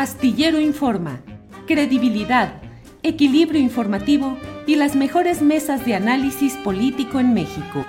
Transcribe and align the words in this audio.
Astillero 0.00 0.58
Informa, 0.58 1.20
credibilidad, 1.66 2.62
equilibrio 3.02 3.60
informativo 3.60 4.38
y 4.66 4.76
las 4.76 4.96
mejores 4.96 5.42
mesas 5.42 5.84
de 5.84 5.94
análisis 5.94 6.54
político 6.64 7.20
en 7.20 7.34
México. 7.34 7.84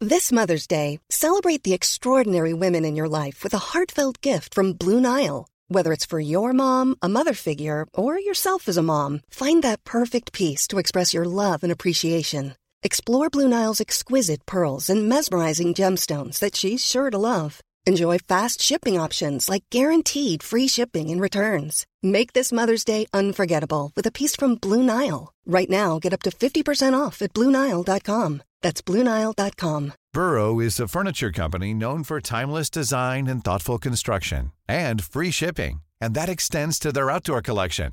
This 0.00 0.30
Mother's 0.30 0.66
Day, 0.66 1.00
celebrate 1.08 1.62
the 1.62 1.72
extraordinary 1.72 2.52
women 2.52 2.84
in 2.84 2.94
your 2.94 3.08
life 3.08 3.42
with 3.42 3.54
a 3.54 3.72
heartfelt 3.72 4.20
gift 4.20 4.54
from 4.54 4.74
Blue 4.74 5.00
Nile. 5.00 5.46
Whether 5.68 5.94
it's 5.94 6.04
for 6.04 6.20
your 6.20 6.52
mom, 6.52 6.96
a 7.00 7.08
mother 7.08 7.32
figure, 7.32 7.86
or 7.94 8.18
yourself 8.18 8.68
as 8.68 8.76
a 8.76 8.82
mom, 8.82 9.22
find 9.30 9.62
that 9.62 9.82
perfect 9.84 10.34
piece 10.34 10.68
to 10.68 10.78
express 10.78 11.14
your 11.14 11.24
love 11.24 11.62
and 11.62 11.72
appreciation. 11.72 12.54
Explore 12.82 13.30
Blue 13.30 13.48
Nile's 13.48 13.80
exquisite 13.80 14.44
pearls 14.44 14.90
and 14.90 15.08
mesmerizing 15.08 15.72
gemstones 15.72 16.38
that 16.40 16.54
she's 16.54 16.84
sure 16.84 17.08
to 17.08 17.16
love. 17.16 17.62
Enjoy 17.88 18.18
fast 18.18 18.60
shipping 18.60 18.98
options 18.98 19.48
like 19.48 19.62
guaranteed 19.70 20.42
free 20.42 20.66
shipping 20.66 21.08
and 21.08 21.20
returns. 21.20 21.86
Make 22.02 22.32
this 22.32 22.50
Mother's 22.50 22.84
Day 22.84 23.06
unforgettable 23.14 23.92
with 23.94 24.04
a 24.08 24.10
piece 24.10 24.34
from 24.34 24.56
Blue 24.56 24.82
Nile. 24.82 25.32
Right 25.46 25.70
now, 25.70 26.00
get 26.00 26.12
up 26.12 26.22
to 26.22 26.30
50% 26.30 26.98
off 26.98 27.22
at 27.22 27.32
BlueNile.com. 27.32 28.42
That's 28.60 28.82
BlueNile.com. 28.82 29.92
Burrow 30.12 30.58
is 30.58 30.80
a 30.80 30.88
furniture 30.88 31.30
company 31.30 31.72
known 31.74 32.02
for 32.02 32.20
timeless 32.20 32.70
design 32.70 33.28
and 33.28 33.44
thoughtful 33.44 33.78
construction 33.78 34.50
and 34.66 35.04
free 35.04 35.30
shipping, 35.30 35.82
and 36.00 36.14
that 36.14 36.28
extends 36.28 36.80
to 36.80 36.90
their 36.90 37.08
outdoor 37.08 37.40
collection. 37.40 37.92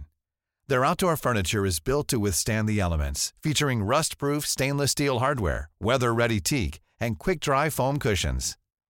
Their 0.69 0.85
outdoor 0.85 1.17
furniture 1.17 1.67
is 1.67 1.79
built 1.79 2.07
to 2.07 2.19
withstand 2.19 2.67
the 2.67 2.79
elements, 2.79 3.31
featuring 3.43 3.83
rust-proof 3.83 4.47
stainless 4.47 4.91
steel 4.91 5.19
hardware, 5.19 5.69
weather-ready 5.79 6.39
teak, 6.39 6.79
and 6.99 7.19
quick-dry 7.19 7.69
foam 7.69 7.99
cushions. 7.99 8.57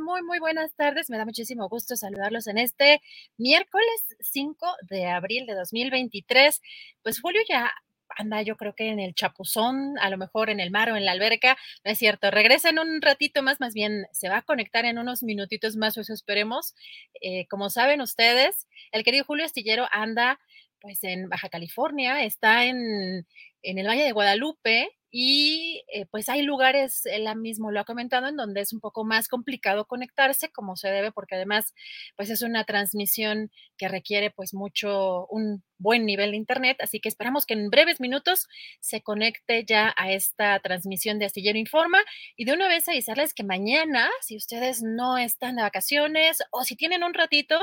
Muy, 0.00 0.22
muy 0.22 0.38
buenas 0.38 0.74
tardes. 0.74 1.10
Me 1.10 1.18
da 1.18 1.24
muchísimo 1.24 1.68
gusto 1.68 1.96
saludarlos 1.96 2.46
en 2.46 2.58
este 2.58 3.00
miércoles 3.36 3.86
5 4.20 4.66
de 4.88 5.06
abril 5.06 5.46
de 5.46 5.54
2023. 5.54 6.60
Pues 7.02 7.20
Julio 7.20 7.42
ya 7.48 7.72
anda, 8.16 8.42
yo 8.42 8.56
creo 8.56 8.74
que 8.74 8.88
en 8.88 9.00
el 9.00 9.14
chapuzón, 9.14 9.98
a 9.98 10.08
lo 10.10 10.16
mejor 10.16 10.50
en 10.50 10.60
el 10.60 10.70
mar 10.70 10.90
o 10.90 10.96
en 10.96 11.04
la 11.04 11.12
alberca, 11.12 11.56
no 11.84 11.90
es 11.90 11.98
cierto. 11.98 12.30
Regresa 12.30 12.70
en 12.70 12.78
un 12.78 13.02
ratito 13.02 13.42
más, 13.42 13.60
más 13.60 13.74
bien 13.74 14.06
se 14.12 14.28
va 14.28 14.38
a 14.38 14.42
conectar 14.42 14.84
en 14.84 14.98
unos 14.98 15.22
minutitos 15.22 15.76
más, 15.76 15.96
eso 15.96 16.12
esperemos. 16.12 16.74
Eh, 17.20 17.46
como 17.48 17.70
saben 17.70 18.00
ustedes, 18.00 18.68
el 18.92 19.04
querido 19.04 19.24
Julio 19.24 19.44
Astillero 19.44 19.86
anda 19.90 20.38
pues 20.80 21.02
en 21.02 21.30
Baja 21.30 21.48
California, 21.48 22.24
está 22.24 22.66
en, 22.66 23.26
en 23.64 23.78
el 23.78 23.86
Valle 23.86 24.04
de 24.04 24.12
Guadalupe, 24.12 24.90
y 25.16 25.84
eh, 25.92 26.06
pues 26.06 26.28
hay 26.28 26.42
lugares, 26.42 27.06
él 27.06 27.28
mismo 27.36 27.70
lo 27.70 27.78
ha 27.78 27.84
comentado, 27.84 28.26
en 28.26 28.36
donde 28.36 28.60
es 28.60 28.72
un 28.72 28.80
poco 28.80 29.04
más 29.04 29.28
complicado 29.28 29.86
conectarse 29.86 30.50
como 30.50 30.74
se 30.74 30.88
debe, 30.88 31.12
porque 31.12 31.36
además 31.36 31.72
pues 32.16 32.30
es 32.30 32.42
una 32.42 32.64
transmisión 32.64 33.52
que 33.78 33.86
requiere 33.86 34.32
pues 34.32 34.54
mucho, 34.54 35.28
un 35.28 35.62
buen 35.78 36.04
nivel 36.04 36.32
de 36.32 36.36
internet. 36.36 36.78
Así 36.80 36.98
que 36.98 37.08
esperamos 37.08 37.46
que 37.46 37.54
en 37.54 37.70
breves 37.70 38.00
minutos 38.00 38.48
se 38.80 39.02
conecte 39.02 39.64
ya 39.64 39.94
a 39.96 40.10
esta 40.10 40.58
transmisión 40.58 41.20
de 41.20 41.26
Astillero 41.26 41.60
Informa. 41.60 41.98
Y 42.36 42.44
de 42.44 42.54
una 42.54 42.66
vez 42.66 42.88
avisarles 42.88 43.34
que 43.34 43.44
mañana, 43.44 44.10
si 44.20 44.36
ustedes 44.36 44.82
no 44.82 45.16
están 45.16 45.54
de 45.54 45.62
vacaciones 45.62 46.42
o 46.50 46.64
si 46.64 46.74
tienen 46.74 47.04
un 47.04 47.14
ratito, 47.14 47.60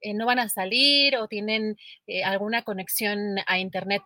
eh, 0.00 0.14
no 0.14 0.26
van 0.26 0.38
a 0.38 0.48
salir 0.48 1.16
o 1.16 1.26
tienen 1.26 1.76
eh, 2.06 2.22
alguna 2.22 2.62
conexión 2.62 3.18
a 3.48 3.58
internet 3.58 4.02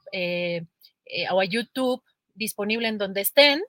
o 1.30 1.40
a 1.40 1.44
YouTube 1.44 2.02
disponible 2.34 2.88
en 2.88 2.98
donde 2.98 3.20
estén. 3.20 3.62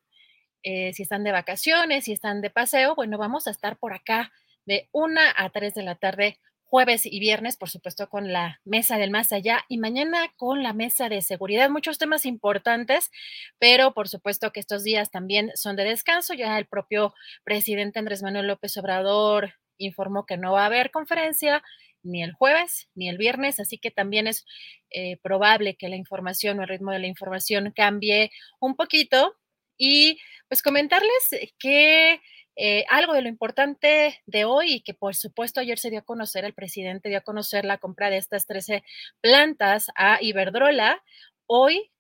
Eh, 0.64 0.94
si 0.94 1.04
están 1.04 1.24
de 1.24 1.32
vacaciones, 1.32 2.06
si 2.06 2.12
están 2.12 2.42
de 2.42 2.50
paseo, 2.50 2.96
bueno, 2.96 3.18
vamos 3.18 3.48
a 3.48 3.52
estar 3.52 3.78
por 3.78 3.94
acá 3.94 4.32
de 4.66 4.90
una 4.92 5.34
a 5.38 5.50
3 5.50 5.74
de 5.74 5.84
la 5.84 5.96
tarde, 5.96 6.38
jueves 6.66 7.06
y 7.06 7.20
viernes, 7.20 7.56
por 7.58 7.70
supuesto, 7.70 8.10
con 8.10 8.32
la 8.32 8.60
mesa 8.66 8.98
del 8.98 9.10
más 9.10 9.32
allá 9.32 9.64
y 9.70 9.78
mañana 9.78 10.32
con 10.36 10.62
la 10.62 10.74
mesa 10.74 11.10
de 11.10 11.22
seguridad. 11.22 11.70
Muchos 11.70 11.98
temas 11.98 12.26
importantes, 12.26 13.10
pero 13.58 13.94
por 13.94 14.10
supuesto 14.10 14.52
que 14.52 14.60
estos 14.60 14.84
días 14.84 15.10
también 15.12 15.52
son 15.56 15.76
de 15.76 15.86
descanso. 15.86 16.34
Ya 16.34 16.58
el 16.60 16.68
propio 16.68 17.14
presidente 17.44 18.00
Andrés 18.00 18.22
Manuel 18.22 18.48
López 18.48 18.78
Obrador 18.78 19.54
informó 19.78 20.26
que 20.26 20.38
no 20.38 20.52
va 20.52 20.64
a 20.64 20.66
haber 20.68 20.92
conferencia 20.92 21.64
ni 22.04 22.24
el 22.24 22.34
jueves 22.34 22.90
ni 22.96 23.10
el 23.10 23.18
viernes, 23.18 23.60
así 23.60 23.78
que 23.78 23.92
también 23.92 24.28
es 24.28 24.46
eh, 24.92 25.18
probable 25.22 25.76
que 25.76 25.90
la 25.90 25.96
información 25.96 26.60
o 26.60 26.64
el 26.64 26.70
ritmo 26.70 26.92
de 26.92 27.00
la 27.00 27.08
información 27.08 27.72
cambie 27.76 28.32
un 28.60 28.76
poquito. 28.76 29.36
Y 29.78 30.20
pues 30.50 30.62
comentarles 30.62 31.52
que 31.58 32.22
eh, 32.56 32.86
algo 32.90 33.14
de 33.14 33.22
lo 33.22 33.30
importante 33.30 34.22
de 34.26 34.46
hoy 34.46 34.74
y 34.74 34.82
que 34.82 34.94
por 34.94 35.16
supuesto 35.16 35.62
ayer 35.62 35.80
se 35.80 35.90
dio 35.90 36.00
a 36.00 36.04
conocer, 36.04 36.44
el 36.44 36.54
presidente 36.54 37.08
dio 37.08 37.20
a 37.20 37.22
conocer 37.22 37.64
la 37.64 37.78
compra 37.78 38.10
de 38.10 38.18
estas 38.18 38.46
13 38.48 38.84
plantas 39.22 39.88
a 39.96 40.22
Iberdrola, 40.22 41.02
hoy 41.46 41.92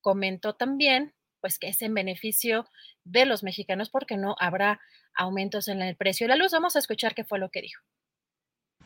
comentó 0.00 0.54
también 0.54 1.14
pues 1.40 1.58
que 1.58 1.68
es 1.68 1.82
en 1.82 1.94
beneficio 1.94 2.66
de 3.04 3.26
los 3.26 3.42
mexicanos 3.42 3.90
porque 3.90 4.16
no 4.16 4.36
habrá 4.38 4.80
aumentos 5.14 5.68
en 5.68 5.82
el 5.82 5.96
precio 5.96 6.24
de 6.24 6.28
la 6.28 6.36
luz. 6.36 6.52
Vamos 6.52 6.76
a 6.76 6.78
escuchar 6.78 7.14
qué 7.14 7.24
fue 7.24 7.38
lo 7.38 7.50
que 7.50 7.62
dijo. 7.62 7.82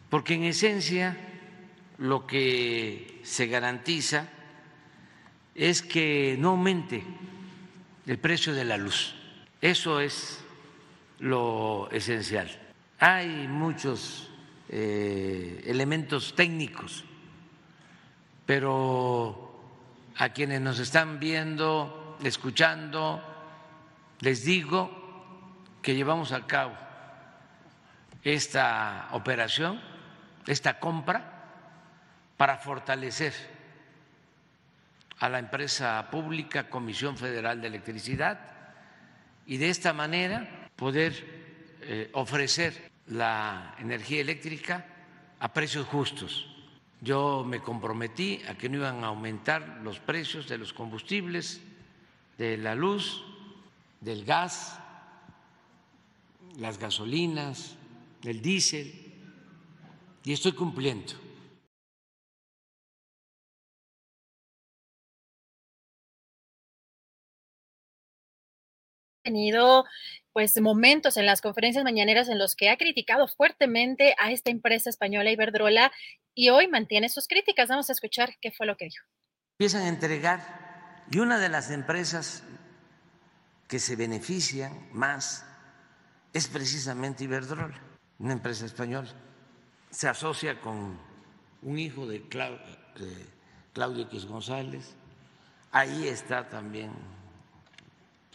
Porque 0.08 0.34
en 0.34 0.44
esencia 0.44 1.16
lo 1.98 2.26
que 2.26 3.20
se 3.24 3.46
garantiza 3.46 4.28
es 5.54 5.82
que 5.82 6.36
no 6.38 6.50
aumente 6.50 7.04
el 8.06 8.18
precio 8.18 8.54
de 8.54 8.64
la 8.64 8.76
luz. 8.76 9.14
Eso 9.60 10.00
es 10.00 10.40
lo 11.18 11.90
esencial. 11.90 12.48
Hay 13.00 13.48
muchos 13.48 14.30
eh, 14.68 15.62
elementos 15.66 16.34
técnicos, 16.34 17.04
pero 18.46 19.60
a 20.16 20.30
quienes 20.30 20.60
nos 20.60 20.78
están 20.78 21.20
viendo, 21.20 22.16
escuchando, 22.22 23.22
les 24.20 24.44
digo 24.44 24.90
que 25.82 25.94
llevamos 25.94 26.32
a 26.32 26.46
cabo 26.46 26.74
esta 28.22 29.08
operación 29.12 29.80
esta 30.48 30.80
compra 30.80 31.34
para 32.36 32.56
fortalecer 32.56 33.34
a 35.18 35.28
la 35.28 35.38
empresa 35.38 36.08
pública 36.10 36.70
Comisión 36.70 37.16
Federal 37.16 37.60
de 37.60 37.66
Electricidad 37.66 38.40
y 39.46 39.58
de 39.58 39.68
esta 39.68 39.92
manera 39.92 40.70
poder 40.76 41.78
eh, 41.82 42.10
ofrecer 42.14 42.90
la 43.08 43.74
energía 43.78 44.20
eléctrica 44.20 44.86
a 45.40 45.52
precios 45.52 45.86
justos. 45.86 46.46
Yo 47.00 47.44
me 47.44 47.60
comprometí 47.60 48.42
a 48.48 48.54
que 48.54 48.68
no 48.68 48.78
iban 48.78 49.04
a 49.04 49.08
aumentar 49.08 49.80
los 49.82 49.98
precios 49.98 50.48
de 50.48 50.58
los 50.58 50.72
combustibles, 50.72 51.60
de 52.38 52.56
la 52.56 52.74
luz, 52.74 53.24
del 54.00 54.24
gas, 54.24 54.78
las 56.56 56.78
gasolinas, 56.78 57.76
del 58.22 58.40
diésel 58.40 59.07
y 60.28 60.34
estoy 60.34 60.52
cumpliendo. 60.52 61.14
tenido 69.22 69.84
pues 70.32 70.58
momentos 70.60 71.18
en 71.18 71.26
las 71.26 71.42
conferencias 71.42 71.84
mañaneras 71.84 72.28
en 72.30 72.38
los 72.38 72.56
que 72.56 72.70
ha 72.70 72.78
criticado 72.78 73.28
fuertemente 73.28 74.14
a 74.18 74.30
esta 74.32 74.50
empresa 74.50 74.88
española 74.88 75.30
Iberdrola 75.30 75.92
y 76.34 76.48
hoy 76.48 76.66
mantiene 76.66 77.10
sus 77.10 77.26
críticas. 77.26 77.68
Vamos 77.68 77.90
a 77.90 77.92
escuchar 77.92 78.36
qué 78.40 78.50
fue 78.50 78.66
lo 78.66 78.76
que 78.76 78.86
dijo. 78.86 79.04
Empiezan 79.58 79.82
a 79.82 79.88
entregar 79.88 81.04
y 81.10 81.18
una 81.18 81.38
de 81.38 81.50
las 81.50 81.70
empresas 81.70 82.42
que 83.66 83.78
se 83.78 83.96
benefician 83.96 84.88
más 84.92 85.46
es 86.32 86.48
precisamente 86.48 87.24
Iberdrola, 87.24 87.80
una 88.18 88.32
empresa 88.32 88.64
española 88.64 89.27
se 89.98 90.08
asocia 90.08 90.60
con 90.60 90.96
un 91.60 91.76
hijo 91.76 92.06
de, 92.06 92.22
Claudio 93.72 94.04
X 94.04 94.26
González. 94.26 94.94
Ahí 95.72 96.06
está 96.06 96.48
también 96.48 96.92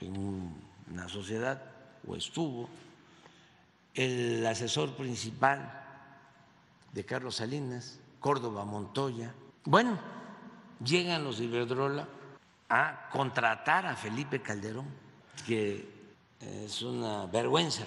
en 0.01 0.51
una 0.92 1.07
sociedad, 1.07 1.63
o 2.06 2.18
estuvo, 2.18 2.68
el 3.94 4.45
asesor 4.45 4.94
principal 4.98 5.86
de 6.92 7.06
Carlos 7.06 7.38
Salinas, 7.38 7.98
Córdoba 8.19 8.66
Montoya. 8.66 9.33
Bueno, 9.63 9.98
llegan 10.83 11.24
los 11.24 11.38
de 11.38 11.45
Iberdrola 11.45 12.09
a 12.68 13.07
contratar 13.09 13.86
a 13.86 13.95
Felipe 13.95 14.42
Calderón, 14.42 14.88
que 15.48 15.88
es 16.42 16.81
una 16.81 17.25
vergüenza, 17.27 17.86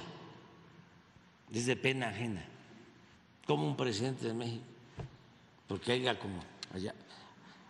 es 1.53 1.67
de 1.67 1.77
pena 1.77 2.09
ajena, 2.09 2.56
como 3.47 3.67
un 3.67 3.77
presidente 3.77 4.27
de 4.27 4.35
México, 4.35 4.65
porque 5.69 5.93
haya 5.93 6.19
como 6.19 6.43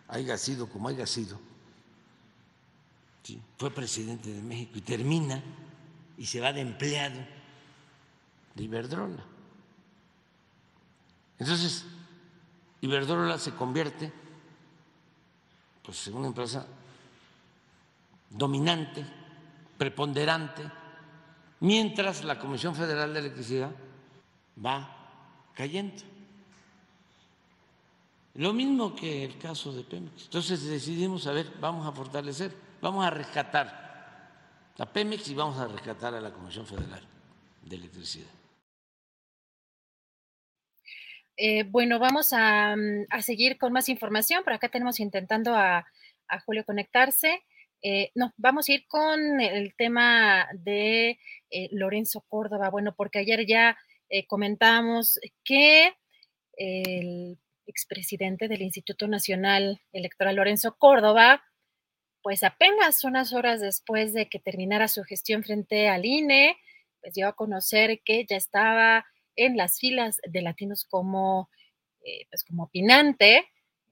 haya 0.07 0.37
sido 0.37 0.67
como 0.69 0.89
haya 0.89 1.05
sido, 1.05 1.39
fue 3.57 3.71
presidente 3.71 4.31
de 4.31 4.41
México 4.41 4.73
y 4.75 4.81
termina 4.81 5.41
y 6.17 6.25
se 6.25 6.39
va 6.39 6.53
de 6.53 6.61
empleado 6.61 7.19
de 8.55 8.63
Iberdrola. 8.63 9.23
Entonces, 11.39 11.85
Iberdrola 12.81 13.37
se 13.37 13.53
convierte 13.53 14.11
pues, 15.83 16.07
en 16.07 16.15
una 16.15 16.27
empresa 16.27 16.65
dominante, 18.29 19.05
preponderante, 19.77 20.63
mientras 21.59 22.23
la 22.23 22.39
Comisión 22.39 22.75
Federal 22.75 23.13
de 23.13 23.19
Electricidad 23.19 23.71
va 24.63 24.96
cayendo. 25.57 26.03
Lo 28.35 28.53
mismo 28.53 28.95
que 28.95 29.25
el 29.25 29.39
caso 29.39 29.73
de 29.73 29.83
Pemex. 29.83 30.25
Entonces 30.25 30.63
decidimos, 30.63 31.25
a 31.25 31.31
ver, 31.31 31.47
vamos 31.59 31.87
a 31.87 31.91
fortalecer, 31.91 32.53
vamos 32.79 33.03
a 33.03 33.09
rescatar 33.09 33.87
a 34.77 34.85
Pemex 34.85 35.27
y 35.29 35.33
vamos 35.33 35.57
a 35.57 35.67
rescatar 35.67 36.13
a 36.13 36.21
la 36.21 36.31
Comisión 36.31 36.67
Federal 36.67 37.01
de 37.63 37.75
Electricidad. 37.75 38.29
Eh, 41.35 41.63
bueno, 41.63 41.97
vamos 41.97 42.31
mm, 42.31 43.05
a, 43.09 43.21
seguir 43.23 43.57
con 43.57 43.73
más 43.73 43.89
información. 43.89 44.43
Por 44.43 44.53
acá 44.53 44.69
tenemos 44.69 44.99
intentando 44.99 45.55
a, 45.55 45.85
Julio 46.45 46.63
conectarse. 46.65 47.41
Eh, 47.81 48.11
no, 48.13 48.33
vamos 48.37 48.69
a 48.69 48.73
ir 48.73 48.85
con 48.87 49.39
el 49.39 49.73
tema 49.75 50.47
de 50.53 51.17
eh, 51.49 51.69
Lorenzo 51.71 52.21
Córdoba. 52.27 52.69
Bueno, 52.69 52.93
porque 52.95 53.19
ayer 53.19 53.47
ya 53.47 53.77
comentamos 54.27 55.19
que 55.43 55.93
el 56.53 57.37
expresidente 57.67 58.47
del 58.47 58.61
Instituto 58.61 59.07
Nacional 59.07 59.81
Electoral, 59.91 60.37
Lorenzo 60.37 60.75
Córdoba, 60.77 61.43
pues 62.23 62.43
apenas 62.43 63.03
unas 63.03 63.33
horas 63.33 63.61
después 63.61 64.13
de 64.13 64.27
que 64.27 64.39
terminara 64.39 64.87
su 64.87 65.03
gestión 65.03 65.43
frente 65.43 65.87
al 65.89 66.05
INE, 66.05 66.57
pues 67.01 67.13
dio 67.13 67.27
a 67.27 67.35
conocer 67.35 68.01
que 68.03 68.25
ya 68.25 68.37
estaba 68.37 69.05
en 69.35 69.55
las 69.55 69.79
filas 69.79 70.19
de 70.27 70.41
Latinos 70.41 70.85
como, 70.85 71.49
eh, 72.03 72.25
pues 72.29 72.43
como 72.43 72.63
opinante 72.63 73.47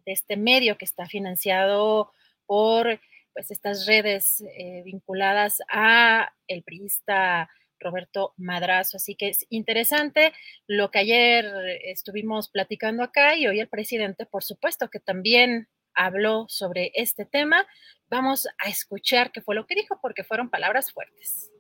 de 0.06 0.12
este 0.12 0.38
medio 0.38 0.78
que 0.78 0.86
está 0.86 1.06
financiado 1.06 2.12
por 2.46 3.00
pues 3.34 3.52
estas 3.52 3.86
redes 3.86 4.42
eh, 4.58 4.82
vinculadas 4.86 5.58
a 5.70 6.34
el 6.48 6.64
priista 6.64 7.50
Roberto 7.80 8.34
Madrazo. 8.38 8.98
Así 8.98 9.16
que 9.16 9.30
es 9.30 9.46
interesante 9.50 10.34
lo 10.68 10.92
que 10.92 11.00
ayer 11.00 11.46
estuvimos 11.84 12.50
platicando 12.50 13.04
acá 13.04 13.36
y 13.36 13.48
hoy 13.48 13.60
el 13.60 13.68
presidente, 13.68 14.26
por 14.26 14.44
supuesto, 14.44 14.90
que 14.90 15.00
también 15.00 15.68
habló 15.94 16.46
sobre 16.50 16.92
este 16.96 17.26
tema. 17.26 17.66
Vamos 18.10 18.48
a 18.64 18.70
escuchar 18.70 19.32
qué 19.32 19.42
fue 19.42 19.56
lo 19.56 19.66
que 19.66 19.76
dijo 19.76 20.00
porque 20.02 20.24
fueron 20.24 20.50
palabras 20.50 20.92
fuertes. 20.92 21.52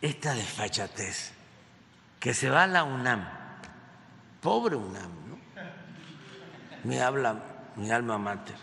Esta 0.00 0.34
desfachatez 0.34 1.32
que 2.20 2.34
se 2.34 2.48
va 2.48 2.64
a 2.64 2.66
la 2.66 2.84
UNAM, 2.84 3.26
pobre 4.40 4.76
UNAM, 4.76 5.28
¿no? 5.28 5.38
Me 6.84 7.00
habla 7.00 7.72
mi 7.76 7.90
alma 7.90 8.18
mater. 8.18 8.56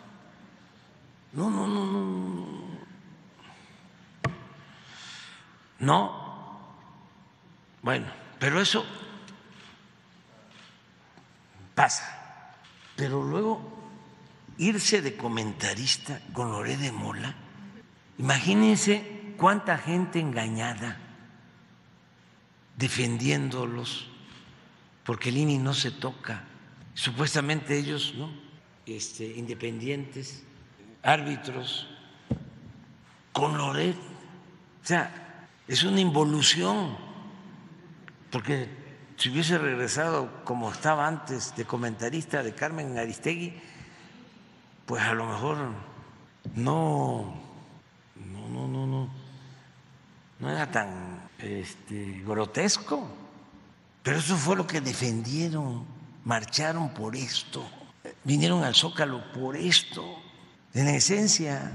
No, 1.34 1.50
no, 1.50 1.68
no, 1.68 1.86
no. 1.86 2.61
No. 5.82 6.62
Bueno, 7.82 8.08
pero 8.40 8.62
eso 8.62 8.86
pasa. 11.76 12.56
Pero 12.96 13.24
luego 13.24 13.60
irse 14.58 15.02
de 15.02 15.18
comentarista 15.18 16.22
con 16.34 16.52
Loré 16.52 16.78
de 16.78 16.92
Mola, 16.92 17.34
imagínense 18.20 19.34
cuánta 19.38 19.78
gente 19.78 20.20
engañada 20.20 20.98
defendiéndolos, 22.78 24.08
porque 25.04 25.30
el 25.30 25.38
INI 25.38 25.58
no 25.58 25.74
se 25.74 25.92
toca. 25.92 26.44
Supuestamente 26.94 27.78
ellos, 27.78 28.14
¿no? 28.16 28.32
Este, 28.86 29.26
independientes, 29.26 30.44
árbitros, 31.02 31.88
con 33.32 33.58
Loret. 33.58 33.96
O 33.96 34.86
sea, 34.86 35.31
es 35.72 35.84
una 35.84 36.02
involución, 36.02 36.98
porque 38.30 38.68
si 39.16 39.30
hubiese 39.30 39.58
regresado 39.58 40.44
como 40.44 40.70
estaba 40.70 41.08
antes 41.08 41.56
de 41.56 41.64
comentarista 41.64 42.44
de 42.44 42.54
Carmen 42.54 42.98
Aristegui, 42.98 43.54
pues 44.86 45.02
a 45.02 45.14
lo 45.14 45.28
mejor 45.28 45.60
no, 46.56 47.40
no, 48.16 48.50
no, 48.50 48.68
no, 48.68 48.86
no, 48.86 49.10
no 50.42 50.52
era 50.52 50.70
tan 50.70 51.30
este, 51.40 52.22
grotesco. 52.26 53.08
Pero 54.04 54.18
eso 54.18 54.36
fue 54.36 54.58
lo 54.58 54.68
que 54.68 54.82
defendieron, 54.82 55.86
marcharon 56.26 56.90
por 56.90 57.16
esto, 57.16 57.66
vinieron 58.26 58.66
al 58.66 58.76
Zócalo 58.76 59.32
por 59.32 59.56
esto. 59.56 60.04
En 60.74 60.90
esencia, 60.90 61.72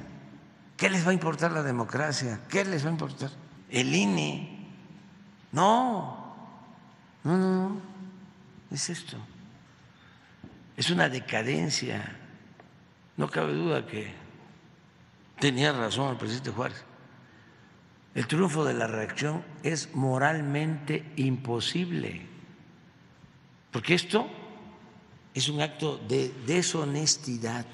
¿qué 0.77 0.91
les 0.91 1.07
va 1.07 1.13
a 1.13 1.15
importar 1.15 1.51
la 1.53 1.63
democracia? 1.63 2.41
¿Qué 2.51 2.63
les 2.63 2.85
va 2.85 2.91
a 2.91 2.93
importar? 2.93 3.46
El 3.71 3.95
INE. 3.95 4.69
No, 5.53 6.35
no, 7.25 7.37
no, 7.37 7.81
es 8.71 8.91
esto. 8.91 9.17
Es 10.77 10.91
una 10.91 11.09
decadencia. 11.09 12.17
No 13.17 13.29
cabe 13.29 13.55
duda 13.55 13.87
que 13.87 14.13
tenía 15.39 15.73
razón 15.73 16.11
el 16.11 16.17
presidente 16.17 16.51
Juárez. 16.51 16.85
El 18.15 18.27
triunfo 18.27 18.65
de 18.65 18.75
la 18.75 18.87
reacción 18.87 19.45
es 19.63 19.95
moralmente 19.95 21.13
imposible, 21.17 22.27
porque 23.71 23.95
esto 23.95 24.27
es 25.35 25.51
un 25.51 25.61
acto 25.61 25.99
de 25.99 26.33
deshonestidad, 26.47 27.67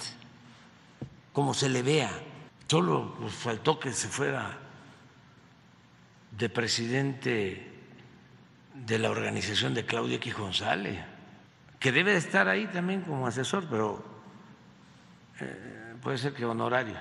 como 1.33 1.55
se 1.55 1.69
le 1.69 1.83
vea. 1.83 2.11
Solo 2.67 3.15
faltó 3.29 3.79
que 3.79 3.93
se 3.93 4.09
fuera 4.09 4.59
de 6.33 6.49
presidente 6.49 7.63
de 8.75 8.99
la 8.99 9.11
organización 9.11 9.75
de 9.75 9.85
Claudia 9.85 10.17
X 10.17 10.35
González, 10.35 10.99
que 11.79 11.93
debe 11.93 12.13
de 12.13 12.19
estar 12.19 12.49
ahí 12.49 12.67
también 12.67 13.03
como 13.03 13.27
asesor, 13.27 13.67
pero 13.69 14.05
eh, 15.41 15.95
puede 16.03 16.19
ser 16.19 16.33
que 16.33 16.45
honorario. 16.45 16.97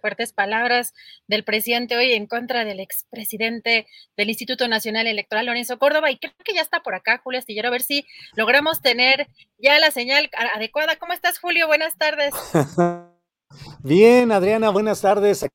Fuertes 0.00 0.32
palabras 0.32 0.92
del 1.28 1.44
presidente 1.44 1.96
hoy 1.96 2.12
en 2.12 2.26
contra 2.26 2.64
del 2.64 2.80
expresidente 2.80 3.86
del 4.16 4.28
Instituto 4.28 4.66
Nacional 4.66 5.06
Electoral, 5.06 5.46
Lorenzo 5.46 5.78
Córdoba, 5.78 6.10
y 6.10 6.18
creo 6.18 6.34
que 6.44 6.52
ya 6.52 6.62
está 6.62 6.82
por 6.82 6.96
acá, 6.96 7.20
Julio 7.22 7.38
Astillero, 7.38 7.68
a 7.68 7.70
ver 7.70 7.82
si 7.82 8.04
logramos 8.34 8.82
tener 8.82 9.28
ya 9.56 9.78
la 9.78 9.92
señal 9.92 10.30
adecuada. 10.56 10.96
¿Cómo 10.96 11.12
estás, 11.12 11.38
Julio? 11.38 11.68
Buenas 11.68 11.96
tardes. 11.96 12.34
Bien, 13.84 14.32
Adriana, 14.32 14.70
buenas 14.70 15.00
tardes 15.00 15.46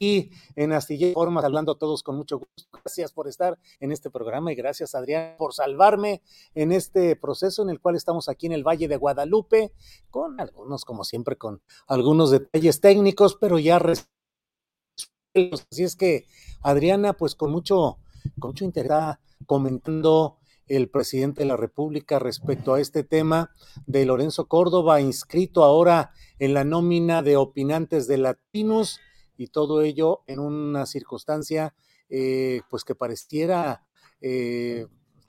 aquí 0.00 0.30
en 0.56 0.72
Astillero 0.72 1.12
Formas, 1.12 1.44
hablando 1.44 1.72
a 1.72 1.78
todos 1.78 2.02
con 2.02 2.16
mucho 2.16 2.38
gusto. 2.38 2.70
Gracias 2.72 3.12
por 3.12 3.28
estar 3.28 3.58
en 3.80 3.92
este 3.92 4.08
programa 4.08 4.50
y 4.50 4.54
gracias, 4.54 4.94
Adrián, 4.94 5.34
por 5.36 5.52
salvarme 5.52 6.22
en 6.54 6.72
este 6.72 7.16
proceso 7.16 7.62
en 7.62 7.68
el 7.68 7.80
cual 7.80 7.96
estamos 7.96 8.30
aquí 8.30 8.46
en 8.46 8.52
el 8.52 8.66
Valle 8.66 8.88
de 8.88 8.96
Guadalupe, 8.96 9.72
con 10.08 10.40
algunos, 10.40 10.86
como 10.86 11.04
siempre, 11.04 11.36
con 11.36 11.60
algunos 11.86 12.30
detalles 12.30 12.80
técnicos, 12.80 13.36
pero 13.38 13.58
ya 13.58 13.78
Así 15.32 15.84
es 15.84 15.94
que, 15.96 16.26
Adriana, 16.62 17.12
pues 17.12 17.34
con 17.34 17.52
mucho, 17.52 17.98
con 18.40 18.50
mucho 18.50 18.64
interés, 18.64 19.16
comentando 19.46 20.38
el 20.66 20.88
presidente 20.88 21.42
de 21.42 21.48
la 21.48 21.56
República 21.56 22.18
respecto 22.18 22.74
a 22.74 22.80
este 22.80 23.04
tema 23.04 23.50
de 23.86 24.06
Lorenzo 24.06 24.48
Córdoba, 24.48 25.00
inscrito 25.00 25.62
ahora 25.62 26.12
en 26.38 26.54
la 26.54 26.64
nómina 26.64 27.22
de 27.22 27.36
opinantes 27.36 28.08
de 28.08 28.18
Latinos 28.18 28.98
y 29.40 29.46
todo 29.46 29.80
ello 29.80 30.22
en 30.26 30.38
una 30.38 30.84
circunstancia 30.84 31.74
eh, 32.10 32.60
pues 32.68 32.84
que 32.84 32.94
pareciera 32.94 33.86
eh, 34.20 34.86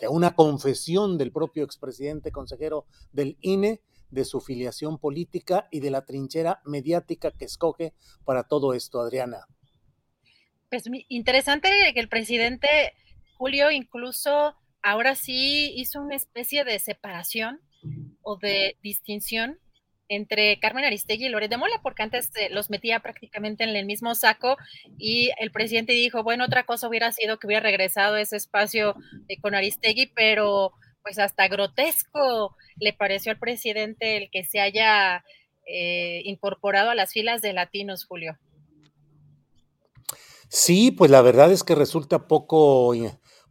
una 0.10 0.36
confesión 0.36 1.18
del 1.18 1.32
propio 1.32 1.64
expresidente 1.64 2.30
consejero 2.30 2.86
del 3.14 3.38
INE 3.40 3.80
de 4.10 4.26
su 4.26 4.42
filiación 4.42 4.98
política 4.98 5.70
y 5.72 5.80
de 5.80 5.92
la 5.92 6.04
trinchera 6.04 6.62
mediática 6.66 7.32
que 7.32 7.46
escoge 7.46 7.94
para 8.26 8.44
todo 8.44 8.74
esto, 8.74 9.00
Adriana. 9.00 9.48
Pues 10.70 10.84
interesante 11.08 11.70
que 11.94 12.00
el 12.02 12.10
presidente 12.10 12.68
Julio 13.38 13.72
incluso 13.72 14.56
ahora 14.84 15.16
sí 15.16 15.72
hizo 15.78 16.02
una 16.02 16.18
especie 16.18 16.66
de 16.66 16.80
separación 16.80 17.62
o 18.24 18.36
de 18.36 18.78
distinción 18.84 19.58
entre 20.12 20.60
Carmen 20.60 20.84
Aristegui 20.84 21.28
y 21.28 21.30
Loret 21.30 21.50
de 21.50 21.56
Mola, 21.56 21.80
porque 21.82 22.04
antes 22.04 22.30
eh, 22.36 22.50
los 22.52 22.70
metía 22.70 23.00
prácticamente 23.00 23.64
en 23.64 23.74
el 23.74 23.86
mismo 23.86 24.14
saco 24.14 24.58
y 24.98 25.32
el 25.40 25.52
presidente 25.52 25.94
dijo, 25.94 26.22
bueno, 26.22 26.44
otra 26.44 26.66
cosa 26.66 26.90
hubiera 26.90 27.14
sido 27.14 27.40
que 27.40 27.48
hubiera 27.48 27.64
regresado 27.64 28.18
ese 28.18 28.36
espacio 28.36 28.94
eh, 29.30 29.40
con 29.40 29.56
Aristegui, 29.56 30.08
pero 30.08 30.74
pues 31.02 31.18
hasta 31.18 31.48
grotesco 31.48 32.58
le 32.76 32.92
pareció 32.92 33.32
al 33.32 33.40
presidente 33.40 34.18
el 34.18 34.30
que 34.30 34.44
se 34.44 34.60
haya 34.60 35.24
eh, 35.66 36.22
incorporado 36.26 36.90
a 36.90 36.96
las 36.96 37.14
filas 37.14 37.42
de 37.42 37.54
latinos, 37.54 38.04
Julio. 38.04 38.38
Sí, 40.50 40.92
pues 40.92 41.10
la 41.10 41.22
verdad 41.22 41.54
es 41.54 41.64
que 41.64 41.74
resulta 41.74 42.28
poco, 42.28 42.94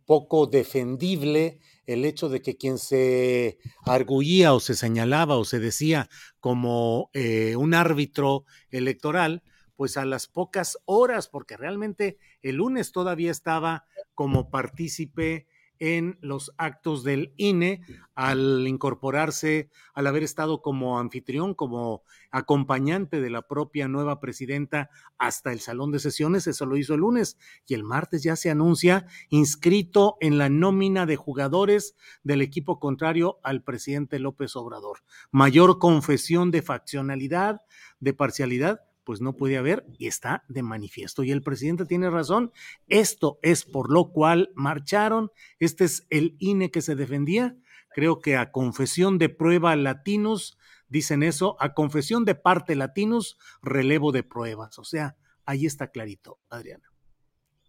poco 0.04 0.46
defendible 0.46 1.58
el 1.92 2.04
hecho 2.04 2.28
de 2.28 2.40
que 2.40 2.56
quien 2.56 2.78
se 2.78 3.58
arguía 3.84 4.54
o 4.54 4.60
se 4.60 4.74
señalaba 4.74 5.36
o 5.36 5.44
se 5.44 5.58
decía 5.58 6.08
como 6.38 7.10
eh, 7.12 7.56
un 7.56 7.74
árbitro 7.74 8.44
electoral, 8.70 9.42
pues 9.74 9.96
a 9.96 10.04
las 10.04 10.28
pocas 10.28 10.78
horas, 10.84 11.28
porque 11.28 11.56
realmente 11.56 12.18
el 12.42 12.56
lunes 12.56 12.92
todavía 12.92 13.30
estaba 13.30 13.86
como 14.14 14.50
partícipe 14.50 15.48
en 15.80 16.18
los 16.20 16.52
actos 16.58 17.02
del 17.02 17.32
INE 17.36 17.82
al 18.14 18.68
incorporarse, 18.68 19.70
al 19.94 20.06
haber 20.06 20.22
estado 20.22 20.60
como 20.60 20.98
anfitrión, 21.00 21.54
como 21.54 22.04
acompañante 22.30 23.20
de 23.20 23.30
la 23.30 23.48
propia 23.48 23.88
nueva 23.88 24.20
presidenta 24.20 24.90
hasta 25.18 25.52
el 25.52 25.60
salón 25.60 25.90
de 25.90 25.98
sesiones, 25.98 26.46
eso 26.46 26.66
lo 26.66 26.76
hizo 26.76 26.94
el 26.94 27.00
lunes 27.00 27.38
y 27.66 27.74
el 27.74 27.82
martes 27.82 28.22
ya 28.22 28.36
se 28.36 28.50
anuncia 28.50 29.06
inscrito 29.30 30.16
en 30.20 30.38
la 30.38 30.50
nómina 30.50 31.06
de 31.06 31.16
jugadores 31.16 31.96
del 32.22 32.42
equipo 32.42 32.78
contrario 32.78 33.40
al 33.42 33.64
presidente 33.64 34.18
López 34.18 34.54
Obrador. 34.56 34.98
Mayor 35.30 35.78
confesión 35.78 36.50
de 36.50 36.62
faccionalidad, 36.62 37.62
de 38.00 38.12
parcialidad, 38.12 38.82
pues 39.10 39.20
no 39.20 39.32
puede 39.32 39.56
haber 39.56 39.84
y 39.98 40.06
está 40.06 40.44
de 40.46 40.62
manifiesto. 40.62 41.24
Y 41.24 41.32
el 41.32 41.42
presidente 41.42 41.84
tiene 41.84 42.10
razón. 42.10 42.52
Esto 42.86 43.40
es 43.42 43.64
por 43.64 43.90
lo 43.90 44.12
cual 44.12 44.52
marcharon. 44.54 45.32
Este 45.58 45.82
es 45.82 46.06
el 46.10 46.36
INE 46.38 46.70
que 46.70 46.80
se 46.80 46.94
defendía. 46.94 47.56
Creo 47.92 48.20
que 48.20 48.36
a 48.36 48.52
confesión 48.52 49.18
de 49.18 49.28
prueba 49.28 49.74
latinos, 49.74 50.58
dicen 50.86 51.24
eso, 51.24 51.56
a 51.58 51.74
confesión 51.74 52.24
de 52.24 52.36
parte 52.36 52.76
latinos, 52.76 53.36
relevo 53.62 54.12
de 54.12 54.22
pruebas. 54.22 54.78
O 54.78 54.84
sea, 54.84 55.16
ahí 55.44 55.66
está 55.66 55.90
clarito, 55.90 56.38
Adriana. 56.48 56.88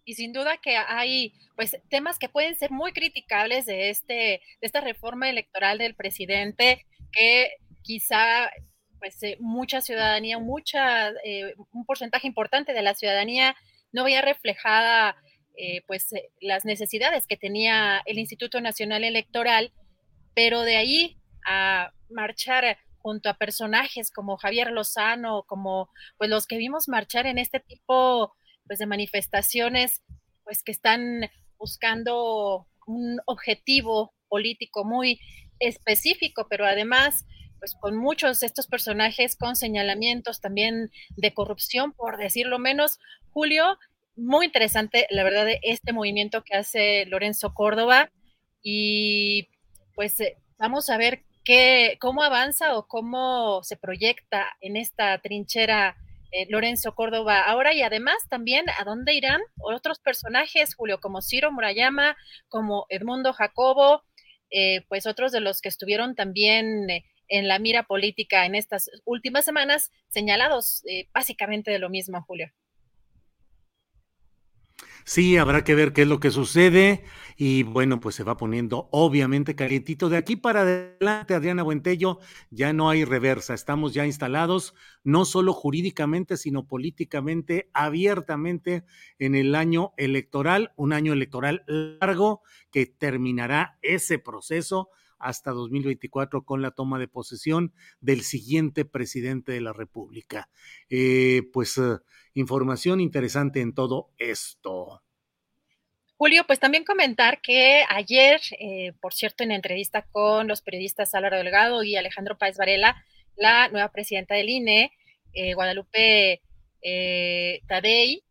Y 0.04 0.14
sin 0.14 0.32
duda 0.32 0.58
que 0.58 0.76
hay 0.76 1.34
pues 1.56 1.76
temas 1.90 2.20
que 2.20 2.28
pueden 2.28 2.54
ser 2.54 2.70
muy 2.70 2.92
criticables 2.92 3.66
de 3.66 3.90
este 3.90 4.14
de 4.14 4.40
esta 4.60 4.80
reforma 4.80 5.28
electoral 5.28 5.78
del 5.78 5.96
presidente 5.96 6.86
que 7.10 7.50
quizá 7.82 8.48
pues 9.02 9.20
eh, 9.24 9.36
mucha 9.40 9.80
ciudadanía, 9.80 10.38
mucha, 10.38 11.08
eh, 11.24 11.56
un 11.72 11.84
porcentaje 11.84 12.28
importante 12.28 12.72
de 12.72 12.82
la 12.82 12.94
ciudadanía 12.94 13.56
no 13.90 14.04
veía 14.04 14.22
reflejada 14.22 15.16
eh, 15.56 15.82
pues 15.88 16.10
las 16.40 16.64
necesidades 16.64 17.26
que 17.26 17.36
tenía 17.36 18.00
el 18.06 18.20
Instituto 18.20 18.60
Nacional 18.60 19.02
Electoral, 19.02 19.72
pero 20.34 20.62
de 20.62 20.76
ahí 20.76 21.18
a 21.44 21.92
marchar 22.10 22.78
junto 22.98 23.28
a 23.28 23.34
personajes 23.34 24.12
como 24.12 24.36
Javier 24.36 24.70
Lozano, 24.70 25.42
como 25.48 25.90
pues 26.16 26.30
los 26.30 26.46
que 26.46 26.56
vimos 26.56 26.86
marchar 26.86 27.26
en 27.26 27.38
este 27.38 27.58
tipo 27.58 28.36
pues 28.68 28.78
de 28.78 28.86
manifestaciones, 28.86 30.00
pues 30.44 30.62
que 30.62 30.70
están 30.70 31.28
buscando 31.58 32.68
un 32.86 33.20
objetivo 33.26 34.14
político 34.28 34.84
muy 34.84 35.18
específico, 35.58 36.46
pero 36.48 36.66
además 36.66 37.26
pues 37.62 37.76
con 37.76 37.96
muchos 37.96 38.40
de 38.40 38.48
estos 38.48 38.66
personajes 38.66 39.36
con 39.36 39.54
señalamientos 39.54 40.40
también 40.40 40.90
de 41.10 41.32
corrupción, 41.32 41.92
por 41.92 42.16
decirlo 42.16 42.58
menos. 42.58 42.98
Julio, 43.30 43.78
muy 44.16 44.46
interesante, 44.46 45.06
la 45.10 45.22
verdad, 45.22 45.46
este 45.62 45.92
movimiento 45.92 46.42
que 46.42 46.56
hace 46.56 47.06
Lorenzo 47.06 47.54
Córdoba. 47.54 48.10
Y 48.64 49.48
pues 49.94 50.18
eh, 50.18 50.38
vamos 50.58 50.90
a 50.90 50.96
ver 50.96 51.22
qué, 51.44 51.98
cómo 52.00 52.24
avanza 52.24 52.76
o 52.76 52.88
cómo 52.88 53.62
se 53.62 53.76
proyecta 53.76 54.48
en 54.60 54.76
esta 54.76 55.18
trinchera 55.18 55.96
eh, 56.32 56.46
Lorenzo 56.50 56.96
Córdoba. 56.96 57.42
Ahora 57.42 57.72
y 57.74 57.82
además 57.82 58.16
también 58.28 58.64
a 58.76 58.82
dónde 58.82 59.14
irán 59.14 59.40
otros 59.60 60.00
personajes, 60.00 60.74
Julio, 60.74 60.98
como 61.00 61.22
Ciro 61.22 61.52
Murayama, 61.52 62.16
como 62.48 62.86
Edmundo 62.88 63.32
Jacobo, 63.32 64.02
eh, 64.50 64.84
pues 64.88 65.06
otros 65.06 65.30
de 65.30 65.38
los 65.38 65.60
que 65.60 65.68
estuvieron 65.68 66.16
también 66.16 66.88
en 67.32 67.48
la 67.48 67.58
mira 67.58 67.84
política 67.84 68.44
en 68.44 68.54
estas 68.54 68.90
últimas 69.06 69.44
semanas, 69.46 69.90
señalados 70.08 70.82
eh, 70.86 71.08
básicamente 71.14 71.70
de 71.70 71.78
lo 71.78 71.88
mismo, 71.88 72.22
Julio. 72.22 72.52
Sí, 75.04 75.36
habrá 75.36 75.64
que 75.64 75.74
ver 75.74 75.92
qué 75.92 76.02
es 76.02 76.08
lo 76.08 76.20
que 76.20 76.30
sucede 76.30 77.02
y 77.36 77.64
bueno, 77.64 77.98
pues 77.98 78.14
se 78.14 78.22
va 78.22 78.36
poniendo 78.36 78.88
obviamente 78.92 79.56
calientito. 79.56 80.08
De 80.08 80.16
aquí 80.16 80.36
para 80.36 80.60
adelante, 80.60 81.34
Adriana 81.34 81.64
Buentello, 81.64 82.20
ya 82.50 82.72
no 82.72 82.88
hay 82.88 83.04
reversa, 83.04 83.54
estamos 83.54 83.94
ya 83.94 84.06
instalados, 84.06 84.74
no 85.02 85.24
solo 85.24 85.54
jurídicamente, 85.54 86.36
sino 86.36 86.68
políticamente, 86.68 87.70
abiertamente 87.72 88.84
en 89.18 89.34
el 89.34 89.54
año 89.56 89.92
electoral, 89.96 90.72
un 90.76 90.92
año 90.92 91.14
electoral 91.14 91.64
largo 91.66 92.42
que 92.70 92.86
terminará 92.86 93.78
ese 93.82 94.18
proceso 94.18 94.90
hasta 95.22 95.52
2024 95.52 96.44
con 96.44 96.60
la 96.62 96.72
toma 96.72 96.98
de 96.98 97.08
posesión 97.08 97.72
del 98.00 98.22
siguiente 98.22 98.84
presidente 98.84 99.52
de 99.52 99.60
la 99.60 99.72
República. 99.72 100.48
Eh, 100.90 101.42
pues 101.52 101.78
eh, 101.78 101.98
información 102.34 103.00
interesante 103.00 103.60
en 103.60 103.74
todo 103.74 104.10
esto. 104.18 105.02
Julio, 106.16 106.44
pues 106.46 106.60
también 106.60 106.84
comentar 106.84 107.40
que 107.40 107.84
ayer, 107.88 108.40
eh, 108.60 108.92
por 109.00 109.14
cierto, 109.14 109.42
en 109.42 109.52
entrevista 109.52 110.06
con 110.10 110.46
los 110.46 110.62
periodistas 110.62 111.14
Álvaro 111.14 111.38
Delgado 111.38 111.82
y 111.82 111.96
Alejandro 111.96 112.38
Páez 112.38 112.58
Varela, 112.58 113.04
la 113.36 113.68
nueva 113.68 113.90
presidenta 113.90 114.34
del 114.34 114.50
INE, 114.50 114.92
Guadalupe 115.54 116.42
Tadei, 117.66 118.22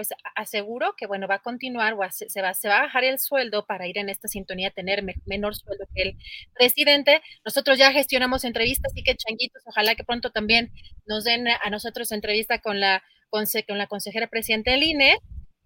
pues 0.00 0.14
aseguro 0.34 0.94
que, 0.96 1.06
bueno, 1.06 1.28
va 1.28 1.34
a 1.34 1.42
continuar 1.42 1.92
o 1.92 2.00
se, 2.10 2.40
va, 2.40 2.54
se 2.54 2.68
va 2.68 2.78
a 2.78 2.82
bajar 2.84 3.04
el 3.04 3.18
sueldo 3.18 3.66
para 3.66 3.86
ir 3.86 3.98
en 3.98 4.08
esta 4.08 4.28
sintonía, 4.28 4.70
tener 4.70 5.04
menor 5.26 5.54
sueldo 5.54 5.84
que 5.94 6.00
el 6.00 6.16
presidente. 6.54 7.20
Nosotros 7.44 7.76
ya 7.76 7.92
gestionamos 7.92 8.44
entrevistas, 8.44 8.92
así 8.94 9.02
que 9.02 9.14
changuitos, 9.14 9.62
ojalá 9.66 9.94
que 9.96 10.04
pronto 10.04 10.30
también 10.30 10.72
nos 11.04 11.24
den 11.24 11.48
a 11.48 11.68
nosotros 11.68 12.12
entrevista 12.12 12.60
con 12.60 12.80
la, 12.80 13.02
con, 13.28 13.44
la 13.76 13.86
consejera 13.88 14.26
presidente 14.28 14.70
del 14.70 14.84
INE. 14.84 15.18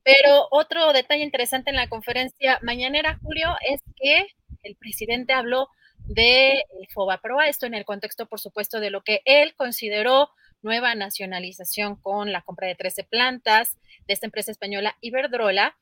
Pero 0.03 0.49
otro 0.51 0.93
detalle 0.93 1.23
interesante 1.23 1.71
en 1.71 1.77
la 1.77 1.89
conferencia 1.89 2.59
mañanera, 2.61 3.21
Julio, 3.23 3.55
es 3.71 3.83
que 3.95 4.27
el 4.65 4.75
presidente 4.75 5.33
habló 5.33 5.69
de 6.07 6.65
FOBAPROA, 6.93 7.47
esto 7.47 7.67
en 7.67 7.75
el 7.75 7.85
contexto, 7.85 8.27
por 8.27 8.41
supuesto, 8.41 8.81
de 8.81 8.91
lo 8.91 9.03
que 9.03 9.21
él 9.27 9.55
consideró 9.55 10.29
nueva 10.65 10.95
nacionalización 10.95 11.97
con 11.97 12.33
la 12.33 12.43
compra 12.43 12.67
de 12.67 12.75
13 12.75 13.05
plantas 13.05 13.77
de 14.07 14.15
esta 14.15 14.27
empresa 14.27 14.51
española 14.51 14.97
Iberdrola, 15.01 15.77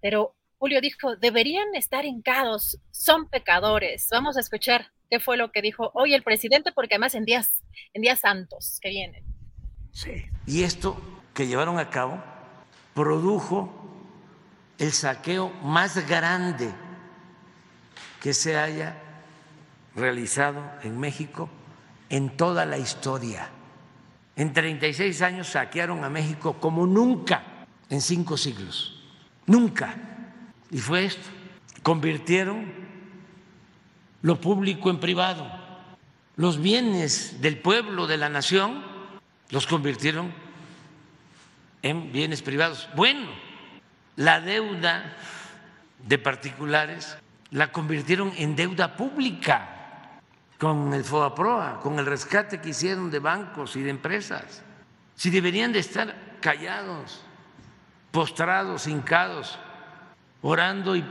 pero 0.00 0.34
Julio 0.58 0.80
dijo, 0.80 1.16
deberían 1.16 1.74
estar 1.74 2.04
hincados, 2.04 2.78
son 2.90 3.28
pecadores. 3.28 4.08
Vamos 4.10 4.36
a 4.36 4.40
escuchar 4.40 4.92
qué 5.10 5.20
fue 5.20 5.36
lo 5.36 5.52
que 5.52 5.60
dijo 5.60 5.90
hoy 5.94 6.14
el 6.14 6.22
presidente, 6.22 6.72
porque 6.72 6.94
además 6.94 7.14
en 7.14 7.24
días, 7.24 7.62
en 7.92 8.02
días 8.02 8.20
santos 8.20 8.78
que 8.80 8.88
vienen. 8.88 9.24
Sí. 9.92 10.24
Y 10.46 10.62
esto 10.62 10.96
que 11.34 11.46
llevaron 11.46 11.78
a 11.78 11.90
cabo 11.90 12.22
produjo 12.94 13.72
el 14.78 14.92
saqueo 14.92 15.50
más 15.62 16.08
grande 16.08 16.72
que 18.20 18.34
se 18.34 18.56
haya 18.56 18.96
realizado 19.94 20.62
en 20.82 20.98
México 20.98 21.50
en 22.08 22.36
toda 22.36 22.66
la 22.66 22.78
historia. 22.78 23.50
En 24.36 24.52
36 24.52 25.22
años 25.22 25.48
saquearon 25.48 26.04
a 26.04 26.10
México 26.10 26.56
como 26.58 26.86
nunca 26.86 27.66
en 27.90 28.00
cinco 28.00 28.36
siglos. 28.36 29.02
Nunca. 29.46 29.94
Y 30.70 30.78
fue 30.78 31.04
esto. 31.04 31.28
Convirtieron 31.82 32.72
lo 34.22 34.40
público 34.40 34.88
en 34.88 35.00
privado. 35.00 35.50
Los 36.36 36.60
bienes 36.60 37.42
del 37.42 37.58
pueblo, 37.58 38.06
de 38.06 38.16
la 38.16 38.30
nación, 38.30 38.82
los 39.50 39.66
convirtieron 39.66 40.32
en 41.82 42.12
bienes 42.12 42.40
privados. 42.40 42.88
Bueno, 42.96 43.28
la 44.16 44.40
deuda 44.40 45.16
de 46.06 46.18
particulares 46.18 47.18
la 47.50 47.70
convirtieron 47.70 48.32
en 48.36 48.56
deuda 48.56 48.96
pública 48.96 49.71
con 50.62 50.94
el 50.94 51.02
FOAPROA, 51.02 51.80
con 51.80 51.98
el 51.98 52.06
rescate 52.06 52.60
que 52.60 52.68
hicieron 52.68 53.10
de 53.10 53.18
bancos 53.18 53.74
y 53.74 53.82
de 53.82 53.90
empresas. 53.90 54.62
Si 55.16 55.28
deberían 55.28 55.72
de 55.72 55.80
estar 55.80 56.38
callados, 56.40 57.20
postrados, 58.12 58.86
hincados, 58.86 59.58
orando 60.40 60.94
y 60.94 61.04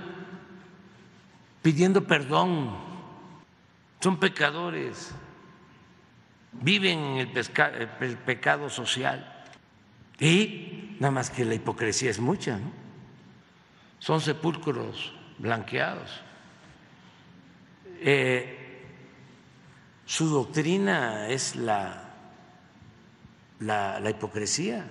pidiendo 1.62 2.08
perdón. 2.08 2.78
Son 4.00 4.22
pecadores, 4.22 5.12
viven 6.54 7.00
en 7.18 7.30
el, 8.00 8.18
pecado 8.20 8.70
social. 8.70 9.44
Y 10.18 10.96
nada 11.02 11.12
más 11.12 11.30
que 11.30 11.44
la 11.44 11.56
hipocresía 11.56 12.10
es 12.10 12.22
mucha, 12.22 12.56
¿no? 12.56 12.72
Son 14.00 14.22
sepulcros 14.22 15.14
blanqueados. 15.40 16.22
Eh, 18.00 18.60
su 20.12 20.28
doctrina 20.28 21.30
es 21.30 21.56
la, 21.56 22.04
la, 23.62 23.98
la 24.02 24.10
hipocresía. 24.10 24.86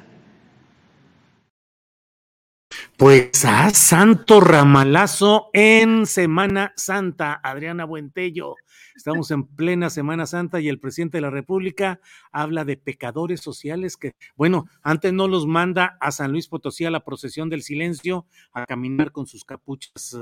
Pues 2.97 3.45
a 3.45 3.69
santo 3.69 4.41
ramalazo 4.41 5.51
en 5.53 6.07
Semana 6.07 6.73
Santa, 6.75 7.39
Adriana 7.43 7.85
Buentello. 7.85 8.55
Estamos 8.97 9.31
en 9.31 9.45
plena 9.45 9.91
Semana 9.91 10.25
Santa 10.25 10.59
y 10.59 10.69
el 10.69 10.81
presidente 10.81 11.19
de 11.19 11.23
la 11.23 11.31
República 11.31 12.01
habla 12.33 12.65
de 12.65 12.79
pecadores 12.79 13.43
sociales 13.43 13.99
que, 13.99 14.13
bueno, 14.37 14.69
antes 14.83 15.13
no 15.13 15.29
los 15.29 15.47
manda 15.47 15.99
a 16.01 16.13
San 16.13 16.33
Luis 16.33 16.49
Potosí 16.49 16.87
a 16.87 16.91
la 16.91 17.05
procesión 17.05 17.51
del 17.51 17.63
silencio, 17.63 18.27
a 18.55 18.65
caminar 18.65 19.13
con 19.13 19.27
sus 19.27 19.45
capuchas 19.45 20.17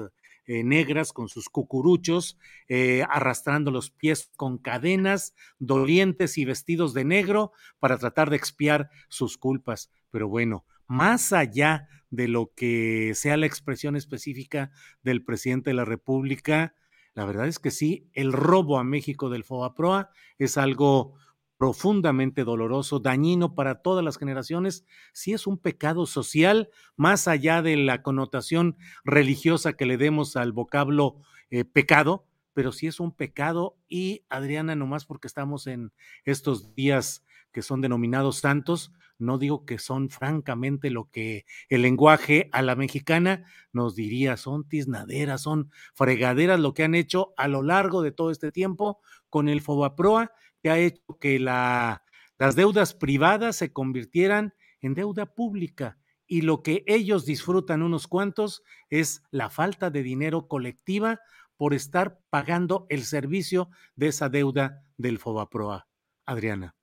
eh, 0.48 0.64
negras, 0.64 1.12
con 1.12 1.28
sus 1.28 1.50
cucuruchos, 1.50 2.38
eh, 2.68 3.04
arrastrando 3.10 3.70
los 3.70 3.90
pies 3.90 4.30
con 4.34 4.56
cadenas, 4.56 5.34
dolientes 5.58 6.38
y 6.38 6.46
vestidos 6.46 6.94
de 6.94 7.04
negro 7.04 7.52
para 7.78 7.98
tratar 7.98 8.30
de 8.30 8.36
expiar 8.36 8.88
sus 9.10 9.36
culpas. 9.36 9.92
Pero 10.10 10.26
bueno, 10.26 10.64
más 10.86 11.34
allá 11.34 11.86
de 12.08 12.28
lo 12.28 12.50
que 12.56 13.12
sea 13.14 13.36
la 13.36 13.44
expresión 13.44 13.94
específica 13.94 14.70
del 15.02 15.22
presidente 15.22 15.68
de 15.68 15.74
la 15.74 15.84
República, 15.84 16.74
la 17.12 17.26
verdad 17.26 17.46
es 17.46 17.58
que 17.58 17.70
sí, 17.70 18.08
el 18.14 18.32
robo 18.32 18.78
a 18.78 18.84
México 18.84 19.28
del 19.28 19.44
FOAPROA 19.44 20.10
es 20.38 20.56
algo 20.56 21.14
profundamente 21.58 22.44
doloroso, 22.44 23.00
dañino 23.00 23.54
para 23.54 23.82
todas 23.82 24.04
las 24.04 24.16
generaciones, 24.16 24.86
sí 25.12 25.32
es 25.32 25.46
un 25.46 25.58
pecado 25.58 26.06
social, 26.06 26.70
más 26.96 27.28
allá 27.28 27.60
de 27.62 27.76
la 27.76 28.02
connotación 28.02 28.76
religiosa 29.04 29.72
que 29.74 29.84
le 29.84 29.98
demos 29.98 30.36
al 30.36 30.52
vocablo 30.52 31.16
eh, 31.50 31.64
pecado, 31.64 32.26
pero 32.54 32.72
sí 32.72 32.86
es 32.86 33.00
un 33.00 33.12
pecado. 33.12 33.76
Y 33.88 34.24
Adriana, 34.28 34.76
nomás 34.76 35.04
porque 35.04 35.26
estamos 35.26 35.66
en 35.66 35.92
estos 36.24 36.74
días 36.74 37.24
que 37.52 37.62
son 37.62 37.80
denominados 37.80 38.38
santos, 38.38 38.92
no 39.18 39.36
digo 39.38 39.64
que 39.64 39.78
son 39.78 40.10
francamente 40.10 40.90
lo 40.90 41.10
que 41.10 41.44
el 41.68 41.82
lenguaje 41.82 42.48
a 42.52 42.62
la 42.62 42.76
mexicana 42.76 43.44
nos 43.72 43.96
diría, 43.96 44.36
son 44.36 44.68
tiznaderas, 44.68 45.42
son 45.42 45.72
fregaderas 45.94 46.60
lo 46.60 46.72
que 46.72 46.84
han 46.84 46.94
hecho 46.94 47.32
a 47.36 47.48
lo 47.48 47.62
largo 47.62 48.02
de 48.02 48.12
todo 48.12 48.30
este 48.30 48.52
tiempo 48.52 49.00
con 49.28 49.48
el 49.48 49.60
Fobaproa, 49.60 50.32
ha 50.70 50.78
hecho 50.78 51.02
que 51.20 51.38
la, 51.38 52.04
las 52.38 52.56
deudas 52.56 52.94
privadas 52.94 53.56
se 53.56 53.72
convirtieran 53.72 54.54
en 54.80 54.94
deuda 54.94 55.26
pública 55.26 55.98
y 56.26 56.42
lo 56.42 56.62
que 56.62 56.84
ellos 56.86 57.24
disfrutan 57.24 57.82
unos 57.82 58.06
cuantos 58.06 58.62
es 58.90 59.22
la 59.30 59.50
falta 59.50 59.90
de 59.90 60.02
dinero 60.02 60.46
colectiva 60.46 61.20
por 61.56 61.74
estar 61.74 62.18
pagando 62.30 62.86
el 62.90 63.04
servicio 63.04 63.70
de 63.96 64.08
esa 64.08 64.28
deuda 64.28 64.84
del 64.96 65.18
Fobaproa. 65.18 65.88
Adriana. 66.26 66.76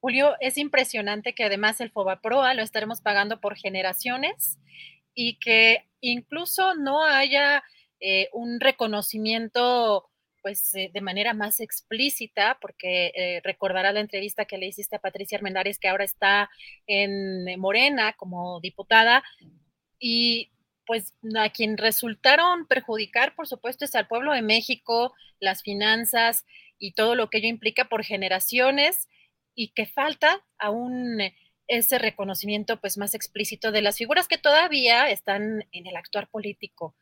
Julio, 0.00 0.34
es 0.40 0.58
impresionante 0.58 1.32
que 1.32 1.44
además 1.44 1.80
el 1.80 1.92
FOBAPROA 1.92 2.54
lo 2.54 2.62
estaremos 2.62 3.00
pagando 3.00 3.40
por 3.40 3.54
generaciones 3.54 4.58
y 5.14 5.38
que 5.38 5.88
incluso 6.00 6.74
no 6.74 7.04
haya 7.04 7.62
eh, 8.00 8.28
un 8.32 8.58
reconocimiento 8.58 10.10
pues 10.42 10.74
eh, 10.74 10.90
de 10.92 11.00
manera 11.00 11.34
más 11.34 11.60
explícita, 11.60 12.58
porque 12.60 13.12
eh, 13.14 13.40
recordará 13.44 13.92
la 13.92 14.00
entrevista 14.00 14.44
que 14.44 14.58
le 14.58 14.66
hiciste 14.66 14.96
a 14.96 15.00
Patricia 15.00 15.38
Armendáriz, 15.38 15.78
que 15.78 15.88
ahora 15.88 16.04
está 16.04 16.50
en 16.86 17.58
Morena 17.60 18.14
como 18.14 18.60
diputada, 18.60 19.22
y 19.98 20.50
pues 20.86 21.14
a 21.38 21.48
quien 21.50 21.78
resultaron 21.78 22.66
perjudicar, 22.66 23.34
por 23.34 23.46
supuesto, 23.46 23.84
es 23.84 23.94
al 23.94 24.08
pueblo 24.08 24.32
de 24.32 24.42
México, 24.42 25.14
las 25.38 25.62
finanzas 25.62 26.44
y 26.78 26.92
todo 26.92 27.14
lo 27.14 27.30
que 27.30 27.38
ello 27.38 27.48
implica 27.48 27.88
por 27.88 28.04
generaciones 28.04 29.08
y 29.54 29.68
que 29.68 29.86
falta 29.86 30.44
aún 30.58 31.20
ese 31.68 31.98
reconocimiento 31.98 32.80
pues 32.80 32.98
más 32.98 33.14
explícito 33.14 33.70
de 33.70 33.82
las 33.82 33.96
figuras 33.96 34.28
que 34.28 34.38
todavía 34.38 35.08
están 35.10 35.64
en 35.72 35.86
el 35.86 35.96
actuar 35.96 36.28
político 36.28 36.96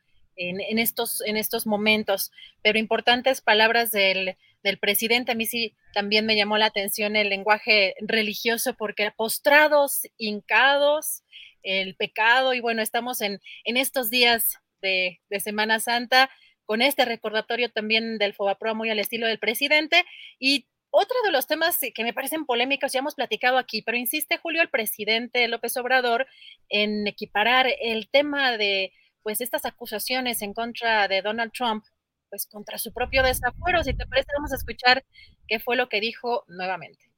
en, 0.49 0.79
estos, 0.79 1.21
en 1.25 1.37
estos 1.37 1.65
momentos. 1.65 2.31
Pero 2.61 2.79
importantes 2.79 3.41
palabras 3.41 3.91
del, 3.91 4.37
del, 4.63 4.77
presidente, 4.77 5.31
a 5.31 5.35
mí 5.35 5.45
sí 5.45 5.75
también 5.93 6.25
me 6.25 6.35
llamó 6.35 6.57
la 6.57 6.67
atención 6.67 7.15
el 7.15 7.29
lenguaje 7.29 7.95
religioso 7.99 8.73
porque 8.75 9.11
postrados, 9.11 10.01
hincados, 10.17 11.23
el 11.63 11.95
pecado 11.95 12.53
y 12.53 12.59
bueno, 12.59 12.81
estamos 12.81 13.21
en, 13.21 13.39
en 13.65 13.77
estos 13.77 14.09
días 14.09 14.57
de, 14.81 15.21
de 15.29 15.39
Semana 15.39 15.79
Santa 15.79 16.29
con 16.65 16.81
este 16.81 17.05
recordatorio 17.05 17.71
también 17.71 18.17
del 18.17 18.33
FOBAPRO 18.33 18.75
muy 18.75 18.89
al 18.89 18.99
estilo 18.99 19.27
del 19.27 19.39
presidente 19.39 20.05
y 20.39 20.67
otro 20.91 21.15
de 21.23 21.31
los 21.31 21.47
temas 21.47 21.79
que 21.79 22.03
me 22.03 22.13
parecen 22.13 22.45
polémicos, 22.45 22.91
ya 22.91 22.99
hemos 22.99 23.15
platicado 23.15 23.57
aquí, 23.57 23.81
pero 23.81 23.97
insiste 23.97 24.37
Julio, 24.37 24.61
el 24.61 24.69
presidente 24.69 25.47
López 25.47 25.77
Obrador, 25.77 26.27
en 26.67 27.07
equiparar 27.07 27.67
el 27.81 28.09
tema 28.09 28.57
de 28.57 28.91
pues 29.23 29.41
estas 29.41 29.65
acusaciones 29.65 30.41
en 30.41 30.53
contra 30.53 31.07
de 31.07 31.21
Donald 31.21 31.51
Trump, 31.51 31.83
pues 32.29 32.47
contra 32.47 32.77
su 32.77 32.93
propio 32.93 33.23
desafuero. 33.23 33.83
Si 33.83 33.93
te 33.93 34.05
parece, 34.05 34.27
vamos 34.35 34.51
a 34.51 34.55
escuchar 34.55 35.03
qué 35.47 35.59
fue 35.59 35.75
lo 35.75 35.89
que 35.89 35.99
dijo 35.99 36.45
nuevamente. 36.47 37.11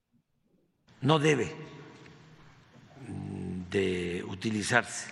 No 1.01 1.19
debe 1.19 1.51
de 3.69 4.23
utilizarse 4.27 5.11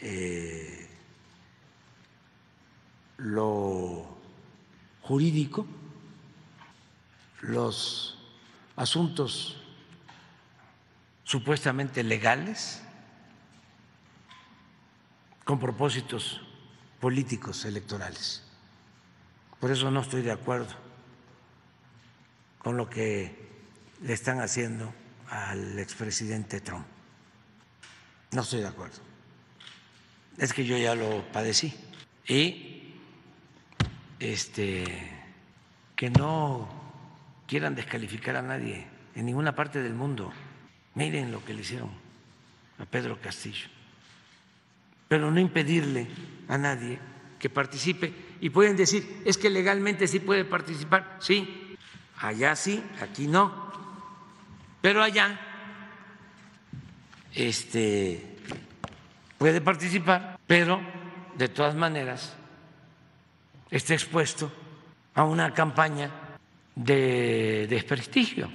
eh, 0.00 0.88
lo 3.18 4.16
jurídico 5.02 5.66
los 7.42 8.18
asuntos 8.76 9.62
supuestamente 11.24 12.02
legales 12.02 12.82
con 15.50 15.58
propósitos 15.58 16.40
políticos 17.00 17.64
electorales. 17.64 18.44
Por 19.58 19.72
eso 19.72 19.90
no 19.90 20.02
estoy 20.02 20.22
de 20.22 20.30
acuerdo 20.30 20.72
con 22.60 22.76
lo 22.76 22.88
que 22.88 23.34
le 24.00 24.12
están 24.12 24.40
haciendo 24.40 24.94
al 25.28 25.76
expresidente 25.80 26.60
Trump. 26.60 26.86
No 28.30 28.42
estoy 28.42 28.60
de 28.60 28.68
acuerdo. 28.68 28.98
Es 30.38 30.52
que 30.52 30.64
yo 30.64 30.78
ya 30.78 30.94
lo 30.94 31.24
padecí. 31.32 31.74
Y 32.28 32.94
este 34.20 34.84
que 35.96 36.10
no 36.10 36.68
quieran 37.48 37.74
descalificar 37.74 38.36
a 38.36 38.42
nadie 38.42 38.86
en 39.16 39.26
ninguna 39.26 39.56
parte 39.56 39.82
del 39.82 39.94
mundo. 39.94 40.32
Miren 40.94 41.32
lo 41.32 41.44
que 41.44 41.54
le 41.54 41.62
hicieron 41.62 41.90
a 42.78 42.84
Pedro 42.84 43.20
Castillo. 43.20 43.79
Pero 45.10 45.28
no 45.28 45.40
impedirle 45.40 46.06
a 46.46 46.56
nadie 46.56 47.00
que 47.36 47.50
participe. 47.50 48.14
Y 48.40 48.50
pueden 48.50 48.76
decir, 48.76 49.22
es 49.24 49.36
que 49.36 49.50
legalmente 49.50 50.06
sí 50.06 50.20
puede 50.20 50.44
participar. 50.44 51.16
Sí, 51.18 51.76
allá 52.20 52.54
sí, 52.54 52.80
aquí 53.02 53.26
no. 53.26 53.72
Pero 54.80 55.02
allá 55.02 55.36
este, 57.34 58.36
puede 59.36 59.60
participar, 59.60 60.38
pero 60.46 60.80
de 61.36 61.48
todas 61.48 61.74
maneras 61.74 62.36
está 63.68 63.94
expuesto 63.94 64.52
a 65.14 65.24
una 65.24 65.52
campaña 65.52 66.08
de 66.76 67.66
desprestigio, 67.68 68.48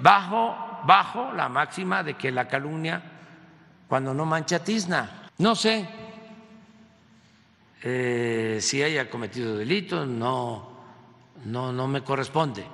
bajo, 0.00 0.82
bajo 0.84 1.32
la 1.34 1.48
máxima 1.48 2.02
de 2.02 2.14
que 2.14 2.32
la 2.32 2.48
calumnia, 2.48 3.17
cuando 3.88 4.12
no 4.14 4.24
mancha 4.26 4.62
tizna. 4.62 5.30
No 5.38 5.54
sé 5.56 5.88
eh, 7.82 8.58
si 8.60 8.82
haya 8.82 9.08
cometido 9.08 9.56
delito, 9.56 10.04
no, 10.04 10.68
no, 11.44 11.72
no 11.72 11.88
me 11.88 12.02
corresponde. 12.02 12.64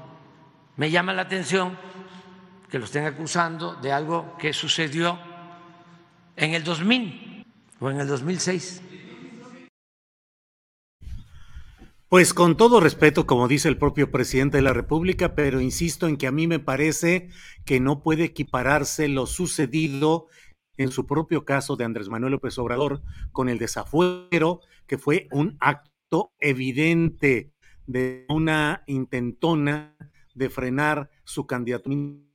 Me 0.77 0.91
llama 0.91 1.13
la 1.13 1.23
atención 1.23 1.79
que 2.69 2.79
lo 2.79 2.87
estén 2.87 3.05
acusando 3.05 3.75
de 3.77 3.93
algo 3.93 4.37
que 4.39 4.53
sucedió 4.53 5.19
en 6.37 6.55
el 6.55 6.65
2000 6.65 7.47
o 7.81 7.91
en 7.91 8.01
el 8.01 8.09
2006. 8.09 8.83
Pues 12.09 12.33
con 12.33 12.57
todo 12.57 12.81
respeto, 12.81 13.27
como 13.27 13.49
dice 13.49 13.69
el 13.69 13.77
propio 13.77 14.11
presidente 14.11 14.59
de 14.59 14.63
la 14.63 14.73
República, 14.73 15.35
pero 15.35 15.61
insisto 15.61 16.07
en 16.07 16.17
que 16.17 16.29
a 16.29 16.33
mí 16.33 16.47
me 16.47 16.61
parece 16.61 17.29
que 17.65 17.81
no 17.81 18.03
puede 18.03 18.25
equipararse 18.25 19.09
lo 19.09 19.27
sucedido 19.27 20.29
en 20.77 20.91
su 20.91 21.07
propio 21.07 21.45
caso 21.45 21.77
de 21.77 21.85
Andrés 21.85 22.09
Manuel 22.09 22.33
López 22.33 22.59
Obrador 22.59 23.03
con 23.33 23.49
el 23.49 23.59
desafuero, 23.59 24.61
que 24.87 24.99
fue 24.99 25.29
un 25.31 25.57
acto 25.61 26.33
evidente 26.39 27.53
de 27.87 28.27
una 28.29 28.83
intentona 28.87 29.97
de 30.35 30.51
frenar 30.51 31.11
su 31.25 31.47
candidatura 31.47 31.95
en 31.95 32.29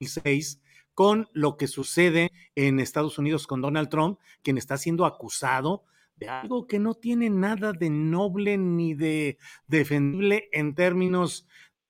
2006 0.00 0.60
con 0.94 1.28
lo 1.32 1.56
que 1.56 1.66
sucede 1.66 2.30
en 2.54 2.80
Estados 2.80 3.18
Unidos 3.18 3.46
con 3.46 3.60
Donald 3.60 3.88
Trump, 3.88 4.18
quien 4.42 4.58
está 4.58 4.76
siendo 4.76 5.04
acusado 5.04 5.84
de 6.16 6.28
algo 6.28 6.66
que 6.66 6.78
no 6.78 6.94
tiene 6.94 7.28
nada 7.30 7.72
de 7.72 7.90
noble 7.90 8.56
ni 8.56 8.94
de 8.94 9.36
defendible 9.66 10.48
en 10.52 10.74
términos 10.74 11.46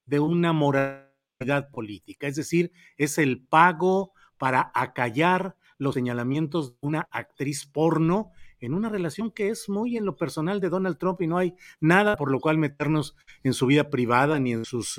de 0.06 0.20
una 0.20 0.52
moralidad 0.52 1.70
política. 1.70 2.26
Es 2.26 2.36
decir, 2.36 2.72
es 2.96 3.18
el 3.18 3.42
pago 3.42 4.12
para 4.38 4.70
acallar 4.74 5.56
los 5.78 5.94
señalamientos 5.94 6.72
de 6.72 6.78
una 6.82 7.08
actriz 7.10 7.66
porno 7.66 8.32
en 8.60 8.74
una 8.74 8.88
relación 8.88 9.30
que 9.30 9.48
es 9.48 9.68
muy 9.68 9.96
en 9.96 10.04
lo 10.04 10.16
personal 10.16 10.60
de 10.60 10.70
Donald 10.70 10.98
Trump 10.98 11.20
y 11.20 11.26
no 11.26 11.38
hay 11.38 11.54
nada 11.80 12.16
por 12.16 12.30
lo 12.30 12.40
cual 12.40 12.58
meternos 12.58 13.16
en 13.42 13.52
su 13.52 13.66
vida 13.66 13.90
privada 13.90 14.38
ni 14.38 14.52
en 14.52 14.64
sus 14.64 14.98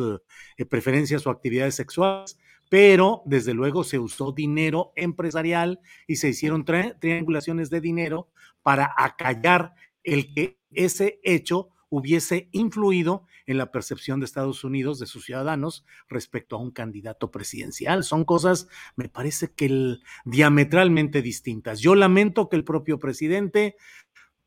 eh, 0.57 0.65
preferencias 0.65 1.25
o 1.25 1.29
actividades 1.29 1.75
sexuales 1.75 2.37
pero 2.69 3.21
desde 3.25 3.53
luego 3.53 3.83
se 3.83 3.99
usó 3.99 4.31
dinero 4.31 4.91
empresarial 4.95 5.79
y 6.07 6.17
se 6.17 6.29
hicieron 6.29 6.65
triangulaciones 6.65 7.69
de 7.69 7.81
dinero 7.81 8.29
para 8.63 8.93
acallar 8.97 9.75
el 10.03 10.33
que 10.33 10.59
ese 10.71 11.19
hecho 11.23 11.69
hubiese 11.89 12.49
influido 12.51 13.25
en 13.45 13.57
la 13.57 13.71
percepción 13.71 14.19
de 14.19 14.25
Estados 14.25 14.63
Unidos 14.63 14.99
de 14.99 15.05
sus 15.05 15.25
ciudadanos 15.25 15.85
respecto 16.09 16.55
a 16.55 16.59
un 16.59 16.71
candidato 16.71 17.31
presidencial. 17.31 18.03
Son 18.03 18.25
cosas, 18.25 18.67
me 18.95 19.09
parece 19.09 19.53
que 19.53 19.97
diametralmente 20.25 21.21
distintas. 21.21 21.79
Yo 21.79 21.95
lamento 21.95 22.49
que 22.49 22.55
el 22.55 22.63
propio 22.63 22.99
presidente 22.99 23.75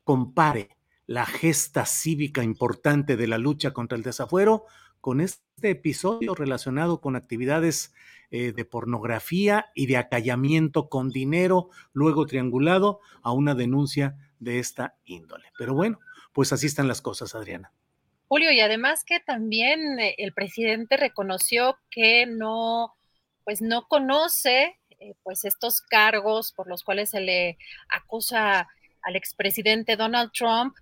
compare 0.03 0.77
la 1.05 1.25
gesta 1.25 1.85
cívica 1.85 2.43
importante 2.43 3.17
de 3.17 3.27
la 3.27 3.37
lucha 3.37 3.73
contra 3.73 3.97
el 3.97 4.03
desafuero 4.03 4.65
con 5.01 5.21
este 5.21 5.71
episodio 5.71 6.35
relacionado 6.35 7.01
con 7.01 7.15
actividades 7.15 7.93
eh, 8.31 8.51
de 8.51 8.65
pornografía 8.65 9.67
y 9.73 9.87
de 9.87 9.97
acallamiento 9.97 10.87
con 10.87 11.09
dinero, 11.09 11.69
luego 11.93 12.27
triangulado 12.27 12.99
a 13.23 13.31
una 13.31 13.55
denuncia 13.55 14.17
de 14.39 14.59
esta 14.59 14.97
índole. 15.03 15.45
Pero 15.57 15.73
bueno, 15.73 15.99
pues 16.33 16.53
así 16.53 16.67
están 16.67 16.87
las 16.87 17.01
cosas, 17.01 17.35
Adriana. 17.35 17.71
Julio, 18.27 18.51
y 18.51 18.59
además 18.59 19.03
que 19.03 19.19
también 19.19 19.99
eh, 19.99 20.15
el 20.19 20.33
presidente 20.33 20.97
reconoció 20.97 21.77
que 21.89 22.25
no, 22.27 22.93
pues 23.43 23.61
no 23.61 23.87
conoce 23.87 24.77
eh, 24.99 25.15
pues 25.23 25.45
estos 25.45 25.81
cargos 25.81 26.53
por 26.53 26.67
los 26.67 26.83
cuales 26.83 27.09
se 27.09 27.21
le 27.21 27.57
acusa 27.89 28.67
al 29.01 29.15
expresidente 29.15 29.95
Donald 29.95 30.31
Trump 30.33 30.75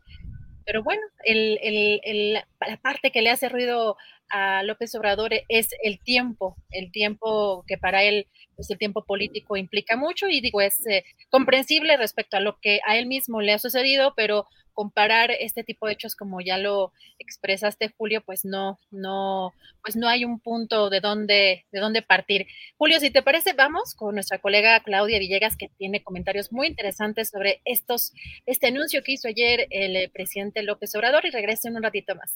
pero 0.68 0.84
bueno, 0.84 1.02
la 1.24 2.78
parte 2.82 3.12
que 3.12 3.22
le 3.22 3.30
hace 3.30 3.48
ruido 3.48 3.96
a 4.30 4.64
López 4.64 4.94
Obrador 4.96 5.32
es 5.48 5.70
el 5.82 5.98
tiempo, 6.02 6.58
el 6.72 6.92
tiempo 6.92 7.64
que 7.66 7.78
para 7.78 8.04
él, 8.04 8.28
pues 8.58 8.70
el 8.70 8.78
tiempo 8.78 9.06
político 9.06 9.56
implica 9.56 9.96
mucho 9.96 10.28
y 10.28 10.42
digo, 10.42 10.60
es 10.60 10.86
eh, 10.86 11.06
comprensible 11.30 11.96
respecto 11.96 12.36
a 12.36 12.42
lo 12.42 12.60
que 12.60 12.82
a 12.86 12.98
él 12.98 13.06
mismo 13.06 13.40
le 13.40 13.54
ha 13.54 13.60
sucedido, 13.60 14.14
pero 14.18 14.46
comparar 14.78 15.32
este 15.32 15.64
tipo 15.64 15.88
de 15.88 15.94
hechos 15.94 16.16
como 16.16 16.40
ya 16.40 16.60
lo 16.60 16.94
expresaste 17.18 17.92
Julio, 17.98 18.22
pues 18.22 18.46
no, 18.46 18.78
no, 18.92 19.52
pues 19.82 19.96
no 19.96 20.08
hay 20.08 20.24
un 20.24 20.40
punto 20.40 20.92
de 20.92 21.00
dónde, 21.00 21.66
de 21.72 21.80
dónde 21.80 22.04
partir. 22.04 22.46
Julio, 22.78 23.00
si 23.00 23.10
te 23.10 23.24
parece, 23.24 23.54
vamos 23.54 23.96
con 23.96 24.14
nuestra 24.14 24.38
colega 24.38 24.80
Claudia 24.82 25.18
Villegas, 25.18 25.58
que 25.58 25.72
tiene 25.80 26.04
comentarios 26.04 26.52
muy 26.52 26.68
interesantes 26.68 27.30
sobre 27.30 27.60
estos, 27.66 28.14
este 28.46 28.68
anuncio 28.68 29.02
que 29.02 29.14
hizo 29.14 29.28
ayer 29.28 29.66
el 29.72 29.96
eh, 29.96 30.12
presidente 30.14 30.62
López 30.62 30.94
Obrador 30.94 31.26
y 31.26 31.32
regrese 31.32 31.70
en 31.70 31.78
un 31.78 31.82
ratito 31.82 32.14
más. 32.14 32.36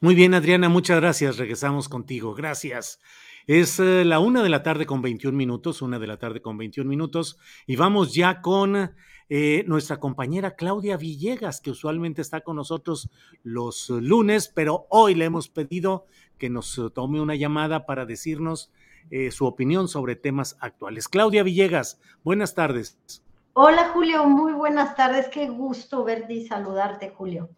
Muy 0.00 0.14
bien, 0.14 0.32
Adriana, 0.32 0.70
muchas 0.70 1.00
gracias. 1.00 1.36
Regresamos 1.36 1.90
contigo. 1.90 2.34
Gracias. 2.34 2.98
Es 3.48 3.80
eh, 3.80 4.04
la 4.04 4.18
una 4.18 4.42
de 4.42 4.50
la 4.50 4.62
tarde 4.62 4.84
con 4.84 5.00
21 5.00 5.34
minutos, 5.34 5.80
una 5.80 5.98
de 5.98 6.06
la 6.06 6.18
tarde 6.18 6.42
con 6.42 6.58
21 6.58 6.86
minutos, 6.86 7.38
y 7.66 7.76
vamos 7.76 8.12
ya 8.12 8.42
con 8.42 8.92
eh, 9.30 9.64
nuestra 9.66 9.98
compañera 9.98 10.54
Claudia 10.54 10.98
Villegas, 10.98 11.62
que 11.62 11.70
usualmente 11.70 12.20
está 12.20 12.42
con 12.42 12.56
nosotros 12.56 13.08
los 13.42 13.88
lunes, 13.88 14.52
pero 14.54 14.86
hoy 14.90 15.14
le 15.14 15.24
hemos 15.24 15.48
pedido 15.48 16.04
que 16.36 16.50
nos 16.50 16.78
tome 16.92 17.22
una 17.22 17.36
llamada 17.36 17.86
para 17.86 18.04
decirnos 18.04 18.70
eh, 19.10 19.30
su 19.30 19.46
opinión 19.46 19.88
sobre 19.88 20.14
temas 20.14 20.58
actuales. 20.60 21.08
Claudia 21.08 21.42
Villegas, 21.42 22.02
buenas 22.22 22.54
tardes. 22.54 22.98
Hola 23.54 23.88
Julio, 23.94 24.26
muy 24.26 24.52
buenas 24.52 24.94
tardes. 24.94 25.28
Qué 25.28 25.48
gusto 25.48 26.04
verte 26.04 26.34
y 26.34 26.46
saludarte, 26.46 27.14
Julio. 27.16 27.48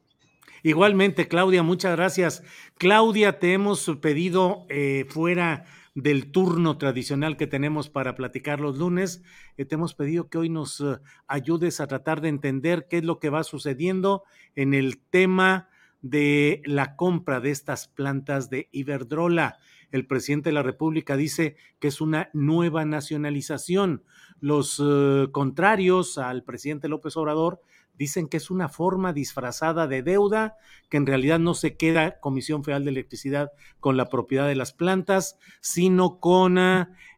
Igualmente, 0.62 1.26
Claudia, 1.26 1.64
muchas 1.64 1.96
gracias. 1.96 2.44
Claudia, 2.78 3.40
te 3.40 3.54
hemos 3.54 3.90
pedido 4.00 4.66
eh, 4.68 5.06
fuera 5.08 5.64
del 5.94 6.30
turno 6.30 6.78
tradicional 6.78 7.36
que 7.36 7.46
tenemos 7.46 7.90
para 7.90 8.14
platicar 8.14 8.60
los 8.60 8.78
lunes. 8.78 9.22
Eh, 9.56 9.64
te 9.64 9.74
hemos 9.74 9.94
pedido 9.94 10.28
que 10.28 10.38
hoy 10.38 10.48
nos 10.48 10.80
eh, 10.80 10.98
ayudes 11.26 11.80
a 11.80 11.86
tratar 11.86 12.20
de 12.20 12.28
entender 12.28 12.86
qué 12.88 12.98
es 12.98 13.04
lo 13.04 13.18
que 13.18 13.30
va 13.30 13.42
sucediendo 13.44 14.24
en 14.54 14.74
el 14.74 14.98
tema 14.98 15.68
de 16.02 16.62
la 16.64 16.96
compra 16.96 17.40
de 17.40 17.50
estas 17.50 17.88
plantas 17.88 18.50
de 18.50 18.68
Iberdrola. 18.72 19.58
El 19.90 20.06
presidente 20.06 20.50
de 20.50 20.54
la 20.54 20.62
República 20.62 21.16
dice 21.16 21.56
que 21.80 21.88
es 21.88 22.00
una 22.00 22.30
nueva 22.32 22.84
nacionalización. 22.84 24.04
Los 24.38 24.80
eh, 24.82 25.26
contrarios 25.32 26.16
al 26.16 26.44
presidente 26.44 26.88
López 26.88 27.16
Obrador 27.16 27.60
dicen 27.98 28.28
que 28.28 28.36
es 28.36 28.50
una 28.50 28.68
forma 28.68 29.12
disfrazada 29.12 29.86
de 29.86 30.02
deuda, 30.02 30.56
que 30.88 30.96
en 30.96 31.06
realidad 31.06 31.38
no 31.38 31.54
se 31.54 31.76
queda 31.76 32.18
Comisión 32.20 32.64
Federal 32.64 32.84
de 32.84 32.90
Electricidad 32.90 33.52
con 33.78 33.96
la 33.96 34.08
propiedad 34.08 34.48
de 34.48 34.56
las 34.56 34.72
plantas, 34.72 35.38
sino 35.60 36.18
con 36.18 36.58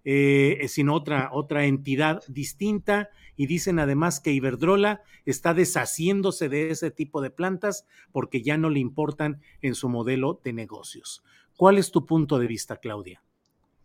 eh, 0.04 0.64
sino 0.68 0.94
otra, 0.94 1.30
otra 1.32 1.64
entidad 1.66 2.22
distinta. 2.28 3.10
Y 3.36 3.46
dicen 3.46 3.78
además 3.78 4.20
que 4.20 4.32
Iberdrola 4.32 5.02
está 5.24 5.54
deshaciéndose 5.54 6.48
de 6.48 6.70
ese 6.70 6.90
tipo 6.90 7.20
de 7.20 7.30
plantas 7.30 7.86
porque 8.12 8.42
ya 8.42 8.58
no 8.58 8.68
le 8.68 8.80
importan 8.80 9.40
en 9.62 9.74
su 9.74 9.88
modelo 9.88 10.40
de 10.44 10.52
negocios. 10.52 11.22
¿Cuál 11.56 11.78
es 11.78 11.90
tu 11.90 12.06
punto 12.06 12.38
de 12.38 12.46
vista, 12.46 12.76
Claudia? 12.76 13.22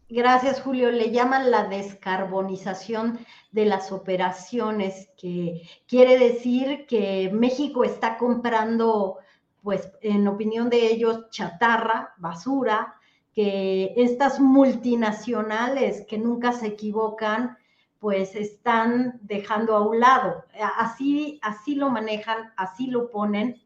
Gracias, 0.10 0.62
Julio. 0.62 0.89
Le 0.89 1.12
llaman 1.12 1.52
la 1.52 1.67
descarbonización 1.67 3.20
de 3.52 3.65
las 3.65 3.91
operaciones, 3.91 5.10
que 5.17 5.63
quiere 5.86 6.17
decir 6.17 6.86
que 6.88 7.30
México 7.34 7.84
está 7.84 8.17
comprando, 8.17 9.17
pues, 9.62 9.91
en 10.02 10.26
opinión 10.30 10.70
de 10.70 10.88
ellos, 10.88 11.30
chatarra, 11.30 12.13
basura, 12.17 12.96
que 13.34 13.93
estas 13.98 14.39
multinacionales 14.39 16.06
que 16.08 16.17
nunca 16.17 16.54
se 16.54 16.67
equivocan, 16.67 17.58
pues 18.00 18.36
están 18.36 19.20
dejando 19.24 19.76
a 19.76 19.86
un 19.86 20.00
lado. 20.00 20.46
Así, 20.78 21.38
así 21.43 21.76
lo 21.76 21.89
manejan, 21.89 22.54
así 22.56 22.88
lo 22.88 23.12
ponen 23.12 23.62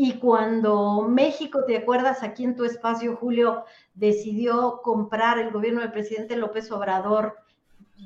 y 0.00 0.12
cuando 0.12 1.08
México, 1.08 1.64
¿te 1.66 1.76
acuerdas 1.76 2.22
aquí 2.22 2.44
en 2.44 2.54
tu 2.54 2.64
espacio, 2.64 3.16
Julio, 3.16 3.64
decidió 3.94 4.80
comprar, 4.84 5.40
el 5.40 5.50
gobierno 5.50 5.80
del 5.80 5.90
presidente 5.90 6.36
López 6.36 6.70
Obrador 6.70 7.34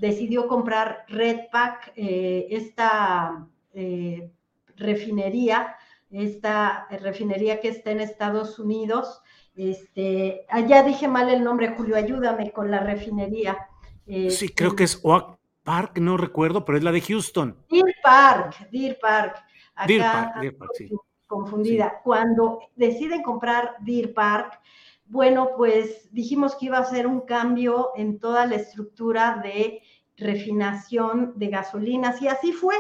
decidió 0.01 0.49
comprar 0.49 1.05
Redpack, 1.09 1.93
eh, 1.95 2.47
esta 2.49 3.47
eh, 3.75 4.31
refinería, 4.75 5.77
esta 6.11 6.87
refinería 6.89 7.61
que 7.61 7.69
está 7.69 7.91
en 7.91 8.01
Estados 8.01 8.59
Unidos. 8.59 9.21
Este, 9.55 10.47
allá 10.49 10.83
dije 10.85 11.09
mal 11.09 11.29
el 11.29 11.45
nombre, 11.45 11.75
Julio, 11.77 11.97
ayúdame 11.97 12.53
con 12.53 12.71
la 12.71 12.81
refinería. 12.81 13.69
sí, 14.07 14.49
creo 14.49 14.75
que 14.75 14.85
es 14.85 14.99
Oak 15.03 15.39
Park, 15.63 15.99
no 15.99 16.17
recuerdo, 16.17 16.65
pero 16.65 16.79
es 16.79 16.85
la 16.85 16.91
de 16.91 17.03
Houston. 17.03 17.55
Deer 17.69 17.95
Park, 18.03 18.71
Deer 18.71 18.99
Park. 18.99 19.45
Deer 19.87 20.01
Park, 20.01 20.41
Deer 20.41 20.57
Park, 20.57 20.71
sí 20.75 20.91
confundida. 21.33 22.03
Cuando 22.05 22.61
deciden 22.77 23.23
comprar 23.23 23.77
Deer 23.81 24.13
Park, 24.13 24.61
bueno, 25.07 25.53
pues 25.57 26.13
dijimos 26.13 26.55
que 26.55 26.67
iba 26.67 26.77
a 26.77 26.85
ser 26.85 27.07
un 27.07 27.23
cambio 27.23 27.93
en 27.97 28.19
toda 28.19 28.45
la 28.45 28.57
estructura 28.57 29.41
de 29.43 29.81
refinación 30.19 31.33
de 31.37 31.47
gasolinas 31.49 32.21
y 32.21 32.29
así 32.29 32.53
fue. 32.53 32.75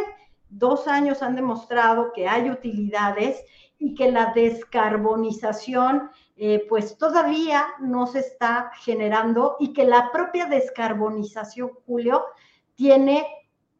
Dos 0.50 0.86
años 0.86 1.22
han 1.22 1.34
demostrado 1.34 2.12
que 2.12 2.28
hay 2.28 2.50
utilidades 2.50 3.42
y 3.78 3.94
que 3.94 4.12
la 4.12 4.32
descarbonización 4.34 6.10
eh, 6.36 6.66
pues 6.68 6.98
todavía 6.98 7.68
no 7.80 8.06
se 8.06 8.18
está 8.18 8.70
generando 8.82 9.56
y 9.60 9.72
que 9.72 9.86
la 9.86 10.12
propia 10.12 10.44
descarbonización, 10.44 11.70
Julio, 11.86 12.22
tiene 12.74 13.26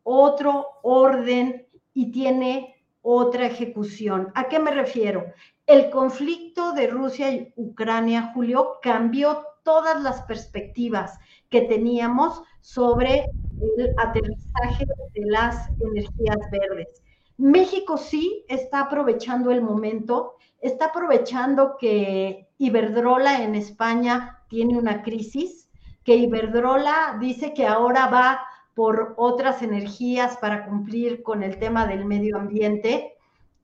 otro 0.03 0.67
orden 0.83 1.67
y 1.93 2.11
tiene 2.11 2.72
otra 3.03 3.47
ejecución. 3.47 4.33
¿A 4.35 4.49
qué 4.49 4.59
me 4.59 4.71
refiero? 4.71 5.27
El 5.67 5.91
conflicto 5.91 6.73
de 6.73 6.87
Rusia 6.87 7.31
y 7.31 7.53
Ucrania, 7.57 8.33
Julio, 8.35 8.79
cambió 8.83 9.45
todas 9.65 10.03
las 10.03 10.23
perspectivas 10.23 11.19
que 11.51 11.63
teníamos 11.63 12.43
sobre 12.61 13.27
el 13.61 13.95
aterrizaje 13.99 14.87
de 15.15 15.27
las 15.27 15.69
energías 15.81 16.39
verdes. 16.51 17.03
México 17.37 17.97
sí 17.97 18.45
está 18.49 18.81
aprovechando 18.81 19.51
el 19.51 19.63
momento, 19.63 20.37
está 20.61 20.87
aprovechando 20.87 21.77
que 21.79 22.49
Iberdrola 22.59 23.43
en 23.43 23.55
España 23.55 24.43
tiene 24.49 24.79
una 24.79 25.03
crisis, 25.03 25.69
que 26.05 26.17
Iberdrola 26.17 27.17
dice 27.21 27.53
que 27.55 27.67
ahora 27.67 28.07
va 28.07 28.43
por 28.75 29.15
otras 29.17 29.63
energías 29.63 30.37
para 30.39 30.67
cumplir 30.67 31.23
con 31.23 31.43
el 31.43 31.59
tema 31.59 31.87
del 31.87 32.05
medio 32.05 32.37
ambiente, 32.37 33.15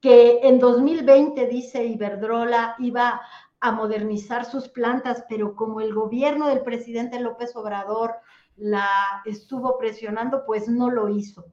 que 0.01 0.41
en 0.43 0.59
2020, 0.59 1.47
dice 1.47 1.85
Iberdrola, 1.85 2.77
iba 2.79 3.21
a 3.61 3.73
modernizar 3.73 4.45
sus 4.45 4.69
plantas, 4.69 5.25
pero 5.29 5.57
como 5.57 5.81
el 5.81 5.93
gobierno 5.93 6.49
del 6.49 6.63
presidente 6.63 7.19
López 7.21 7.57
Obrador 7.57 8.15
la 8.57 8.89
estuvo 9.25 9.79
presionando, 9.79 10.45
pues 10.47 10.69
no 10.69 10.91
lo 10.91 11.09
hizo. 11.09 11.45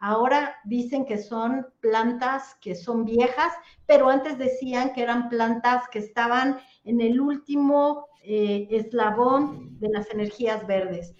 Ahora 0.00 0.56
dicen 0.64 1.06
que 1.06 1.16
son 1.16 1.66
plantas 1.80 2.56
que 2.60 2.74
son 2.74 3.04
viejas, 3.06 3.54
pero 3.86 4.10
antes 4.10 4.36
decían 4.36 4.92
que 4.92 5.02
eran 5.02 5.30
plantas 5.30 5.88
que 5.88 5.98
estaban 5.98 6.58
en 6.84 7.00
el 7.00 7.20
último 7.20 8.08
eh, 8.22 8.68
eslabón 8.70 9.78
de 9.78 9.88
las 9.88 10.10
energías 10.10 10.66
verdes. 10.66 11.14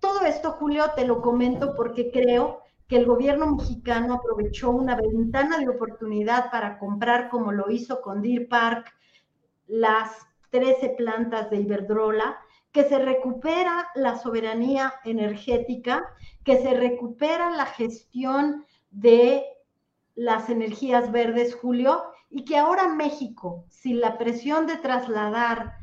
Todo 0.00 0.22
esto, 0.22 0.52
Julio, 0.52 0.84
te 0.96 1.06
lo 1.06 1.20
comento 1.20 1.74
porque 1.76 2.10
creo 2.10 2.62
que 2.88 2.96
el 2.96 3.06
gobierno 3.06 3.54
mexicano 3.54 4.14
aprovechó 4.14 4.70
una 4.70 4.96
ventana 4.96 5.58
de 5.58 5.68
oportunidad 5.68 6.50
para 6.50 6.78
comprar, 6.78 7.28
como 7.28 7.52
lo 7.52 7.70
hizo 7.70 8.00
con 8.00 8.22
Deer 8.22 8.48
Park, 8.48 8.92
las 9.66 10.10
13 10.50 10.94
plantas 10.96 11.50
de 11.50 11.58
Iberdrola, 11.58 12.38
que 12.72 12.84
se 12.84 12.98
recupera 12.98 13.88
la 13.94 14.16
soberanía 14.16 14.94
energética, 15.04 16.04
que 16.44 16.62
se 16.62 16.74
recupera 16.74 17.50
la 17.50 17.66
gestión 17.66 18.64
de 18.90 19.44
las 20.14 20.48
energías 20.48 21.12
verdes, 21.12 21.54
Julio, 21.54 22.02
y 22.30 22.44
que 22.44 22.56
ahora 22.56 22.88
México, 22.88 23.66
sin 23.68 24.00
la 24.00 24.18
presión 24.18 24.66
de 24.66 24.76
trasladar 24.76 25.74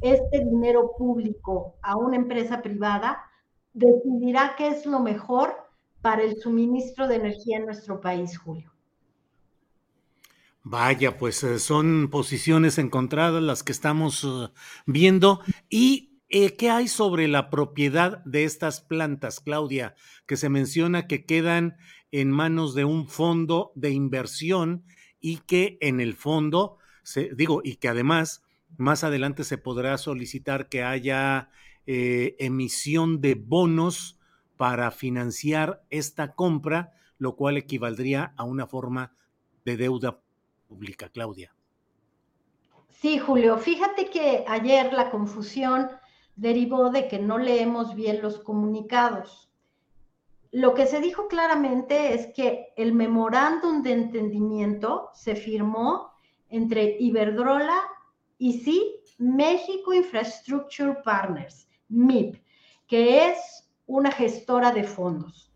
este 0.00 0.40
dinero 0.40 0.92
público 0.96 1.76
a 1.82 1.96
una 1.96 2.16
empresa 2.16 2.62
privada, 2.62 3.29
decidirá 3.72 4.54
qué 4.56 4.68
es 4.68 4.86
lo 4.86 5.00
mejor 5.00 5.54
para 6.00 6.22
el 6.22 6.36
suministro 6.40 7.08
de 7.08 7.16
energía 7.16 7.58
en 7.58 7.66
nuestro 7.66 8.00
país, 8.00 8.38
Julio. 8.38 8.72
Vaya, 10.62 11.16
pues 11.16 11.42
eh, 11.42 11.58
son 11.58 12.08
posiciones 12.10 12.78
encontradas 12.78 13.42
las 13.42 13.62
que 13.62 13.72
estamos 13.72 14.24
eh, 14.24 14.52
viendo. 14.86 15.40
¿Y 15.70 16.20
eh, 16.28 16.54
qué 16.54 16.70
hay 16.70 16.86
sobre 16.86 17.28
la 17.28 17.48
propiedad 17.48 18.22
de 18.24 18.44
estas 18.44 18.80
plantas, 18.82 19.40
Claudia? 19.40 19.94
Que 20.26 20.36
se 20.36 20.50
menciona 20.50 21.06
que 21.06 21.24
quedan 21.24 21.76
en 22.12 22.30
manos 22.30 22.74
de 22.74 22.84
un 22.84 23.08
fondo 23.08 23.72
de 23.74 23.90
inversión 23.90 24.84
y 25.18 25.38
que 25.38 25.78
en 25.80 26.00
el 26.00 26.14
fondo, 26.14 26.76
se, 27.02 27.30
digo, 27.34 27.62
y 27.64 27.76
que 27.76 27.88
además 27.88 28.42
más 28.76 29.02
adelante 29.02 29.44
se 29.44 29.58
podrá 29.58 29.96
solicitar 29.98 30.68
que 30.68 30.82
haya 30.82 31.50
eh, 31.86 32.36
emisión 32.38 33.20
de 33.20 33.34
bonos 33.34 34.18
para 34.56 34.90
financiar 34.90 35.82
esta 35.90 36.34
compra, 36.34 36.92
lo 37.18 37.36
cual 37.36 37.56
equivaldría 37.56 38.34
a 38.36 38.44
una 38.44 38.66
forma 38.66 39.12
de 39.64 39.76
deuda 39.76 40.20
pública, 40.68 41.08
Claudia. 41.08 41.54
Sí, 42.90 43.18
Julio, 43.18 43.56
fíjate 43.56 44.10
que 44.10 44.44
ayer 44.46 44.92
la 44.92 45.10
confusión 45.10 45.88
derivó 46.36 46.90
de 46.90 47.08
que 47.08 47.18
no 47.18 47.38
leemos 47.38 47.94
bien 47.94 48.20
los 48.20 48.38
comunicados. 48.38 49.50
Lo 50.52 50.74
que 50.74 50.86
se 50.86 51.00
dijo 51.00 51.28
claramente 51.28 52.12
es 52.12 52.26
que 52.34 52.72
el 52.76 52.92
memorándum 52.92 53.82
de 53.82 53.92
entendimiento 53.92 55.10
se 55.14 55.36
firmó 55.36 56.10
entre 56.48 56.96
Iberdrola 56.98 57.80
y 58.36 58.60
sí, 58.60 58.96
México 59.18 59.92
Infrastructure 59.94 60.96
Partners, 61.04 61.68
MIP, 61.90 62.42
que 62.86 63.28
es 63.28 63.70
una 63.86 64.10
gestora 64.10 64.72
de 64.72 64.84
fondos, 64.84 65.52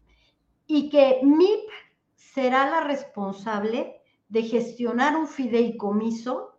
y 0.67 0.91
que 0.91 1.21
MIP 1.23 1.69
será 2.15 2.69
la 2.69 2.81
responsable 2.81 4.01
de 4.29 4.43
gestionar 4.43 5.17
un 5.17 5.29
fideicomiso 5.29 6.59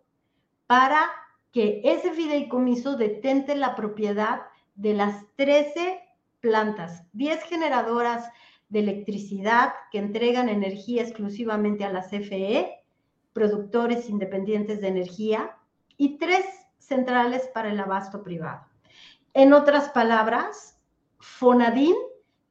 para 0.66 1.10
que 1.52 1.80
ese 1.84 2.12
fideicomiso 2.12 2.96
detente 2.96 3.54
la 3.54 3.74
propiedad 3.74 4.42
de 4.74 4.94
las 4.94 5.24
13 5.36 6.00
plantas, 6.40 7.04
10 7.12 7.42
generadoras 7.44 8.28
de 8.68 8.80
electricidad 8.80 9.72
que 9.90 9.98
entregan 9.98 10.48
energía 10.48 11.02
exclusivamente 11.02 11.84
a 11.84 11.92
la 11.92 12.02
CFE, 12.02 12.82
productores 13.32 14.08
independientes 14.08 14.80
de 14.80 14.88
energía, 14.88 15.56
y 15.96 16.18
tres 16.18 16.44
centrales 16.78 17.48
para 17.54 17.70
el 17.70 17.80
abasto 17.80 18.22
privado. 18.22 18.66
En 19.38 19.52
otras 19.52 19.90
palabras, 19.90 20.80
Fonadín, 21.18 21.94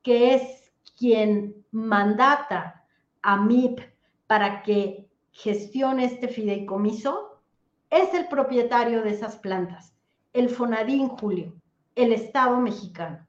que 0.03 0.35
es 0.35 0.71
quien 0.95 1.65
mandata 1.71 2.85
a 3.23 3.37
MIP 3.37 3.79
para 4.27 4.61
que 4.61 5.09
gestione 5.31 6.05
este 6.05 6.27
fideicomiso, 6.27 7.41
es 7.89 8.13
el 8.13 8.27
propietario 8.27 9.01
de 9.01 9.09
esas 9.09 9.35
plantas, 9.37 9.95
el 10.31 10.47
Fonadín 10.47 11.07
Julio, 11.07 11.55
el 11.95 12.13
Estado 12.13 12.61
mexicano. 12.61 13.25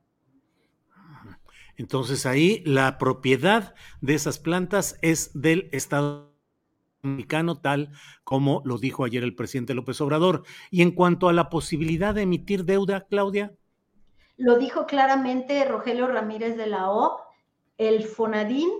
Entonces 1.79 2.27
ahí 2.27 2.63
la 2.67 2.99
propiedad 2.99 3.75
de 4.03 4.17
esas 4.17 4.39
plantas 4.39 4.99
es 5.01 5.31
del 5.33 5.71
Estado 5.73 6.36
mexicano, 7.03 7.61
tal 7.61 7.91
como 8.25 8.63
lo 8.65 8.79
dijo 8.79 9.05
ayer 9.05 9.23
el 9.23 9.35
presidente 9.35 9.75
López 9.75 10.01
Obrador. 10.01 10.45
Y 10.71 10.83
en 10.83 10.93
cuanto 10.93 11.29
a 11.29 11.33
la 11.33 11.49
posibilidad 11.49 12.15
de 12.15 12.23
emitir 12.23 12.65
deuda, 12.65 13.07
Claudia. 13.09 13.53
Lo 14.37 14.59
dijo 14.59 14.87
claramente 14.87 15.65
Rogelio 15.65 16.07
Ramírez 16.09 16.57
de 16.57 16.67
la 16.67 16.91
O, 16.91 17.21
el 17.79 18.05
Fonadín 18.05 18.71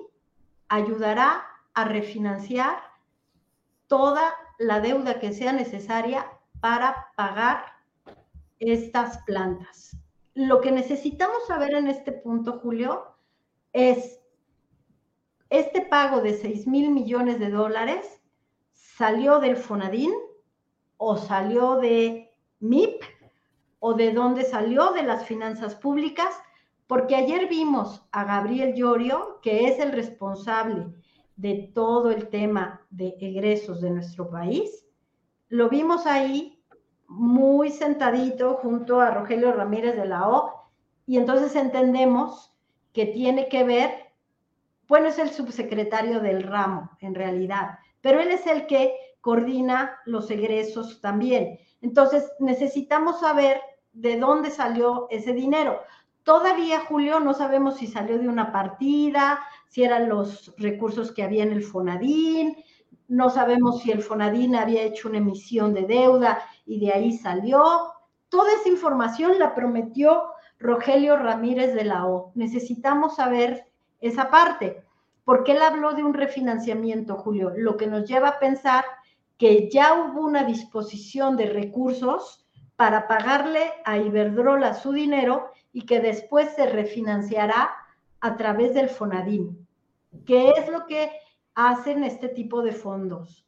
ayudará 0.69 1.45
a 1.75 1.85
refinanciar 1.85 2.79
toda 3.87 4.35
la 4.59 4.81
deuda 4.81 5.21
que 5.21 5.33
sea 5.33 5.53
necesaria 5.53 6.27
para 6.61 7.09
pagar 7.17 7.65
estas 8.59 9.19
plantas. 9.25 9.97
Lo 10.35 10.61
que 10.61 10.73
necesitamos 10.73 11.47
saber 11.47 11.75
en 11.75 11.89
este 11.89 12.13
punto, 12.13 12.59
Julio, 12.59 13.05
es 13.73 14.21
este 15.51 15.81
pago 15.83 16.21
de 16.21 16.35
6 16.35 16.67
mil 16.67 16.91
millones 16.91 17.39
de 17.39 17.51
dólares 17.51 18.21
salió 18.73 19.39
del 19.39 19.57
Fonadín 19.57 20.13
o 20.97 21.17
salió 21.17 21.77
de 21.77 22.31
MIP 22.61 23.03
o 23.79 23.95
de 23.95 24.13
dónde 24.13 24.45
salió 24.45 24.93
de 24.93 25.03
las 25.03 25.27
finanzas 25.27 25.75
públicas, 25.75 26.35
porque 26.87 27.15
ayer 27.17 27.49
vimos 27.49 28.07
a 28.13 28.25
Gabriel 28.25 28.75
Llorio, 28.75 29.41
que 29.43 29.69
es 29.69 29.79
el 29.79 29.93
responsable 29.93 30.87
de 31.37 31.71
todo 31.75 32.11
el 32.11 32.29
tema 32.29 32.87
de 32.91 33.17
egresos 33.21 33.81
de 33.81 33.91
nuestro 33.91 34.31
país, 34.31 34.87
lo 35.49 35.69
vimos 35.69 36.07
ahí 36.07 36.63
muy 37.07 37.71
sentadito 37.71 38.55
junto 38.55 39.01
a 39.01 39.11
Rogelio 39.11 39.53
Ramírez 39.53 39.97
de 39.97 40.07
la 40.07 40.29
O, 40.29 40.71
y 41.07 41.19
entonces 41.19 41.55
entendemos 41.55 42.53
que 42.93 43.07
tiene 43.07 43.49
que 43.49 43.63
ver, 43.63 44.06
bueno, 44.89 45.09
es 45.09 45.19
el 45.19 45.31
subsecretario 45.31 46.21
del 46.21 46.43
ramo 46.43 46.91
en 47.01 47.15
realidad, 47.15 47.79
pero 48.01 48.21
él 48.21 48.31
es 48.31 48.47
el 48.47 48.67
que 48.67 48.95
coordina 49.21 49.99
los 50.05 50.31
egresos 50.31 51.01
también. 51.01 51.59
Entonces, 51.81 52.31
necesitamos 52.39 53.21
saber 53.21 53.61
de 53.93 54.19
dónde 54.19 54.51
salió 54.51 55.09
ese 55.11 55.33
dinero. 55.33 55.81
Todavía, 56.23 56.81
Julio, 56.81 57.21
no 57.21 57.35
sabemos 57.35 57.77
si 57.77 57.87
salió 57.87 58.19
de 58.19 58.29
una 58.29 58.53
partida, 58.53 59.41
si 59.69 59.85
eran 59.85 60.09
los 60.09 60.55
recursos 60.59 61.13
que 61.13 61.23
había 61.23 61.43
en 61.43 61.53
el 61.53 61.63
Fonadín, 61.63 62.57
no 63.09 63.31
sabemos 63.31 63.83
si 63.83 63.93
el 63.93 64.03
Fonadín 64.03 64.57
había 64.57 64.83
hecho 64.83 65.09
una 65.09 65.19
emisión 65.19 65.73
de 65.75 65.83
deuda 65.83 66.43
y 66.65 66.81
de 66.81 66.93
ahí 66.93 67.13
salió. 67.13 67.93
Toda 68.29 68.53
esa 68.55 68.69
información 68.69 69.39
la 69.39 69.55
prometió 69.55 70.25
Rogelio 70.59 71.17
Ramírez 71.17 71.75
de 71.75 71.85
la 71.85 72.07
O. 72.07 72.33
Necesitamos 72.35 73.17
saber 73.17 73.69
esa 74.01 74.31
parte 74.31 74.87
porque 75.27 75.53
él 75.53 75.63
habló 75.63 75.95
de 75.95 76.05
un 76.05 76.15
refinanciamiento, 76.15 77.17
Julio, 77.17 77.53
lo 77.57 77.77
que 77.77 77.89
nos 77.89 78.09
lleva 78.09 78.29
a 78.29 78.39
pensar 78.39 78.85
que 79.37 79.69
ya 79.69 79.95
hubo 79.95 80.21
una 80.21 80.45
disposición 80.45 81.37
de 81.37 81.47
recursos 81.47 82.47
para 82.77 83.09
pagarle 83.09 83.73
a 83.85 83.99
Iberdrola 83.99 84.75
su 84.75 84.93
dinero 84.93 85.51
y 85.73 85.85
que 85.85 85.99
después 85.99 86.55
se 86.55 86.67
refinanciará 86.67 87.75
a 88.21 88.37
través 88.37 88.73
del 88.73 88.89
Fonadín, 88.89 89.67
que 90.25 90.51
es 90.51 90.69
lo 90.69 90.87
que 90.87 91.11
hacen 91.57 92.05
este 92.05 92.29
tipo 92.29 92.63
de 92.63 92.71
fondos. 92.71 93.45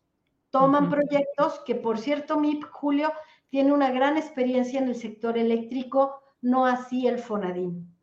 Toman 0.51 0.91
proyectos 0.91 1.61
que, 1.65 1.77
por 1.77 1.99
cierto, 1.99 2.41
MIP 2.41 2.65
Julio 2.73 3.13
tiene 3.51 3.71
una 3.71 3.93
gran 3.93 4.17
experiencia 4.17 4.81
en 4.81 4.89
el 4.89 4.97
sector 4.97 5.39
eléctrico, 5.39 6.21
no 6.43 6.67
así 6.67 7.07
el 7.07 7.21
Fonadín. 7.21 7.97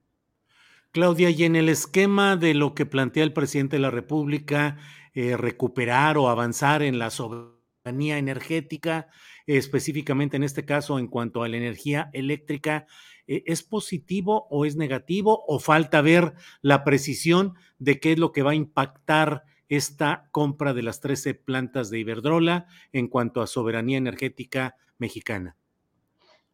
Claudia, 0.95 1.29
y 1.29 1.43
en 1.43 1.57
el 1.57 1.67
esquema 1.67 2.37
de 2.37 2.53
lo 2.53 2.73
que 2.73 2.85
plantea 2.85 3.25
el 3.25 3.33
presidente 3.33 3.75
de 3.75 3.81
la 3.81 3.91
República, 3.91 4.77
eh, 5.13 5.35
recuperar 5.35 6.17
o 6.17 6.29
avanzar 6.29 6.81
en 6.83 6.99
la 6.99 7.09
soberanía 7.09 8.17
energética, 8.17 9.09
específicamente 9.45 10.37
en 10.37 10.43
este 10.43 10.63
caso 10.63 10.97
en 10.97 11.07
cuanto 11.07 11.43
a 11.43 11.49
la 11.49 11.57
energía 11.57 12.09
eléctrica, 12.13 12.87
eh, 13.27 13.43
¿es 13.45 13.61
positivo 13.61 14.47
o 14.49 14.63
es 14.63 14.77
negativo 14.77 15.43
o 15.49 15.59
falta 15.59 15.99
ver 15.99 16.33
la 16.61 16.85
precisión 16.85 17.55
de 17.77 17.99
qué 17.99 18.13
es 18.13 18.17
lo 18.17 18.31
que 18.31 18.43
va 18.43 18.51
a 18.51 18.55
impactar 18.55 19.43
esta 19.67 20.29
compra 20.31 20.73
de 20.73 20.83
las 20.83 21.01
13 21.01 21.33
plantas 21.33 21.89
de 21.89 21.99
Iberdrola 21.99 22.67
en 22.93 23.09
cuanto 23.09 23.41
a 23.41 23.47
soberanía 23.47 23.97
energética 23.97 24.77
mexicana? 24.97 25.57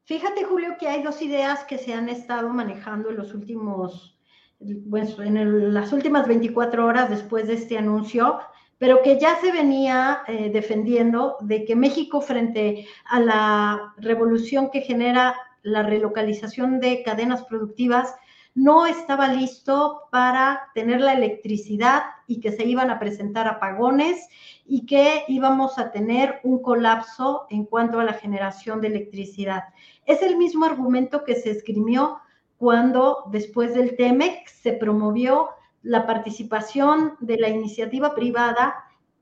Fíjate, 0.06 0.46
Julio, 0.46 0.78
que 0.80 0.88
hay 0.88 1.04
dos 1.04 1.22
ideas 1.22 1.64
que 1.66 1.78
se 1.78 1.94
han 1.94 2.10
estado 2.10 2.50
manejando 2.50 3.12
en 3.12 3.18
los 3.18 3.36
últimos, 3.36 4.18
bueno, 4.62 5.10
en 5.24 5.74
las 5.74 5.92
últimas 5.92 6.28
24 6.28 6.86
horas 6.86 7.10
después 7.10 7.48
de 7.48 7.56
este 7.56 7.78
anuncio, 7.78 8.40
pero 8.78 9.02
que 9.02 9.20
ya 9.20 9.36
se 9.40 9.52
venía 9.52 10.22
eh, 10.28 10.50
defendiendo 10.52 11.38
de 11.42 11.66
que 11.66 11.76
México 11.76 12.22
frente 12.22 12.88
a 13.06 13.20
la 13.20 13.94
revolución 13.98 14.70
que 14.72 14.82
genera 14.82 15.36
la 15.64 15.84
relocalización 15.84 16.80
de 16.80 17.04
cadenas 17.04 17.44
productivas 17.44 18.16
no 18.54 18.86
estaba 18.86 19.30
listo 19.30 20.02
para 20.12 20.70
tener 20.74 21.00
la 21.00 21.14
electricidad 21.14 22.04
y 22.28 22.42
que 22.42 22.52
se 22.52 22.66
iban 22.66 22.90
a 22.90 23.00
presentar 23.00 23.48
apagones 23.48 24.28
y 24.66 24.86
que 24.86 25.24
íbamos 25.28 25.78
a 25.78 25.92
tener 25.92 26.40
un 26.44 26.62
colapso 26.62 27.46
en 27.50 27.66
cuanto 27.66 28.00
a 28.00 28.04
la 28.04 28.14
generación 28.14 28.82
de 28.82 28.88
electricidad. 28.88 29.66
Es 30.06 30.22
el 30.22 30.38
mismo 30.38 30.66
argumento 30.66 31.24
que 31.24 31.36
se 31.36 31.52
escribió 31.52 32.20
cuando 32.62 33.24
después 33.32 33.74
del 33.74 33.96
TEMEC 33.96 34.48
se 34.48 34.74
promovió 34.74 35.50
la 35.82 36.06
participación 36.06 37.16
de 37.20 37.38
la 37.38 37.50
iniciativa 37.50 38.14
privada 38.14 38.76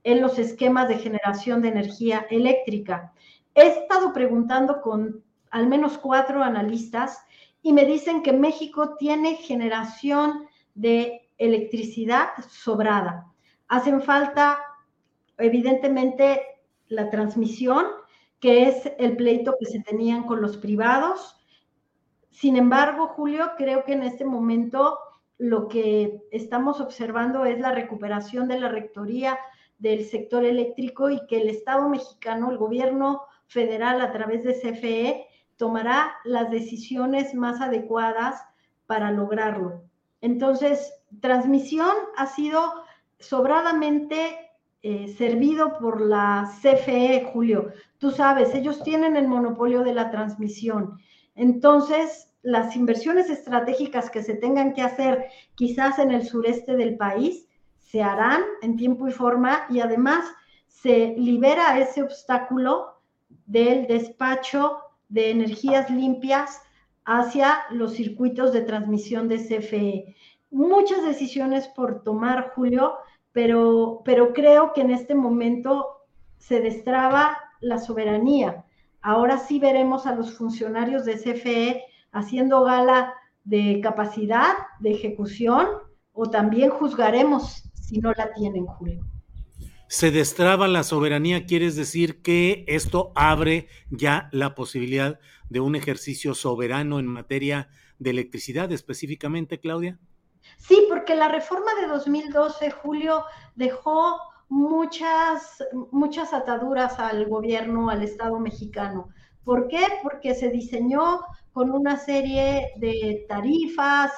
en 0.03 0.19
los 0.19 0.37
esquemas 0.37 0.89
de 0.89 0.97
generación 0.97 1.61
de 1.61 1.69
energía 1.69 2.27
eléctrica. 2.29 3.13
He 3.55 3.65
estado 3.65 4.11
preguntando 4.11 4.81
con 4.81 5.23
al 5.51 5.67
menos 5.67 5.97
cuatro 5.97 6.43
analistas 6.43 7.23
y 7.61 7.71
me 7.71 7.85
dicen 7.85 8.23
que 8.23 8.33
México 8.33 8.97
tiene 8.97 9.35
generación 9.35 10.45
de 10.75 11.31
electricidad 11.37 12.31
sobrada. 12.49 13.31
Hacen 13.69 14.01
falta, 14.01 14.59
evidentemente, 15.37 16.41
la 16.89 17.09
transmisión, 17.09 17.85
que 18.41 18.67
es 18.67 18.91
el 18.97 19.15
pleito 19.15 19.55
que 19.57 19.65
se 19.65 19.79
tenían 19.79 20.23
con 20.23 20.41
los 20.41 20.57
privados. 20.57 21.38
Sin 22.39 22.55
embargo, 22.55 23.07
Julio, 23.07 23.51
creo 23.57 23.83
que 23.83 23.91
en 23.91 24.01
este 24.01 24.23
momento 24.23 24.97
lo 25.37 25.67
que 25.67 26.21
estamos 26.31 26.79
observando 26.79 27.43
es 27.43 27.59
la 27.59 27.73
recuperación 27.73 28.47
de 28.47 28.57
la 28.57 28.69
rectoría 28.69 29.37
del 29.77 30.05
sector 30.05 30.45
eléctrico 30.45 31.09
y 31.09 31.19
que 31.27 31.41
el 31.41 31.49
Estado 31.49 31.89
mexicano, 31.89 32.49
el 32.49 32.57
gobierno 32.57 33.23
federal 33.47 33.99
a 33.99 34.13
través 34.13 34.45
de 34.45 34.53
CFE, 34.53 35.27
tomará 35.57 36.13
las 36.23 36.49
decisiones 36.49 37.35
más 37.35 37.59
adecuadas 37.59 38.41
para 38.85 39.11
lograrlo. 39.11 39.83
Entonces, 40.21 40.93
transmisión 41.19 41.91
ha 42.15 42.27
sido 42.27 42.71
sobradamente 43.19 44.49
eh, 44.81 45.09
servido 45.09 45.77
por 45.77 45.99
la 45.99 46.49
CFE, 46.61 47.31
Julio. 47.33 47.73
Tú 47.97 48.11
sabes, 48.11 48.55
ellos 48.55 48.81
tienen 48.81 49.17
el 49.17 49.27
monopolio 49.27 49.83
de 49.83 49.93
la 49.93 50.09
transmisión. 50.09 50.97
Entonces, 51.35 52.28
las 52.41 52.75
inversiones 52.75 53.29
estratégicas 53.29 54.09
que 54.09 54.23
se 54.23 54.35
tengan 54.35 54.73
que 54.73 54.81
hacer 54.81 55.25
quizás 55.55 55.99
en 55.99 56.11
el 56.11 56.25
sureste 56.25 56.75
del 56.75 56.97
país 56.97 57.47
se 57.77 58.01
harán 58.01 58.43
en 58.61 58.77
tiempo 58.77 59.07
y 59.07 59.11
forma 59.11 59.65
y 59.69 59.79
además 59.79 60.25
se 60.67 61.15
libera 61.17 61.79
ese 61.79 62.03
obstáculo 62.03 63.01
del 63.45 63.87
despacho 63.87 64.79
de 65.09 65.31
energías 65.31 65.89
limpias 65.89 66.61
hacia 67.03 67.63
los 67.71 67.93
circuitos 67.93 68.53
de 68.53 68.61
transmisión 68.61 69.27
de 69.27 69.37
CFE. 69.37 70.15
Muchas 70.51 71.03
decisiones 71.03 71.67
por 71.67 72.03
tomar, 72.03 72.51
Julio, 72.55 72.97
pero, 73.31 74.01
pero 74.05 74.33
creo 74.33 74.73
que 74.73 74.81
en 74.81 74.91
este 74.91 75.15
momento 75.15 76.03
se 76.37 76.61
destraba 76.61 77.37
la 77.59 77.79
soberanía. 77.79 78.65
Ahora 79.01 79.39
sí 79.39 79.59
veremos 79.59 80.05
a 80.05 80.15
los 80.15 80.33
funcionarios 80.33 81.05
de 81.05 81.15
CFE 81.15 81.83
haciendo 82.11 82.63
gala 82.63 83.13
de 83.43 83.79
capacidad, 83.81 84.53
de 84.79 84.91
ejecución, 84.91 85.67
o 86.11 86.29
también 86.29 86.69
juzgaremos 86.69 87.63
si 87.73 87.99
no 87.99 88.11
la 88.11 88.33
tienen, 88.33 88.65
Julio 88.65 89.05
se 89.89 90.11
destraba 90.11 90.67
la 90.67 90.83
soberanía, 90.83 91.47
quieres 91.47 91.75
decir 91.75 92.21
que 92.21 92.63
esto 92.67 93.11
abre 93.15 93.67
ya 93.89 94.29
la 94.31 94.53
posibilidad 94.53 95.19
de 95.49 95.61
un 95.61 95.75
ejercicio 95.75 96.35
soberano 96.35 96.99
en 96.99 97.07
materia 97.07 97.69
de 97.97 98.11
electricidad 98.11 98.71
específicamente, 98.71 99.59
Claudia? 99.59 99.97
Sí, 100.57 100.85
porque 100.89 101.15
la 101.15 101.27
reforma 101.27 101.73
de 101.81 101.87
2012, 101.87 102.69
Julio, 102.69 103.23
dejó 103.55 104.19
muchas, 104.47 105.63
muchas 105.91 106.33
ataduras 106.33 106.99
al 106.99 107.25
gobierno, 107.25 107.89
al 107.89 108.03
Estado 108.03 108.39
mexicano. 108.39 109.09
¿Por 109.43 109.67
qué? 109.67 109.83
Porque 110.03 110.35
se 110.35 110.49
diseñó 110.51 111.21
con 111.53 111.71
una 111.71 111.97
serie 111.97 112.73
de 112.77 113.25
tarifas, 113.27 114.11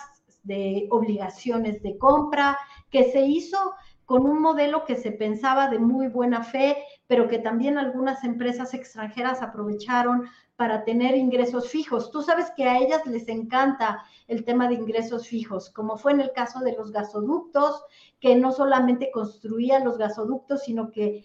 de 0.44 0.88
obligaciones 0.90 1.82
de 1.84 1.98
compra, 1.98 2.58
que 2.90 3.12
se 3.12 3.22
hizo 3.22 3.74
con 4.06 4.26
un 4.26 4.42
modelo 4.42 4.84
que 4.84 4.98
se 4.98 5.12
pensaba 5.12 5.70
de 5.70 5.80
muy 5.80 6.08
buena 6.08 6.44
fe, 6.44 6.78
pero 7.08 7.30
que 7.30 7.40
también 7.40 7.78
algunas 7.78 8.24
empresas 8.24 8.74
extranjeras 8.74 9.42
aprovecharon 9.42 10.28
para 10.58 10.84
tener 10.84 11.16
ingresos 11.16 11.70
fijos. 11.70 12.12
Tú 12.12 12.22
sabes 12.22 12.52
que 12.56 12.66
a 12.66 12.78
ellas 12.78 13.06
les 13.08 13.28
encanta 13.30 14.04
el 14.28 14.44
tema 14.44 14.68
de 14.68 14.76
ingresos 14.76 15.28
fijos, 15.28 15.70
como 15.70 15.98
fue 15.98 16.12
en 16.12 16.22
el 16.22 16.34
caso 16.34 16.60
de 16.60 16.74
los 16.74 16.92
gasoductos, 16.92 17.84
que 18.20 18.36
no 18.36 18.52
solamente 18.52 19.12
construían 19.12 19.86
los 19.86 19.98
gasoductos, 19.98 20.64
sino 20.64 20.92
que 20.92 21.24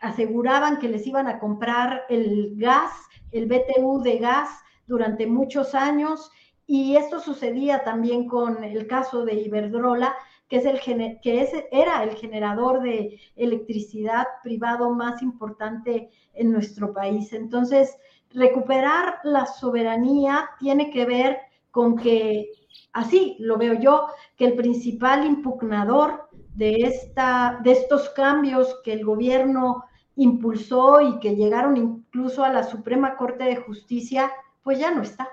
aseguraban 0.00 0.78
que 0.78 0.88
les 0.88 1.06
iban 1.06 1.26
a 1.28 1.38
comprar 1.38 2.02
el 2.08 2.54
gas, 2.56 2.92
el 3.30 3.46
BTU 3.46 4.02
de 4.02 4.18
gas 4.18 4.50
durante 4.86 5.26
muchos 5.26 5.74
años. 5.74 6.30
Y 6.66 6.96
esto 6.96 7.20
sucedía 7.20 7.84
también 7.84 8.26
con 8.26 8.64
el 8.64 8.86
caso 8.86 9.24
de 9.24 9.34
Iberdrola, 9.34 10.14
que, 10.48 10.56
es 10.56 10.64
el, 10.64 10.80
que 10.80 11.68
era 11.72 12.02
el 12.02 12.16
generador 12.16 12.82
de 12.82 13.20
electricidad 13.36 14.26
privado 14.42 14.90
más 14.90 15.22
importante 15.22 16.10
en 16.34 16.52
nuestro 16.52 16.92
país. 16.92 17.32
Entonces, 17.32 17.96
recuperar 18.30 19.20
la 19.24 19.46
soberanía 19.46 20.50
tiene 20.58 20.90
que 20.90 21.04
ver 21.04 21.38
con 21.70 21.96
que, 21.96 22.50
así 22.92 23.36
lo 23.38 23.58
veo 23.58 23.74
yo, 23.74 24.08
que 24.36 24.46
el 24.46 24.54
principal 24.54 25.26
impugnador 25.26 26.28
de, 26.54 26.76
esta, 26.76 27.60
de 27.62 27.72
estos 27.72 28.08
cambios 28.10 28.80
que 28.82 28.92
el 28.92 29.04
gobierno 29.04 29.84
impulsó 30.16 31.00
y 31.02 31.18
que 31.18 31.36
llegaron 31.36 31.76
incluso 31.76 32.42
a 32.44 32.52
la 32.52 32.62
Suprema 32.62 33.16
Corte 33.16 33.44
de 33.44 33.56
Justicia, 33.56 34.32
pues 34.66 34.80
ya 34.80 34.90
no 34.90 35.00
está. 35.00 35.28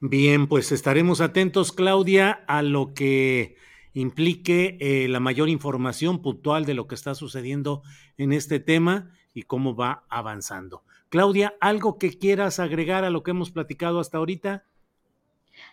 Bien, 0.00 0.48
pues 0.48 0.72
estaremos 0.72 1.20
atentos, 1.20 1.70
Claudia, 1.70 2.42
a 2.48 2.60
lo 2.62 2.92
que 2.92 3.54
implique 3.92 4.76
eh, 4.80 5.06
la 5.06 5.20
mayor 5.20 5.48
información 5.48 6.20
puntual 6.20 6.64
de 6.64 6.74
lo 6.74 6.88
que 6.88 6.96
está 6.96 7.14
sucediendo 7.14 7.84
en 8.16 8.32
este 8.32 8.58
tema 8.58 9.12
y 9.32 9.44
cómo 9.44 9.76
va 9.76 10.06
avanzando. 10.08 10.82
Claudia, 11.08 11.54
¿algo 11.60 11.98
que 11.98 12.18
quieras 12.18 12.58
agregar 12.58 13.04
a 13.04 13.10
lo 13.10 13.22
que 13.22 13.30
hemos 13.30 13.52
platicado 13.52 14.00
hasta 14.00 14.18
ahorita? 14.18 14.64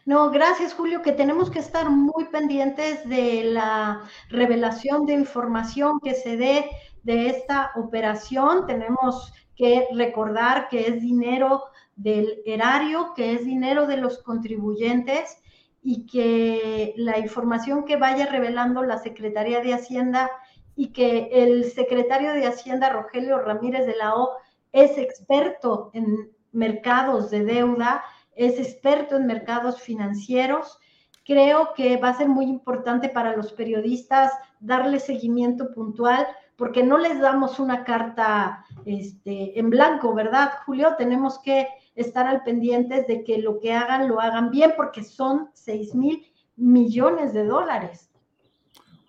No, 0.06 0.32
gracias 0.32 0.74
Julio, 0.74 1.02
que 1.02 1.14
tenemos 1.14 1.50
que 1.50 1.60
estar 1.60 1.90
muy 1.90 2.26
pendientes 2.26 3.08
de 3.08 3.46
la 3.46 4.02
revelación 4.30 5.06
de 5.06 5.14
información 5.14 6.02
que 6.02 6.14
se 6.14 6.36
dé 6.36 6.70
de 7.04 7.28
esta 7.28 7.72
operación. 7.76 8.68
Tenemos 8.68 9.32
que 9.56 9.88
recordar 9.94 10.68
que 10.68 10.88
es 10.88 11.02
dinero 11.02 11.64
del 11.96 12.42
erario, 12.46 13.14
que 13.16 13.34
es 13.34 13.46
dinero 13.46 13.88
de 13.88 13.96
los 13.96 14.22
contribuyentes, 14.24 15.38
y 15.82 16.06
que 16.06 16.94
la 16.98 17.20
información 17.20 17.86
que 17.86 17.98
vaya 17.98 18.26
revelando 18.26 18.84
la 18.84 18.98
Secretaría 18.98 19.62
de 19.62 19.74
Hacienda 19.74 20.32
y 20.76 20.92
que 20.92 21.30
el 21.32 21.66
secretario 21.72 22.34
de 22.34 22.48
Hacienda, 22.48 22.90
Rogelio 22.90 23.40
Ramírez 23.40 23.86
de 23.86 23.96
la 23.96 24.16
O, 24.16 24.32
es 24.72 24.98
experto 24.98 25.92
en 25.94 26.32
mercados 26.52 27.30
de 27.30 27.44
deuda, 27.44 28.04
es 28.36 28.60
experto 28.60 29.16
en 29.18 29.28
mercados 29.28 29.82
financieros 29.82 30.80
creo 31.26 31.74
que 31.76 31.98
va 31.98 32.10
a 32.10 32.18
ser 32.18 32.28
muy 32.28 32.46
importante 32.46 33.10
para 33.10 33.36
los 33.36 33.54
periodistas 33.54 34.32
darle 34.60 35.00
seguimiento 35.00 35.74
puntual 35.74 36.28
porque 36.56 36.84
no 36.84 36.98
les 36.98 37.20
damos 37.20 37.60
una 37.60 37.84
carta 37.84 38.66
este, 38.86 39.58
en 39.58 39.70
blanco, 39.70 40.14
¿verdad, 40.14 40.52
Julio? 40.66 40.96
Tenemos 40.98 41.40
que 41.40 41.68
estar 41.96 42.28
al 42.28 42.44
pendiente 42.44 43.04
de 43.08 43.24
que 43.24 43.40
lo 43.40 43.60
que 43.60 43.74
hagan 43.74 44.08
lo 44.08 44.20
hagan 44.20 44.52
bien 44.52 44.74
porque 44.76 45.04
son 45.04 45.50
6 45.54 45.96
mil 45.96 46.26
millones 46.56 47.34
de 47.34 47.46
dólares. 47.46 48.12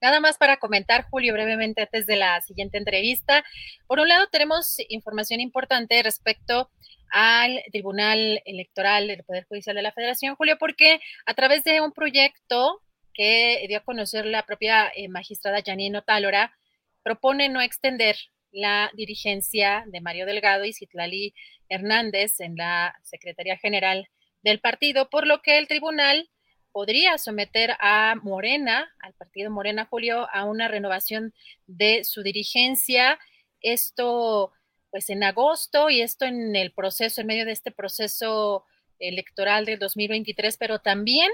Nada 0.00 0.18
más 0.20 0.38
para 0.38 0.56
comentar, 0.56 1.06
Julio, 1.10 1.34
brevemente 1.34 1.82
antes 1.82 2.06
de 2.06 2.16
la 2.16 2.40
siguiente 2.40 2.78
entrevista. 2.78 3.44
Por 3.86 4.00
un 4.00 4.08
lado, 4.08 4.26
tenemos 4.32 4.78
información 4.88 5.40
importante 5.40 6.02
respecto 6.02 6.70
al 7.10 7.60
Tribunal 7.72 8.40
Electoral 8.46 9.06
del 9.06 9.22
Poder 9.24 9.44
Judicial 9.44 9.76
de 9.76 9.82
la 9.82 9.92
Federación, 9.92 10.34
Julio, 10.36 10.56
porque 10.58 10.98
a 11.26 11.34
través 11.34 11.62
de 11.64 11.82
un 11.82 11.92
proyecto 11.92 12.80
que 13.16 13.64
dio 13.66 13.78
a 13.78 13.84
conocer 13.84 14.26
la 14.26 14.44
propia 14.44 14.92
eh, 14.94 15.08
magistrada 15.08 15.62
Janine 15.64 15.98
Otálora, 15.98 16.56
propone 17.02 17.48
no 17.48 17.60
extender 17.60 18.16
la 18.52 18.90
dirigencia 18.94 19.84
de 19.86 20.00
Mario 20.00 20.26
Delgado 20.26 20.64
y 20.64 20.72
Citlali 20.72 21.34
Hernández 21.68 22.40
en 22.40 22.56
la 22.56 22.94
Secretaría 23.02 23.56
General 23.56 24.08
del 24.42 24.60
partido, 24.60 25.08
por 25.08 25.26
lo 25.26 25.40
que 25.40 25.58
el 25.58 25.66
tribunal 25.66 26.30
podría 26.72 27.16
someter 27.16 27.72
a 27.80 28.16
Morena, 28.22 28.92
al 29.00 29.14
partido 29.14 29.50
Morena 29.50 29.86
Julio, 29.86 30.28
a 30.30 30.44
una 30.44 30.68
renovación 30.68 31.32
de 31.66 32.04
su 32.04 32.22
dirigencia. 32.22 33.18
Esto, 33.62 34.52
pues 34.90 35.08
en 35.08 35.24
agosto 35.24 35.88
y 35.88 36.02
esto 36.02 36.26
en 36.26 36.54
el 36.54 36.72
proceso, 36.72 37.22
en 37.22 37.28
medio 37.28 37.46
de 37.46 37.52
este 37.52 37.70
proceso 37.70 38.64
electoral 38.98 39.64
del 39.64 39.78
2023, 39.78 40.56
pero 40.58 40.80
también 40.80 41.30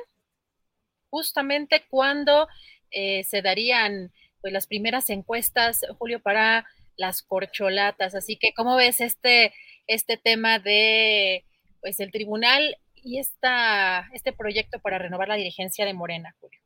justamente 1.12 1.84
cuando 1.90 2.48
eh, 2.90 3.22
se 3.24 3.42
darían 3.42 4.10
pues, 4.40 4.52
las 4.52 4.66
primeras 4.66 5.10
encuestas, 5.10 5.84
Julio, 5.98 6.20
para 6.20 6.66
las 6.96 7.22
corcholatas. 7.22 8.14
Así 8.14 8.38
que, 8.38 8.54
¿cómo 8.54 8.76
ves 8.76 9.00
este, 9.00 9.52
este 9.86 10.16
tema 10.16 10.58
de 10.58 11.44
pues 11.82 12.00
el 12.00 12.10
tribunal 12.10 12.78
y 12.94 13.18
esta, 13.18 14.08
este 14.14 14.32
proyecto 14.32 14.80
para 14.80 14.98
renovar 14.98 15.28
la 15.28 15.36
dirigencia 15.36 15.84
de 15.84 15.92
Morena, 15.92 16.34
Julio? 16.40 16.60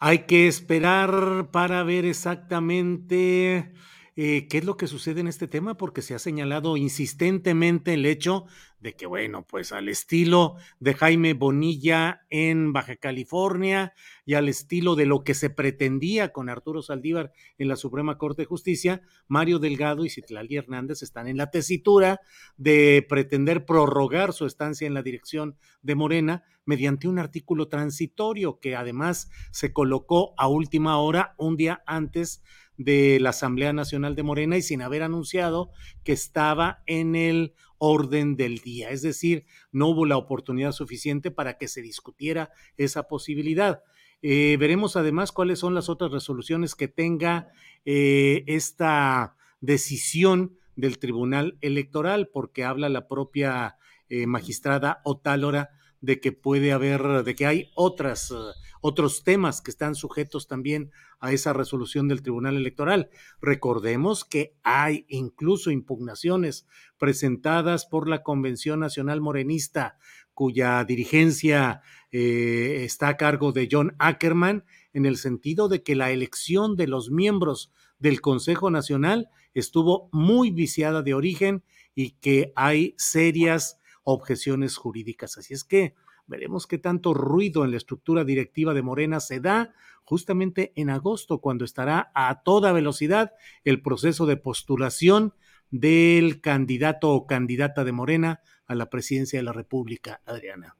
Hay 0.00 0.20
que 0.20 0.48
esperar 0.48 1.50
para 1.52 1.84
ver 1.84 2.04
exactamente 2.06 3.72
eh, 4.18 4.48
qué 4.48 4.58
es 4.58 4.64
lo 4.64 4.78
que 4.78 4.86
sucede 4.86 5.20
en 5.20 5.28
este 5.28 5.46
tema, 5.46 5.76
porque 5.76 6.00
se 6.00 6.14
ha 6.14 6.18
señalado 6.18 6.78
insistentemente 6.78 7.92
el 7.92 8.06
hecho 8.06 8.46
de 8.80 8.94
que, 8.94 9.04
bueno, 9.04 9.46
pues 9.46 9.72
al 9.72 9.90
estilo 9.90 10.56
de 10.80 10.94
Jaime 10.94 11.34
Bonilla 11.34 12.22
en 12.30 12.72
Baja 12.72 12.96
California 12.96 13.92
y 14.24 14.32
al 14.32 14.48
estilo 14.48 14.96
de 14.96 15.04
lo 15.04 15.22
que 15.22 15.34
se 15.34 15.50
pretendía 15.50 16.32
con 16.32 16.48
Arturo 16.48 16.80
Saldívar 16.80 17.32
en 17.58 17.68
la 17.68 17.76
Suprema 17.76 18.16
Corte 18.16 18.42
de 18.42 18.46
Justicia, 18.46 19.02
Mario 19.28 19.58
Delgado 19.58 20.04
y 20.06 20.10
Citlali 20.10 20.56
Hernández 20.56 21.02
están 21.02 21.28
en 21.28 21.36
la 21.36 21.50
tesitura 21.50 22.20
de 22.56 23.04
pretender 23.06 23.66
prorrogar 23.66 24.32
su 24.32 24.46
estancia 24.46 24.86
en 24.86 24.94
la 24.94 25.02
dirección 25.02 25.58
de 25.82 25.94
Morena 25.94 26.44
mediante 26.64 27.06
un 27.06 27.18
artículo 27.18 27.68
transitorio 27.68 28.60
que 28.60 28.76
además 28.76 29.30
se 29.52 29.72
colocó 29.72 30.34
a 30.36 30.48
última 30.48 30.98
hora 30.98 31.34
un 31.38 31.56
día 31.56 31.82
antes 31.86 32.42
de 32.76 33.18
la 33.20 33.30
Asamblea 33.30 33.72
Nacional 33.72 34.14
de 34.14 34.22
Morena 34.22 34.56
y 34.56 34.62
sin 34.62 34.82
haber 34.82 35.02
anunciado 35.02 35.70
que 36.04 36.12
estaba 36.12 36.82
en 36.86 37.14
el 37.14 37.54
orden 37.78 38.36
del 38.36 38.58
día. 38.58 38.90
Es 38.90 39.02
decir, 39.02 39.44
no 39.72 39.88
hubo 39.88 40.06
la 40.06 40.16
oportunidad 40.16 40.72
suficiente 40.72 41.30
para 41.30 41.58
que 41.58 41.68
se 41.68 41.82
discutiera 41.82 42.50
esa 42.76 43.04
posibilidad. 43.04 43.82
Eh, 44.22 44.56
veremos 44.58 44.96
además 44.96 45.32
cuáles 45.32 45.58
son 45.58 45.74
las 45.74 45.88
otras 45.88 46.10
resoluciones 46.10 46.74
que 46.74 46.88
tenga 46.88 47.48
eh, 47.84 48.44
esta 48.46 49.36
decisión 49.60 50.58
del 50.74 50.98
Tribunal 50.98 51.58
Electoral, 51.60 52.28
porque 52.32 52.64
habla 52.64 52.88
la 52.88 53.08
propia 53.08 53.76
eh, 54.08 54.26
magistrada 54.26 55.00
Otálora 55.04 55.70
de 56.00 56.20
que 56.20 56.32
puede 56.32 56.72
haber, 56.72 57.24
de 57.24 57.34
que 57.34 57.46
hay 57.46 57.70
otras, 57.74 58.32
otros 58.80 59.24
temas 59.24 59.60
que 59.60 59.70
están 59.70 59.94
sujetos 59.94 60.46
también 60.46 60.90
a 61.20 61.32
esa 61.32 61.52
resolución 61.52 62.08
del 62.08 62.22
Tribunal 62.22 62.56
Electoral. 62.56 63.10
Recordemos 63.40 64.24
que 64.24 64.54
hay 64.62 65.06
incluso 65.08 65.70
impugnaciones 65.70 66.66
presentadas 66.98 67.86
por 67.86 68.08
la 68.08 68.22
Convención 68.22 68.80
Nacional 68.80 69.20
Morenista, 69.20 69.98
cuya 70.34 70.84
dirigencia 70.84 71.80
eh, 72.12 72.82
está 72.84 73.08
a 73.08 73.16
cargo 73.16 73.52
de 73.52 73.68
John 73.70 73.94
Ackerman, 73.98 74.64
en 74.92 75.06
el 75.06 75.16
sentido 75.16 75.68
de 75.68 75.82
que 75.82 75.96
la 75.96 76.10
elección 76.10 76.76
de 76.76 76.86
los 76.86 77.10
miembros 77.10 77.72
del 77.98 78.20
Consejo 78.20 78.70
Nacional 78.70 79.28
estuvo 79.54 80.08
muy 80.12 80.50
viciada 80.50 81.02
de 81.02 81.14
origen 81.14 81.64
y 81.94 82.12
que 82.12 82.52
hay 82.56 82.94
serias 82.98 83.78
objeciones 84.06 84.76
jurídicas. 84.76 85.36
Así 85.36 85.52
es 85.52 85.64
que 85.64 85.94
veremos 86.28 86.66
qué 86.66 86.78
tanto 86.78 87.12
ruido 87.12 87.64
en 87.64 87.72
la 87.72 87.76
estructura 87.76 88.24
directiva 88.24 88.72
de 88.72 88.82
Morena 88.82 89.18
se 89.18 89.40
da 89.40 89.74
justamente 90.04 90.72
en 90.76 90.90
agosto, 90.90 91.40
cuando 91.40 91.64
estará 91.64 92.12
a 92.14 92.42
toda 92.44 92.72
velocidad 92.72 93.32
el 93.64 93.82
proceso 93.82 94.24
de 94.24 94.36
postulación 94.36 95.34
del 95.70 96.40
candidato 96.40 97.10
o 97.10 97.26
candidata 97.26 97.82
de 97.82 97.90
Morena 97.90 98.40
a 98.66 98.76
la 98.76 98.88
presidencia 98.88 99.40
de 99.40 99.42
la 99.42 99.52
República, 99.52 100.20
Adriana. 100.24 100.76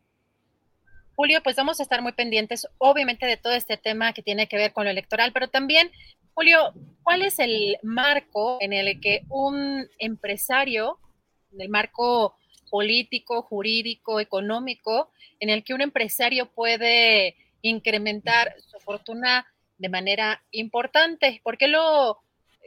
Julio, 1.17 1.41
pues 1.43 1.57
vamos 1.57 1.81
a 1.81 1.83
estar 1.83 2.03
muy 2.03 2.13
pendientes, 2.13 2.69
obviamente, 2.79 3.27
de 3.27 3.37
todo 3.37 3.55
este 3.55 3.77
tema 3.77 4.13
que 4.13 4.23
tiene 4.23 4.47
que 4.47 4.57
ver 4.57 4.73
con 4.73 4.85
lo 4.85 4.91
electoral, 4.91 5.33
pero 5.33 5.49
también, 5.49 5.91
Julio, 6.35 6.73
¿cuál 7.03 7.23
es 7.23 7.41
el 7.41 7.79
marco 7.83 8.59
en 8.61 8.73
el 8.73 9.01
que 9.01 9.23
un 9.31 9.89
empresario, 9.99 11.01
el 11.59 11.71
marco 11.71 12.37
político, 12.77 13.41
jurídico, 13.41 14.21
económico, 14.21 15.11
en 15.41 15.49
el 15.49 15.65
que 15.65 15.73
un 15.73 15.81
empresario 15.81 16.53
puede 16.53 17.35
incrementar 17.63 18.55
su 18.61 18.79
fortuna 18.81 19.47
de 19.79 19.89
manera 19.89 20.45
importante. 20.51 21.41
¿Por 21.43 21.57
qué 21.57 21.69
lo 21.69 22.21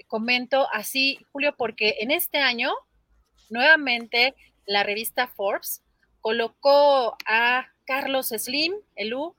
comento 0.07 0.67
así, 0.73 1.19
Julio? 1.31 1.53
Porque 1.55 1.97
en 1.99 2.09
este 2.09 2.39
año, 2.39 2.71
nuevamente, 3.51 4.33
la 4.65 4.81
revista 4.81 5.27
Forbes 5.27 5.83
colocó 6.21 7.15
a 7.27 7.67
Carlos 7.85 8.29
Slim, 8.29 8.73
el 8.95 9.13
U, 9.13 9.35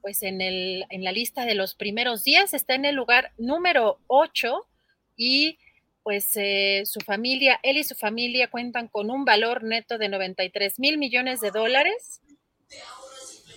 pues 0.00 0.22
en, 0.22 0.40
el, 0.40 0.86
en 0.88 1.04
la 1.04 1.12
lista 1.12 1.44
de 1.44 1.54
los 1.54 1.74
primeros 1.74 2.24
10, 2.24 2.54
está 2.54 2.74
en 2.74 2.86
el 2.86 2.94
lugar 2.94 3.32
número 3.36 4.00
8 4.06 4.66
y 5.18 5.58
pues 6.08 6.30
eh, 6.36 6.84
su 6.86 7.00
familia, 7.00 7.60
él 7.62 7.76
y 7.76 7.84
su 7.84 7.94
familia 7.94 8.48
cuentan 8.48 8.88
con 8.88 9.10
un 9.10 9.26
valor 9.26 9.62
neto 9.62 9.98
de 9.98 10.08
93 10.08 10.78
mil 10.78 10.96
millones 10.96 11.42
de 11.42 11.50
dólares. 11.50 12.22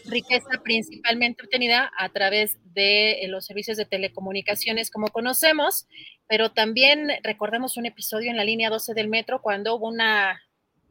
Riqueza 0.03 0.49
principalmente 0.61 1.45
obtenida 1.45 1.89
a 1.97 2.09
través 2.09 2.57
de 2.73 3.21
eh, 3.23 3.29
los 3.29 3.45
servicios 3.45 3.77
de 3.77 3.85
telecomunicaciones 3.85 4.91
como 4.91 5.07
conocemos, 5.07 5.87
pero 6.27 6.51
también 6.51 7.11
recordemos 7.23 7.77
un 7.77 7.85
episodio 7.85 8.29
en 8.29 8.35
la 8.35 8.43
línea 8.43 8.69
12 8.69 8.95
del 8.95 9.07
metro 9.07 9.41
cuando 9.41 9.73
hubo 9.73 9.87
una 9.87 10.41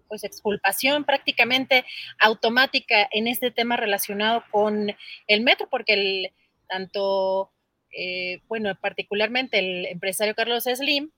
pues 0.09 0.25
exculpación 0.25 1.05
prácticamente 1.05 1.85
automática 2.19 3.07
en 3.13 3.29
este 3.29 3.51
tema 3.51 3.77
relacionado 3.77 4.45
con 4.51 4.97
el 5.27 5.41
metro, 5.43 5.69
porque 5.69 5.93
el 5.93 6.33
tanto, 6.71 7.53
eh, 7.95 8.41
bueno, 8.49 8.75
particularmente 8.81 9.59
el 9.59 9.85
empresario 9.85 10.35
Carlos 10.35 10.65
Slim, 10.65 11.11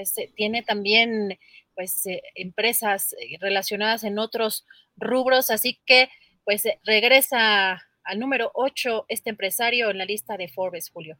pues 0.00 0.16
eh, 0.16 0.32
tiene 0.34 0.62
también 0.62 1.38
pues 1.74 2.04
empresas 2.34 3.14
relacionadas 3.38 4.02
en 4.02 4.18
otros 4.18 4.64
rubros, 4.96 5.50
así 5.50 5.78
que 5.84 6.08
pues 6.42 6.64
eh, 6.64 6.78
regresa 6.84 7.82
al 8.02 8.18
número 8.18 8.50
8 8.54 9.04
este 9.08 9.28
empresario 9.28 9.90
en 9.90 9.98
la 9.98 10.06
lista 10.06 10.38
de 10.38 10.48
Forbes, 10.48 10.88
Julio. 10.88 11.18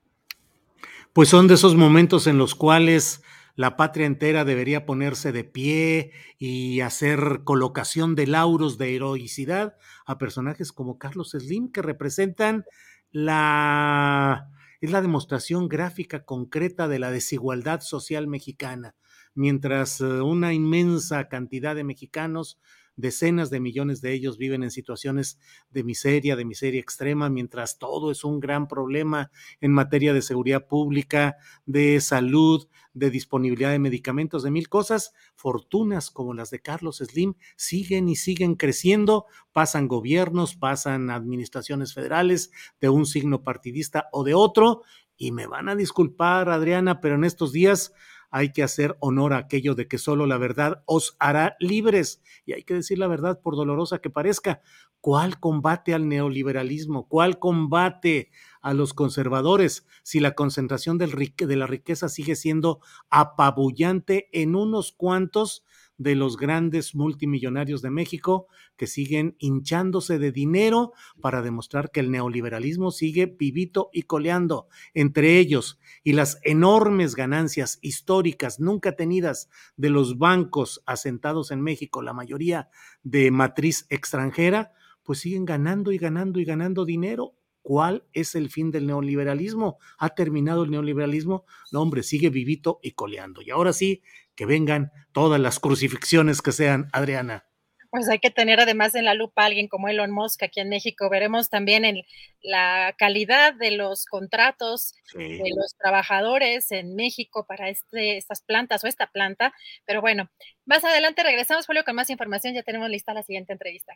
Pues 1.13 1.29
son 1.29 1.47
de 1.47 1.55
esos 1.55 1.75
momentos 1.75 2.27
en 2.27 2.39
los 2.39 2.55
cuales 2.55 3.23
la 3.55 3.77
patria 3.77 4.07
entera 4.07 4.47
debería 4.47 4.87
ponerse 4.87 5.31
de 5.31 5.45
pie 5.45 6.13
y 6.39 6.81
hacer 6.81 7.41
colocación 7.45 8.15
de 8.15 8.29
lauros 8.29 8.79
de 8.79 8.97
heroicidad 8.97 9.77
a 10.07 10.17
personajes 10.17 10.73
como 10.73 10.97
Carlos 10.97 11.33
Slim, 11.33 11.71
que 11.71 11.83
representan 11.83 12.65
la 13.13 14.49
es 14.81 14.91
la 14.91 15.03
demostración 15.03 15.69
gráfica 15.69 16.25
concreta 16.25 16.89
de 16.89 16.99
la 16.99 17.11
desigualdad 17.11 17.81
social 17.81 18.27
mexicana, 18.27 18.95
mientras 19.35 20.01
eh, 20.01 20.05
una 20.23 20.53
inmensa 20.53 21.29
cantidad 21.29 21.75
de 21.75 21.85
mexicanos 21.85 22.59
Decenas 23.01 23.51
de 23.51 23.61
millones 23.61 24.01
de 24.01 24.13
ellos 24.13 24.39
viven 24.39 24.63
en 24.63 24.71
situaciones 24.71 25.39
de 25.71 25.85
miseria, 25.85 26.37
de 26.37 26.45
miseria 26.45 26.81
extrema, 26.81 27.29
mientras 27.31 27.79
todo 27.79 28.11
es 28.11 28.25
un 28.25 28.41
gran 28.41 28.69
problema 28.69 29.31
en 29.61 29.73
materia 29.73 30.13
de 30.13 30.23
seguridad 30.23 30.67
pública, 30.67 31.37
de 31.67 32.01
salud, 32.01 32.69
de 32.93 33.11
disponibilidad 33.11 33.71
de 33.71 33.79
medicamentos, 33.79 34.43
de 34.43 34.51
mil 34.51 34.69
cosas. 34.69 35.13
Fortunas 35.35 36.11
como 36.11 36.35
las 36.35 36.51
de 36.51 36.61
Carlos 36.61 36.99
Slim 36.99 37.35
siguen 37.57 38.09
y 38.09 38.17
siguen 38.17 38.55
creciendo, 38.55 39.27
pasan 39.53 39.89
gobiernos, 39.89 40.57
pasan 40.57 41.11
administraciones 41.11 41.95
federales 41.95 42.51
de 42.81 42.89
un 42.89 43.07
signo 43.07 43.43
partidista 43.43 44.09
o 44.13 44.25
de 44.25 44.35
otro. 44.35 44.83
Y 45.17 45.33
me 45.33 45.47
van 45.47 45.69
a 45.69 45.77
disculpar, 45.77 46.49
Adriana, 46.49 47.01
pero 47.01 47.15
en 47.15 47.25
estos 47.25 47.53
días 47.53 47.93
hay 48.31 48.53
que 48.53 48.63
hacer 48.63 48.97
honor 49.01 49.33
a 49.33 49.39
aquello 49.39 49.75
de 49.75 49.89
que 49.89 49.99
solo 49.99 50.27
la 50.27 50.39
verdad 50.39 50.83
os 50.87 51.17
hará 51.19 51.57
libres. 51.61 52.23
Y 52.47 52.53
hay 52.53 52.63
que 52.63 52.75
decir 52.75 52.99
la 52.99 53.09
verdad, 53.09 53.41
por 53.41 53.57
dolorosa 53.57 53.99
que 53.99 54.11
parezca. 54.11 54.61
¿Cuál 55.01 55.41
combate 55.41 55.95
al 55.95 56.09
neoliberalismo? 56.09 57.09
¿Cuál 57.09 57.39
combate 57.39 58.31
a 58.61 58.75
los 58.75 58.93
conservadores 58.93 59.87
si 60.03 60.21
la 60.21 60.35
concentración 60.35 60.99
de 60.99 61.57
la 61.57 61.67
riqueza 61.67 62.09
sigue 62.09 62.37
siendo 62.37 62.81
apabullante 63.09 64.29
en 64.33 64.55
unos 64.55 64.93
cuantos 64.93 65.65
de 66.01 66.15
los 66.15 66.39
grandes 66.39 66.95
multimillonarios 66.95 67.83
de 67.83 67.91
México 67.91 68.47
que 68.79 68.87
siguen 68.87 69.37
hinchándose 69.39 70.19
de 70.19 70.33
dinero 70.33 70.95
para 71.21 71.43
demostrar 71.43 71.91
que 71.91 72.01
el 72.01 72.11
neoliberalismo 72.11 72.91
sigue 72.91 73.27
vivito 73.27 73.91
y 73.93 74.05
coleando 74.05 74.67
entre 74.95 75.37
ellos 75.37 75.79
y 76.03 76.15
las 76.15 76.39
enormes 76.43 77.15
ganancias 77.15 77.79
históricas 77.83 78.61
nunca 78.61 78.97
tenidas 78.97 79.51
de 79.77 79.91
los 79.91 80.17
bancos 80.17 80.83
asentados 80.87 81.51
en 81.51 81.61
México, 81.61 82.01
la 82.01 82.15
mayoría 82.15 82.71
de 83.03 83.31
matriz 83.31 83.87
extranjera, 83.91 84.73
pues 85.03 85.19
siguen 85.19 85.45
ganando 85.45 85.93
y 85.93 85.99
ganando 85.99 86.41
y 86.41 86.47
ganando 86.47 86.87
dinero 86.87 87.35
¿Cuál 87.63 88.05
es 88.15 88.35
el 88.35 88.49
fin 88.49 88.71
del 88.71 88.87
neoliberalismo? 88.87 89.79
¿Ha 89.99 90.15
terminado 90.15 90.65
el 90.65 90.71
neoliberalismo? 90.71 91.45
No, 91.73 91.83
hombre, 91.83 92.03
sigue 92.03 92.31
vivito 92.31 92.81
y 92.83 92.93
coleando. 92.93 93.43
Y 93.43 93.51
ahora 93.51 93.75
sí, 93.75 94.03
que 94.41 94.47
vengan 94.47 94.91
todas 95.13 95.39
las 95.39 95.61
crucifixiones 95.61 96.41
que 96.41 96.53
sean, 96.53 96.89
Adriana. 96.95 97.45
Pues 97.91 98.09
hay 98.09 98.21
que 98.21 98.31
tener 98.31 98.59
además 98.59 98.95
en 98.95 99.05
la 99.05 99.13
lupa 99.13 99.43
a 99.43 99.45
alguien 99.45 99.69
como 99.69 99.87
Elon 99.87 100.11
Musk 100.11 100.45
aquí 100.45 100.61
en 100.61 100.71
México. 100.71 101.11
Veremos 101.11 101.51
también 101.51 101.85
en 101.85 102.05
la 102.41 102.95
calidad 102.97 103.53
de 103.53 103.73
los 103.73 104.07
contratos 104.07 104.95
de 105.13 105.51
los 105.55 105.77
trabajadores 105.77 106.73
en 106.73 106.97
México 106.97 107.45
para 107.47 107.69
este, 107.69 108.17
estas 108.17 108.41
plantas 108.41 108.83
o 108.83 108.87
esta 108.87 109.09
planta. 109.09 109.53
Pero 109.85 110.01
bueno, 110.01 110.31
más 110.65 110.85
adelante 110.85 111.23
regresamos, 111.23 111.67
Julio, 111.67 111.85
con 111.85 111.97
más 111.97 112.09
información. 112.09 112.55
Ya 112.55 112.63
tenemos 112.63 112.89
lista 112.89 113.13
la 113.13 113.23
siguiente 113.23 113.53
entrevista, 113.53 113.93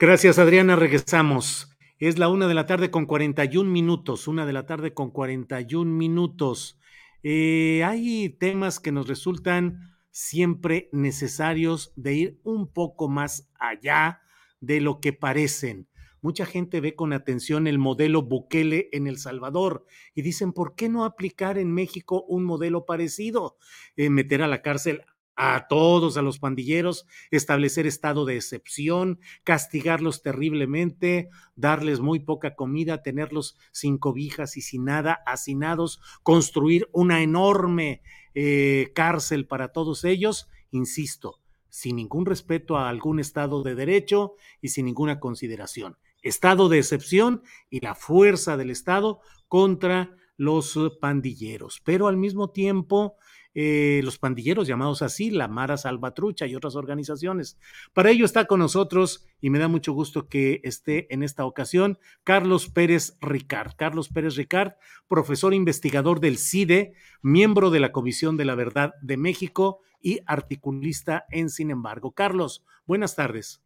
Gracias, 0.00 0.40
Adriana. 0.40 0.74
Regresamos. 0.74 1.68
Es 2.00 2.18
la 2.18 2.26
una 2.26 2.48
de 2.48 2.54
la 2.54 2.66
tarde 2.66 2.90
con 2.90 3.06
41 3.06 3.70
minutos. 3.70 4.26
Una 4.26 4.46
de 4.46 4.52
la 4.52 4.66
tarde 4.66 4.94
con 4.94 5.12
41 5.12 5.88
minutos. 5.88 6.80
Eh, 7.26 7.82
hay 7.84 8.28
temas 8.28 8.80
que 8.80 8.92
nos 8.92 9.08
resultan 9.08 9.96
siempre 10.10 10.90
necesarios 10.92 11.94
de 11.96 12.12
ir 12.12 12.40
un 12.44 12.70
poco 12.70 13.08
más 13.08 13.50
allá 13.58 14.20
de 14.60 14.82
lo 14.82 15.00
que 15.00 15.14
parecen. 15.14 15.88
Mucha 16.20 16.44
gente 16.44 16.82
ve 16.82 16.94
con 16.94 17.14
atención 17.14 17.66
el 17.66 17.78
modelo 17.78 18.20
Bukele 18.22 18.90
en 18.92 19.06
El 19.06 19.16
Salvador 19.16 19.86
y 20.14 20.20
dicen, 20.20 20.52
¿por 20.52 20.74
qué 20.74 20.90
no 20.90 21.06
aplicar 21.06 21.56
en 21.56 21.72
México 21.72 22.24
un 22.28 22.44
modelo 22.44 22.84
parecido? 22.84 23.56
Eh, 23.96 24.10
meter 24.10 24.42
a 24.42 24.46
la 24.46 24.60
cárcel 24.60 25.02
a 25.36 25.66
todos, 25.68 26.16
a 26.16 26.22
los 26.22 26.38
pandilleros, 26.38 27.06
establecer 27.30 27.86
estado 27.86 28.24
de 28.24 28.36
excepción, 28.36 29.18
castigarlos 29.42 30.22
terriblemente, 30.22 31.28
darles 31.56 32.00
muy 32.00 32.20
poca 32.20 32.54
comida, 32.54 33.02
tenerlos 33.02 33.56
sin 33.72 33.98
cobijas 33.98 34.56
y 34.56 34.62
sin 34.62 34.84
nada, 34.84 35.20
hacinados, 35.26 36.00
construir 36.22 36.88
una 36.92 37.22
enorme 37.22 38.02
eh, 38.34 38.92
cárcel 38.94 39.46
para 39.46 39.68
todos 39.68 40.04
ellos, 40.04 40.48
insisto, 40.70 41.40
sin 41.68 41.96
ningún 41.96 42.26
respeto 42.26 42.76
a 42.76 42.88
algún 42.88 43.18
estado 43.18 43.62
de 43.62 43.74
derecho 43.74 44.34
y 44.60 44.68
sin 44.68 44.86
ninguna 44.86 45.18
consideración. 45.18 45.96
Estado 46.22 46.68
de 46.68 46.78
excepción 46.78 47.42
y 47.68 47.80
la 47.80 47.94
fuerza 47.94 48.56
del 48.56 48.70
Estado 48.70 49.20
contra 49.48 50.16
los 50.36 50.78
pandilleros, 51.00 51.80
pero 51.84 52.08
al 52.08 52.16
mismo 52.16 52.50
tiempo 52.50 53.16
eh, 53.54 54.00
los 54.02 54.18
pandilleros 54.18 54.66
llamados 54.66 55.02
así, 55.02 55.30
la 55.30 55.46
Mara 55.48 55.76
Salvatrucha 55.76 56.46
y 56.46 56.56
otras 56.56 56.74
organizaciones. 56.74 57.58
Para 57.92 58.10
ello 58.10 58.24
está 58.24 58.46
con 58.46 58.58
nosotros 58.58 59.26
y 59.40 59.50
me 59.50 59.58
da 59.58 59.68
mucho 59.68 59.92
gusto 59.92 60.28
que 60.28 60.60
esté 60.64 61.12
en 61.14 61.22
esta 61.22 61.44
ocasión 61.44 61.98
Carlos 62.24 62.68
Pérez 62.68 63.16
Ricard. 63.20 63.74
Carlos 63.76 64.08
Pérez 64.08 64.36
Ricard, 64.36 64.72
profesor 65.06 65.54
investigador 65.54 66.20
del 66.20 66.38
CIDE, 66.38 66.94
miembro 67.22 67.70
de 67.70 67.80
la 67.80 67.92
Comisión 67.92 68.36
de 68.36 68.44
la 68.44 68.56
Verdad 68.56 68.94
de 69.02 69.16
México 69.16 69.80
y 70.00 70.20
articulista 70.26 71.24
en 71.30 71.48
Sin 71.48 71.70
embargo. 71.70 72.12
Carlos, 72.12 72.64
buenas 72.86 73.14
tardes. 73.14 73.62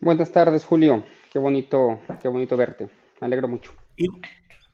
Buenas 0.00 0.32
tardes, 0.32 0.64
Julio. 0.64 1.04
Qué 1.32 1.38
bonito, 1.38 2.00
qué 2.20 2.28
bonito 2.28 2.56
verte. 2.56 2.90
Me 3.20 3.26
alegro 3.26 3.48
mucho. 3.48 3.72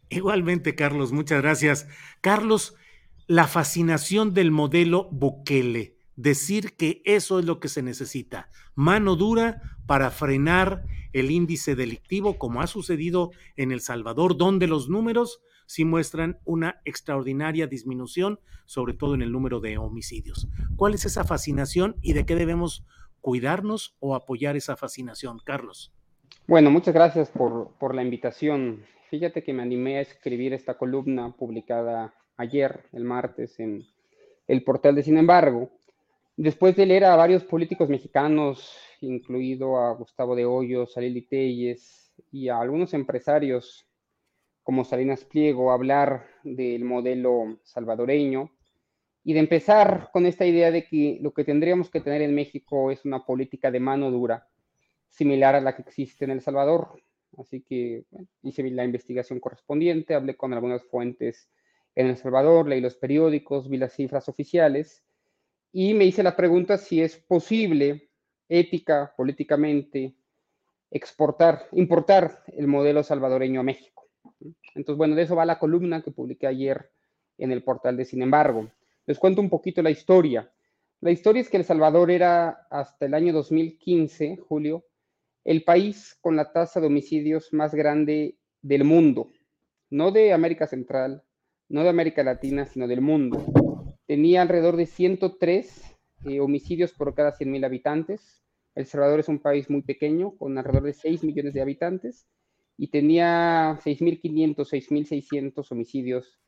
igualmente, 0.09 0.75
Carlos, 0.75 1.13
muchas 1.13 1.41
gracias. 1.41 1.89
Carlos, 2.21 2.77
la 3.31 3.47
fascinación 3.47 4.35
del 4.35 4.51
modelo 4.51 5.09
Bukele, 5.13 5.95
decir 6.17 6.75
que 6.77 7.01
eso 7.05 7.39
es 7.39 7.45
lo 7.45 7.61
que 7.61 7.69
se 7.69 7.81
necesita, 7.81 8.51
mano 8.75 9.15
dura 9.15 9.63
para 9.87 10.11
frenar 10.11 10.83
el 11.13 11.31
índice 11.31 11.77
delictivo, 11.77 12.39
como 12.39 12.61
ha 12.61 12.67
sucedido 12.67 13.31
en 13.55 13.71
El 13.71 13.83
Salvador, 13.83 14.37
donde 14.37 14.67
los 14.67 14.89
números 14.89 15.41
sí 15.67 15.85
muestran 15.85 16.41
una 16.45 16.81
extraordinaria 16.85 17.69
disminución, 17.69 18.41
sobre 18.65 18.95
todo 18.95 19.15
en 19.15 19.23
el 19.23 19.31
número 19.31 19.61
de 19.61 19.79
homicidios. 19.79 20.49
¿Cuál 20.75 20.95
es 20.95 21.05
esa 21.05 21.23
fascinación 21.23 21.95
y 22.03 22.15
de 22.15 22.27
qué 22.27 22.35
debemos 22.35 22.85
cuidarnos 23.21 23.95
o 24.01 24.17
apoyar 24.17 24.57
esa 24.57 24.75
fascinación, 24.75 25.39
Carlos? 25.45 25.93
Bueno, 26.49 26.73
muchas 26.73 26.95
gracias 26.95 27.31
por, 27.31 27.75
por 27.79 27.95
la 27.95 28.03
invitación. 28.03 28.83
Fíjate 29.09 29.45
que 29.45 29.53
me 29.53 29.63
animé 29.63 29.99
a 29.99 30.01
escribir 30.01 30.53
esta 30.53 30.77
columna 30.77 31.37
publicada 31.37 32.13
ayer, 32.41 32.85
el 32.93 33.05
martes, 33.05 33.61
en 33.61 33.85
el 34.47 34.65
portal 34.65 34.95
de 34.95 35.03
Sin 35.03 35.19
embargo, 35.19 35.71
después 36.37 36.75
de 36.75 36.87
leer 36.87 37.05
a 37.05 37.17
varios 37.17 37.45
políticos 37.45 37.89
mexicanos, 37.89 38.77
incluido 39.01 39.79
a 39.79 39.93
Gustavo 39.95 40.35
de 40.35 40.47
Hoyos, 40.47 40.97
a 40.97 41.01
Lili 41.01 41.23
Telles 41.23 42.13
y 42.33 42.49
a 42.49 42.59
algunos 42.59 42.95
empresarios 42.95 43.87
como 44.63 44.85
Salinas 44.85 45.25
Pliego, 45.25 45.71
hablar 45.71 46.27
del 46.43 46.85
modelo 46.85 47.59
salvadoreño 47.63 48.51
y 49.23 49.35
de 49.35 49.41
empezar 49.41 50.11
con 50.13 50.27
esta 50.27 50.47
idea 50.47 50.71
de 50.71 50.85
que 50.85 51.19
lo 51.21 51.33
que 51.33 51.45
tendríamos 51.45 51.91
que 51.91 52.01
tener 52.01 52.23
en 52.23 52.35
México 52.35 52.91
es 52.91 53.05
una 53.05 53.25
política 53.25 53.71
de 53.71 53.81
mano 53.81 54.11
dura, 54.11 54.49
similar 55.09 55.55
a 55.55 55.61
la 55.61 55.77
que 55.77 55.83
existe 55.83 56.25
en 56.25 56.31
El 56.31 56.41
Salvador. 56.41 57.03
Así 57.39 57.61
que 57.63 58.05
hice 58.43 58.63
la 58.71 58.85
investigación 58.85 59.41
correspondiente, 59.41 60.15
hablé 60.15 60.37
con 60.37 60.53
algunas 60.53 60.83
fuentes 60.85 61.49
en 62.01 62.09
El 62.09 62.17
Salvador, 62.17 62.69
leí 62.69 62.81
los 62.81 62.97
periódicos, 62.97 63.69
vi 63.69 63.77
las 63.79 63.93
cifras 63.93 64.29
oficiales 64.29 65.05
y 65.73 65.95
me 65.95 66.05
hice 66.05 66.23
la 66.23 66.37
pregunta 66.37 66.79
si 66.79 67.03
es 67.03 67.17
posible, 67.17 68.11
ética, 68.49 69.15
políticamente, 69.17 70.17
exportar, 70.91 71.69
importar 71.73 72.43
el 72.49 72.67
modelo 72.67 73.03
salvadoreño 73.03 73.61
a 73.61 73.65
México. 73.65 74.09
Entonces, 74.75 74.97
bueno, 74.97 75.15
de 75.15 75.23
eso 75.23 75.37
va 75.37 75.45
la 75.45 75.59
columna 75.59 76.03
que 76.03 76.11
publiqué 76.11 76.47
ayer 76.47 76.91
en 77.39 77.53
el 77.53 77.63
portal 77.63 77.97
de 77.97 78.05
Sin 78.05 78.23
embargo. 78.23 78.71
Les 79.07 79.19
cuento 79.19 79.41
un 79.41 79.51
poquito 79.51 79.83
la 79.83 79.91
historia. 79.91 80.51
La 81.01 81.11
historia 81.11 81.41
es 81.41 81.49
que 81.49 81.57
El 81.57 81.65
Salvador 81.65 82.11
era 82.11 82.67
hasta 82.71 83.07
el 83.07 83.15
año 83.15 83.33
2015, 83.33 84.37
Julio, 84.37 84.85
el 85.45 85.65
país 85.65 86.19
con 86.21 86.37
la 86.37 86.53
tasa 86.53 86.81
de 86.81 86.87
homicidios 86.89 87.53
más 87.53 87.75
grande 87.75 88.37
del 88.61 88.85
mundo, 88.85 89.31
no 89.89 90.11
de 90.11 90.33
América 90.33 90.67
Central, 90.67 91.25
no 91.71 91.85
de 91.85 91.89
América 91.89 92.23
Latina, 92.23 92.67
sino 92.67 92.87
del 92.87 93.01
mundo. 93.01 93.43
Tenía 94.07 94.43
alrededor 94.43 94.77
de 94.77 94.87
103 94.87 95.97
eh, 96.27 96.41
homicidios 96.41 96.93
por 96.93 97.15
cada 97.15 97.33
100.000 97.33 97.65
habitantes. 97.65 98.43
El 98.75 98.87
Salvador 98.87 99.21
es 99.21 99.29
un 99.29 99.39
país 99.39 99.71
muy 99.71 99.83
pequeño, 99.83 100.33
con 100.37 100.59
alrededor 100.59 100.83
de 100.83 100.93
6 100.93 101.23
millones 101.23 101.55
de 101.55 101.63
habitantes, 101.63 102.27
y 102.77 102.89
tenía 102.89 103.79
6.500, 103.85 104.57
6.600 104.57 105.71
homicidios 105.71 106.41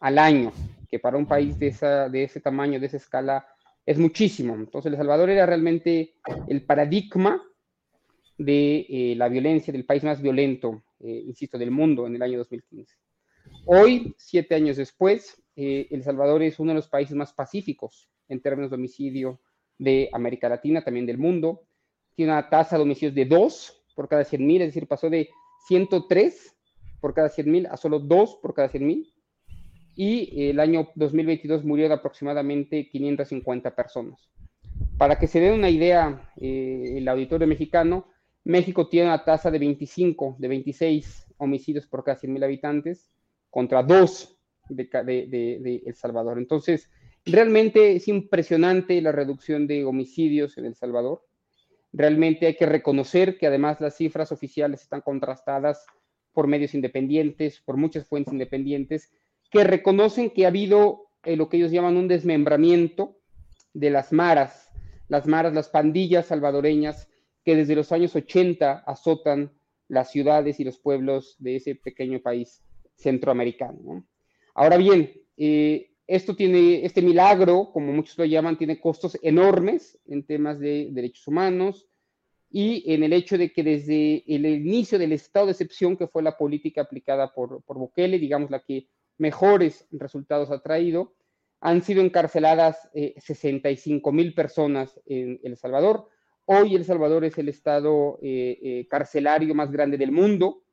al 0.00 0.18
año, 0.18 0.50
que 0.88 0.98
para 0.98 1.18
un 1.18 1.26
país 1.26 1.58
de, 1.58 1.68
esa, 1.68 2.08
de 2.08 2.24
ese 2.24 2.40
tamaño, 2.40 2.80
de 2.80 2.86
esa 2.86 2.96
escala, 2.96 3.46
es 3.84 3.98
muchísimo. 3.98 4.54
Entonces, 4.54 4.90
El 4.90 4.98
Salvador 4.98 5.28
era 5.28 5.44
realmente 5.44 6.14
el 6.48 6.64
paradigma 6.64 7.42
de 8.38 8.86
eh, 8.88 9.14
la 9.16 9.28
violencia, 9.28 9.72
del 9.72 9.84
país 9.84 10.02
más 10.04 10.22
violento, 10.22 10.82
eh, 11.00 11.22
insisto, 11.26 11.58
del 11.58 11.70
mundo 11.70 12.06
en 12.06 12.14
el 12.14 12.22
año 12.22 12.38
2015. 12.38 12.96
Hoy, 13.66 14.14
siete 14.16 14.54
años 14.54 14.76
después, 14.76 15.40
eh, 15.56 15.86
El 15.90 16.02
Salvador 16.02 16.42
es 16.42 16.58
uno 16.58 16.70
de 16.70 16.76
los 16.76 16.88
países 16.88 17.14
más 17.14 17.32
pacíficos 17.32 18.08
en 18.28 18.40
términos 18.40 18.70
de 18.70 18.76
homicidio 18.76 19.40
de 19.78 20.08
América 20.12 20.48
Latina, 20.48 20.82
también 20.82 21.06
del 21.06 21.18
mundo. 21.18 21.62
Tiene 22.14 22.32
una 22.32 22.48
tasa 22.48 22.76
de 22.76 22.82
homicidios 22.82 23.14
de 23.14 23.26
2 23.26 23.84
por 23.94 24.08
cada 24.08 24.22
100.000, 24.22 24.60
es 24.62 24.68
decir, 24.68 24.86
pasó 24.86 25.10
de 25.10 25.28
103 25.68 26.56
por 27.00 27.14
cada 27.14 27.28
100.000 27.28 27.68
a 27.70 27.76
solo 27.76 27.98
2 27.98 28.38
por 28.42 28.54
cada 28.54 28.70
100.000. 28.70 29.12
Y 29.96 30.48
el 30.48 30.60
año 30.60 30.88
2022 30.94 31.64
murieron 31.64 31.98
aproximadamente 31.98 32.88
550 32.88 33.74
personas. 33.74 34.30
Para 34.96 35.18
que 35.18 35.26
se 35.26 35.40
den 35.40 35.54
una 35.54 35.70
idea, 35.70 36.32
eh, 36.36 36.94
el 36.96 37.08
auditorio 37.08 37.46
mexicano, 37.46 38.06
México 38.44 38.88
tiene 38.88 39.08
una 39.08 39.24
tasa 39.24 39.50
de 39.50 39.58
25, 39.58 40.36
de 40.38 40.48
26 40.48 41.26
homicidios 41.38 41.86
por 41.86 42.04
cada 42.04 42.18
100.000 42.18 42.44
habitantes 42.44 43.10
contra 43.50 43.82
2 43.82 44.38
de, 44.68 45.82
El 45.84 45.94
Salvador. 45.94 46.38
Entonces, 46.38 46.88
realmente 47.24 47.96
es 47.96 48.08
impresionante 48.08 49.00
la 49.02 49.12
reducción 49.12 49.66
de 49.66 49.84
homicidios 49.84 50.56
en 50.56 50.66
El 50.66 50.74
Salvador. 50.74 51.26
Realmente 51.92 52.46
hay 52.46 52.54
que 52.54 52.66
reconocer 52.66 53.36
que 53.36 53.46
además 53.46 53.80
las 53.80 53.96
cifras 53.96 54.32
oficiales 54.32 54.82
están 54.82 55.00
contrastadas 55.00 55.84
por 56.32 56.46
medios 56.46 56.74
independientes, 56.74 57.60
por 57.60 57.76
muchas 57.76 58.06
fuentes 58.06 58.32
independientes, 58.32 59.12
que 59.50 59.64
reconocen 59.64 60.30
que 60.30 60.44
ha 60.44 60.48
habido 60.48 61.08
eh, 61.24 61.36
lo 61.36 61.48
que 61.48 61.56
ellos 61.56 61.72
llaman 61.72 61.96
un 61.96 62.06
desmembramiento 62.06 63.16
de 63.74 63.90
las 63.90 64.12
maras, 64.12 64.70
las 65.08 65.26
maras, 65.26 65.52
las 65.52 65.68
pandillas 65.68 66.26
salvadoreñas 66.26 67.08
que 67.44 67.56
desde 67.56 67.74
los 67.74 67.90
años 67.90 68.14
80 68.14 68.84
azotan 68.86 69.52
las 69.88 70.12
ciudades 70.12 70.60
y 70.60 70.64
los 70.64 70.78
pueblos 70.78 71.34
de 71.38 71.56
ese 71.56 71.74
pequeño 71.74 72.20
país 72.20 72.62
centroamericano. 73.00 74.06
Ahora 74.54 74.76
bien, 74.76 75.12
eh, 75.36 75.90
esto 76.06 76.34
tiene, 76.34 76.84
este 76.84 77.02
milagro, 77.02 77.70
como 77.72 77.92
muchos 77.92 78.18
lo 78.18 78.24
llaman, 78.24 78.58
tiene 78.58 78.80
costos 78.80 79.18
enormes 79.22 79.98
en 80.06 80.26
temas 80.26 80.58
de 80.58 80.88
derechos 80.90 81.26
humanos 81.28 81.86
y 82.50 82.92
en 82.92 83.04
el 83.04 83.12
hecho 83.12 83.38
de 83.38 83.52
que 83.52 83.62
desde 83.62 84.24
el 84.26 84.44
inicio 84.44 84.98
del 84.98 85.12
estado 85.12 85.46
de 85.46 85.52
excepción, 85.52 85.96
que 85.96 86.08
fue 86.08 86.22
la 86.22 86.36
política 86.36 86.82
aplicada 86.82 87.32
por, 87.32 87.62
por 87.62 87.78
Bukele, 87.78 88.18
digamos 88.18 88.50
la 88.50 88.64
que 88.64 88.88
mejores 89.18 89.86
resultados 89.92 90.50
ha 90.50 90.60
traído, 90.60 91.14
han 91.60 91.82
sido 91.82 92.02
encarceladas 92.02 92.88
65 92.92 94.10
eh, 94.10 94.12
mil 94.12 94.34
personas 94.34 95.00
en 95.06 95.38
El 95.44 95.56
Salvador. 95.56 96.08
Hoy 96.46 96.74
El 96.74 96.84
Salvador 96.84 97.24
es 97.24 97.38
el 97.38 97.48
estado 97.48 98.18
eh, 98.22 98.86
carcelario 98.90 99.54
más 99.54 99.70
grande 99.70 99.96
del 99.96 100.10
mundo. 100.10 100.64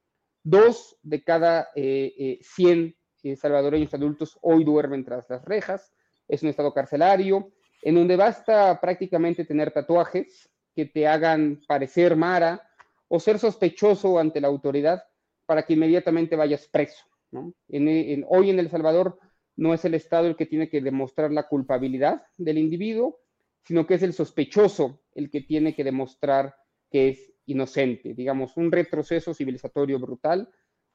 Dos 0.50 0.98
de 1.04 1.26
cada 1.26 1.68
100 1.76 2.96
salvadoreños 3.36 3.94
adultos 3.94 4.40
hoy 4.42 4.64
duermen 4.64 5.04
tras 5.04 5.30
las 5.30 5.44
rejas, 5.44 5.94
es 6.26 6.42
un 6.42 6.48
estado 6.48 6.74
carcelario, 6.74 7.52
en 7.82 7.96
donde 7.96 8.16
basta 8.16 8.80
prácticamente 8.80 9.44
tener 9.44 9.72
tatuajes 9.72 10.50
que 10.74 10.86
te 10.86 11.06
hagan 11.06 11.60
parecer 11.68 12.16
Mara 12.16 12.66
o 13.10 13.20
ser 13.20 13.40
sospechoso 13.40 14.20
ante 14.20 14.40
la 14.40 14.48
autoridad 14.48 15.04
para 15.46 15.64
que 15.64 15.74
inmediatamente 15.74 16.38
vayas 16.38 16.66
preso. 16.70 17.04
hoy 17.32 18.50
en 18.50 18.60
El 18.60 18.70
Salvador 18.70 19.20
no 19.58 19.74
es 19.74 19.84
el 19.84 19.96
Estado 19.96 20.28
el 20.28 20.38
que 20.38 20.46
tiene 20.46 20.70
que 20.70 20.80
demostrar 20.80 21.30
la 21.34 21.50
culpabilidad 21.50 22.24
del 22.38 22.58
individuo, 22.58 23.20
sino 23.66 23.86
que 23.86 23.96
es 23.96 24.04
el 24.04 24.14
sospechoso 24.14 25.02
el 25.14 25.30
que 25.30 25.42
tiene 25.42 25.76
que 25.76 25.84
demostrar 25.84 26.56
que 26.90 27.10
es 27.10 27.34
inocente, 27.48 28.14
digamos, 28.14 28.56
un 28.56 28.72
retroceso 28.72 29.34
civilizatorio 29.34 30.00
brutal 30.00 30.48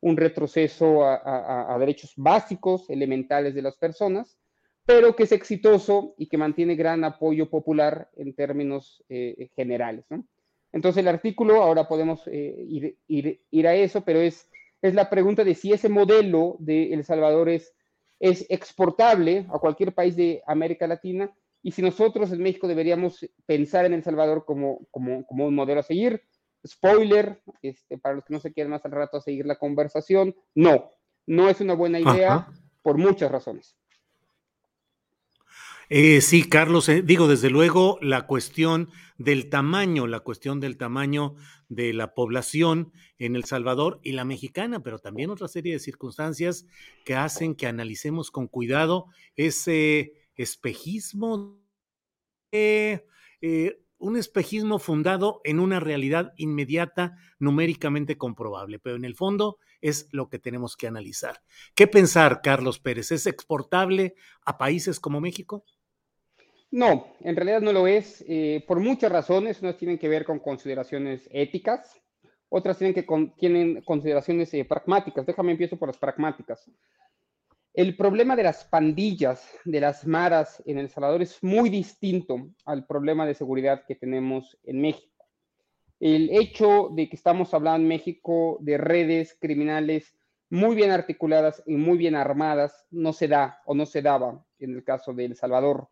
un 0.03 0.17
retroceso 0.17 1.05
a, 1.05 1.77
derechos 1.79 2.13
básicos, 2.17 2.91
elementales 2.91 3.55
de 3.55 3.63
las 3.63 3.77
personas, 3.77 4.37
pero 4.85 5.15
que 5.15 5.23
es 5.23 5.33
exitoso 5.33 6.15
y 6.19 6.27
que 6.27 6.37
mantiene 6.37 6.75
gran 6.75 7.05
apoyo 7.05 7.49
popular 7.49 8.11
en 8.17 8.35
términos 8.35 9.05
eh, 9.09 9.49
generales. 9.55 10.05
Entonces 10.73 11.01
el 11.01 11.09
artículo, 11.09 11.63
ahora 11.63 11.87
podemos 11.87 12.23
eh, 12.27 12.97
ir, 13.07 13.69
a 13.69 13.75
eso, 13.77 14.05
pero 14.05 14.21
es, 14.21 14.51
es 14.83 14.93
la 14.93 15.09
pregunta 15.09 15.45
de 15.45 15.55
si 15.55 15.73
ese 15.73 15.89
modelo 15.89 16.57
de 16.59 16.93
El 16.93 17.05
Salvador 17.05 17.49
es, 17.49 17.73
es 18.19 18.45
exportable 18.51 19.47
a 19.55 19.61
cualquier 19.61 19.95
país 19.95 20.17
de 20.17 20.43
América 20.49 20.89
Latina 20.89 21.33
y 21.63 21.71
si 21.71 21.81
nosotros 21.81 22.33
en 22.33 22.43
México 22.43 22.67
deberíamos 22.67 23.25
pensar 23.47 23.87
en 23.87 23.95
El 23.95 24.03
Salvador 24.03 24.45
como, 24.45 24.81
como, 24.91 25.25
como 25.27 25.47
un 25.47 25.55
modelo 25.55 25.79
a 25.79 25.85
seguir 25.85 26.25
spoiler, 26.67 27.43
este, 27.63 27.99
para 27.99 28.17
los 28.17 28.25
que 28.25 28.35
no 28.35 28.41
se 28.41 28.53
quieren 28.53 28.71
más 28.71 28.85
al 28.85 28.93
rato 28.93 29.21
seguir 29.21 29.47
la 29.47 29.59
conversación, 29.59 30.35
no, 30.55 30.91
no 31.27 31.49
es 31.49 31.61
una 31.61 31.75
buena 31.75 32.01
idea 32.01 32.49
por 32.83 32.99
muchas 32.99 33.31
razones. 33.31 33.77
Eh, 35.95 36.23
sí, 36.23 36.49
Carlos, 36.49 36.89
eh, 36.89 37.03
digo, 37.03 37.29
desde 37.29 37.51
luego 37.51 37.99
la 38.01 38.27
cuestión 38.27 38.89
del 39.19 39.51
tamaño, 39.51 40.07
la 40.07 40.21
cuestión 40.21 40.59
del 40.59 40.79
tamaño 40.79 41.35
de 41.69 41.93
la 41.93 42.15
población 42.15 42.93
en 43.19 43.37
El 43.37 43.45
Salvador 43.45 44.01
y 44.03 44.13
la 44.13 44.25
mexicana, 44.25 44.83
pero 44.83 45.01
también 45.01 45.29
otra 45.29 45.49
serie 45.49 45.75
de 45.75 45.79
circunstancias 45.79 46.67
que 47.05 47.15
hacen 47.15 47.55
que 47.55 47.67
analicemos 47.67 48.31
con 48.31 48.49
cuidado 48.49 49.09
ese 49.37 50.15
espejismo 50.35 51.61
de 52.51 53.07
eh, 53.43 53.82
un 54.03 54.17
espejismo 54.17 54.81
fundado 54.81 55.41
en 55.45 55.61
una 55.61 55.79
realidad 55.79 56.33
inmediata, 56.37 57.17
numéricamente 57.39 58.19
comprobable, 58.19 58.81
pero 58.81 58.97
en 58.97 59.05
el 59.05 59.15
fondo 59.15 59.59
es 59.81 60.09
lo 60.13 60.29
que 60.29 60.41
tenemos 60.41 60.77
que 60.77 60.89
analizar. 60.89 61.41
¿Qué 61.75 61.87
pensar, 61.87 62.43
Carlos 62.43 62.81
Pérez? 62.81 63.13
¿Es 63.13 63.27
exportable 63.27 64.15
a 64.45 64.59
países 64.59 64.99
como 64.99 65.21
México? 65.21 65.65
No, 66.73 67.15
en 67.21 67.37
realidad 67.37 67.61
no 67.61 67.73
lo 67.73 67.87
es, 67.87 68.25
eh, 68.27 68.65
por 68.67 68.81
muchas 68.81 69.13
razones. 69.13 69.63
Unas 69.63 69.77
tienen 69.77 69.99
que 69.99 70.09
ver 70.09 70.25
con 70.25 70.41
consideraciones 70.41 71.29
éticas, 71.31 72.03
otras 72.49 72.79
tienen, 72.79 72.95
que 72.95 73.07
tienen 73.39 73.83
consideraciones 73.83 74.53
eh, 74.55 74.65
pragmáticas. 74.65 75.25
Déjame 75.27 75.53
empiezo 75.53 75.79
por 75.79 75.89
las 75.89 75.99
pragmáticas. 75.99 76.69
El 77.75 77.97
problema 77.97 78.37
de 78.37 78.43
las 78.43 78.65
pandillas, 78.65 79.49
de 79.65 79.81
las 79.81 80.07
maras 80.07 80.63
en 80.67 80.77
El 80.77 80.91
Salvador 80.91 81.23
es 81.23 81.43
muy 81.43 81.71
distinto 81.71 82.51
al 82.67 82.87
problema 82.87 83.25
de 83.27 83.33
seguridad 83.33 83.85
que 83.87 83.95
tenemos 83.95 84.59
en 84.65 84.83
México. 84.83 85.27
El 85.99 86.29
hecho 86.31 86.91
de 86.93 87.09
que 87.09 87.17
estamos 87.17 87.55
hablando 87.55 87.83
en 87.83 87.89
México 87.89 88.59
de 88.61 88.77
redes 88.77 89.39
criminales 89.41 90.15
muy 90.51 90.77
bien 90.77 90.91
articuladas 90.91 91.63
y 91.65 91.77
muy 91.77 91.97
bien 91.97 92.15
armadas 92.15 92.87
no 92.91 93.15
se 93.15 93.27
da 93.27 93.63
o 93.65 93.75
no 93.75 93.87
se 93.87 94.03
daba 94.03 94.45
en 94.59 94.75
el 94.75 94.85
caso 94.85 95.15
de 95.15 95.25
El 95.25 95.37
Salvador. 95.37 95.89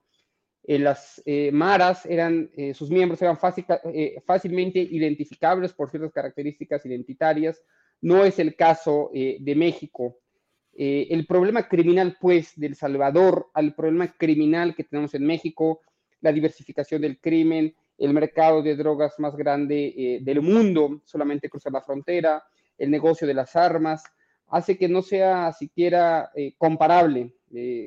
Eh, 0.64 0.78
las 0.78 1.22
eh, 1.24 1.50
maras 1.50 2.04
eran, 2.04 2.50
eh, 2.58 2.74
sus 2.74 2.90
miembros 2.90 3.22
eran 3.22 3.38
fácilmente 3.38 4.80
identificables 4.80 5.72
por 5.72 5.90
ciertas 5.90 6.12
características 6.12 6.84
identitarias. 6.84 7.64
No 8.02 8.22
es 8.22 8.38
el 8.38 8.54
caso 8.54 9.10
de 9.14 9.54
México 9.56 10.18
eh, 10.82 11.08
el 11.14 11.26
problema 11.26 11.68
criminal, 11.68 12.16
pues, 12.18 12.58
del 12.58 12.74
Salvador 12.74 13.50
al 13.52 13.74
problema 13.74 14.16
criminal 14.16 14.74
que 14.74 14.84
tenemos 14.84 15.12
en 15.12 15.26
México, 15.26 15.82
la 16.22 16.32
diversificación 16.32 17.02
del 17.02 17.20
crimen, 17.20 17.74
el 17.98 18.14
mercado 18.14 18.62
de 18.62 18.74
drogas 18.76 19.12
más 19.18 19.36
grande 19.36 19.92
eh, 19.94 20.20
del 20.22 20.40
mundo, 20.40 21.02
solamente 21.04 21.50
cruzar 21.50 21.74
la 21.74 21.82
frontera, 21.82 22.42
el 22.78 22.90
negocio 22.90 23.26
de 23.26 23.34
las 23.34 23.56
armas, 23.56 24.02
hace 24.46 24.78
que 24.78 24.88
no 24.88 25.02
sea 25.02 25.52
siquiera 25.52 26.30
eh, 26.34 26.54
comparable. 26.56 27.34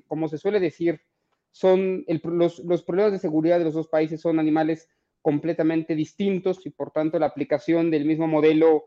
como 0.06 0.28
se 0.28 0.38
suele 0.38 0.60
decir, 0.60 1.02
son 1.50 2.06
los, 2.08 2.60
los 2.60 2.84
problemas 2.84 3.14
de 3.14 3.18
seguridad 3.18 3.58
de 3.58 3.66
los 3.66 3.74
dos 3.74 3.88
países 3.88 4.22
son 4.22 4.38
animales 4.38 4.88
completamente 5.24 5.96
distintos 5.96 6.64
y 6.64 6.70
por 6.70 6.92
tanto 6.92 7.18
la 7.18 7.26
aplicación 7.26 7.90
del 7.90 8.06
mismo 8.06 8.28
modelo 8.28 8.84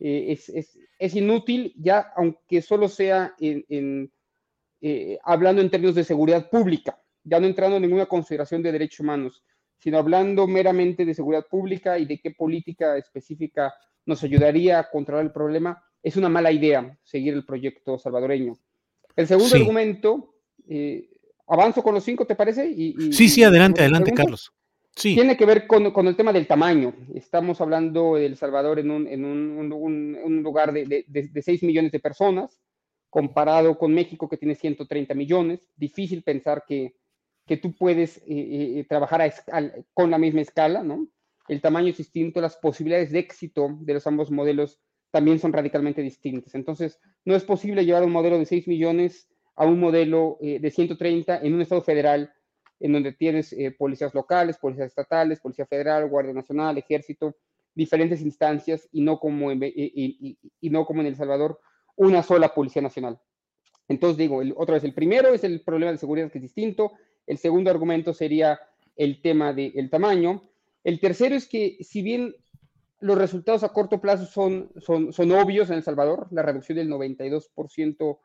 eh, 0.00 0.38
es, 0.98 1.14
inútil, 1.14 1.74
ya 1.76 2.12
aunque 2.16 2.62
solo 2.62 2.88
sea 2.88 3.34
en, 3.38 4.10
eh, 4.80 5.18
hablando 5.22 5.60
en 5.60 5.70
términos 5.70 5.94
de 5.94 6.04
seguridad 6.04 6.48
pública, 6.48 6.98
ya 7.22 7.38
no 7.38 7.46
entrando 7.46 7.76
en 7.76 7.82
ninguna 7.82 8.06
consideración 8.06 8.62
de 8.62 8.72
derechos 8.72 9.00
humanos, 9.00 9.44
sino 9.78 9.98
hablando 9.98 10.46
meramente 10.46 11.04
de 11.04 11.14
seguridad 11.14 11.46
pública 11.46 11.98
y 11.98 12.06
de 12.06 12.18
qué 12.18 12.30
política 12.30 12.96
específica 12.96 13.74
nos 14.06 14.22
ayudaría 14.24 14.78
a 14.78 14.90
controlar 14.90 15.26
el 15.26 15.32
problema, 15.32 15.82
es 16.02 16.16
una 16.16 16.30
mala 16.30 16.50
idea 16.50 16.98
seguir 17.02 17.34
el 17.34 17.44
proyecto 17.44 17.98
salvadoreño. 17.98 18.56
El 19.16 19.26
segundo 19.26 19.54
argumento, 19.54 20.34
eh, 20.66 21.10
avanzo 21.46 21.82
con 21.82 21.94
los 21.94 22.04
cinco, 22.04 22.26
¿te 22.26 22.34
parece? 22.34 22.66
Y, 22.66 23.12
sí, 23.12 23.28
sí, 23.28 23.44
adelante, 23.44 23.82
adelante, 23.82 24.12
Carlos. 24.12 24.50
Tiene 24.94 25.36
que 25.36 25.46
ver 25.46 25.66
con, 25.66 26.06
el 26.06 26.16
tema 26.16 26.32
del 26.32 26.46
tamaño. 26.46 26.94
Estamos 27.14 27.60
hablando 27.60 28.16
de 28.16 28.26
El 28.26 28.36
Salvador 28.36 28.78
en 28.78 28.90
un, 28.90 30.42
lugar 30.42 30.72
de, 30.72 30.84
de, 30.86 31.04
de, 31.06 31.42
6 31.42 31.62
millones 31.62 31.92
de 31.92 32.00
personas, 32.00 32.60
comparado 33.08 33.78
con 33.78 33.94
México 33.94 34.28
que 34.28 34.36
tiene 34.36 34.54
130 34.54 35.14
millones. 35.14 35.60
Difícil 35.76 36.22
pensar 36.22 36.64
que, 36.66 36.94
tú 37.60 37.74
puedes 37.74 38.18
eh, 38.18 38.22
eh, 38.28 38.86
trabajar 38.88 39.22
a 39.22 39.72
con 39.92 40.10
la 40.10 40.18
misma 40.18 40.40
escala. 40.40 40.84
El 41.48 41.60
tamaño 41.60 41.88
es 41.88 41.96
distinto, 41.96 42.40
las 42.40 42.56
posibilidades 42.56 43.10
de 43.10 43.18
éxito 43.18 43.76
de 43.80 43.94
los 43.94 44.06
ambos 44.06 44.30
modelos 44.30 44.78
también 45.10 45.38
son 45.40 45.52
radicalmente 45.52 46.02
distintas. 46.02 46.54
Entonces, 46.54 47.00
no 47.24 47.34
es 47.34 47.42
posible 47.42 47.84
llevar 47.84 48.04
un 48.04 48.12
modelo 48.12 48.38
de 48.38 48.46
6 48.46 48.68
millones 48.68 49.28
a 49.56 49.66
un 49.66 49.80
modelo 49.80 50.38
eh, 50.40 50.60
de 50.60 50.70
130 50.70 51.38
en 51.38 51.54
un 51.54 51.60
estado 51.60 51.82
federal 51.82 52.32
en 52.80 52.92
donde 52.94 53.12
tienes 53.12 53.52
eh, 53.52 53.70
policías 53.70 54.14
locales, 54.14 54.56
policías 54.56 54.88
estatales, 54.88 55.38
policía 55.38 55.66
federal, 55.66 56.08
guardia 56.08 56.32
nacional, 56.32 56.78
ejército, 56.78 57.36
diferentes 57.74 58.22
instancias 58.22 58.88
y 58.90 59.02
no 59.02 59.20
como 59.20 59.50
en, 59.52 59.60
y, 59.62 60.38
no 60.62 60.86
como 60.86 61.02
en 61.02 61.08
El 61.08 61.16
Salvador, 61.16 61.60
una 61.96 62.22
sola 62.22 62.54
policía 62.54 62.82
nacional. 62.82 63.20
Entonces 63.86 64.16
digo, 64.16 64.40
otra 64.56 64.74
vez, 64.74 64.84
el 64.84 64.94
primero 64.94 65.34
es 65.34 65.44
el 65.44 65.60
problema 65.60 65.92
de 65.92 65.98
seguridad 65.98 66.30
que 66.30 66.38
es 66.38 66.42
distinto, 66.42 66.92
el 67.26 67.38
segundo 67.38 67.70
argumento 67.70 68.14
sería 68.14 68.58
el 68.96 69.20
tema 69.20 69.52
del 69.52 69.90
tamaño, 69.90 70.42
el 70.82 71.00
tercero 71.00 71.34
es 71.34 71.46
que 71.46 71.76
si 71.80 72.00
bien 72.02 72.34
los 73.00 73.18
resultados 73.18 73.62
a 73.62 73.70
corto 73.70 74.00
plazo 74.00 74.26
son, 74.26 74.70
son, 74.78 75.12
son 75.12 75.32
obvios 75.32 75.68
en 75.70 75.76
El 75.76 75.82
Salvador, 75.82 76.28
la 76.30 76.42
reducción 76.42 76.76
del 76.76 76.88
92% 76.88 78.18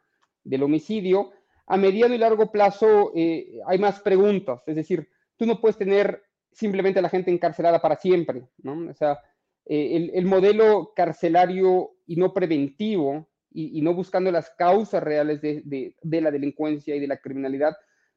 del 0.43 0.63
homicidio, 0.63 1.31
a 1.67 1.77
mediano 1.77 2.13
y 2.13 2.17
largo 2.17 2.51
plazo 2.51 3.11
eh, 3.15 3.59
hay 3.65 3.77
más 3.77 4.01
preguntas, 4.01 4.61
es 4.67 4.75
decir, 4.75 5.07
tú 5.37 5.45
no 5.45 5.59
puedes 5.59 5.77
tener 5.77 6.23
simplemente 6.51 6.99
a 6.99 7.01
la 7.01 7.09
gente 7.09 7.31
encarcelada 7.31 7.81
para 7.81 7.97
siempre, 7.97 8.47
¿no? 8.59 8.89
O 8.89 8.93
sea, 8.93 9.19
eh, 9.65 10.11
el, 10.13 10.25
modelo 10.25 10.93
carcelario 10.95 11.95
y 12.05 12.15
no 12.17 12.33
preventivo 12.33 13.27
y, 13.51 13.81
no 13.81 13.93
buscando 13.93 14.31
las 14.31 14.51
causas 14.51 15.01
reales 15.01 15.41
de, 15.41 15.95
la 16.03 16.31
delincuencia 16.31 16.95
y 16.95 16.99
de 16.99 17.07
la 17.07 17.17
criminalidad 17.17 17.75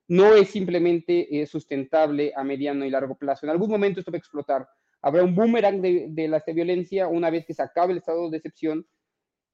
no 0.08 0.34
es 0.34 0.50
simplemente 0.50 1.40
eh, 1.40 1.46
sustentable 1.46 2.32
a 2.34 2.44
mediano 2.44 2.84
y 2.84 2.90
largo 2.90 3.16
plazo. 3.16 3.46
En 3.46 3.50
algún 3.50 3.70
momento 3.70 4.00
esto 4.00 4.10
va 4.10 4.16
a 4.16 4.18
explotar. 4.18 4.68
Habrá 5.00 5.22
un 5.22 5.34
boomerang 5.34 5.80
de, 5.80 6.28
la 6.28 6.42
violencia 6.46 7.08
una 7.08 7.30
vez 7.30 7.46
que 7.46 7.54
se 7.54 7.62
acabe 7.62 7.92
el 7.92 7.98
estado 7.98 8.28
de 8.30 8.36
excepción 8.38 8.86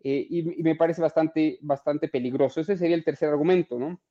eh, 0.06 0.26
y, 0.28 0.62
me 0.62 0.74
parece 0.74 1.00
bastante, 1.00 1.58
bastante 1.62 2.08
peligroso. 2.08 2.60
Ese 2.60 2.76
sería 2.76 2.94
el 2.94 3.04
tercer 3.04 3.30
argumento, 3.30 3.78
¿no? 3.78 4.02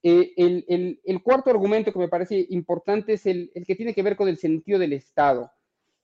Eh, 0.00 0.32
el, 0.36 1.22
cuarto 1.22 1.50
argumento 1.50 1.92
que 1.92 1.98
me 1.98 2.08
parece 2.08 2.46
importante 2.50 3.14
es 3.14 3.26
el, 3.26 3.50
que 3.66 3.74
tiene 3.74 3.94
que 3.94 4.02
ver 4.04 4.14
con 4.14 4.28
el 4.28 4.38
sentido 4.38 4.78
del 4.78 4.92
Estado. 4.92 5.50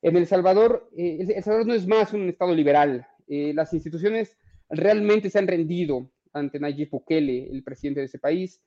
En 0.02 0.16
El 0.16 0.26
Salvador, 0.26 0.90
eh, 0.96 1.26
El 1.36 1.44
Salvador 1.44 1.68
no 1.68 1.74
es 1.74 1.86
más 1.86 2.12
un 2.12 2.28
Estado 2.28 2.54
liberal. 2.54 3.06
las 3.28 3.72
instituciones 3.72 4.36
realmente 4.68 5.30
se 5.30 5.38
han 5.38 5.46
rendido 5.46 6.10
ante 6.32 6.58
Nayib 6.58 6.90
Bukele, 6.90 7.50
el 7.52 7.62
presidente 7.62 8.00
de 8.00 8.06
ese 8.06 8.18
país. 8.18 8.60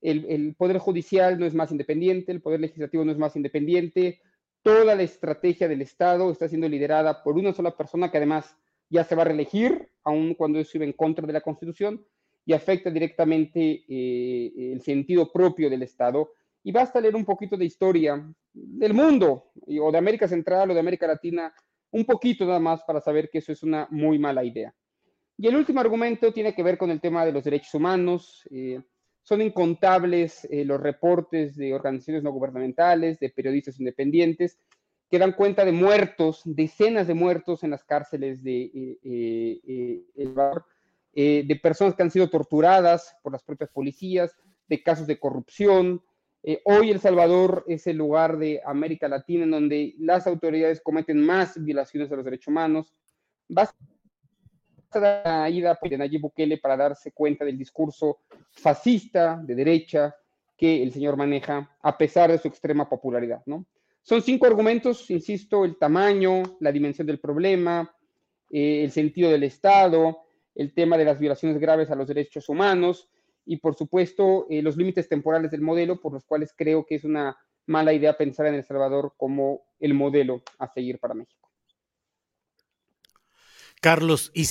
El, 0.00 0.24
el, 0.30 0.54
Poder 0.54 0.78
Judicial 0.78 1.38
no 1.38 1.44
es 1.44 1.52
más 1.52 1.72
independiente, 1.72 2.32
el 2.32 2.40
Poder 2.40 2.60
Legislativo 2.60 3.04
no 3.04 3.12
es 3.12 3.18
más 3.18 3.36
independiente. 3.36 4.22
Toda 4.62 4.94
la 4.94 5.02
estrategia 5.02 5.68
del 5.68 5.82
Estado 5.82 6.30
está 6.30 6.48
siendo 6.48 6.68
liderada 6.70 7.22
por 7.22 7.36
una 7.36 7.52
sola 7.52 7.76
persona 7.76 8.10
que 8.10 8.16
además 8.16 8.56
ya 8.88 9.04
se 9.04 9.14
va 9.14 9.22
a 9.22 9.26
reelegir, 9.26 9.88
aun 10.04 10.34
cuando 10.34 10.58
eso 10.58 10.78
iba 10.78 10.84
en 10.84 10.92
contra 10.92 11.26
de 11.26 11.32
la 11.32 11.40
Constitución, 11.40 12.04
y 12.44 12.52
afecta 12.52 12.90
directamente 12.90 13.84
eh, 13.88 14.72
el 14.72 14.80
sentido 14.80 15.32
propio 15.32 15.68
del 15.68 15.82
Estado. 15.82 16.32
Y 16.62 16.72
basta 16.72 17.00
leer 17.00 17.16
un 17.16 17.24
poquito 17.24 17.56
de 17.56 17.64
historia 17.64 18.24
del 18.52 18.94
mundo, 18.94 19.50
o 19.80 19.92
de 19.92 19.98
América 19.98 20.28
Central 20.28 20.70
o 20.70 20.74
de 20.74 20.80
América 20.80 21.06
Latina, 21.06 21.52
un 21.90 22.04
poquito 22.04 22.44
nada 22.46 22.60
más 22.60 22.82
para 22.84 23.00
saber 23.00 23.28
que 23.30 23.38
eso 23.38 23.52
es 23.52 23.62
una 23.62 23.88
muy 23.90 24.18
mala 24.18 24.44
idea. 24.44 24.74
Y 25.38 25.48
el 25.48 25.56
último 25.56 25.80
argumento 25.80 26.32
tiene 26.32 26.54
que 26.54 26.62
ver 26.62 26.78
con 26.78 26.90
el 26.90 27.00
tema 27.00 27.24
de 27.26 27.32
los 27.32 27.44
derechos 27.44 27.74
humanos. 27.74 28.48
Eh, 28.50 28.80
son 29.22 29.42
incontables 29.42 30.46
eh, 30.50 30.64
los 30.64 30.80
reportes 30.80 31.56
de 31.56 31.74
organizaciones 31.74 32.22
no 32.22 32.32
gubernamentales, 32.32 33.18
de 33.18 33.30
periodistas 33.30 33.78
independientes, 33.78 34.58
que 35.10 35.18
dan 35.18 35.32
cuenta 35.32 35.64
de 35.64 35.72
muertos, 35.72 36.42
decenas 36.44 37.06
de 37.06 37.14
muertos 37.14 37.62
en 37.62 37.70
las 37.70 37.84
cárceles 37.84 38.42
de 38.42 38.62
eh, 38.62 38.98
eh, 39.04 40.02
El 40.16 40.34
eh, 41.18 41.44
de 41.46 41.56
personas 41.56 41.94
que 41.94 42.02
han 42.02 42.10
sido 42.10 42.28
torturadas 42.28 43.16
por 43.22 43.32
las 43.32 43.42
propias 43.42 43.70
policías, 43.70 44.36
de 44.68 44.82
casos 44.82 45.06
de 45.06 45.18
corrupción. 45.18 46.02
hoy 46.64 46.90
El 46.90 47.00
Salvador 47.00 47.64
es 47.68 47.86
el 47.86 47.96
lugar 47.96 48.36
de 48.36 48.60
América 48.66 49.08
Latina 49.08 49.44
en 49.44 49.52
donde 49.52 49.94
las 49.98 50.26
autoridades 50.26 50.80
cometen 50.80 51.24
más 51.24 51.62
violaciones 51.62 52.10
a 52.10 52.16
los 52.16 52.24
derechos 52.24 52.48
humanos. 52.48 52.92
Basta 53.48 53.76
la 54.94 55.48
ida 55.48 55.78
de 55.80 55.98
Nayib 55.98 56.22
Bukele 56.22 56.58
para 56.58 56.76
darse 56.76 57.12
cuenta 57.12 57.44
del 57.44 57.56
discurso 57.56 58.20
fascista 58.50 59.40
de 59.42 59.54
derecha 59.54 60.14
que 60.56 60.82
el 60.82 60.92
señor 60.92 61.16
maneja 61.16 61.76
a 61.80 61.96
pesar 61.96 62.30
de 62.30 62.38
su 62.38 62.48
extrema 62.48 62.88
popularidad, 62.88 63.42
¿no? 63.46 63.66
Son 64.06 64.22
cinco 64.22 64.46
argumentos, 64.46 65.10
insisto, 65.10 65.64
el 65.64 65.78
tamaño, 65.78 66.44
la 66.60 66.70
dimensión 66.70 67.08
del 67.08 67.18
problema, 67.18 67.92
eh, 68.50 68.84
el 68.84 68.92
sentido 68.92 69.32
del 69.32 69.42
Estado, 69.42 70.18
el 70.54 70.72
tema 70.72 70.96
de 70.96 71.04
las 71.04 71.18
violaciones 71.18 71.58
graves 71.58 71.90
a 71.90 71.96
los 71.96 72.06
derechos 72.06 72.48
humanos 72.48 73.08
y, 73.44 73.56
por 73.56 73.74
supuesto, 73.74 74.46
eh, 74.48 74.62
los 74.62 74.76
límites 74.76 75.08
temporales 75.08 75.50
del 75.50 75.60
modelo, 75.60 76.00
por 76.00 76.12
los 76.12 76.24
cuales 76.24 76.54
creo 76.56 76.86
que 76.86 76.94
es 76.94 77.02
una 77.02 77.36
mala 77.66 77.92
idea 77.92 78.16
pensar 78.16 78.46
en 78.46 78.54
El 78.54 78.64
Salvador 78.64 79.14
como 79.16 79.62
el 79.80 79.92
modelo 79.92 80.40
a 80.60 80.68
seguir 80.68 81.00
para 81.00 81.14
México. 81.14 81.50
Carlos, 83.80 84.30
y 84.34 84.46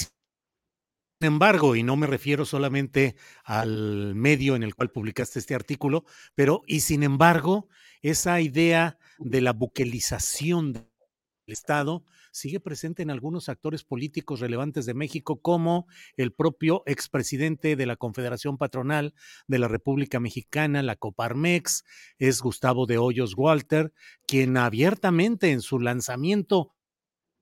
sin 1.20 1.28
embargo, 1.28 1.78
y 1.78 1.84
no 1.84 1.96
me 1.96 2.08
refiero 2.08 2.46
solamente 2.46 3.16
al 3.46 4.16
medio 4.16 4.56
en 4.56 4.64
el 4.64 4.76
cual 4.76 4.92
publicaste 4.92 5.40
este 5.40 5.56
artículo, 5.56 6.04
pero 6.36 6.62
y 6.68 6.82
sin 6.82 7.04
embargo, 7.04 7.70
esa 8.02 8.42
idea 8.42 8.98
de 9.18 9.40
la 9.40 9.54
buquelización 9.54 10.74
del 10.74 10.86
Estado 11.48 12.04
sigue 12.34 12.60
presente 12.60 13.02
en 13.02 13.12
algunos 13.12 13.48
actores 13.48 13.86
políticos 13.86 14.42
relevantes 14.42 14.86
de 14.86 14.94
México, 14.94 15.40
como 15.42 15.88
el 16.18 16.34
propio 16.34 16.84
expresidente 16.86 17.78
de 17.78 17.86
la 17.86 17.96
Confederación 17.96 18.58
Patronal 18.58 19.14
de 19.48 19.60
la 19.60 19.70
República 19.70 20.20
Mexicana, 20.20 20.84
la 20.84 20.98
Coparmex, 20.98 21.86
es 22.18 22.42
Gustavo 22.42 22.88
de 22.88 22.98
Hoyos 22.98 23.36
Walter, 23.38 23.94
quien 24.28 24.58
abiertamente 24.58 25.52
en 25.52 25.62
su 25.62 25.80
lanzamiento 25.80 26.75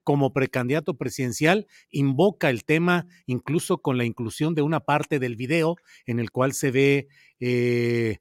como 0.04 0.34
precandidato 0.34 0.95
presidencial 0.95 1.68
invoca 1.89 2.49
el 2.49 2.66
tema 2.66 3.08
incluso 3.26 3.80
con 3.80 3.97
la 3.97 4.06
inclusión 4.06 4.56
de 4.56 4.62
una 4.62 4.82
parte 4.82 5.20
del 5.20 5.36
video 5.36 5.76
en 6.06 6.20
el 6.20 6.32
cual 6.32 6.54
se 6.54 6.72
ve 6.72 7.08
eh, 7.39 8.20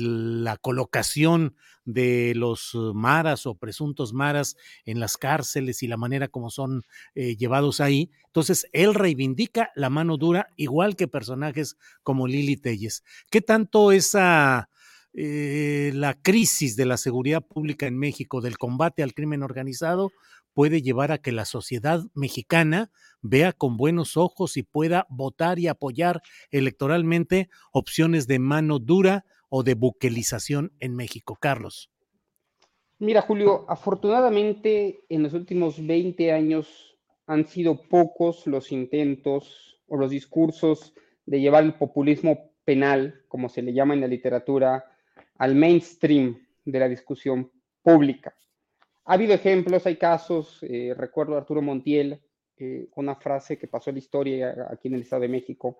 la 0.00 0.56
colocación 0.56 1.54
de 1.84 2.34
los 2.34 2.76
maras 2.94 3.46
o 3.46 3.54
presuntos 3.54 4.12
maras 4.12 4.56
en 4.84 5.00
las 5.00 5.16
cárceles 5.16 5.82
y 5.82 5.88
la 5.88 5.96
manera 5.96 6.28
como 6.28 6.50
son 6.50 6.82
eh, 7.14 7.36
llevados 7.36 7.80
ahí. 7.80 8.10
Entonces, 8.26 8.66
él 8.72 8.94
reivindica 8.94 9.70
la 9.74 9.90
mano 9.90 10.16
dura, 10.16 10.48
igual 10.56 10.96
que 10.96 11.08
personajes 11.08 11.76
como 12.02 12.26
Lili 12.26 12.56
Telles. 12.56 13.04
¿Qué 13.30 13.40
tanto 13.40 13.92
esa... 13.92 14.68
Eh, 15.12 15.90
la 15.92 16.14
crisis 16.14 16.76
de 16.76 16.86
la 16.86 16.96
seguridad 16.96 17.44
pública 17.44 17.88
en 17.88 17.98
México, 17.98 18.40
del 18.40 18.58
combate 18.58 19.02
al 19.02 19.12
crimen 19.12 19.42
organizado, 19.42 20.12
puede 20.54 20.82
llevar 20.82 21.12
a 21.12 21.18
que 21.18 21.32
la 21.32 21.44
sociedad 21.44 22.02
mexicana 22.14 22.90
vea 23.22 23.52
con 23.52 23.76
buenos 23.76 24.16
ojos 24.16 24.56
y 24.56 24.62
pueda 24.62 25.06
votar 25.08 25.58
y 25.58 25.68
apoyar 25.68 26.22
electoralmente 26.50 27.48
opciones 27.72 28.26
de 28.26 28.38
mano 28.38 28.78
dura 28.78 29.24
o 29.48 29.62
de 29.62 29.74
buquelización 29.74 30.72
en 30.80 30.94
México. 30.94 31.36
Carlos. 31.40 31.90
Mira, 32.98 33.22
Julio, 33.22 33.64
afortunadamente 33.68 35.04
en 35.08 35.22
los 35.22 35.32
últimos 35.32 35.86
20 35.86 36.32
años 36.32 36.98
han 37.26 37.46
sido 37.46 37.88
pocos 37.88 38.46
los 38.46 38.72
intentos 38.72 39.80
o 39.86 39.96
los 39.96 40.10
discursos 40.10 40.94
de 41.24 41.40
llevar 41.40 41.64
el 41.64 41.74
populismo 41.74 42.52
penal, 42.64 43.24
como 43.28 43.48
se 43.48 43.62
le 43.62 43.72
llama 43.72 43.94
en 43.94 44.00
la 44.00 44.06
literatura, 44.06 44.84
al 45.38 45.54
mainstream 45.54 46.46
de 46.64 46.78
la 46.78 46.88
discusión 46.88 47.50
pública. 47.82 48.34
Ha 49.10 49.14
habido 49.14 49.34
ejemplos, 49.34 49.86
hay 49.86 49.96
casos, 49.96 50.60
eh, 50.62 50.94
recuerdo 50.96 51.34
a 51.34 51.38
Arturo 51.38 51.60
Montiel, 51.60 52.20
eh, 52.56 52.86
una 52.94 53.16
frase 53.16 53.58
que 53.58 53.66
pasó 53.66 53.90
en 53.90 53.96
la 53.96 53.98
historia 53.98 54.68
aquí 54.70 54.86
en 54.86 54.94
el 54.94 55.02
Estado 55.02 55.22
de 55.22 55.28
México, 55.28 55.78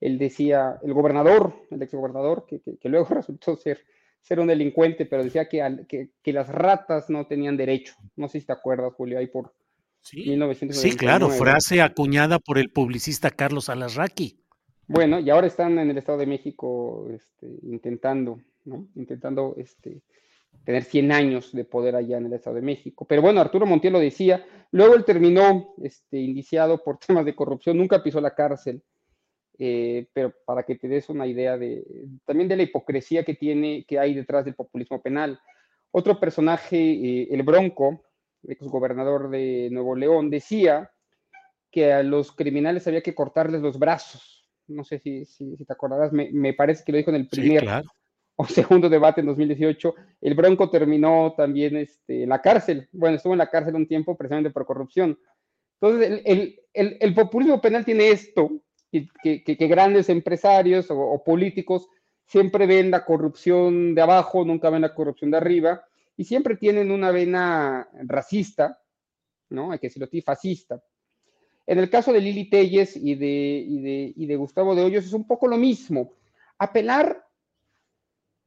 él 0.00 0.18
decía, 0.18 0.80
el 0.82 0.92
gobernador, 0.92 1.54
el 1.70 1.80
exgobernador, 1.80 2.44
que, 2.44 2.60
que, 2.60 2.78
que 2.78 2.88
luego 2.88 3.06
resultó 3.14 3.54
ser, 3.54 3.84
ser 4.20 4.40
un 4.40 4.48
delincuente, 4.48 5.06
pero 5.06 5.22
decía 5.22 5.48
que, 5.48 6.10
que, 6.20 6.32
las 6.32 6.48
ratas 6.48 7.08
no 7.08 7.24
tenían 7.28 7.56
derecho. 7.56 7.94
No 8.16 8.26
sé 8.26 8.40
si 8.40 8.46
te 8.46 8.52
acuerdas, 8.52 8.92
Julio, 8.94 9.20
ahí 9.20 9.28
por 9.28 9.54
sí, 10.00 10.36
Sí, 10.72 10.96
claro, 10.96 11.28
frase 11.28 11.82
acuñada 11.82 12.40
por 12.40 12.58
el 12.58 12.72
publicista 12.72 13.30
Carlos 13.30 13.68
Alasraqui. 13.68 14.40
Bueno, 14.88 15.20
y 15.20 15.30
ahora 15.30 15.46
están 15.46 15.78
en 15.78 15.88
el 15.88 15.98
Estado 15.98 16.18
de 16.18 16.26
México 16.26 17.06
este, 17.14 17.46
intentando, 17.62 18.40
¿no? 18.64 18.88
Intentando 18.96 19.54
este, 19.56 20.02
tener 20.64 20.84
100 20.84 21.12
años 21.12 21.52
de 21.52 21.64
poder 21.64 21.96
allá 21.96 22.18
en 22.18 22.26
el 22.26 22.32
Estado 22.34 22.56
de 22.56 22.62
México. 22.62 23.04
Pero 23.04 23.22
bueno, 23.22 23.40
Arturo 23.40 23.66
Montiel 23.66 23.94
lo 23.94 23.98
decía, 23.98 24.44
luego 24.70 24.94
él 24.94 25.04
terminó 25.04 25.74
este, 25.82 26.18
indiciado 26.18 26.82
por 26.82 26.98
temas 27.06 27.24
de 27.24 27.34
corrupción, 27.34 27.76
nunca 27.76 28.02
pisó 28.02 28.20
la 28.20 28.34
cárcel, 28.34 28.82
eh, 29.58 30.06
pero 30.12 30.32
para 30.44 30.62
que 30.62 30.76
te 30.76 30.88
des 30.88 31.08
una 31.08 31.26
idea 31.26 31.58
de, 31.58 31.84
también 32.24 32.48
de 32.48 32.56
la 32.56 32.62
hipocresía 32.62 33.24
que 33.24 33.34
tiene, 33.34 33.84
que 33.86 33.98
hay 33.98 34.14
detrás 34.14 34.44
del 34.44 34.54
populismo 34.54 35.00
penal. 35.02 35.40
Otro 35.90 36.18
personaje, 36.18 36.78
eh, 36.78 37.28
el 37.30 37.42
Bronco, 37.42 38.04
exgobernador 38.44 39.30
de 39.30 39.68
Nuevo 39.70 39.94
León, 39.94 40.30
decía 40.30 40.90
que 41.70 41.92
a 41.92 42.02
los 42.02 42.32
criminales 42.32 42.86
había 42.86 43.02
que 43.02 43.14
cortarles 43.14 43.60
los 43.60 43.78
brazos. 43.78 44.48
No 44.68 44.84
sé 44.84 44.98
si, 44.98 45.24
si, 45.24 45.56
te 45.56 45.72
acordarás, 45.72 46.12
me, 46.12 46.30
me, 46.32 46.54
parece 46.54 46.82
que 46.84 46.92
lo 46.92 46.98
dijo 46.98 47.10
en 47.10 47.16
el 47.16 47.28
primer 47.28 47.64
o 48.36 48.46
segundo 48.46 48.88
debate 48.88 49.20
en 49.20 49.26
2018. 49.26 49.94
El 50.20 50.34
Bronco 50.34 50.70
terminó 50.70 51.34
también 51.36 51.76
este, 51.76 52.24
en 52.24 52.28
la 52.28 52.40
cárcel. 52.40 52.88
Bueno, 52.92 53.16
estuvo 53.16 53.34
en 53.34 53.38
la 53.38 53.50
cárcel 53.50 53.74
un 53.74 53.86
tiempo 53.86 54.16
precisamente 54.16 54.50
por 54.50 54.66
corrupción. 54.66 55.18
Entonces, 55.80 56.22
el, 56.24 56.60
el, 56.72 56.96
el 57.00 57.14
populismo 57.14 57.60
penal 57.60 57.84
tiene 57.84 58.10
esto, 58.10 58.50
que, 58.90 59.08
que, 59.22 59.42
que 59.42 59.66
grandes 59.66 60.08
empresarios 60.08 60.90
o, 60.90 60.98
o 60.98 61.24
políticos 61.24 61.88
siempre 62.26 62.66
ven 62.66 62.90
la 62.90 63.04
corrupción 63.04 63.94
de 63.94 64.02
abajo, 64.02 64.44
nunca 64.44 64.70
ven 64.70 64.82
la 64.82 64.94
corrupción 64.94 65.30
de 65.30 65.38
arriba, 65.38 65.84
y 66.16 66.24
siempre 66.24 66.56
tienen 66.56 66.90
una 66.90 67.10
vena 67.10 67.88
racista, 68.04 68.80
¿no? 69.48 69.72
Hay 69.72 69.78
que 69.78 69.88
decirlo 69.88 70.06
así, 70.06 70.22
fascista. 70.22 70.82
En 71.66 71.78
el 71.78 71.90
caso 71.90 72.12
de 72.12 72.20
Lili 72.20 72.48
Telles 72.50 72.96
y 72.96 73.14
de, 73.14 73.64
y 73.66 73.80
de, 73.80 74.12
y 74.16 74.26
de 74.26 74.36
Gustavo 74.36 74.74
de 74.74 74.82
Hoyos 74.82 75.04
es 75.04 75.12
un 75.12 75.26
poco 75.26 75.46
lo 75.46 75.56
mismo. 75.56 76.14
Apelar 76.58 77.21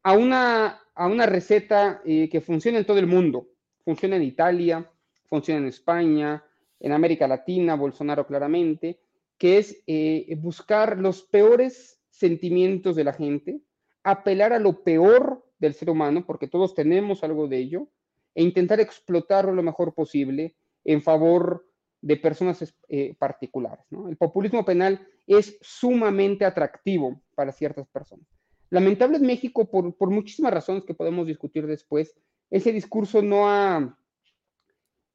a 0.06 0.14
una, 0.14 0.84
a 0.94 1.08
una 1.08 1.26
receta 1.26 2.00
eh, 2.06 2.30
que 2.30 2.40
funciona 2.40 2.78
en 2.78 2.86
todo 2.86 3.00
el 3.00 3.08
mundo. 3.08 3.48
Funciona 3.84 4.18
en 4.18 4.22
Italia, 4.22 4.88
funciona 5.26 5.62
en 5.62 5.66
España, 5.66 6.44
en 6.80 6.92
América 6.92 7.28
Latina, 7.28 7.74
Bolsonaro 7.74 8.28
claramente, 8.28 9.00
que 9.40 9.58
es 9.58 9.82
eh, 9.88 10.38
buscar 10.38 11.00
los 11.00 11.24
peores 11.24 12.00
sentimientos 12.12 12.96
de 12.96 13.04
la 13.04 13.14
gente, 13.14 13.62
apelar 14.04 14.54
a 14.54 14.60
lo 14.60 14.84
peor 14.84 15.44
del 15.58 15.74
ser 15.74 15.90
humano, 15.90 16.24
porque 16.24 16.48
todos 16.48 16.76
tenemos 16.76 17.24
algo 17.24 17.48
de 17.48 17.58
ello, 17.58 17.88
e 18.36 18.44
intentar 18.44 18.80
explotarlo 18.80 19.54
lo 19.54 19.64
mejor 19.64 19.96
posible 19.96 20.56
en 20.84 21.02
favor 21.02 21.66
de 22.02 22.18
personas 22.18 22.76
eh, 22.90 23.16
particulares. 23.18 23.84
El 24.08 24.18
populismo 24.18 24.64
penal 24.64 25.08
es 25.26 25.58
sumamente 25.62 26.46
atractivo 26.46 27.24
para 27.34 27.52
ciertas 27.52 27.88
personas. 27.88 28.35
Lamentable 28.76 29.18
en 29.18 29.26
México, 29.26 29.70
por, 29.70 29.96
por 29.96 30.10
muchísimas 30.10 30.54
razones 30.54 30.84
que 30.84 30.94
podemos 30.94 31.26
discutir 31.26 31.66
después, 31.66 32.14
ese 32.50 32.72
discurso 32.72 33.22
no 33.22 33.50
ha, 33.50 33.98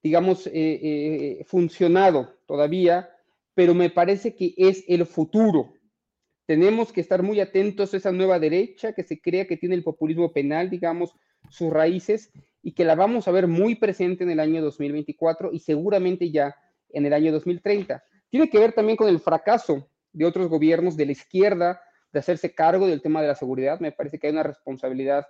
digamos, 0.03 0.47
eh, 0.47 0.53
eh, 0.55 1.45
funcionado 1.47 2.39
todavía, 2.47 3.11
pero 3.55 3.75
me 3.75 3.91
parece 3.91 4.35
que 4.35 4.55
es 4.57 4.85
el 4.89 5.07
futuro 5.07 5.75
tenemos 6.51 6.93
que 6.93 7.01
estar 7.01 7.23
muy 7.23 7.39
atentos 7.39 7.95
a 7.95 7.97
esa 7.97 8.11
nueva 8.11 8.41
derecha 8.41 8.93
que 8.93 9.05
se 9.05 9.21
crea 9.21 9.47
que 9.47 9.57
tiene 9.57 9.77
el 9.77 9.85
populismo 9.85 10.33
penal, 10.33 10.69
digamos, 10.69 11.15
sus 11.49 11.71
raíces, 11.73 12.33
y 12.61 12.73
que 12.73 12.85
la 12.85 12.97
vamos 12.97 13.29
a 13.29 13.31
ver 13.31 13.47
muy 13.47 13.77
presente 13.77 14.25
en 14.25 14.31
el 14.31 14.41
año 14.41 14.61
2024 14.61 15.51
y 15.53 15.61
seguramente 15.61 16.33
ya 16.33 16.57
en 16.89 17.07
el 17.07 17.13
año 17.13 17.31
2030. 17.31 18.03
Tiene 18.31 18.51
que 18.51 18.59
ver 18.59 18.73
también 18.73 18.97
con 18.97 19.09
el 19.09 19.21
fracaso 19.21 19.89
de 20.13 20.25
otros 20.25 20.49
gobiernos 20.49 20.97
de 20.97 21.07
la 21.07 21.13
izquierda 21.13 21.81
de 22.13 22.19
hacerse 22.19 22.55
cargo 22.55 22.87
del 22.87 23.03
tema 23.03 23.23
de 23.23 23.29
la 23.29 23.35
seguridad. 23.35 23.81
Me 23.81 23.93
parece 23.93 24.19
que 24.19 24.27
hay 24.27 24.33
una 24.33 24.43
responsabilidad 24.43 25.27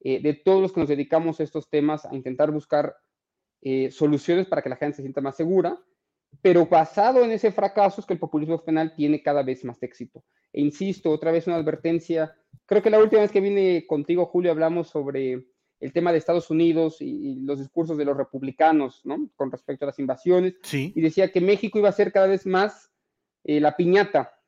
eh, 0.00 0.22
de 0.22 0.34
todos 0.34 0.62
los 0.62 0.72
que 0.72 0.80
nos 0.80 0.88
dedicamos 0.88 1.40
a 1.40 1.42
estos 1.42 1.68
temas 1.68 2.06
a 2.06 2.14
intentar 2.14 2.50
buscar 2.50 2.96
eh, 3.62 3.90
soluciones 3.90 4.46
para 4.46 4.62
que 4.62 4.70
la 4.70 4.76
gente 4.76 4.96
se 4.96 5.02
sienta 5.02 5.20
más 5.20 5.36
segura, 5.36 5.78
pero 6.40 6.66
basado 6.66 7.22
en 7.22 7.32
ese 7.32 7.52
fracaso 7.52 8.00
es 8.00 8.06
que 8.06 8.14
el 8.14 8.20
populismo 8.20 8.62
penal 8.64 8.94
tiene 8.94 9.22
cada 9.22 9.42
vez 9.42 9.64
más 9.64 9.82
éxito. 9.82 10.24
E 10.52 10.60
insisto, 10.60 11.10
otra 11.10 11.32
vez 11.32 11.46
una 11.46 11.56
advertencia. 11.56 12.34
Creo 12.66 12.82
que 12.82 12.90
la 12.90 12.98
última 12.98 13.20
vez 13.20 13.30
que 13.30 13.40
vine 13.40 13.84
contigo, 13.86 14.26
Julio, 14.26 14.50
hablamos 14.50 14.88
sobre 14.88 15.46
el 15.80 15.92
tema 15.92 16.12
de 16.12 16.18
Estados 16.18 16.50
Unidos 16.50 17.00
y, 17.00 17.40
los 17.40 17.58
discursos 17.58 17.96
de 17.98 18.04
los 18.04 18.16
republicanos, 18.16 19.00
¿no? 19.04 19.30
Con 19.36 19.50
respecto 19.50 19.84
a 19.84 19.86
las 19.86 19.98
invasiones. 19.98 20.54
Sí. 20.62 20.92
Y 20.94 21.00
decía 21.00 21.30
que 21.32 21.40
México 21.40 21.78
iba 21.78 21.88
a 21.88 21.92
ser 21.92 22.12
cada 22.12 22.26
vez 22.26 22.46
más 22.46 22.90
eh, 23.44 23.60
la 23.60 23.76
piñata 23.76 24.39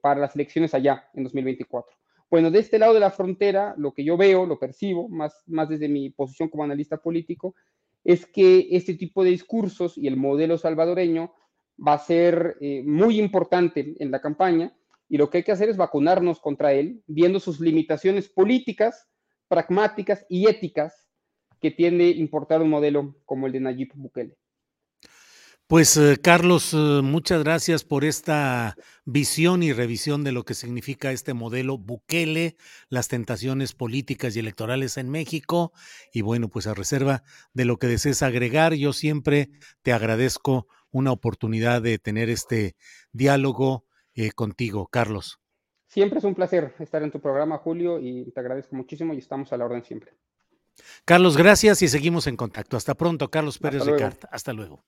para 0.00 0.20
las 0.20 0.34
elecciones 0.34 0.74
allá 0.74 1.08
en 1.14 1.24
2024. 1.24 1.96
Bueno, 2.30 2.50
de 2.50 2.58
este 2.58 2.78
lado 2.78 2.94
de 2.94 3.00
la 3.00 3.10
frontera, 3.10 3.74
lo 3.78 3.92
que 3.92 4.02
yo 4.02 4.16
veo, 4.16 4.44
lo 4.44 4.58
percibo, 4.58 5.08
más, 5.08 5.44
más 5.46 5.68
desde 5.68 5.88
mi 5.88 6.10
posición 6.10 6.48
como 6.48 6.64
analista 6.64 6.96
político, 6.96 7.54
es 8.02 8.26
que 8.26 8.68
este 8.70 8.94
tipo 8.94 9.24
de 9.24 9.30
discursos 9.30 9.96
y 9.96 10.08
el 10.08 10.16
modelo 10.16 10.58
salvadoreño 10.58 11.32
va 11.76 11.94
a 11.94 11.98
ser 11.98 12.56
eh, 12.60 12.82
muy 12.84 13.18
importante 13.18 13.94
en 13.98 14.10
la 14.10 14.20
campaña 14.20 14.76
y 15.08 15.16
lo 15.16 15.30
que 15.30 15.38
hay 15.38 15.44
que 15.44 15.52
hacer 15.52 15.68
es 15.68 15.76
vacunarnos 15.76 16.40
contra 16.40 16.72
él, 16.72 17.02
viendo 17.06 17.40
sus 17.40 17.60
limitaciones 17.60 18.28
políticas, 18.28 19.08
pragmáticas 19.48 20.26
y 20.28 20.48
éticas 20.48 21.08
que 21.60 21.70
tiende 21.70 22.08
importar 22.08 22.62
un 22.62 22.70
modelo 22.70 23.16
como 23.24 23.46
el 23.46 23.52
de 23.52 23.60
Nayib 23.60 23.92
Bukele. 23.94 24.36
Pues 25.66 25.96
eh, 25.96 26.18
Carlos, 26.22 26.74
eh, 26.74 27.00
muchas 27.02 27.42
gracias 27.42 27.84
por 27.84 28.04
esta 28.04 28.76
visión 29.06 29.62
y 29.62 29.72
revisión 29.72 30.22
de 30.22 30.30
lo 30.30 30.44
que 30.44 30.52
significa 30.52 31.10
este 31.10 31.32
modelo 31.32 31.78
Bukele, 31.78 32.56
las 32.90 33.08
tentaciones 33.08 33.72
políticas 33.72 34.36
y 34.36 34.40
electorales 34.40 34.98
en 34.98 35.08
México. 35.08 35.72
Y 36.12 36.20
bueno, 36.20 36.48
pues 36.48 36.66
a 36.66 36.74
reserva 36.74 37.22
de 37.54 37.64
lo 37.64 37.78
que 37.78 37.86
desees 37.86 38.22
agregar, 38.22 38.74
yo 38.74 38.92
siempre 38.92 39.48
te 39.80 39.94
agradezco 39.94 40.66
una 40.90 41.12
oportunidad 41.12 41.80
de 41.80 41.98
tener 41.98 42.28
este 42.28 42.76
diálogo 43.12 43.86
eh, 44.14 44.32
contigo, 44.32 44.86
Carlos. 44.88 45.40
Siempre 45.86 46.18
es 46.18 46.24
un 46.24 46.34
placer 46.34 46.74
estar 46.78 47.02
en 47.02 47.10
tu 47.10 47.20
programa, 47.20 47.56
Julio, 47.56 47.98
y 48.00 48.30
te 48.32 48.40
agradezco 48.40 48.76
muchísimo 48.76 49.14
y 49.14 49.18
estamos 49.18 49.50
a 49.54 49.56
la 49.56 49.64
orden 49.64 49.82
siempre. 49.82 50.12
Carlos, 51.06 51.38
gracias 51.38 51.80
y 51.80 51.88
seguimos 51.88 52.26
en 52.26 52.36
contacto. 52.36 52.76
Hasta 52.76 52.94
pronto, 52.94 53.30
Carlos 53.30 53.58
Pérez. 53.58 53.86
Ricard. 53.86 54.18
Hasta 54.30 54.52
luego. 54.52 54.84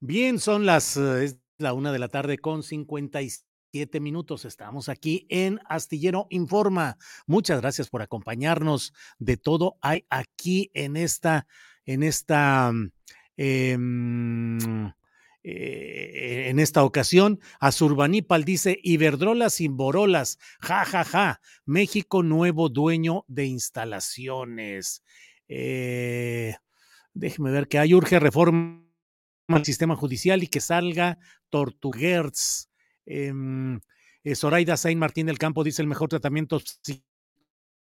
Bien, 0.00 0.38
son 0.38 0.66
las 0.66 0.96
eh, 0.96 1.24
es 1.24 1.38
la 1.58 1.72
una 1.72 1.92
de 1.92 1.98
la 1.98 2.08
tarde 2.08 2.38
con 2.38 2.62
57 2.62 4.00
minutos. 4.00 4.44
Estamos 4.44 4.88
aquí 4.88 5.26
en 5.30 5.60
Astillero 5.66 6.26
Informa. 6.30 6.98
Muchas 7.26 7.60
gracias 7.60 7.88
por 7.88 8.02
acompañarnos. 8.02 8.92
De 9.18 9.36
todo 9.36 9.78
hay 9.80 10.04
aquí 10.10 10.70
en 10.74 10.96
esta, 10.96 11.46
en 11.86 12.02
esta, 12.02 12.72
em, 13.36 14.58
eh, 15.42 16.46
en 16.48 16.58
esta 16.58 16.84
ocasión, 16.84 17.40
Azurbanipal 17.60 18.44
dice, 18.44 18.78
Iberdrola 18.82 19.48
sin 19.48 19.76
borolas, 19.76 20.38
ja, 20.60 20.84
ja, 20.84 21.04
ja, 21.04 21.40
México 21.64 22.22
nuevo 22.22 22.68
dueño 22.68 23.24
de 23.28 23.46
instalaciones. 23.46 25.02
Eh, 25.48 26.56
déjeme 27.14 27.50
ver 27.50 27.68
que 27.68 27.78
hay 27.78 27.94
urge 27.94 28.18
reforma 28.18 28.83
al 29.48 29.64
sistema 29.64 29.96
judicial 29.96 30.42
y 30.42 30.48
que 30.48 30.60
salga 30.60 31.18
Tortuguerz. 31.50 32.68
Eh, 33.06 33.32
eh, 34.24 34.34
Zoraida 34.34 34.76
Sain 34.76 34.98
Martín 34.98 35.26
del 35.26 35.38
Campo 35.38 35.64
dice 35.64 35.82
el 35.82 35.88
mejor 35.88 36.08
tratamiento 36.08 36.60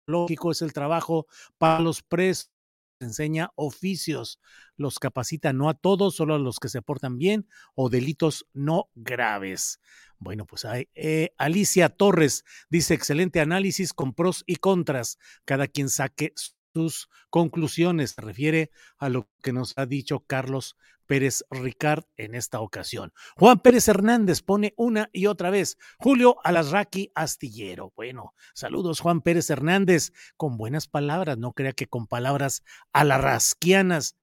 psicológico 0.07 0.51
es 0.51 0.62
el 0.62 0.74
trabajo 0.74 1.28
para 1.57 1.82
los 1.82 2.01
presos 2.01 2.51
enseña 2.99 3.51
oficios, 3.55 4.39
los 4.76 4.99
capacita 4.99 5.53
no 5.53 5.70
a 5.70 5.74
todos, 5.74 6.16
solo 6.16 6.36
a 6.36 6.39
los 6.39 6.60
que 6.60 6.70
se 6.70 6.82
portan 6.82 7.18
bien 7.18 7.47
o 7.76 7.89
delitos 7.89 8.45
no 8.53 8.89
graves. 8.95 9.80
Bueno, 10.18 10.45
pues 10.45 10.66
hay, 10.66 10.89
eh, 10.95 11.30
Alicia 11.38 11.89
Torres 11.89 12.43
dice 12.70 12.93
excelente 12.93 13.39
análisis 13.39 13.93
con 13.93 14.14
pros 14.14 14.43
y 14.45 14.57
contras, 14.57 15.18
cada 15.45 15.68
quien 15.68 15.89
saque 15.89 16.34
sus 16.74 17.10
conclusiones, 17.30 18.12
se 18.12 18.22
refiere 18.22 18.72
a 18.98 19.10
lo 19.10 19.30
que 19.42 19.54
nos 19.54 19.78
ha 19.78 19.86
dicho 19.86 20.22
Carlos 20.22 20.78
Pérez 21.10 21.44
Ricard 21.50 22.04
en 22.18 22.36
esta 22.36 22.60
ocasión. 22.60 23.12
Juan 23.36 23.60
Pérez 23.60 23.88
Hernández 23.88 24.44
pone 24.44 24.76
una 24.78 25.10
y 25.12 25.26
otra 25.26 25.50
vez 25.50 25.80
Julio 25.98 26.38
Alasraqui 26.44 27.12
Astillero. 27.16 27.92
Bueno, 27.96 28.36
saludos 28.54 29.00
Juan 29.00 29.22
Pérez 29.22 29.50
Hernández 29.50 30.14
con 30.38 30.56
buenas 30.56 30.88
palabras, 30.88 31.40
no 31.40 31.54
crea 31.54 31.74
que 31.74 31.88
con 31.88 32.06
palabras 32.06 32.64
alarrasquianas 32.94 34.18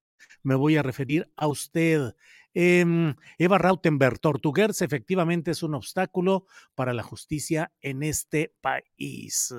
me 0.44 0.54
voy 0.54 0.76
a 0.76 0.82
referir 0.84 1.28
a 1.36 1.48
usted. 1.48 2.14
Eh, 2.54 2.86
Eva 3.36 3.58
Rautenberg, 3.58 4.20
Tortuguers 4.20 4.80
efectivamente 4.80 5.50
es 5.50 5.64
un 5.64 5.74
obstáculo 5.74 6.46
para 6.76 6.94
la 6.94 7.02
justicia 7.02 7.72
en 7.80 8.04
este 8.04 8.54
país. 8.60 9.52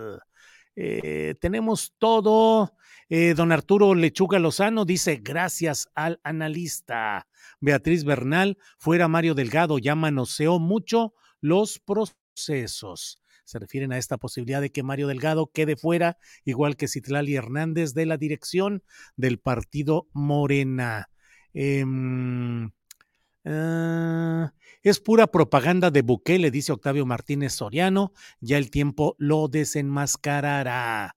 Eh, 0.80 1.34
tenemos 1.42 1.96
todo. 1.98 2.76
Eh, 3.10 3.34
don 3.34 3.52
Arturo 3.52 3.96
Lechuga 3.96 4.38
Lozano 4.38 4.86
dice, 4.86 5.20
gracias 5.24 5.90
al 5.96 6.20
analista. 6.24 7.28
Beatriz 7.60 8.04
Bernal, 8.04 8.60
fuera 8.78 9.08
Mario 9.08 9.34
Delgado, 9.34 9.80
ya 9.80 9.96
manoseó 9.96 10.60
mucho 10.60 11.14
los 11.42 11.80
procesos. 11.80 13.20
Se 13.44 13.58
refieren 13.58 13.92
a 13.92 13.98
esta 13.98 14.18
posibilidad 14.18 14.62
de 14.62 14.72
que 14.72 14.84
Mario 14.84 15.08
Delgado 15.08 15.50
quede 15.52 15.78
fuera, 15.78 16.18
igual 16.46 16.76
que 16.76 16.88
Citlali 16.88 17.36
Hernández, 17.36 17.94
de 17.96 18.06
la 18.06 18.18
dirección 18.18 18.84
del 19.16 19.40
partido 19.40 20.08
Morena. 20.14 21.10
Em, 21.54 22.70
ah, 23.48 24.54
es 24.84 25.00
pura 25.00 25.28
propaganda 25.28 25.92
de 25.92 26.02
Bukele, 26.02 26.52
dice 26.52 26.72
Octavio 26.72 27.06
Martínez 27.06 27.54
Soriano. 27.54 28.14
Ya 28.40 28.58
el 28.58 28.70
tiempo 28.70 29.16
lo 29.18 29.48
desenmascarará. 29.48 31.16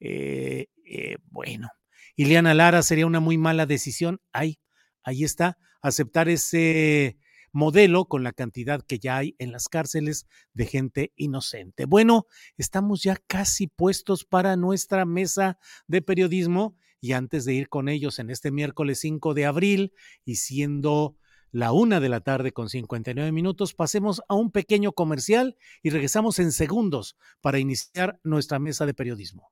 Eh, 0.00 0.66
eh, 0.84 1.16
bueno, 1.30 1.70
Ileana 2.16 2.54
Lara 2.54 2.82
sería 2.82 3.06
una 3.06 3.20
muy 3.20 3.38
mala 3.38 3.66
decisión. 3.66 4.20
Ay, 4.32 4.58
ahí 5.02 5.24
está, 5.24 5.58
aceptar 5.82 6.28
ese 6.28 7.18
modelo 7.52 8.06
con 8.06 8.22
la 8.22 8.32
cantidad 8.32 8.82
que 8.82 8.98
ya 8.98 9.16
hay 9.16 9.34
en 9.38 9.52
las 9.52 9.68
cárceles 9.68 10.26
de 10.52 10.66
gente 10.66 11.12
inocente. 11.16 11.86
Bueno, 11.86 12.26
estamos 12.56 13.02
ya 13.02 13.16
casi 13.26 13.66
puestos 13.66 14.24
para 14.24 14.56
nuestra 14.56 15.04
mesa 15.04 15.58
de 15.86 16.02
periodismo 16.02 16.76
y 17.00 17.12
antes 17.12 17.44
de 17.44 17.54
ir 17.54 17.68
con 17.68 17.88
ellos 17.88 18.18
en 18.18 18.30
este 18.30 18.50
miércoles 18.50 19.00
5 19.00 19.34
de 19.34 19.46
abril 19.46 19.92
y 20.24 20.36
siendo 20.36 21.16
la 21.50 21.72
una 21.72 22.00
de 22.00 22.08
la 22.08 22.20
tarde 22.20 22.52
con 22.52 22.68
59 22.68 23.32
minutos, 23.32 23.74
pasemos 23.74 24.22
a 24.28 24.34
un 24.34 24.50
pequeño 24.50 24.92
comercial 24.92 25.56
y 25.82 25.90
regresamos 25.90 26.38
en 26.38 26.52
segundos 26.52 27.16
para 27.40 27.58
iniciar 27.58 28.20
nuestra 28.22 28.58
mesa 28.58 28.86
de 28.86 28.94
periodismo. 28.94 29.50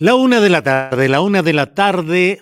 La 0.00 0.14
una 0.14 0.40
de 0.40 0.48
la 0.48 0.62
tarde, 0.62 1.08
la 1.08 1.20
una 1.20 1.42
de 1.42 1.52
la 1.52 1.74
tarde, 1.74 2.40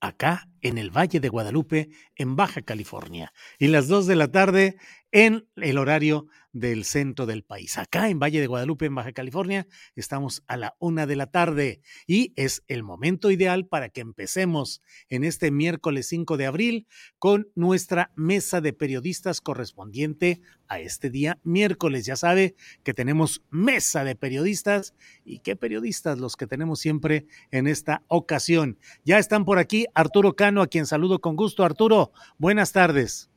acá 0.00 0.48
en 0.60 0.78
el 0.78 0.96
Valle 0.96 1.18
de 1.18 1.28
Guadalupe, 1.28 1.90
en 2.14 2.36
Baja 2.36 2.62
California. 2.62 3.32
Y 3.58 3.66
las 3.66 3.88
dos 3.88 4.06
de 4.06 4.14
la 4.14 4.28
tarde 4.28 4.76
en 5.12 5.48
el 5.56 5.78
horario 5.78 6.26
del 6.52 6.84
centro 6.84 7.26
del 7.26 7.42
país. 7.42 7.76
Acá 7.76 8.08
en 8.08 8.18
Valle 8.18 8.40
de 8.40 8.46
Guadalupe, 8.46 8.86
en 8.86 8.94
Baja 8.94 9.12
California, 9.12 9.66
estamos 9.94 10.42
a 10.46 10.56
la 10.56 10.74
una 10.78 11.06
de 11.06 11.16
la 11.16 11.26
tarde 11.26 11.82
y 12.06 12.32
es 12.36 12.62
el 12.66 12.82
momento 12.82 13.30
ideal 13.30 13.66
para 13.66 13.90
que 13.90 14.00
empecemos 14.00 14.82
en 15.10 15.22
este 15.24 15.50
miércoles 15.50 16.08
5 16.08 16.38
de 16.38 16.46
abril 16.46 16.86
con 17.18 17.48
nuestra 17.54 18.10
mesa 18.16 18.62
de 18.62 18.72
periodistas 18.72 19.42
correspondiente 19.42 20.40
a 20.66 20.80
este 20.80 21.10
día 21.10 21.38
miércoles. 21.42 22.06
Ya 22.06 22.16
sabe 22.16 22.56
que 22.82 22.94
tenemos 22.94 23.42
mesa 23.50 24.02
de 24.02 24.16
periodistas 24.16 24.94
y 25.24 25.40
qué 25.40 25.56
periodistas 25.56 26.18
los 26.18 26.36
que 26.36 26.46
tenemos 26.46 26.80
siempre 26.80 27.26
en 27.50 27.66
esta 27.66 28.02
ocasión. 28.08 28.78
Ya 29.04 29.18
están 29.18 29.44
por 29.44 29.58
aquí 29.58 29.86
Arturo 29.94 30.36
Cano, 30.36 30.62
a 30.62 30.68
quien 30.68 30.86
saludo 30.86 31.20
con 31.20 31.36
gusto. 31.36 31.64
Arturo, 31.64 32.12
buenas 32.38 32.72
tardes 32.72 33.30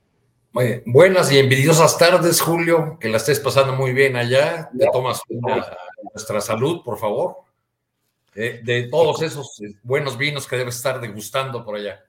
buenas 0.85 1.31
y 1.31 1.39
envidiosas 1.39 1.97
tardes, 1.97 2.41
Julio. 2.41 2.97
Que 2.99 3.09
la 3.09 3.17
estés 3.17 3.39
pasando 3.39 3.73
muy 3.73 3.93
bien 3.93 4.15
allá. 4.15 4.69
Te 4.77 4.87
tomas 4.91 5.21
nuestra 6.13 6.41
salud, 6.41 6.81
por 6.83 6.97
favor. 6.97 7.37
de 8.33 8.87
todos 8.89 9.21
esos 9.21 9.59
eh, 9.61 9.75
buenos 9.83 10.17
vinos 10.17 10.47
que 10.47 10.57
debes 10.57 10.75
estar 10.75 11.01
degustando 11.01 11.65
por 11.65 11.75
allá. 11.75 12.03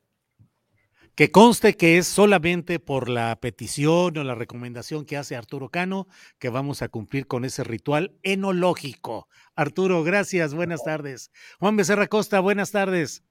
Que 1.21 1.31
conste 1.31 1.77
que 1.77 1.99
es 1.99 2.07
solamente 2.07 2.79
por 2.79 3.11
la 3.11 3.37
petición 3.37 4.17
o 4.17 4.25
la 4.25 4.35
recomendación 4.35 5.05
que 5.05 5.19
hace 5.19 5.37
Arturo 5.37 5.69
Cano 5.69 6.07
que 6.39 6.49
vamos 6.49 6.81
a 6.81 6.89
cumplir 6.89 7.27
con 7.27 7.45
ese 7.45 7.63
ritual 7.63 8.17
enológico. 8.23 9.29
Arturo, 9.55 10.03
gracias, 10.03 10.55
buenas 10.55 10.83
tardes. 10.83 11.31
Juan 11.59 11.77
Becerra 11.77 12.07
Costa, 12.07 12.41
buenas 12.41 12.71
tardes. 12.71 13.23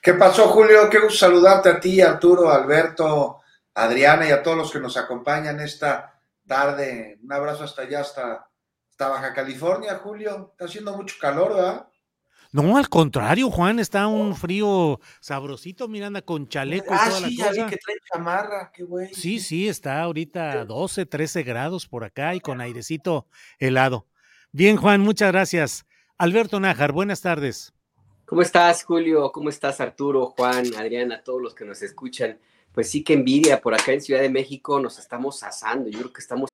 ¿Qué 0.00 0.14
pasó, 0.14 0.48
Julio? 0.48 0.88
Qué 0.88 0.98
gusto 0.98 1.18
saludarte 1.18 1.68
a 1.68 1.80
ti, 1.80 2.00
Arturo, 2.00 2.50
Alberto, 2.50 3.39
Adriana 3.74 4.28
y 4.28 4.32
a 4.32 4.42
todos 4.42 4.56
los 4.56 4.72
que 4.72 4.80
nos 4.80 4.96
acompañan 4.96 5.60
esta 5.60 6.20
tarde. 6.46 7.18
Un 7.22 7.32
abrazo 7.32 7.64
hasta 7.64 7.82
allá, 7.82 8.00
hasta, 8.00 8.46
Baja 8.98 9.32
California, 9.32 9.96
Julio. 9.96 10.50
Está 10.52 10.66
haciendo 10.66 10.94
mucho 10.96 11.16
calor, 11.18 11.54
¿verdad? 11.54 11.88
No, 12.52 12.76
al 12.76 12.88
contrario, 12.88 13.48
Juan, 13.48 13.78
está 13.78 14.08
un 14.08 14.34
frío 14.34 15.00
sabrosito, 15.20 15.86
Miranda, 15.86 16.20
con 16.20 16.48
chaleco 16.48 16.92
y 16.92 16.96
ah, 16.98 17.04
toda 17.06 17.28
sí, 17.28 17.36
la 17.36 17.52
ya 17.52 17.64
vi 17.64 17.70
que 17.70 17.76
trae 17.76 17.96
chamarra, 18.12 18.72
qué 18.74 18.82
güey. 18.82 19.14
Sí, 19.14 19.38
sí, 19.38 19.68
está 19.68 20.02
ahorita 20.02 20.64
12, 20.64 21.06
13 21.06 21.44
grados 21.44 21.86
por 21.86 22.02
acá 22.02 22.34
y 22.34 22.40
con 22.40 22.60
airecito 22.60 23.28
helado. 23.60 24.08
Bien, 24.50 24.76
Juan, 24.76 25.00
muchas 25.00 25.30
gracias. 25.30 25.86
Alberto 26.18 26.58
Nájar, 26.58 26.90
buenas 26.90 27.22
tardes. 27.22 27.72
¿Cómo 28.26 28.42
estás, 28.42 28.82
Julio? 28.82 29.30
¿Cómo 29.32 29.48
estás, 29.48 29.80
Arturo, 29.80 30.26
Juan, 30.36 30.64
Adriana, 30.76 31.22
todos 31.22 31.40
los 31.40 31.54
que 31.54 31.64
nos 31.64 31.80
escuchan? 31.82 32.40
Pues 32.72 32.90
sí 32.90 33.04
que 33.04 33.14
envidia. 33.14 33.60
Por 33.60 33.74
acá 33.74 33.92
en 33.92 34.00
Ciudad 34.00 34.20
de 34.20 34.30
México 34.30 34.80
nos 34.80 34.98
estamos 34.98 35.42
asando. 35.42 35.88
Yo 35.90 35.98
creo 36.00 36.12
que 36.12 36.20
estamos. 36.20 36.48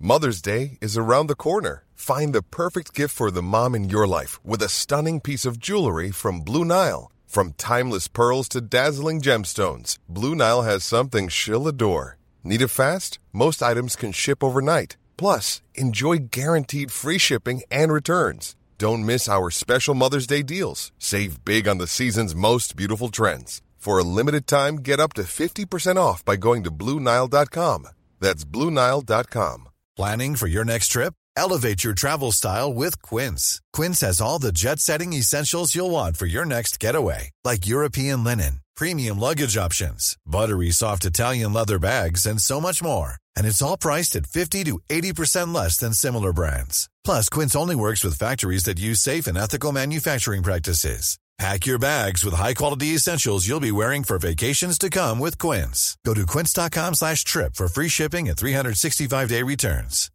Mother's 0.00 0.40
Day 0.40 0.78
is 0.80 0.96
around 0.96 1.26
the 1.26 1.34
corner. 1.34 1.84
Find 1.94 2.32
the 2.32 2.42
perfect 2.42 2.94
gift 2.94 3.12
for 3.14 3.32
the 3.32 3.42
mom 3.42 3.74
in 3.74 3.90
your 3.90 4.06
life 4.06 4.38
with 4.44 4.62
a 4.62 4.68
stunning 4.68 5.20
piece 5.20 5.44
of 5.44 5.58
jewelry 5.58 6.12
from 6.12 6.40
Blue 6.40 6.64
Nile. 6.64 7.10
From 7.26 7.52
timeless 7.58 8.08
pearls 8.08 8.48
to 8.50 8.60
dazzling 8.60 9.20
gemstones, 9.20 9.98
Blue 10.08 10.34
Nile 10.34 10.62
has 10.62 10.84
something 10.84 11.28
she'll 11.28 11.66
adore. 11.68 12.16
Need 12.44 12.62
it 12.62 12.68
fast? 12.68 13.18
Most 13.32 13.62
items 13.62 13.96
can 13.96 14.12
ship 14.12 14.42
overnight. 14.42 14.96
Plus, 15.18 15.60
enjoy 15.74 16.18
guaranteed 16.30 16.90
free 16.90 17.18
shipping 17.18 17.62
and 17.70 17.92
returns. 17.92 18.54
Don't 18.78 19.04
miss 19.04 19.28
our 19.28 19.50
special 19.50 19.94
Mother's 19.94 20.26
Day 20.26 20.42
deals. 20.42 20.92
Save 20.98 21.44
big 21.44 21.66
on 21.66 21.78
the 21.78 21.88
season's 21.88 22.34
most 22.34 22.76
beautiful 22.76 23.08
trends. 23.08 23.60
For 23.78 23.98
a 23.98 24.04
limited 24.04 24.46
time, 24.46 24.76
get 24.76 24.98
up 24.98 25.12
to 25.14 25.22
50% 25.22 25.96
off 25.96 26.24
by 26.24 26.34
going 26.36 26.64
to 26.64 26.70
Bluenile.com. 26.70 27.86
That's 28.18 28.44
Bluenile.com. 28.44 29.68
Planning 29.96 30.34
for 30.36 30.48
your 30.48 30.64
next 30.64 30.88
trip? 30.88 31.14
Elevate 31.36 31.84
your 31.84 31.94
travel 31.94 32.32
style 32.32 32.74
with 32.74 33.00
Quince. 33.02 33.60
Quince 33.72 34.00
has 34.00 34.20
all 34.20 34.40
the 34.40 34.52
jet 34.52 34.80
setting 34.80 35.12
essentials 35.12 35.74
you'll 35.74 35.90
want 35.90 36.16
for 36.16 36.26
your 36.26 36.44
next 36.44 36.80
getaway, 36.80 37.30
like 37.44 37.68
European 37.68 38.24
linen, 38.24 38.60
premium 38.76 39.18
luggage 39.20 39.56
options, 39.56 40.16
buttery 40.26 40.72
soft 40.72 41.04
Italian 41.04 41.52
leather 41.52 41.78
bags, 41.78 42.26
and 42.26 42.42
so 42.42 42.60
much 42.60 42.82
more. 42.82 43.14
And 43.36 43.46
it's 43.46 43.62
all 43.62 43.76
priced 43.76 44.16
at 44.16 44.26
50 44.26 44.64
to 44.64 44.80
80% 44.90 45.54
less 45.54 45.76
than 45.76 45.92
similar 45.92 46.32
brands. 46.32 46.88
Plus, 47.04 47.28
Quince 47.28 47.54
only 47.54 47.76
works 47.76 48.02
with 48.02 48.18
factories 48.18 48.64
that 48.64 48.80
use 48.80 49.00
safe 49.00 49.28
and 49.28 49.38
ethical 49.38 49.70
manufacturing 49.70 50.42
practices. 50.42 51.18
Pack 51.38 51.66
your 51.66 51.78
bags 51.78 52.24
with 52.24 52.34
high-quality 52.34 52.96
essentials 52.96 53.46
you'll 53.46 53.60
be 53.60 53.70
wearing 53.70 54.02
for 54.02 54.18
vacations 54.18 54.76
to 54.76 54.90
come 54.90 55.20
with 55.20 55.38
Quince. 55.38 55.96
Go 56.04 56.12
to 56.12 56.26
quince.com 56.26 56.94
slash 56.94 57.22
trip 57.22 57.54
for 57.54 57.68
free 57.68 57.86
shipping 57.88 58.28
and 58.28 58.36
365-day 58.36 59.44
returns. 59.44 60.10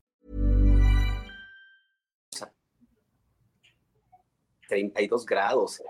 32 4.68 5.26
grados. 5.26 5.82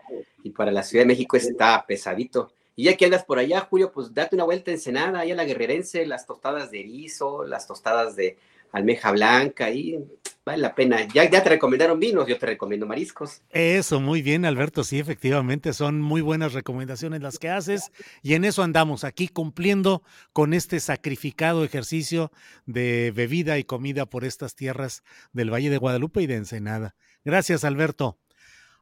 Y 0.44 0.52
para 0.52 0.72
la 0.72 0.84
Ciudad 0.84 1.04
de 1.04 1.08
México 1.08 1.36
está 1.36 1.84
pesadito. 1.88 2.52
Y 2.76 2.84
ya 2.84 2.96
que 2.96 3.06
andas 3.06 3.24
por 3.24 3.40
allá, 3.40 3.62
Julio, 3.62 3.92
pues 3.92 4.14
date 4.14 4.36
una 4.36 4.44
vuelta 4.44 4.70
en 4.70 4.80
Senada, 4.80 5.22
ahí 5.22 5.32
a 5.32 5.36
la 5.36 5.46
Guerrerense, 5.46 6.06
las 6.06 6.28
tostadas 6.28 6.70
de 6.70 6.82
erizo, 6.82 7.44
las 7.44 7.66
tostadas 7.66 8.16
de 8.16 8.38
almeja 8.74 9.12
blanca, 9.12 9.70
y 9.70 9.98
vale 10.44 10.62
la 10.62 10.76
pena. 10.76 11.08
Ya, 11.14 11.30
te 11.30 11.50
recomendaron 11.50 12.00
vinos, 12.00 12.28
yo 12.28 12.38
te 12.38 12.48
recomiendo 12.48 12.86
mariscos. 12.86 13.42
Eso, 13.52 14.02
muy 14.02 14.22
bien, 14.22 14.46
Alberto. 14.46 14.84
Sí, 14.84 15.00
efectivamente, 15.00 15.74
son 15.74 16.02
muy 16.02 16.22
buenas 16.22 16.54
recomendaciones 16.54 17.22
las 17.22 17.40
que 17.40 17.50
haces. 17.50 17.92
Y 18.24 18.34
en 18.34 18.44
eso 18.44 18.64
andamos 18.64 19.04
aquí 19.04 19.28
cumpliendo 19.28 20.04
con 20.34 20.54
este 20.54 20.80
sacrificado 20.80 21.64
ejercicio 21.64 22.32
de 22.66 23.14
bebida 23.16 23.58
y 23.60 23.64
comida 23.64 24.08
por 24.08 24.26
estas 24.26 24.56
tierras 24.56 25.04
del 25.32 25.54
Valle 25.54 25.70
de 25.70 25.78
Guadalupe 25.78 26.22
y 26.22 26.28
de 26.28 26.36
Ensenada. 26.36 26.96
Gracias, 27.24 27.64
Alberto. 27.64 28.18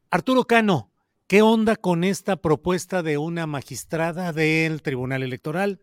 Arturo 0.09 0.45
Cano, 0.45 0.89
¿qué 1.27 1.41
onda 1.41 1.75
con 1.75 2.05
esta 2.05 2.37
propuesta 2.37 3.03
de 3.03 3.17
una 3.17 3.45
magistrada 3.45 4.31
del 4.31 4.81
Tribunal 4.81 5.21
Electoral? 5.21 5.81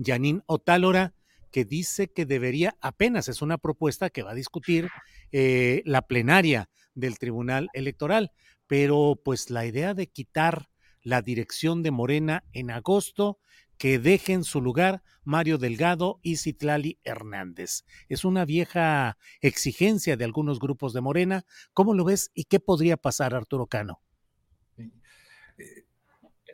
Janine 0.00 0.42
Otálora 0.46 1.12
que 1.50 1.64
dice 1.64 2.12
que 2.12 2.26
debería, 2.26 2.76
apenas 2.80 3.28
es 3.28 3.42
una 3.42 3.58
propuesta 3.58 4.10
que 4.10 4.22
va 4.22 4.32
a 4.32 4.34
discutir 4.34 4.88
eh, 5.32 5.82
la 5.84 6.02
plenaria 6.02 6.68
del 6.94 7.18
Tribunal 7.18 7.68
Electoral, 7.72 8.32
pero 8.66 9.20
pues 9.24 9.50
la 9.50 9.66
idea 9.66 9.94
de 9.94 10.08
quitar 10.08 10.68
la 11.02 11.22
dirección 11.22 11.82
de 11.82 11.90
Morena 11.90 12.44
en 12.52 12.70
agosto 12.70 13.38
que 13.78 13.98
dejen 13.98 14.44
su 14.44 14.60
lugar 14.60 15.02
Mario 15.22 15.56
Delgado 15.56 16.18
y 16.22 16.36
Citlali 16.36 16.98
Hernández. 17.04 17.84
Es 18.08 18.24
una 18.24 18.44
vieja 18.44 19.16
exigencia 19.40 20.16
de 20.16 20.24
algunos 20.24 20.58
grupos 20.58 20.92
de 20.92 21.00
Morena. 21.00 21.46
¿Cómo 21.72 21.94
lo 21.94 22.04
ves 22.04 22.30
y 22.34 22.44
qué 22.44 22.60
podría 22.60 22.96
pasar, 22.96 23.34
Arturo 23.34 23.66
Cano? 23.66 24.02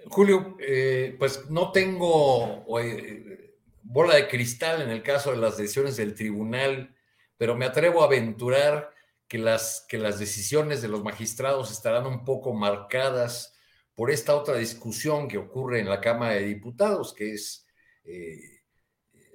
Julio, 0.06 0.56
eh, 0.60 1.16
pues 1.18 1.48
no 1.50 1.72
tengo 1.72 2.66
eh, 2.80 3.53
bola 3.84 4.16
de 4.16 4.28
cristal 4.28 4.82
en 4.82 4.90
el 4.90 5.02
caso 5.02 5.30
de 5.30 5.36
las 5.36 5.56
decisiones 5.56 5.96
del 5.96 6.14
tribunal, 6.14 6.94
pero 7.36 7.54
me 7.54 7.66
atrevo 7.66 8.02
a 8.02 8.06
aventurar 8.06 8.90
que 9.28 9.38
las, 9.38 9.86
que 9.88 9.98
las 9.98 10.18
decisiones 10.18 10.82
de 10.82 10.88
los 10.88 11.04
magistrados 11.04 11.70
estarán 11.70 12.06
un 12.06 12.24
poco 12.24 12.52
marcadas 12.52 13.54
por 13.94 14.10
esta 14.10 14.34
otra 14.34 14.56
discusión 14.56 15.28
que 15.28 15.38
ocurre 15.38 15.80
en 15.80 15.88
la 15.88 16.00
Cámara 16.00 16.34
de 16.34 16.46
Diputados, 16.46 17.12
que 17.14 17.34
es 17.34 17.66
eh, 18.04 18.62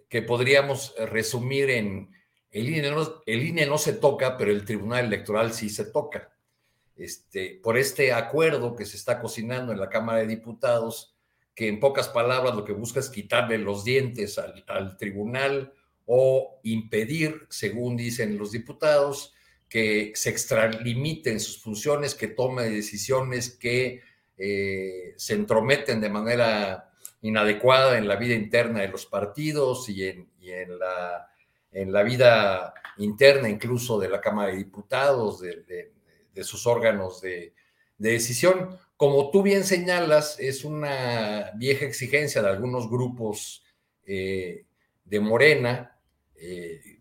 que 0.10 0.22
podríamos 0.22 0.94
resumir 0.98 1.70
en 1.70 2.12
el 2.52 2.70
INE, 2.70 2.92
no, 2.92 3.22
INE 3.26 3.66
no 3.68 3.78
se 3.78 3.94
toca, 3.94 4.36
pero 4.36 4.52
el 4.52 4.66
Tribunal 4.66 5.06
Electoral 5.06 5.54
sí 5.54 5.70
se 5.70 5.86
toca. 5.86 6.34
Este, 6.96 7.60
por 7.64 7.78
este 7.78 8.12
acuerdo 8.12 8.76
que 8.76 8.86
se 8.86 8.98
está 8.98 9.22
cocinando 9.22 9.72
en 9.72 9.80
la 9.80 9.90
Cámara 9.90 10.20
de 10.20 10.28
Diputados, 10.28 11.16
que 11.60 11.68
en 11.68 11.82
pocas 11.82 12.08
palabras 12.08 12.56
lo 12.56 12.64
que 12.64 12.72
busca 12.72 13.02
es 13.02 13.10
quitarle 13.10 13.58
los 13.58 13.84
dientes 13.84 14.38
al, 14.38 14.64
al 14.66 14.96
tribunal 14.96 15.74
o 16.06 16.62
impedir, 16.64 17.48
según 17.50 17.98
dicen 17.98 18.38
los 18.38 18.54
diputados, 18.54 19.34
que 19.68 20.14
se 20.16 20.30
extralimiten 20.30 21.42
sus 21.42 21.62
funciones, 21.62 22.16
que 22.16 22.30
tome 22.30 22.70
decisiones 22.70 23.50
que 23.50 24.00
eh, 24.38 25.14
se 25.18 25.34
entrometen 25.34 26.00
de 26.00 26.08
manera 26.08 26.94
inadecuada 27.24 27.98
en 27.98 28.08
la 28.08 28.16
vida 28.16 28.36
interna 28.36 28.80
de 28.80 28.88
los 28.88 29.06
partidos 29.06 29.90
y 29.90 30.06
en 30.06 30.80
la, 30.80 32.04
vida 32.04 32.74
interna 33.00 33.50
incluso 33.50 34.00
de 34.00 34.08
la 34.08 34.22
Cámara 34.22 34.52
de 34.52 34.60
Diputados, 34.60 35.42
de, 35.42 35.92
sus 36.42 36.66
órganos 36.68 37.20
de, 37.20 37.54
decisión. 38.00 38.78
Como 38.98 39.30
tú 39.32 39.44
bien 39.44 39.64
señalas, 39.64 40.40
es 40.40 40.64
una 40.66 41.52
vieja 41.56 41.86
exigencia 41.86 42.42
de 42.42 42.50
algunos 42.50 42.90
grupos 42.90 43.64
eh, 44.06 44.66
de 45.06 45.20
Morena, 45.20 45.98
eh, 46.36 47.00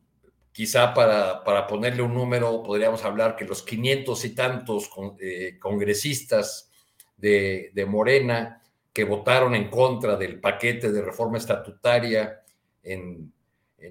quizá 0.52 0.92
para, 0.92 1.44
para, 1.44 1.66
ponerle 1.66 2.02
un 2.02 2.14
número, 2.14 2.62
podríamos 2.62 3.04
hablar 3.04 3.36
que 3.36 3.44
los 3.44 3.62
500 3.62 4.24
y 4.24 4.34
tantos 4.34 4.90
eh, 5.20 5.56
congresistas 5.60 6.70
de, 7.16 7.86
Morena 7.86 8.62
que 8.92 9.04
votaron 9.04 9.54
en 9.54 9.70
contra 9.70 10.16
del 10.16 10.40
paquete 10.40 10.90
de 10.90 11.02
reforma 11.02 11.38
estatutaria 11.38 12.42
en, 12.82 13.32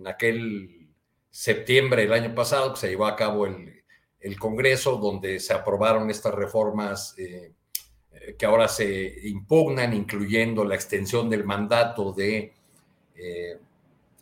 aquel 0.05 0.89
septiembre 1.29 2.03
del 2.03 2.13
año 2.13 2.35
pasado, 2.35 2.73
que 2.73 2.79
se 2.79 2.89
llevó 2.89 3.05
a 3.05 3.15
cabo 3.15 3.45
el, 3.45 3.76
Congreso, 4.35 4.97
donde 4.97 5.39
se 5.39 5.53
aprobaron 5.53 6.09
estas 6.09 6.33
reformas 6.33 7.15
eh, 7.17 7.53
que 8.37 8.45
ahora 8.45 8.67
se 8.67 9.27
impugnan, 9.27 9.93
incluyendo 9.93 10.65
la 10.65 10.75
extensión 10.75 11.29
del 11.29 11.45
mandato 11.45 12.11
de 12.11 12.53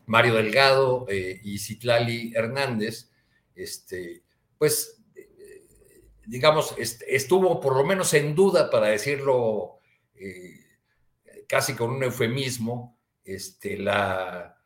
Mario 0.07 0.35
Delgado 0.35 1.05
eh, 1.09 1.39
y 1.43 1.57
Citlali 1.57 2.33
Hernández, 2.35 3.09
este, 3.55 4.23
pues, 4.57 5.01
eh, 5.15 6.03
digamos, 6.25 6.75
estuvo 6.77 7.59
por 7.59 7.75
lo 7.75 7.85
menos 7.85 8.13
en 8.13 8.35
duda, 8.35 8.69
para 8.69 8.87
decirlo 8.87 9.79
eh, 10.15 10.59
casi 11.47 11.73
con 11.73 11.91
un 11.91 12.03
eufemismo, 12.03 12.97
este, 13.23 13.77
la, 13.77 14.57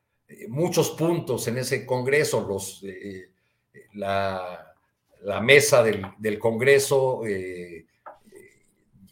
muchos 0.50 0.92
puntos 0.92 1.48
en 1.48 1.60
ese 1.60 1.86
Congreso, 1.86 2.46
los, 2.48 2.84
la, 3.94 4.69
la, 5.22 5.42
mesa 5.42 5.84
del, 5.84 6.06
del 6.18 6.40
Congreso 6.40 7.24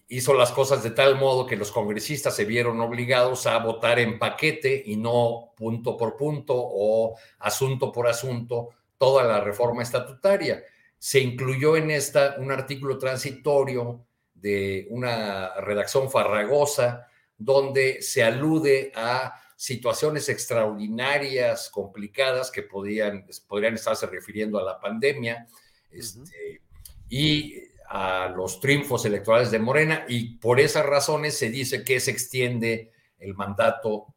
hizo 0.09 0.33
las 0.33 0.51
cosas 0.51 0.83
de 0.83 0.91
tal 0.91 1.15
modo 1.15 1.45
que 1.45 1.57
los 1.57 1.71
congresistas 1.71 2.35
se 2.35 2.45
vieron 2.45 2.79
obligados 2.79 3.45
a 3.45 3.57
votar 3.57 3.99
en 3.99 4.17
paquete 4.17 4.81
y 4.85 4.95
no 4.95 5.53
punto 5.55 5.97
por 5.97 6.15
punto 6.15 6.53
o 6.55 7.17
asunto 7.39 7.91
por 7.91 8.07
asunto 8.07 8.69
toda 8.97 9.23
la 9.23 9.41
reforma 9.41 9.83
estatutaria. 9.83 10.63
Se 10.97 11.19
incluyó 11.19 11.75
en 11.75 11.91
esta 11.91 12.35
un 12.39 12.51
artículo 12.51 12.97
transitorio 12.97 14.05
de 14.33 14.87
una 14.91 15.55
redacción 15.55 16.09
farragosa 16.09 17.07
donde 17.37 18.01
se 18.01 18.23
alude 18.23 18.91
a 18.95 19.33
situaciones 19.55 20.29
extraordinarias, 20.29 21.69
complicadas, 21.69 22.49
que 22.49 22.63
podrían 22.63 23.25
estarse 23.73 24.05
refiriendo 24.05 24.57
a 24.59 24.63
la 24.63 24.79
pandemia. 24.79 25.47
Este, 25.89 26.61
y 27.09 27.55
a 27.89 28.27
los 28.35 28.59
triunfos 28.59 29.05
electorales 29.05 29.49
de 29.49 29.59
Morena 29.59 30.05
y 30.07 30.35
por 30.37 30.59
esas 30.59 30.85
razones 30.85 31.37
se 31.37 31.49
dice 31.49 31.83
que 31.83 31.99
se 31.99 32.11
extiende 32.11 32.91
el 33.17 33.33
mandato 33.33 34.07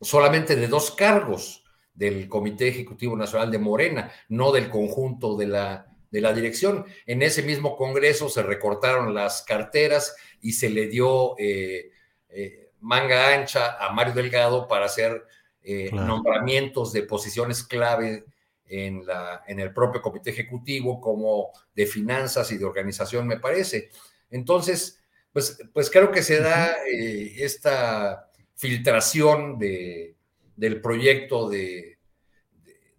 solamente 0.00 0.54
de 0.54 0.68
dos 0.68 0.92
cargos 0.92 1.64
del 1.92 2.28
Comité 2.28 2.68
Ejecutivo 2.68 3.16
Nacional 3.16 3.50
de 3.50 3.58
Morena, 3.58 4.12
no 4.28 4.52
del 4.52 4.68
conjunto 4.68 5.36
de 5.36 5.46
la, 5.46 5.86
de 6.10 6.20
la 6.20 6.32
dirección. 6.32 6.86
En 7.06 7.22
ese 7.22 7.42
mismo 7.42 7.76
Congreso 7.76 8.28
se 8.28 8.42
recortaron 8.42 9.14
las 9.14 9.42
carteras 9.42 10.16
y 10.40 10.52
se 10.52 10.70
le 10.70 10.88
dio 10.88 11.36
eh, 11.38 11.90
eh, 12.28 12.70
manga 12.80 13.34
ancha 13.34 13.76
a 13.78 13.92
Mario 13.92 14.14
Delgado 14.14 14.68
para 14.68 14.86
hacer 14.86 15.24
eh, 15.62 15.90
nombramientos 15.92 16.92
de 16.92 17.02
posiciones 17.02 17.62
clave 17.62 18.24
en, 18.66 19.06
la, 19.06 19.44
en 19.46 19.60
el 19.60 19.72
propio 19.72 20.00
comité 20.00 20.30
ejecutivo, 20.30 21.00
como 21.00 21.50
de 21.74 21.86
finanzas 21.86 22.50
y 22.52 22.58
de 22.58 22.64
organización, 22.64 23.26
me 23.26 23.38
parece. 23.38 23.90
Entonces, 24.30 25.02
pues, 25.32 25.58
pues 25.72 25.90
creo 25.90 26.10
que 26.10 26.22
se 26.22 26.40
da 26.40 26.76
eh, 26.86 27.34
esta 27.38 28.30
filtración 28.54 29.58
de, 29.58 30.16
del 30.56 30.80
proyecto 30.80 31.48
de, 31.48 31.98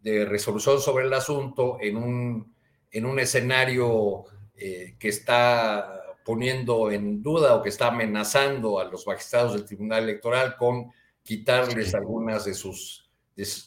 de, 0.01 0.25
resolución 0.25 0.81
sobre 0.81 1.05
el 1.05 1.13
asunto 1.13 1.77
en 1.81 1.97
un, 1.97 2.55
en 2.91 3.05
un 3.05 3.19
escenario 3.19 4.25
eh, 4.57 4.95
que 4.99 5.09
está 5.09 6.01
poniendo 6.25 6.91
en 6.91 7.21
duda 7.21 7.55
o 7.55 7.61
que 7.61 7.69
está 7.69 7.87
amenazando 7.87 8.79
a 8.79 8.85
los 8.85 9.05
magistrados 9.07 9.53
del 9.53 9.65
Tribunal 9.65 10.03
Electoral 10.03 10.57
con 10.57 10.91
quitarles 11.23 11.93
algunas 11.95 12.45
de 12.45 12.53
sus 12.53 13.04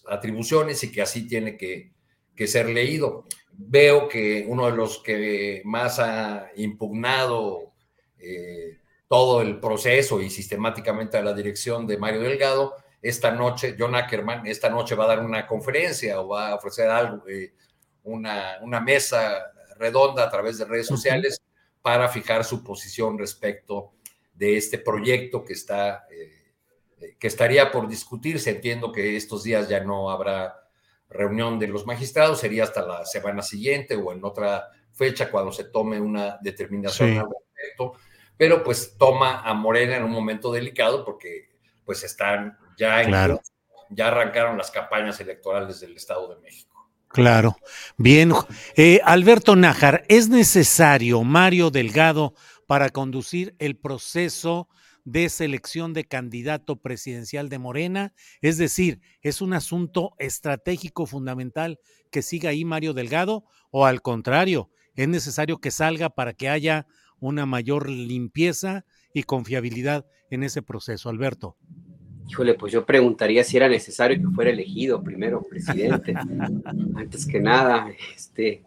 atribuciones 0.09 0.83
y 0.85 0.93
que 0.93 1.03
así 1.03 1.27
tiene 1.27 1.57
que, 1.57 1.93
ser 2.47 2.69
leído. 2.69 3.25
Veo 3.53 4.09
que 4.09 4.45
uno 4.49 4.66
de 4.66 4.77
los 4.77 5.03
que 5.03 5.61
más 5.64 5.99
ha 5.99 6.51
impugnado 6.57 7.73
eh, 8.19 8.78
todo 9.09 9.43
el 9.43 9.59
proceso 9.59 10.20
y 10.20 10.31
sistemáticamente 10.31 11.16
a 11.16 11.23
la 11.23 11.35
dirección 11.35 11.86
de 11.86 11.99
Mario 11.99 12.20
Delgado, 12.20 12.77
esta 13.03 13.32
noche, 13.32 13.74
John 13.78 13.95
Ackerman, 13.95 14.47
esta 14.47 14.69
noche 14.69 14.95
va 14.95 15.05
a 15.05 15.09
dar 15.09 15.24
una 15.24 15.47
conferencia 15.47 16.20
o 16.20 16.28
va 16.28 16.51
a 16.51 16.55
ofrecer 16.55 16.89
algo, 16.89 17.27
eh, 17.28 17.55
una, 18.05 18.59
una, 18.62 18.81
mesa 18.81 19.53
redonda 19.77 20.24
a 20.24 20.31
través 20.31 20.59
de 20.59 20.65
redes 20.65 20.86
sociales 20.86 21.43
para 21.82 22.09
fijar 22.09 22.45
su 22.45 22.62
posición 22.62 23.19
respecto 23.19 23.93
de 24.32 24.57
este 24.57 24.78
proyecto 24.78 25.45
que 25.45 25.55
está... 25.55 26.07
Eh, 26.11 26.38
que 27.19 27.27
estaría 27.27 27.70
por 27.70 27.89
discutirse. 27.89 28.51
Entiendo 28.51 28.93
que 28.93 29.16
estos 29.16 29.43
días 29.43 29.69
ya 29.69 29.81
no 29.81 30.11
habrá 30.11 30.69
reunión 31.09 31.59
de 31.59 31.69
los 31.69 31.87
magistrados, 31.87 32.41
sería 32.41 32.65
hasta 32.65 32.87
la 32.87 33.05
semana 33.07 33.43
siguiente 33.43 33.97
o 33.97 34.12
en 34.12 34.25
otra 34.25 34.69
fecha 34.93 35.31
cuando 35.31 35.53
se 35.53 35.65
tome 35.65 36.01
una 36.01 36.39
determinación 36.43 37.19
al 37.19 37.29
respecto, 37.31 37.95
pero 38.37 38.62
pues 38.62 38.97
toma 38.99 39.41
a 39.41 39.55
Morena 39.55 39.97
en 39.97 40.05
un 40.05 40.11
momento 40.11 40.53
delicado 40.53 41.05
porque 41.05 41.49
pues 41.85 42.05
están 42.05 42.59
ya 42.77 43.03
en 43.03 43.39
ya 43.91 44.09
arrancaron 44.09 44.59
las 44.59 44.70
campañas 44.70 45.19
electorales 45.20 45.81
del 45.81 45.97
Estado 45.97 46.29
de 46.29 46.41
México. 46.43 46.91
Claro. 47.09 47.57
Bien, 47.97 48.35
eh, 48.77 49.01
Alberto 49.03 49.57
Nájar, 49.57 50.05
¿es 50.09 50.29
necesario 50.29 51.23
Mario 51.25 51.70
Delgado 51.70 52.35
para 52.66 52.91
conducir 52.91 53.55
el 53.59 53.77
proceso 53.77 54.69
de 55.10 55.30
selección 55.30 55.94
de 55.94 56.05
candidato 56.05 56.76
presidencial 56.76 57.48
de 57.48 57.59
Morena. 57.59 58.12
Es 58.43 58.59
decir, 58.59 59.01
¿es 59.22 59.40
un 59.40 59.55
asunto 59.55 60.12
estratégico 60.18 61.06
fundamental 61.06 61.80
que 62.10 62.20
siga 62.20 62.51
ahí 62.51 62.64
Mario 62.64 62.93
Delgado 62.93 63.44
o 63.70 63.86
al 63.86 64.02
contrario, 64.02 64.70
es 64.97 65.09
necesario 65.09 65.59
que 65.59 65.70
salga 65.70 66.10
para 66.10 66.35
que 66.35 66.48
haya 66.48 66.86
una 67.20 67.47
mayor 67.47 67.89
limpieza 67.89 68.85
y 69.14 69.22
confiabilidad 69.22 70.06
en 70.30 70.43
ese 70.43 70.60
proceso, 70.60 71.09
Alberto? 71.09 71.56
Híjole, 72.28 72.55
pues 72.55 72.72
yo 72.72 72.85
preguntaría 72.85 73.43
si 73.44 73.56
era 73.56 73.68
necesario 73.68 74.18
que 74.18 74.35
fuera 74.35 74.51
elegido 74.51 75.02
primero 75.02 75.43
presidente. 75.43 76.14
Antes 76.97 77.24
que 77.24 77.40
nada, 77.40 77.90
este, 78.14 78.62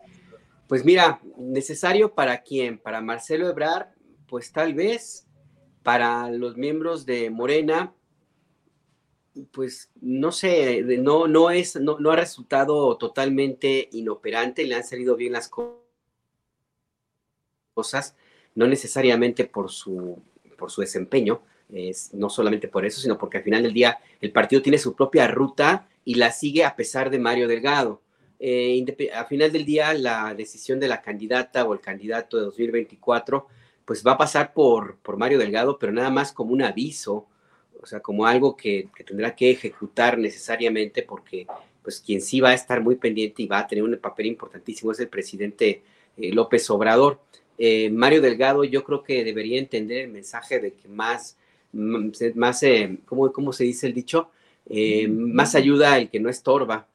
pues 0.68 0.84
mira, 0.84 1.22
necesario 1.38 2.16
para 2.16 2.42
quién? 2.42 2.80
Para 2.80 3.02
Marcelo 3.02 3.48
Ebrard, 3.48 3.90
pues 4.28 4.52
tal 4.52 4.74
vez 4.74 5.28
para 5.84 6.30
los 6.30 6.58
miembros 6.58 7.06
de 7.06 7.30
Morena, 7.30 7.94
pues 9.52 9.90
no 10.02 10.32
sé, 10.32 10.84
no, 11.00 11.28
no 11.28 11.50
es, 11.52 11.76
no, 11.78 12.00
no 12.00 12.12
ha 12.12 12.16
resultado 12.16 12.98
totalmente 12.98 13.90
inoperante, 13.94 14.66
le 14.66 14.76
han 14.76 14.84
salido 14.84 15.16
bien 15.16 15.34
las 15.34 15.50
cosas, 17.76 18.16
no 18.56 18.68
necesariamente 18.68 19.46
por 19.46 19.72
su, 19.72 20.22
por 20.58 20.70
su 20.72 20.82
desempeño, 20.82 21.42
es, 21.70 22.14
no 22.14 22.30
solamente 22.30 22.68
por 22.68 22.86
eso, 22.86 23.00
sino 23.00 23.18
porque 23.18 23.38
al 23.38 23.44
final 23.44 23.64
del 23.64 23.74
día 23.74 24.00
el 24.20 24.32
partido 24.32 24.62
tiene 24.62 24.78
su 24.78 24.94
propia 24.96 25.28
ruta 25.28 25.88
y 26.04 26.16
la 26.16 26.32
sigue 26.32 26.66
a 26.66 26.76
pesar 26.76 27.10
de 27.10 27.20
Mario 27.20 27.48
Delgado. 27.48 28.02
Eh, 28.40 28.84
al 29.14 29.28
final 29.28 29.52
del 29.52 29.66
día, 29.66 29.94
la 29.94 30.34
decisión 30.34 30.80
de 30.80 30.88
la 30.88 31.02
candidata 31.02 31.64
o 31.64 31.74
el 31.74 31.80
candidato 31.80 32.38
de 32.38 32.44
2024, 32.44 33.48
pues 33.92 34.08
va 34.08 34.14
a 34.14 34.18
pasar 34.18 34.54
por, 34.54 34.96
por 35.00 35.18
Mario 35.18 35.38
Delgado, 35.38 35.78
pero 35.78 35.92
nada 35.92 36.10
más 36.10 36.32
como 36.32 36.54
un 36.54 36.62
aviso, 36.62 37.28
o 37.78 37.86
sea, 37.86 38.00
como 38.00 38.26
algo 38.26 38.56
que, 38.56 38.88
tendrá 39.06 39.36
que 39.36 39.52
ejecutar 39.52 40.18
necesariamente, 40.18 41.04
porque 41.04 41.46
pues 41.84 42.00
quien 42.00 42.22
sí 42.22 42.40
va 42.40 42.52
a 42.52 42.54
estar 42.54 42.80
muy 42.80 42.96
pendiente 42.96 43.44
y 43.44 43.48
va 43.48 43.60
a 43.60 43.68
tener 43.68 43.84
un 43.84 43.98
papel 43.98 44.28
importantísimo 44.28 44.94
es 44.94 45.02
el 45.02 45.10
presidente 45.10 45.84
eh, 46.16 46.32
López 46.32 46.70
Obrador. 46.70 47.20
Eh, 47.58 47.90
Mario 47.90 48.22
Delgado 48.22 48.64
yo 48.64 48.82
creo 48.86 49.04
que 49.04 49.26
debería 49.26 49.60
entender 49.60 50.06
el 50.06 50.12
mensaje 50.14 50.62
de 50.62 50.72
que 50.72 50.88
más, 50.88 51.38
más 51.74 52.62
¿cómo, 53.04 53.30
¿cómo, 53.34 53.52
se 53.52 53.66
dice 53.66 53.88
el 53.88 53.94
dicho? 53.94 54.30
más 55.10 55.54
ayuda 55.54 55.98
el 55.98 56.10
que 56.10 56.22
no 56.22 56.30
estorba 56.30 56.88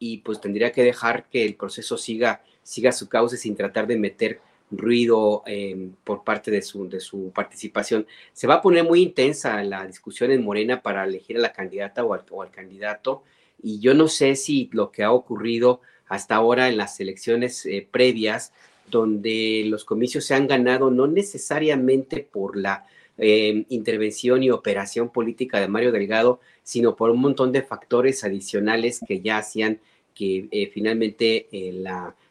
y 0.00 0.18
pues 0.18 0.40
tendría 0.40 0.72
que 0.72 0.82
dejar 0.82 1.28
que 1.28 1.44
el 1.44 1.54
proceso 1.54 1.96
siga, 1.96 2.42
siga 2.64 2.90
su 2.90 3.08
cauce 3.08 3.36
sin 3.36 3.54
tratar 3.54 3.86
de 3.86 3.96
meter 3.96 4.40
ruido 4.70 5.42
eh, 5.46 5.90
por 6.04 6.24
parte 6.24 6.50
de 6.50 6.62
su, 6.62 6.88
de 6.88 7.00
su 7.00 7.30
participación. 7.34 8.06
Se 8.32 8.46
va 8.46 8.54
a 8.54 8.62
poner 8.62 8.84
muy 8.84 9.02
intensa 9.02 9.62
la 9.64 9.86
discusión 9.86 10.30
en 10.30 10.44
Morena 10.44 10.82
para 10.82 11.04
elegir 11.04 11.36
a 11.36 11.40
la 11.40 11.52
candidata 11.52 12.04
o 12.04 12.14
al, 12.14 12.50
candidato 12.50 13.22
y 13.62 13.80
yo 13.80 13.94
no 13.94 14.08
sé 14.08 14.36
si 14.36 14.70
lo 14.72 14.90
que 14.90 15.02
ha 15.02 15.12
ocurrido 15.12 15.80
hasta 16.08 16.36
ahora 16.36 16.68
en 16.68 16.76
las 16.76 16.98
elecciones 17.00 17.66
eh, 17.66 17.86
previas, 17.90 18.52
donde 18.90 19.64
los 19.66 19.84
comicios 19.84 20.24
se 20.24 20.34
han 20.34 20.48
ganado 20.48 20.90
no 20.90 21.06
necesariamente 21.06 22.26
por 22.30 22.56
la 22.56 22.86
eh, 23.18 23.64
intervención 23.68 24.42
y 24.42 24.50
operación 24.50 25.10
política 25.10 25.60
de 25.60 25.68
Mario 25.68 25.92
Delgado, 25.92 26.40
sino 26.62 26.96
por 26.96 27.10
un 27.10 27.20
montón 27.20 27.52
de 27.52 27.62
factores 27.62 28.24
adicionales 28.24 29.00
que 29.06 29.20
ya 29.20 29.38
hacían 29.38 29.80
que 30.14 30.70
finalmente 30.74 31.48
eh, 31.50 31.72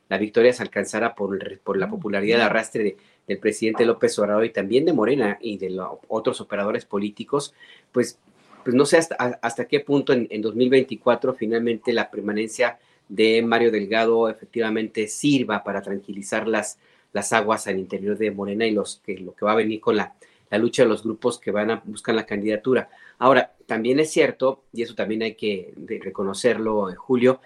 la, 0.09 0.17
victoria 0.17 0.51
se 0.51 0.63
alcanzara 0.63 1.15
por, 1.15 1.59
por 1.59 1.77
la 1.77 1.89
popularidad 1.89 2.37
de 2.37 2.43
arrastre 2.43 2.97
del 3.27 3.37
presidente 3.37 3.85
López 3.85 4.17
Obrador 4.19 4.45
y 4.45 4.49
también 4.49 4.85
de 4.85 4.93
Morena 4.93 5.37
y 5.39 5.57
de 5.57 5.79
otros 6.07 6.41
operadores 6.41 6.85
políticos, 6.85 7.53
pues, 7.91 8.19
pues 8.63 8.75
no 8.75 8.85
sé 8.85 8.97
hasta, 8.97 9.15
hasta 9.15 9.65
qué 9.65 9.79
punto 9.79 10.13
en, 10.13 10.41
2024 10.41 11.33
finalmente 11.33 11.93
la 11.93 12.09
permanencia 12.09 12.79
de 13.07 13.41
Mario 13.41 13.71
Delgado 13.71 14.29
efectivamente 14.29 15.07
sirva 15.07 15.63
para 15.63 15.81
tranquilizar 15.81 16.47
las, 16.47 16.79
las 17.13 17.31
aguas 17.33 17.67
al 17.67 17.79
interior 17.79 18.17
de 18.17 18.31
Morena 18.31 18.65
y 18.65 18.71
los 18.71 19.01
que, 19.05 19.17
lo 19.17 19.33
que 19.33 19.45
va 19.45 19.53
a 19.53 19.55
venir 19.55 19.79
con 19.79 19.95
la, 19.95 20.13
la 20.49 20.57
lucha 20.57 20.83
de 20.83 20.89
los 20.89 21.03
grupos 21.03 21.39
que 21.39 21.51
van 21.51 21.71
a 21.71 21.81
buscar 21.85 22.15
la 22.15 22.25
candidatura. 22.25 22.89
Ahora, 23.17 23.53
también 23.65 23.99
es 23.99 24.11
cierto, 24.11 24.63
y 24.73 24.81
eso 24.81 24.95
también 24.95 25.21
hay 25.23 25.35
que 25.35 25.73
reconocerlo, 26.03 26.91
Julio, 26.95 27.41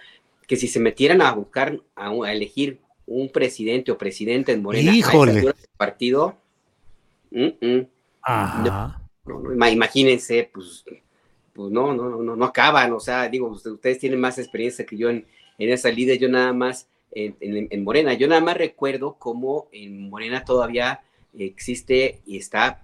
que 0.48 0.56
si 0.56 0.68
se 0.68 0.80
metieran 0.80 1.22
a 1.22 1.32
buscar, 1.34 1.80
a, 1.96 2.12
elegir 2.32 2.80
un 3.06 3.30
presidente 3.30 3.92
o 3.92 3.98
presidente 3.98 4.52
en 4.52 4.62
Morena, 4.62 4.96
Híjole. 4.96 5.54
partido, 5.78 6.38
imagínense, 9.72 10.50
pues, 10.54 10.86
pues 11.54 11.72
no, 11.72 11.94
no, 11.94 12.22
no, 12.22 12.36
no 12.36 12.46
acaban, 12.46 12.94
o 12.94 13.00
sea, 13.00 13.28
digo, 13.30 13.48
ustedes 13.48 14.00
tienen 14.00 14.20
más 14.20 14.38
experiencia 14.38 14.86
que 14.86 14.98
yo 14.98 15.10
en, 15.10 15.26
esa 15.58 15.90
líder, 15.90 16.20
yo 16.20 16.28
nada 16.30 16.52
más 16.52 16.88
en, 17.12 17.84
Morena, 17.84 18.14
yo 18.14 18.28
nada 18.28 18.42
más 18.42 18.58
recuerdo 18.58 19.16
cómo 19.18 19.68
en 19.72 20.10
Morena 20.10 20.44
todavía 20.44 21.02
existe 21.38 22.22
y 22.26 22.38
está 22.38 22.82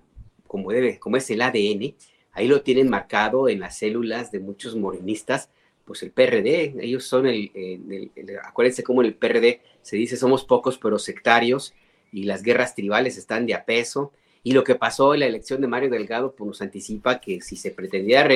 como 0.48 0.72
debe, 0.72 0.98
como 0.98 1.18
es 1.18 1.30
el 1.30 1.42
ADN, 1.42 1.94
ahí 2.32 2.48
lo 2.48 2.62
tienen 2.62 2.90
marcado 2.90 3.50
en 3.50 3.60
las 3.60 3.78
células 3.78 4.32
de 4.32 4.40
muchos 4.40 4.76
morenistas, 4.76 5.50
pues 5.90 6.04
el 6.04 6.12
PRD, 6.12 6.76
ellos 6.82 7.04
son 7.04 7.26
el, 7.26 8.12
acuérdense 8.44 8.84
cómo 8.84 9.02
en 9.02 9.08
el 9.08 9.16
PRD 9.16 9.60
se 9.82 9.98
dice 9.98 10.18
somos 10.18 10.44
pocos 10.44 10.78
pero 10.78 11.00
sectarios 11.00 11.74
y 12.12 12.26
las 12.26 12.44
guerras 12.44 12.76
tribales 12.76 13.18
están 13.18 13.48
de 13.48 13.56
a 13.56 13.66
peso. 13.66 14.12
Y 14.44 14.52
lo 14.52 14.64
que 14.64 14.76
pasó 14.76 15.16
en 15.16 15.22
la 15.22 15.26
elección 15.26 15.62
de 15.62 15.68
Mario 15.68 15.90
Delgado 15.90 16.36
pues 16.36 16.48
nos 16.48 16.62
anticipa 16.62 17.20
que 17.20 17.42
si 17.42 17.56
se 17.56 17.72
pretendía 17.72 18.30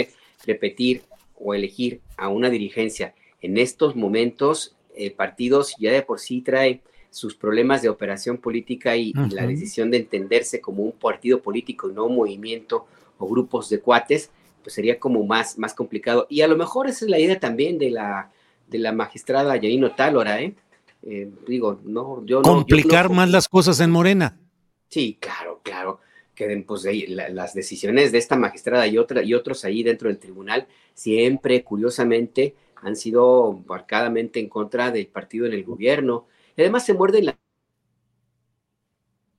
repetir 0.48 1.04
o 1.36 1.54
elegir 1.54 2.02
a 2.18 2.28
una 2.28 2.50
dirigencia 2.50 3.14
en 3.40 3.60
estos 3.60 3.96
momentos, 3.96 4.76
el 4.96 5.12
partido 5.12 5.64
ya 5.78 5.92
de 5.92 6.02
por 6.02 6.20
sí 6.20 6.42
trae 6.42 6.82
sus 7.12 7.36
problemas 7.36 7.84
de 7.84 7.90
operación 7.90 8.40
política 8.40 8.98
y, 8.98 9.10
y 9.10 9.30
la 9.30 9.46
decisión 9.46 9.92
de 9.92 9.98
entenderse 9.98 10.60
como 10.60 10.82
un 10.82 10.94
partido 10.94 11.40
político 11.40 11.88
y 11.88 11.94
no 11.94 12.06
un 12.06 12.16
movimiento 12.16 12.88
o 13.20 13.28
grupos 13.28 13.70
de 13.70 13.80
cuates, 13.80 14.32
pues 14.64 14.74
sería 14.74 15.00
como 15.00 15.24
más, 15.26 15.58
más 15.58 15.74
complicado. 15.74 16.26
Y 16.30 16.42
a 16.42 16.48
lo 16.48 16.58
mejor 16.58 16.88
esa 16.88 17.06
es 17.06 17.12
la 17.12 17.20
idea 17.20 17.40
también 17.40 17.78
de 17.78 17.92
la, 17.92 18.32
de 18.68 18.80
la 18.80 18.92
magistrada 18.92 19.56
Yanino 19.56 19.94
Tálora, 19.94 20.42
¿eh? 20.42 20.56
¿eh? 21.04 21.30
digo, 21.48 21.80
no, 21.84 22.26
yo 22.26 22.42
Complicar 22.42 23.10
más 23.10 23.30
las 23.30 23.48
cosas 23.48 23.80
en 23.80 23.92
Morena. 23.92 24.40
Sí, 24.90 25.18
claro, 25.20 25.62
claro. 25.64 26.00
Que 26.34 26.64
pues, 26.68 26.88
las 27.08 27.54
decisiones 27.54 28.12
de 28.12 28.18
esta 28.18 28.36
magistrada 28.36 28.88
y, 28.88 28.98
otra, 28.98 29.22
y 29.22 29.36
otros 29.36 29.66
ahí 29.66 29.84
dentro 29.84 30.10
del 30.10 30.18
tribunal 30.18 30.68
siempre, 30.96 31.64
curiosamente, 31.64 32.56
han 32.76 32.96
sido 32.96 33.64
marcadamente 33.68 34.40
en 34.40 34.50
contra 34.50 34.90
del 34.92 35.08
partido 35.08 35.46
en 35.46 35.54
el 35.54 35.64
gobierno. 35.64 36.28
Y 36.56 36.62
además 36.62 36.86
se 36.86 36.94
muerden 36.94 37.26
la 37.28 37.38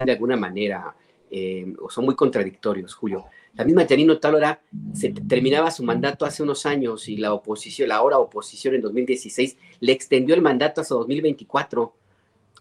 de 0.05 0.13
alguna 0.13 0.37
manera, 0.37 0.95
eh, 1.31 1.73
o 1.81 1.89
son 1.91 2.05
muy 2.05 2.15
contradictorios, 2.15 2.95
Julio. 2.95 3.27
La 3.57 3.65
misma 3.65 3.87
Janino 3.87 4.19
Talora 4.19 4.61
se 4.93 5.11
terminaba 5.11 5.71
su 5.71 5.85
mandato 5.85 6.25
hace 6.27 6.43
unos 6.43 6.67
años 6.67 7.09
y 7.09 7.17
la 7.17 7.33
oposición, 7.33 7.89
la 7.89 7.97
ahora 7.97 8.19
oposición 8.19 8.75
en 8.75 8.81
2016, 8.81 9.57
le 9.81 9.93
extendió 9.93 10.35
el 10.35 10.43
mandato 10.43 10.81
hasta 10.81 10.95
2024. 10.95 11.95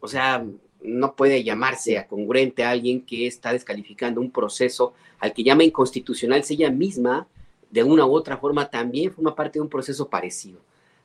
O 0.02 0.08
sea, 0.08 0.46
no 0.84 1.16
puede 1.16 1.44
llamarse 1.44 1.98
a 1.98 2.08
congruente 2.08 2.64
a 2.64 2.70
alguien 2.70 3.02
que 3.06 3.26
está 3.26 3.54
descalificando 3.54 4.22
un 4.22 4.30
proceso 4.30 4.94
al 5.20 5.34
que 5.34 5.44
llama 5.44 5.64
inconstitucional, 5.64 6.44
si 6.44 6.56
ella 6.56 6.70
misma, 6.70 7.28
de 7.72 7.84
una 7.84 8.06
u 8.06 8.14
otra 8.14 8.38
forma, 8.38 8.70
también 8.70 9.12
forma 9.12 9.34
parte 9.34 9.58
de 9.58 9.62
un 9.62 9.70
proceso 9.70 10.10
parecido. 10.10 10.60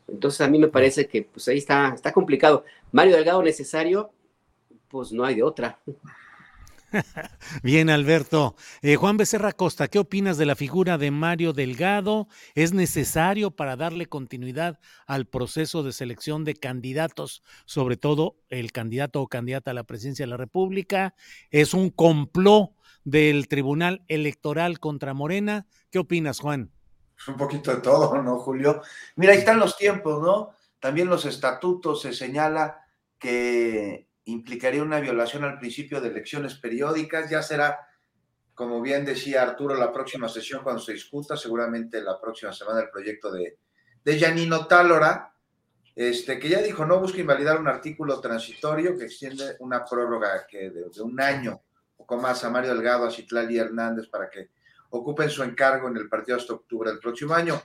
Entonces, 0.06 0.40
a 0.42 0.48
mí 0.48 0.58
me 0.58 0.68
parece 0.68 1.06
que 1.06 1.22
pues 1.22 1.48
ahí 1.48 1.58
está, 1.58 1.92
está 1.94 2.12
complicado. 2.12 2.64
Mario 2.92 3.16
Delgado 3.16 3.42
necesario, 3.42 4.10
pues 4.88 5.12
no 5.12 5.24
hay 5.24 5.34
de 5.36 5.42
otra. 5.42 5.78
Bien, 7.62 7.90
Alberto. 7.90 8.56
Eh, 8.82 8.96
Juan 8.96 9.16
Becerra 9.16 9.52
Costa, 9.52 9.88
¿qué 9.88 9.98
opinas 9.98 10.38
de 10.38 10.46
la 10.46 10.56
figura 10.56 10.98
de 10.98 11.10
Mario 11.10 11.52
Delgado? 11.52 12.28
¿Es 12.54 12.72
necesario 12.72 13.50
para 13.50 13.76
darle 13.76 14.06
continuidad 14.06 14.78
al 15.06 15.26
proceso 15.26 15.82
de 15.82 15.92
selección 15.92 16.44
de 16.44 16.54
candidatos, 16.54 17.42
sobre 17.64 17.96
todo 17.96 18.36
el 18.48 18.72
candidato 18.72 19.20
o 19.20 19.28
candidata 19.28 19.70
a 19.70 19.74
la 19.74 19.84
presidencia 19.84 20.24
de 20.24 20.30
la 20.30 20.36
República? 20.36 21.14
¿Es 21.50 21.74
un 21.74 21.90
complot 21.90 22.72
del 23.04 23.48
Tribunal 23.48 24.04
Electoral 24.08 24.80
contra 24.80 25.14
Morena? 25.14 25.66
¿Qué 25.90 25.98
opinas, 25.98 26.40
Juan? 26.40 26.70
Un 27.26 27.36
poquito 27.36 27.74
de 27.74 27.80
todo, 27.80 28.22
¿no, 28.22 28.38
Julio? 28.38 28.82
Mira, 29.16 29.32
ahí 29.32 29.38
están 29.38 29.58
los 29.58 29.76
tiempos, 29.76 30.22
¿no? 30.22 30.50
También 30.78 31.08
los 31.08 31.24
estatutos 31.24 32.02
se 32.02 32.12
señala 32.12 32.84
que 33.18 34.07
implicaría 34.28 34.82
una 34.82 35.00
violación 35.00 35.44
al 35.44 35.58
principio 35.58 36.00
de 36.00 36.08
elecciones 36.08 36.54
periódicas. 36.54 37.30
Ya 37.30 37.42
será, 37.42 37.78
como 38.54 38.80
bien 38.80 39.04
decía 39.04 39.42
Arturo, 39.42 39.74
la 39.74 39.92
próxima 39.92 40.28
sesión 40.28 40.62
cuando 40.62 40.82
se 40.82 40.92
discuta, 40.92 41.36
seguramente 41.36 42.02
la 42.02 42.20
próxima 42.20 42.52
semana, 42.52 42.80
el 42.80 42.90
proyecto 42.90 43.32
de, 43.32 43.58
de 44.04 44.20
Janino 44.20 44.66
Tálora, 44.66 45.32
este, 45.94 46.38
que 46.38 46.48
ya 46.48 46.60
dijo, 46.60 46.84
no 46.84 47.00
busca 47.00 47.20
invalidar 47.20 47.58
un 47.58 47.68
artículo 47.68 48.20
transitorio 48.20 48.96
que 48.96 49.06
extiende 49.06 49.56
una 49.60 49.84
prórroga 49.84 50.46
que 50.46 50.70
de, 50.70 50.84
un 51.02 51.20
año, 51.20 51.60
poco 51.96 52.18
más, 52.18 52.44
a 52.44 52.50
Mario 52.50 52.74
Delgado, 52.74 53.06
a 53.06 53.10
Citlali 53.10 53.58
Hernández 53.58 54.08
para 54.08 54.28
que 54.28 54.50
ocupen 54.90 55.28
su 55.30 55.42
encargo 55.42 55.88
en 55.88 55.96
el 55.96 56.08
partido 56.08 56.36
hasta 56.36 56.52
octubre 56.52 56.90
del 56.90 57.00
próximo 57.00 57.34
año. 57.34 57.60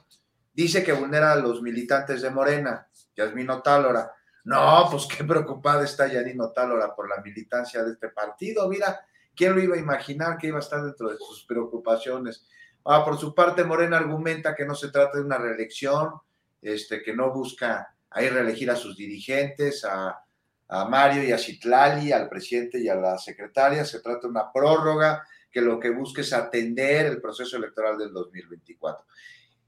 Dice 0.54 0.84
que 0.84 0.94
vulnera 0.94 1.34
a 1.34 1.36
los 1.36 1.62
militantes 1.62 2.22
de 2.22 2.30
Morena, 2.30 2.88
Yasmino 3.16 3.62
Tálora, 3.62 4.12
no, 4.44 4.88
pues 4.92 5.06
qué 5.06 5.24
preocupada 5.24 5.86
está 5.86 6.08
Yanino 6.08 6.52
Tálora 6.52 6.94
por 6.94 7.10
la 7.10 7.22
militancia 7.22 7.84
de 7.84 7.94
este 7.94 8.10
partido. 8.10 8.68
Mira, 8.68 9.06
¿quién 9.36 9.56
lo 9.56 9.62
iba 9.62 9.76
a 9.76 9.80
imaginar 9.80 10.38
que 10.38 10.48
iba 10.48 10.58
a 10.58 10.62
estar 10.62 10.84
dentro 10.84 11.10
de 11.10 11.18
sus 11.18 11.46
preocupaciones? 11.46 12.46
Ah, 12.86 13.06
por 13.06 13.18
su 13.18 13.34
parte, 13.34 13.64
Morena 13.64 13.98
argumenta 13.98 14.54
que 14.54 14.66
no 14.66 14.76
se 14.76 14.90
trata 14.90 15.18
de 15.18 15.24
una 15.24 15.38
reelección, 15.38 16.12
este, 16.62 17.02
que 17.02 17.16
no 17.16 17.32
busca 17.32 17.96
ahí 18.10 18.28
reelegir 18.28 18.70
a 18.70 18.76
sus 18.76 18.98
dirigentes, 18.98 19.86
a, 19.86 20.20
Mario 20.90 21.24
y 21.24 21.32
a 21.32 21.38
Citlali, 21.38 22.12
al 22.12 22.28
presidente 22.28 22.80
y 22.80 22.90
a 22.90 22.96
la 22.96 23.18
secretaria. 23.20 23.86
Se 23.86 24.00
trata 24.00 24.22
de 24.22 24.30
una 24.30 24.52
prórroga 24.52 25.24
que 25.52 25.62
lo 25.62 25.80
que 25.80 25.92
busca 25.92 26.22
es 26.22 26.34
atender 26.34 27.06
el 27.06 27.22
proceso 27.22 27.58
electoral 27.58 27.96
del 27.96 28.12
2024. 28.12 29.06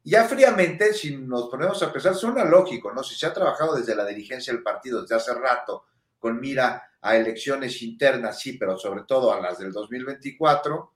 Ya 0.08 0.26
fríamente, 0.26 0.94
si 0.94 1.18
nos 1.18 1.50
ponemos 1.50 1.82
a 1.82 1.92
pensar, 1.92 2.14
suena 2.14 2.46
lógico, 2.46 2.94
¿no? 2.94 3.04
Si 3.04 3.16
se 3.16 3.26
ha 3.26 3.34
trabajado 3.34 3.76
desde 3.76 3.96
la 3.96 4.06
dirigencia 4.06 4.54
del 4.54 4.62
partido 4.62 5.02
desde 5.02 5.16
hace 5.16 5.34
rato 5.34 5.86
con 6.20 6.40
mira 6.40 6.92
a 7.02 7.16
elecciones 7.16 7.82
internas, 7.82 8.40
sí, 8.40 8.54
pero 8.54 8.78
sobre 8.78 9.02
todo 9.06 9.34
a 9.34 9.42
las 9.42 9.58
del 9.58 9.72
2024, 9.72 10.94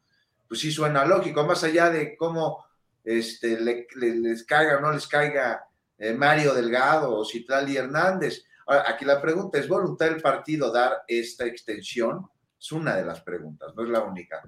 pues 0.48 0.60
sí 0.60 0.72
suena 0.72 1.06
lógico, 1.06 1.44
más 1.44 1.64
allá 1.64 1.90
de 1.90 2.16
cómo 2.16 2.64
este, 3.04 3.60
les 3.60 4.44
caiga 4.44 4.78
o 4.78 4.82
no 4.82 4.92
les 4.92 5.08
caiga 5.08 5.66
eh, 5.98 6.14
Mario 6.14 6.54
Delgado 6.54 7.12
o 7.18 7.26
Citlali 7.26 7.78
Hernández. 7.78 8.46
aquí 8.68 9.06
la 9.06 9.20
pregunta, 9.20 9.58
¿es 9.58 9.68
voluntad 9.68 10.06
del 10.06 10.22
partido 10.22 10.72
dar 10.72 11.02
esta 11.08 11.46
extensión? 11.46 12.30
Es 12.60 12.72
una 12.72 12.96
de 12.96 13.06
las 13.06 13.22
preguntas, 13.22 13.74
no 13.76 13.84
es 13.84 13.90
la 13.90 14.02
única. 14.02 14.40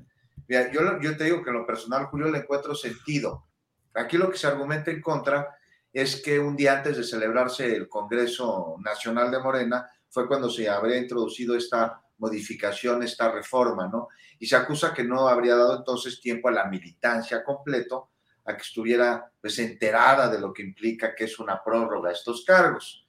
Mira, 0.48 0.72
yo, 0.72 0.82
yo 1.02 1.18
te 1.18 1.24
digo 1.24 1.44
que 1.44 1.50
en 1.50 1.58
lo 1.58 1.66
personal, 1.66 2.06
Julio, 2.06 2.30
le 2.30 2.40
encuentro 2.40 2.76
sentido 2.76 3.48
Aquí 3.94 4.18
lo 4.18 4.30
que 4.30 4.38
se 4.38 4.48
argumenta 4.48 4.92
en 4.92 5.02
contra 5.02 5.56
es 5.92 6.22
que 6.22 6.40
un 6.40 6.56
día 6.56 6.78
antes 6.78 6.98
de 6.98 7.04
celebrarse 7.04 7.76
el 7.76 7.90
Congreso 7.90 8.78
Nacional 8.80 9.30
de 9.30 9.40
Morena 9.40 9.90
fue 10.10 10.28
cuando 10.28 10.50
se 10.50 10.70
habría 10.70 10.98
introducido 10.98 11.56
esta 11.56 12.02
modificación, 12.18 13.04
esta 13.04 13.32
reforma, 13.32 13.88
¿no? 13.88 14.08
Y 14.40 14.46
se 14.46 14.56
acusa 14.56 14.94
que 14.94 15.04
no 15.04 15.28
habría 15.28 15.56
dado 15.56 15.78
entonces 15.78 16.22
tiempo 16.22 16.48
a 16.48 16.52
la 16.52 16.66
militancia 16.66 17.44
completo 17.44 18.12
a 18.46 18.56
que 18.56 18.62
estuviera 18.62 19.32
pues 19.40 19.60
enterada 19.60 20.30
de 20.30 20.40
lo 20.40 20.54
que 20.54 20.64
implica 20.64 21.14
que 21.16 21.26
es 21.26 21.40
una 21.40 21.64
prórroga 21.64 22.10
a 22.10 22.14
estos 22.14 22.44
cargos. 22.46 23.08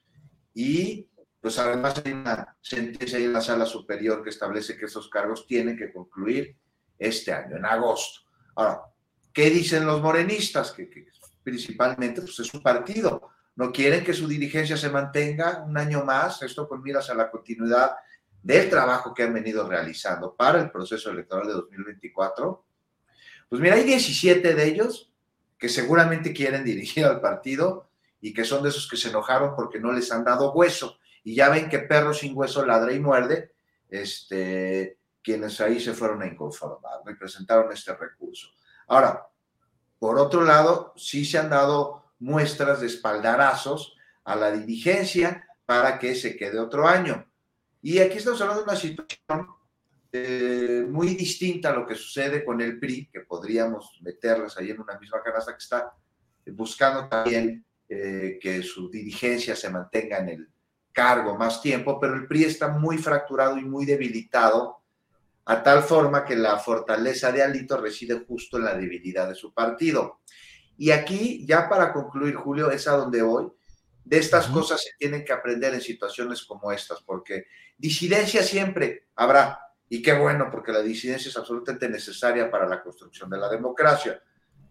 Y 0.54 1.08
pues 1.40 1.58
además 1.58 2.00
hay 2.04 2.12
una 2.12 2.56
sentencia 2.60 3.18
en 3.18 3.32
la 3.32 3.40
sala 3.40 3.66
superior 3.66 4.22
que 4.22 4.30
establece 4.30 4.76
que 4.76 4.86
esos 4.86 5.08
cargos 5.08 5.46
tienen 5.46 5.76
que 5.76 5.92
concluir 5.92 6.56
este 6.98 7.32
año, 7.32 7.56
en 7.56 7.64
agosto. 7.64 8.20
Ahora, 8.54 8.82
¿Qué 9.32 9.50
dicen 9.50 9.86
los 9.86 10.00
morenistas? 10.00 10.72
Que, 10.72 11.06
principalmente 11.42 12.20
pues, 12.20 12.38
es 12.40 12.52
un 12.54 12.62
partido. 12.62 13.30
No 13.56 13.72
quieren 13.72 14.04
que 14.04 14.14
su 14.14 14.26
dirigencia 14.26 14.76
se 14.76 14.88
mantenga 14.88 15.62
un 15.66 15.76
año 15.76 16.04
más, 16.04 16.42
esto 16.42 16.68
con 16.68 16.82
miras 16.82 17.10
a 17.10 17.14
la 17.14 17.30
continuidad 17.30 17.96
del 18.42 18.68
trabajo 18.68 19.14
que 19.14 19.22
han 19.22 19.34
venido 19.34 19.68
realizando 19.68 20.34
para 20.34 20.60
el 20.60 20.70
proceso 20.70 21.10
electoral 21.10 21.46
de 21.46 21.52
2024. 21.54 22.64
Pues 23.48 23.60
mira, 23.60 23.74
hay 23.74 23.84
17 23.84 24.54
de 24.54 24.64
ellos 24.64 25.12
que 25.58 25.68
seguramente 25.68 26.32
quieren 26.32 26.64
dirigir 26.64 27.04
al 27.04 27.20
partido 27.20 27.88
y 28.20 28.32
que 28.32 28.44
son 28.44 28.62
de 28.62 28.70
esos 28.70 28.88
que 28.88 28.96
se 28.96 29.10
enojaron 29.10 29.54
porque 29.54 29.78
no 29.78 29.92
les 29.92 30.10
han 30.10 30.24
dado 30.24 30.52
hueso. 30.52 30.98
Y 31.22 31.34
ya 31.34 31.50
ven 31.50 31.68
que 31.68 31.78
perro 31.78 32.14
sin 32.14 32.36
hueso 32.36 32.64
ladra 32.66 32.92
y 32.92 32.98
muerde, 32.98 33.52
este, 33.88 34.98
quienes 35.22 35.60
ahí 35.60 35.78
se 35.78 35.92
fueron 35.92 36.22
a 36.22 36.26
inconformar 36.26 37.02
presentaron 37.18 37.70
este 37.72 37.94
recurso. 37.94 38.48
Ahora, 38.92 39.26
por 39.98 40.18
otro 40.18 40.44
lado, 40.44 40.92
sí 40.96 41.24
se 41.24 41.38
han 41.38 41.48
dado 41.48 42.12
muestras 42.18 42.82
de 42.82 42.88
espaldarazos 42.88 43.96
a 44.22 44.36
la 44.36 44.52
dirigencia 44.52 45.48
para 45.64 45.98
que 45.98 46.14
se 46.14 46.36
quede 46.36 46.58
otro 46.58 46.86
año. 46.86 47.26
Y 47.80 48.00
aquí 48.00 48.18
estamos 48.18 48.38
hablando 48.42 48.62
de 48.62 48.68
una 48.68 48.78
situación 48.78 49.46
eh, 50.12 50.84
muy 50.86 51.14
distinta 51.14 51.70
a 51.70 51.72
lo 51.72 51.86
que 51.86 51.94
sucede 51.94 52.44
con 52.44 52.60
el 52.60 52.78
PRI, 52.78 53.08
que 53.10 53.20
podríamos 53.20 53.98
meterlas 54.02 54.58
ahí 54.58 54.72
en 54.72 54.80
una 54.82 54.98
misma 54.98 55.22
canasta 55.22 55.52
que 55.52 55.62
está 55.62 55.90
buscando 56.48 57.08
también 57.08 57.64
eh, 57.88 58.38
que 58.42 58.62
su 58.62 58.90
dirigencia 58.90 59.56
se 59.56 59.70
mantenga 59.70 60.18
en 60.18 60.28
el 60.28 60.48
cargo 60.92 61.34
más 61.38 61.62
tiempo, 61.62 61.98
pero 61.98 62.14
el 62.14 62.26
PRI 62.26 62.44
está 62.44 62.68
muy 62.68 62.98
fracturado 62.98 63.56
y 63.56 63.64
muy 63.64 63.86
debilitado 63.86 64.81
a 65.44 65.62
tal 65.62 65.82
forma 65.82 66.24
que 66.24 66.36
la 66.36 66.58
fortaleza 66.58 67.32
de 67.32 67.42
Alito 67.42 67.76
reside 67.76 68.24
justo 68.26 68.58
en 68.58 68.64
la 68.64 68.74
debilidad 68.74 69.28
de 69.28 69.34
su 69.34 69.52
partido. 69.52 70.20
Y 70.78 70.90
aquí, 70.90 71.44
ya 71.46 71.68
para 71.68 71.92
concluir, 71.92 72.34
Julio, 72.34 72.70
es 72.70 72.86
a 72.88 72.92
donde 72.92 73.22
voy. 73.22 73.50
De 74.04 74.18
estas 74.18 74.48
cosas 74.48 74.82
se 74.82 74.90
tienen 74.98 75.24
que 75.24 75.32
aprender 75.32 75.74
en 75.74 75.80
situaciones 75.80 76.44
como 76.44 76.72
estas, 76.72 77.02
porque 77.02 77.46
disidencia 77.76 78.42
siempre 78.42 79.08
habrá. 79.14 79.58
Y 79.88 80.00
qué 80.02 80.12
bueno, 80.14 80.48
porque 80.50 80.72
la 80.72 80.80
disidencia 80.80 81.28
es 81.28 81.36
absolutamente 81.36 81.88
necesaria 81.88 82.50
para 82.50 82.66
la 82.66 82.82
construcción 82.82 83.28
de 83.30 83.36
la 83.36 83.48
democracia, 83.48 84.20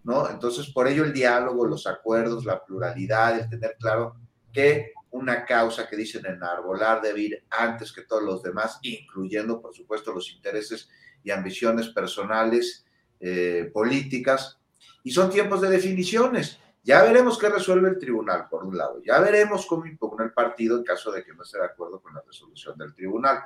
¿no? 0.04 0.30
Entonces, 0.30 0.68
por 0.68 0.88
ello 0.88 1.04
el 1.04 1.14
diálogo, 1.14 1.66
los 1.66 1.86
acuerdos, 1.88 2.44
la 2.44 2.64
pluralidad, 2.64 3.40
el 3.40 3.50
tener 3.50 3.76
claro 3.80 4.16
que 4.52 4.94
una 5.12 5.46
causa 5.46 5.88
que 5.88 5.96
dicen 5.96 6.26
enarbolar 6.26 7.02
debe 7.02 7.22
ir 7.22 7.46
antes 7.50 7.92
que 7.92 8.04
todos 8.04 8.24
los 8.24 8.42
demás, 8.42 8.80
incluyendo, 8.82 9.62
por 9.62 9.76
supuesto, 9.76 10.14
los 10.14 10.32
intereses 10.32 10.90
y 11.24 11.32
ambiciones 11.32 11.90
personales, 11.90 12.86
eh, 13.20 13.70
políticas. 13.74 14.60
Y 15.04 15.12
son 15.12 15.30
tiempos 15.30 15.62
de 15.62 15.70
definiciones. 15.70 16.60
Ya 16.84 17.04
veremos 17.04 17.38
qué 17.38 17.50
resuelve 17.50 17.90
el 17.90 18.00
tribunal, 18.00 18.48
por 18.50 18.64
un 18.64 18.78
lado. 18.78 19.02
Ya 19.04 19.20
veremos 19.20 19.66
cómo 19.66 19.86
impugna 19.86 20.24
el 20.24 20.34
partido 20.34 20.78
en 20.78 20.84
caso 20.84 21.12
de 21.12 21.24
que 21.24 21.34
no 21.34 21.44
esté 21.44 21.60
de 21.60 21.66
acuerdo 21.66 22.02
con 22.02 22.14
la 22.14 22.24
resolución 22.26 22.78
del 22.78 22.96
tribunal. 22.96 23.40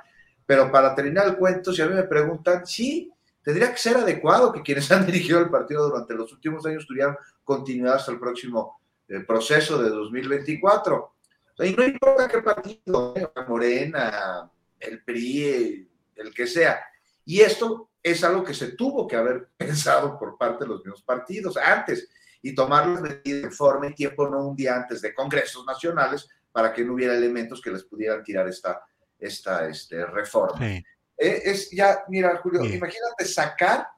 Pero 0.46 0.70
para 0.70 0.94
terminar 0.94 1.26
el 1.26 1.36
cuento, 1.36 1.72
si 1.72 1.82
a 1.82 1.86
mí 1.86 1.94
me 1.94 2.04
preguntan, 2.04 2.64
sí, 2.64 3.12
tendría 3.42 3.72
que 3.72 3.78
ser 3.78 3.96
adecuado 3.96 4.52
que 4.52 4.62
quienes 4.62 4.90
han 4.92 5.04
dirigido 5.04 5.40
el 5.40 5.50
partido 5.50 5.88
durante 5.88 6.14
los 6.14 6.32
últimos 6.32 6.64
años 6.64 6.86
tuvieran 6.86 7.16
continuidad 7.42 7.96
hasta 7.96 8.12
el 8.12 8.20
próximo 8.20 8.80
eh, 9.08 9.20
proceso 9.20 9.82
de 9.82 9.90
2024 9.90 11.15
y 11.58 11.72
no 11.72 11.84
importa 11.84 12.28
qué 12.28 12.42
partido, 12.42 13.14
¿eh? 13.16 13.28
Morena, 13.48 14.50
el 14.78 15.02
PRI, 15.02 15.88
el 16.16 16.34
que 16.34 16.46
sea. 16.46 16.84
Y 17.24 17.40
esto 17.40 17.90
es 18.02 18.22
algo 18.22 18.44
que 18.44 18.54
se 18.54 18.72
tuvo 18.72 19.06
que 19.06 19.16
haber 19.16 19.48
pensado 19.56 20.18
por 20.18 20.36
parte 20.36 20.64
de 20.64 20.68
los 20.68 20.84
mismos 20.84 21.02
partidos 21.02 21.56
antes 21.56 22.08
y 22.42 22.54
tomar 22.54 22.86
las 22.86 23.00
medidas 23.00 23.44
en 23.44 23.52
forma 23.52 23.88
y 23.88 23.94
tiempo, 23.94 24.28
no 24.28 24.46
un 24.46 24.56
día 24.56 24.76
antes 24.76 25.00
de 25.00 25.14
congresos 25.14 25.64
nacionales, 25.66 26.28
para 26.52 26.72
que 26.72 26.84
no 26.84 26.94
hubiera 26.94 27.14
elementos 27.14 27.60
que 27.60 27.70
les 27.70 27.84
pudieran 27.84 28.22
tirar 28.22 28.48
esta, 28.48 28.82
esta 29.18 29.68
este, 29.68 30.06
reforma. 30.06 30.64
Eh, 30.66 30.82
es 31.16 31.70
ya, 31.70 32.04
mira, 32.08 32.36
Julio, 32.36 32.64
imagínate 32.64 33.24
sacar 33.24 33.88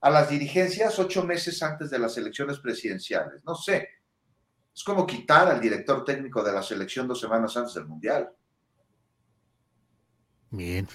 a 0.00 0.10
las 0.10 0.28
dirigencias 0.28 0.98
ocho 0.98 1.24
meses 1.24 1.62
antes 1.62 1.90
de 1.90 1.98
las 1.98 2.16
elecciones 2.18 2.58
presidenciales. 2.58 3.42
No 3.44 3.54
sé, 3.54 3.88
es 4.76 4.84
como 4.84 5.06
quitar 5.06 5.48
al 5.48 5.58
director 5.58 6.04
técnico 6.04 6.44
de 6.44 6.52
la 6.52 6.62
selección 6.62 7.08
dos 7.08 7.18
semanas 7.18 7.56
antes 7.56 7.72
del 7.74 7.86
Mundial. 7.86 8.28
Bien, 10.50 10.86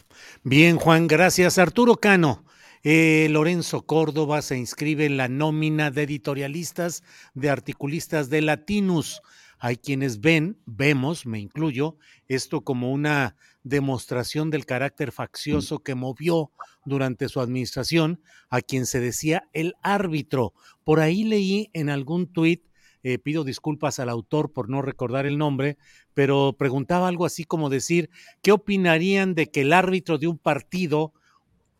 bien, 0.43 0.77
Juan, 0.77 1.07
gracias. 1.07 1.57
Arturo 1.57 1.95
Cano. 1.95 2.45
Eh, 2.83 3.27
Lorenzo 3.31 3.85
Córdoba 3.87 4.43
se 4.43 4.55
inscribe 4.57 5.05
en 5.05 5.17
la 5.17 5.27
nómina 5.27 5.89
de 5.89 6.03
editorialistas, 6.03 7.03
de 7.33 7.49
articulistas 7.49 8.29
de 8.29 8.41
Latinus. 8.41 9.21
Hay 9.57 9.77
quienes 9.77 10.19
ven, 10.21 10.59
vemos, 10.65 11.25
me 11.25 11.39
incluyo, 11.39 11.97
esto 12.27 12.61
como 12.61 12.91
una 12.91 13.35
demostración 13.63 14.51
del 14.51 14.65
carácter 14.65 15.11
faccioso 15.11 15.79
que 15.79 15.95
movió 15.95 16.51
durante 16.85 17.29
su 17.29 17.39
administración 17.39 18.21
a 18.49 18.61
quien 18.61 18.85
se 18.85 18.99
decía 18.99 19.47
el 19.53 19.73
árbitro. 19.83 20.53
Por 20.83 20.99
ahí 20.99 21.23
leí 21.23 21.69
en 21.73 21.89
algún 21.89 22.31
tuit 22.31 22.70
eh, 23.03 23.17
pido 23.17 23.43
disculpas 23.43 23.99
al 23.99 24.09
autor 24.09 24.51
por 24.51 24.69
no 24.69 24.81
recordar 24.81 25.25
el 25.25 25.37
nombre, 25.37 25.77
pero 26.13 26.55
preguntaba 26.57 27.07
algo 27.07 27.25
así 27.25 27.43
como 27.43 27.69
decir, 27.69 28.09
¿qué 28.41 28.51
opinarían 28.51 29.35
de 29.35 29.49
que 29.49 29.61
el 29.61 29.73
árbitro 29.73 30.17
de 30.17 30.27
un 30.27 30.37
partido, 30.37 31.13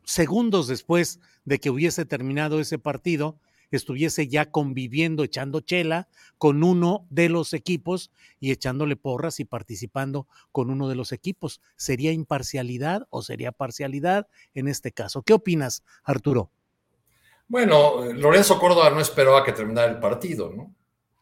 segundos 0.03 0.67
después 0.67 1.19
de 1.45 1.59
que 1.59 1.69
hubiese 1.69 2.05
terminado 2.05 2.59
ese 2.59 2.79
partido, 2.79 3.37
estuviese 3.71 4.27
ya 4.27 4.51
conviviendo, 4.51 5.23
echando 5.23 5.61
chela 5.61 6.07
con 6.37 6.63
uno 6.63 7.05
de 7.09 7.29
los 7.29 7.53
equipos 7.53 8.11
y 8.39 8.51
echándole 8.51 8.95
porras 8.95 9.39
y 9.39 9.45
participando 9.45 10.27
con 10.51 10.69
uno 10.69 10.89
de 10.89 10.95
los 10.95 11.11
equipos. 11.11 11.61
¿Sería 11.77 12.11
imparcialidad 12.11 13.07
o 13.09 13.21
sería 13.21 13.51
parcialidad 13.51 14.27
en 14.53 14.67
este 14.67 14.91
caso? 14.91 15.23
¿Qué 15.23 15.33
opinas, 15.33 15.83
Arturo? 16.03 16.51
Bueno, 17.47 18.05
Lorenzo 18.13 18.59
Córdoba 18.59 18.89
no 18.91 19.01
esperó 19.01 19.35
a 19.35 19.43
que 19.43 19.51
terminara 19.51 19.91
el 19.91 19.99
partido, 19.99 20.53
¿no? 20.55 20.73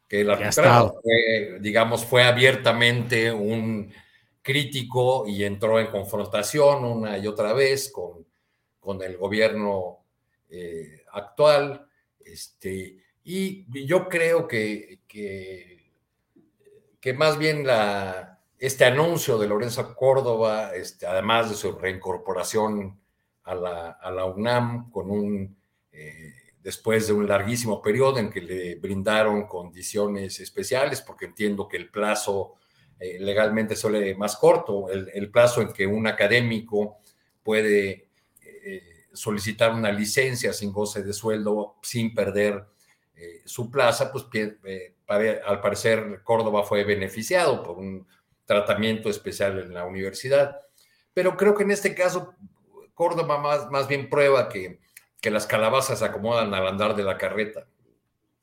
Que 0.10 0.22
el 0.22 0.32
arbitraje, 0.32 0.90
fue, 1.04 1.60
digamos, 1.62 2.04
fue 2.04 2.24
abiertamente 2.24 3.32
un 3.32 3.94
crítico 4.42 5.28
y 5.28 5.44
entró 5.44 5.80
en 5.80 5.86
confrontación 5.88 6.84
una 6.84 7.20
y 7.20 7.28
otra 7.28 7.54
vez 7.54 7.92
con, 7.92 8.26
con 8.80 9.04
el 9.04 9.18
gobierno 9.18 10.00
eh, 10.50 11.04
actual. 11.12 11.88
Este, 12.20 12.98
y 13.24 13.86
yo 13.86 14.10
creo 14.10 14.48
que, 14.48 15.02
que, 15.08 15.92
que, 17.00 17.14
más 17.14 17.38
bien 17.38 17.68
la, 17.68 18.40
este 18.58 18.86
anuncio 18.86 19.38
de 19.38 19.48
Lorenzo 19.48 19.94
Córdoba, 19.94 20.74
este, 20.74 21.06
además 21.06 21.52
de 21.52 21.56
su 21.56 21.74
reincorporación 21.74 23.00
a 23.44 23.54
la, 23.54 23.92
a 23.92 24.10
la 24.10 24.26
UNAM 24.26 24.90
con 24.90 25.12
un... 25.12 25.56
Eh, 25.92 26.34
después 26.70 27.08
de 27.08 27.14
un 27.14 27.28
larguísimo 27.28 27.82
periodo 27.82 28.20
en 28.20 28.30
que 28.30 28.42
le 28.42 28.76
brindaron 28.76 29.48
condiciones 29.48 30.40
especiales, 30.40 31.02
porque 31.02 31.26
entiendo 31.26 31.68
que 31.68 31.78
el 31.78 31.90
plazo 31.90 32.58
eh, 33.00 33.18
legalmente 33.20 33.76
suele 33.76 34.14
más 34.14 34.38
corto, 34.38 34.88
el, 34.88 35.32
plazo 35.32 35.64
en 35.64 35.74
que 35.74 35.88
un 35.88 36.06
académico 36.06 37.00
puede 37.42 38.10
eh, 38.44 39.08
solicitar 39.14 39.74
una 39.74 39.92
licencia 39.92 40.54
sin 40.54 40.72
goce 40.72 41.02
de 41.02 41.12
sueldo, 41.12 41.78
sin 41.82 42.14
perder 42.14 42.66
su 43.44 43.70
plaza, 43.70 44.14
pues 44.14 44.28
al 45.08 45.60
parecer 45.60 46.22
Córdoba 46.24 46.64
fue 46.64 46.86
beneficiado 46.86 47.64
por 47.64 47.78
un 47.78 48.08
tratamiento 48.46 49.10
especial 49.10 49.60
en 49.60 49.74
la 49.74 49.86
universidad. 49.86 50.58
Pero 51.14 51.36
creo 51.36 51.54
que 51.54 51.64
en 51.64 51.72
este 51.72 51.94
caso 51.94 52.34
Córdoba 52.94 53.40
más, 53.40 53.70
más 53.72 53.90
bien 53.90 54.10
prueba 54.10 54.48
que, 54.48 54.80
que 55.22 55.32
las 55.32 55.48
calabazas 55.48 56.00
se 56.00 56.06
acomodan 56.06 56.54
al 56.54 56.68
andar 56.68 56.96
de 56.96 57.04
la 57.04 57.18
carreta. 57.18 57.68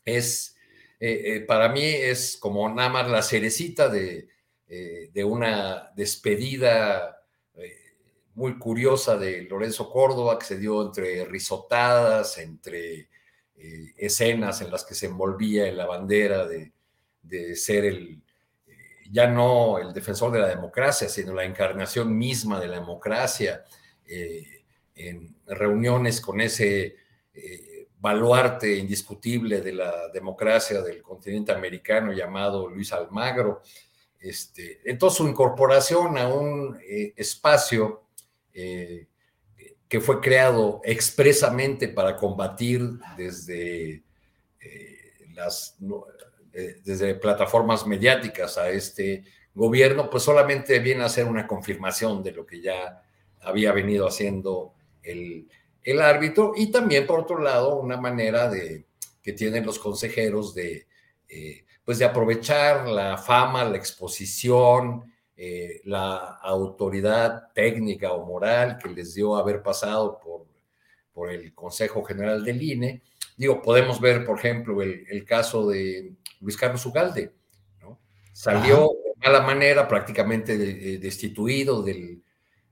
Es, 0.04 0.56
para 1.46 1.68
mí 1.68 1.84
es 1.84 2.36
como 2.36 2.68
nada 2.68 2.88
más 2.88 3.10
la 3.10 3.22
cerecita 3.22 3.88
de, 3.88 4.28
de 4.68 5.24
una 5.24 5.90
despedida 5.96 7.16
muy 8.36 8.58
curiosa 8.58 9.16
de 9.16 9.42
Lorenzo 9.42 9.90
Córdoba, 9.90 10.38
que 10.38 10.44
se 10.44 10.58
dio 10.58 10.82
entre 10.82 11.24
risotadas, 11.24 12.36
entre 12.38 13.08
eh, 13.56 13.94
escenas 13.96 14.60
en 14.60 14.70
las 14.70 14.84
que 14.84 14.94
se 14.94 15.06
envolvía 15.06 15.66
en 15.66 15.78
la 15.78 15.86
bandera 15.86 16.46
de, 16.46 16.72
ser 17.56 17.86
el, 17.86 18.20
eh, 18.66 18.72
ya 19.10 19.26
no 19.26 19.78
el 19.78 19.94
defensor 19.94 20.30
de 20.30 20.40
la 20.40 20.48
democracia, 20.48 21.08
sino 21.08 21.32
la 21.32 21.44
encarnación 21.44 22.16
misma 22.16 22.60
de 22.60 22.68
la 22.68 22.78
democracia, 22.78 23.64
eh, 24.06 24.64
en 24.94 25.34
reuniones 25.46 26.20
con 26.20 26.40
ese 26.40 26.96
baluarte 27.98 28.76
indiscutible 28.76 29.60
de 29.60 29.72
la 29.72 30.08
democracia 30.08 30.80
del 30.82 31.02
continente 31.02 31.52
americano 31.52 32.12
llamado 32.12 32.68
Luis 32.68 32.92
Almagro. 32.92 33.62
Este, 34.18 34.80
entonces 34.84 35.18
su 35.18 35.28
incorporación 35.28 36.16
a 36.18 36.28
un 36.28 36.78
espacio 37.16 38.06
eh, 38.52 39.06
que 39.88 40.00
fue 40.00 40.20
creado 40.20 40.80
expresamente 40.82 41.88
para 41.88 42.16
combatir 42.16 42.98
desde, 43.16 44.02
eh, 44.60 45.12
las, 45.34 45.76
eh, 46.52 46.80
desde 46.84 47.16
plataformas 47.16 47.86
mediáticas 47.86 48.56
a 48.56 48.70
este 48.70 49.24
gobierno, 49.54 50.08
pues 50.08 50.22
solamente 50.22 50.78
viene 50.78 51.04
a 51.04 51.08
ser 51.08 51.26
una 51.26 51.46
confirmación 51.46 52.22
de 52.22 52.32
lo 52.32 52.46
que 52.46 52.60
ya 52.60 53.02
había 53.40 53.72
venido 53.72 54.08
haciendo 54.08 54.75
el, 55.06 55.48
el 55.82 56.00
árbitro 56.00 56.52
y 56.56 56.70
también, 56.70 57.06
por 57.06 57.20
otro 57.20 57.40
lado, 57.40 57.76
una 57.76 57.96
manera 57.96 58.48
de, 58.50 58.86
que 59.22 59.32
tienen 59.32 59.64
los 59.66 59.78
consejeros 59.78 60.54
de, 60.54 60.86
pues 61.84 61.98
de 61.98 62.04
aprovechar 62.04 62.88
la 62.88 63.16
fama, 63.16 63.64
la 63.64 63.76
exposición, 63.76 65.12
eh, 65.36 65.80
la 65.84 66.38
autoridad 66.42 67.52
técnica 67.52 68.12
o 68.12 68.24
moral 68.24 68.78
que 68.78 68.88
les 68.88 69.14
dio 69.14 69.36
haber 69.36 69.62
pasado 69.62 70.18
por, 70.18 70.46
por 71.12 71.30
el 71.30 71.52
Consejo 71.54 72.02
General 72.02 72.42
del 72.42 72.62
INE. 72.62 73.02
Digo, 73.36 73.60
podemos 73.60 74.00
ver, 74.00 74.24
por 74.24 74.38
ejemplo, 74.38 74.80
el, 74.80 75.24
caso 75.24 75.68
de 75.68 76.14
Luis 76.40 76.56
Carlos 76.56 76.86
Ugalde, 76.86 77.32
¿no? 77.82 78.00
Salió 78.32 78.88
de 79.04 79.26
mala 79.26 79.42
manera, 79.42 79.86
prácticamente 79.86 80.54
eh, 80.54 80.98
destituido 80.98 81.82
del, 81.82 82.22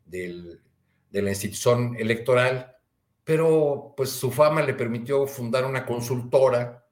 del, 0.07 0.61
de 1.15 1.23
la 1.23 1.31
institución 1.31 1.97
electoral, 1.99 2.77
pero 3.23 3.95
pues 3.97 4.11
su 4.11 4.31
fama 4.31 4.63
le 4.63 4.75
permitió 4.75 5.27
fundar 5.27 5.65
una 5.65 5.87
consultora 5.87 6.87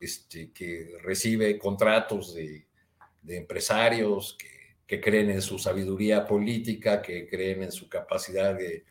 este, 0.00 0.52
que 0.52 0.96
recibe 1.02 1.58
contratos 1.58 2.34
de, 2.34 2.66
de 3.22 3.36
empresarios, 3.36 4.36
que 4.38 4.56
que 4.86 5.00
creen 5.00 5.30
en 5.30 5.42
su 5.42 5.58
sabiduría 5.58 6.26
política, 6.26 7.02
que 7.02 7.28
creen 7.28 7.64
en 7.64 7.72
su 7.72 7.88
capacidad 7.88 8.54
de 8.54 8.84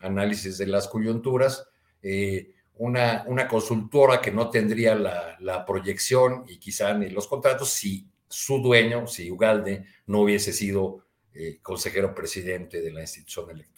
análisis 0.00 0.58
de 0.58 0.66
las 0.66 0.88
coyunturas, 0.88 1.68
eh, 2.02 2.52
una, 2.78 3.24
una, 3.26 3.48
consultora 3.48 4.20
que 4.20 4.30
no 4.30 4.50
tendría 4.50 4.94
la, 4.94 5.64
proyección 5.66 6.44
y 6.46 6.58
quizá 6.58 6.92
ni 6.92 7.08
los 7.08 7.26
contratos 7.26 7.70
si 7.70 8.06
su 8.28 8.58
dueño, 8.60 9.06
si 9.06 9.30
Ugalde, 9.30 9.84
no 10.06 10.20
hubiese 10.20 10.52
sido 10.52 11.06
eh, 11.32 11.58
consejero 11.62 12.14
presidente 12.14 12.82
de 12.82 12.92
la 12.92 13.00
institución 13.00 13.50
electoral. 13.50 13.75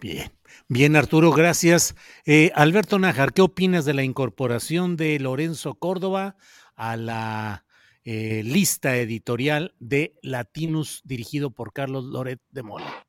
Bien, 0.00 0.30
bien 0.68 0.96
Arturo, 0.96 1.32
gracias. 1.32 1.94
Eh, 2.24 2.50
Alberto 2.54 2.98
Nájar, 2.98 3.32
¿qué 3.32 3.42
opinas 3.42 3.84
de 3.84 3.94
la 3.94 4.02
incorporación 4.02 4.96
de 4.96 5.18
Lorenzo 5.18 5.74
Córdoba 5.74 6.36
a 6.76 6.96
la 6.96 7.64
eh, 8.04 8.42
lista 8.44 8.96
editorial 8.96 9.74
de 9.78 10.16
Latinus 10.22 11.02
dirigido 11.04 11.50
por 11.50 11.72
Carlos 11.72 12.04
Loret 12.04 12.40
de 12.50 12.64
Mola. 12.64 13.06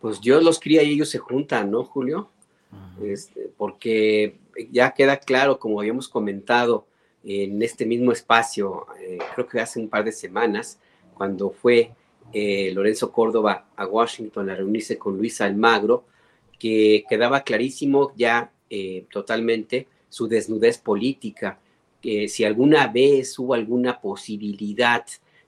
Pues 0.00 0.20
Dios 0.20 0.44
los 0.44 0.60
cría 0.60 0.84
y 0.84 0.92
ellos 0.92 1.08
se 1.08 1.18
juntan, 1.18 1.72
¿no, 1.72 1.82
Julio? 1.82 2.30
Este, 3.02 3.50
porque 3.56 4.38
ya 4.70 4.94
queda 4.94 5.18
claro, 5.18 5.58
como 5.58 5.80
habíamos 5.80 6.08
comentado 6.08 6.86
en 7.24 7.60
este 7.60 7.84
mismo 7.84 8.12
espacio, 8.12 8.86
eh, 9.00 9.18
creo 9.34 9.48
que 9.48 9.60
hace 9.60 9.80
un 9.80 9.88
par 9.88 10.04
de 10.04 10.12
semanas, 10.12 10.78
cuando 11.14 11.50
fue 11.50 11.92
eh, 12.32 12.70
Lorenzo 12.74 13.12
Córdoba 13.12 13.66
a 13.76 13.86
Washington 13.86 14.50
a 14.50 14.54
reunirse 14.54 14.98
con 14.98 15.16
Luis 15.16 15.40
Almagro, 15.40 16.04
que 16.58 17.04
quedaba 17.08 17.42
clarísimo 17.42 18.12
ya 18.16 18.50
totalmente 19.10 19.86
su 20.08 20.28
desnudez 20.28 20.78
política 20.78 21.58
si 22.00 22.44
alguna 22.44 22.88
vez 22.88 23.38
hubo 23.38 23.52
alguna 23.52 24.00
posibilidad 24.00 25.04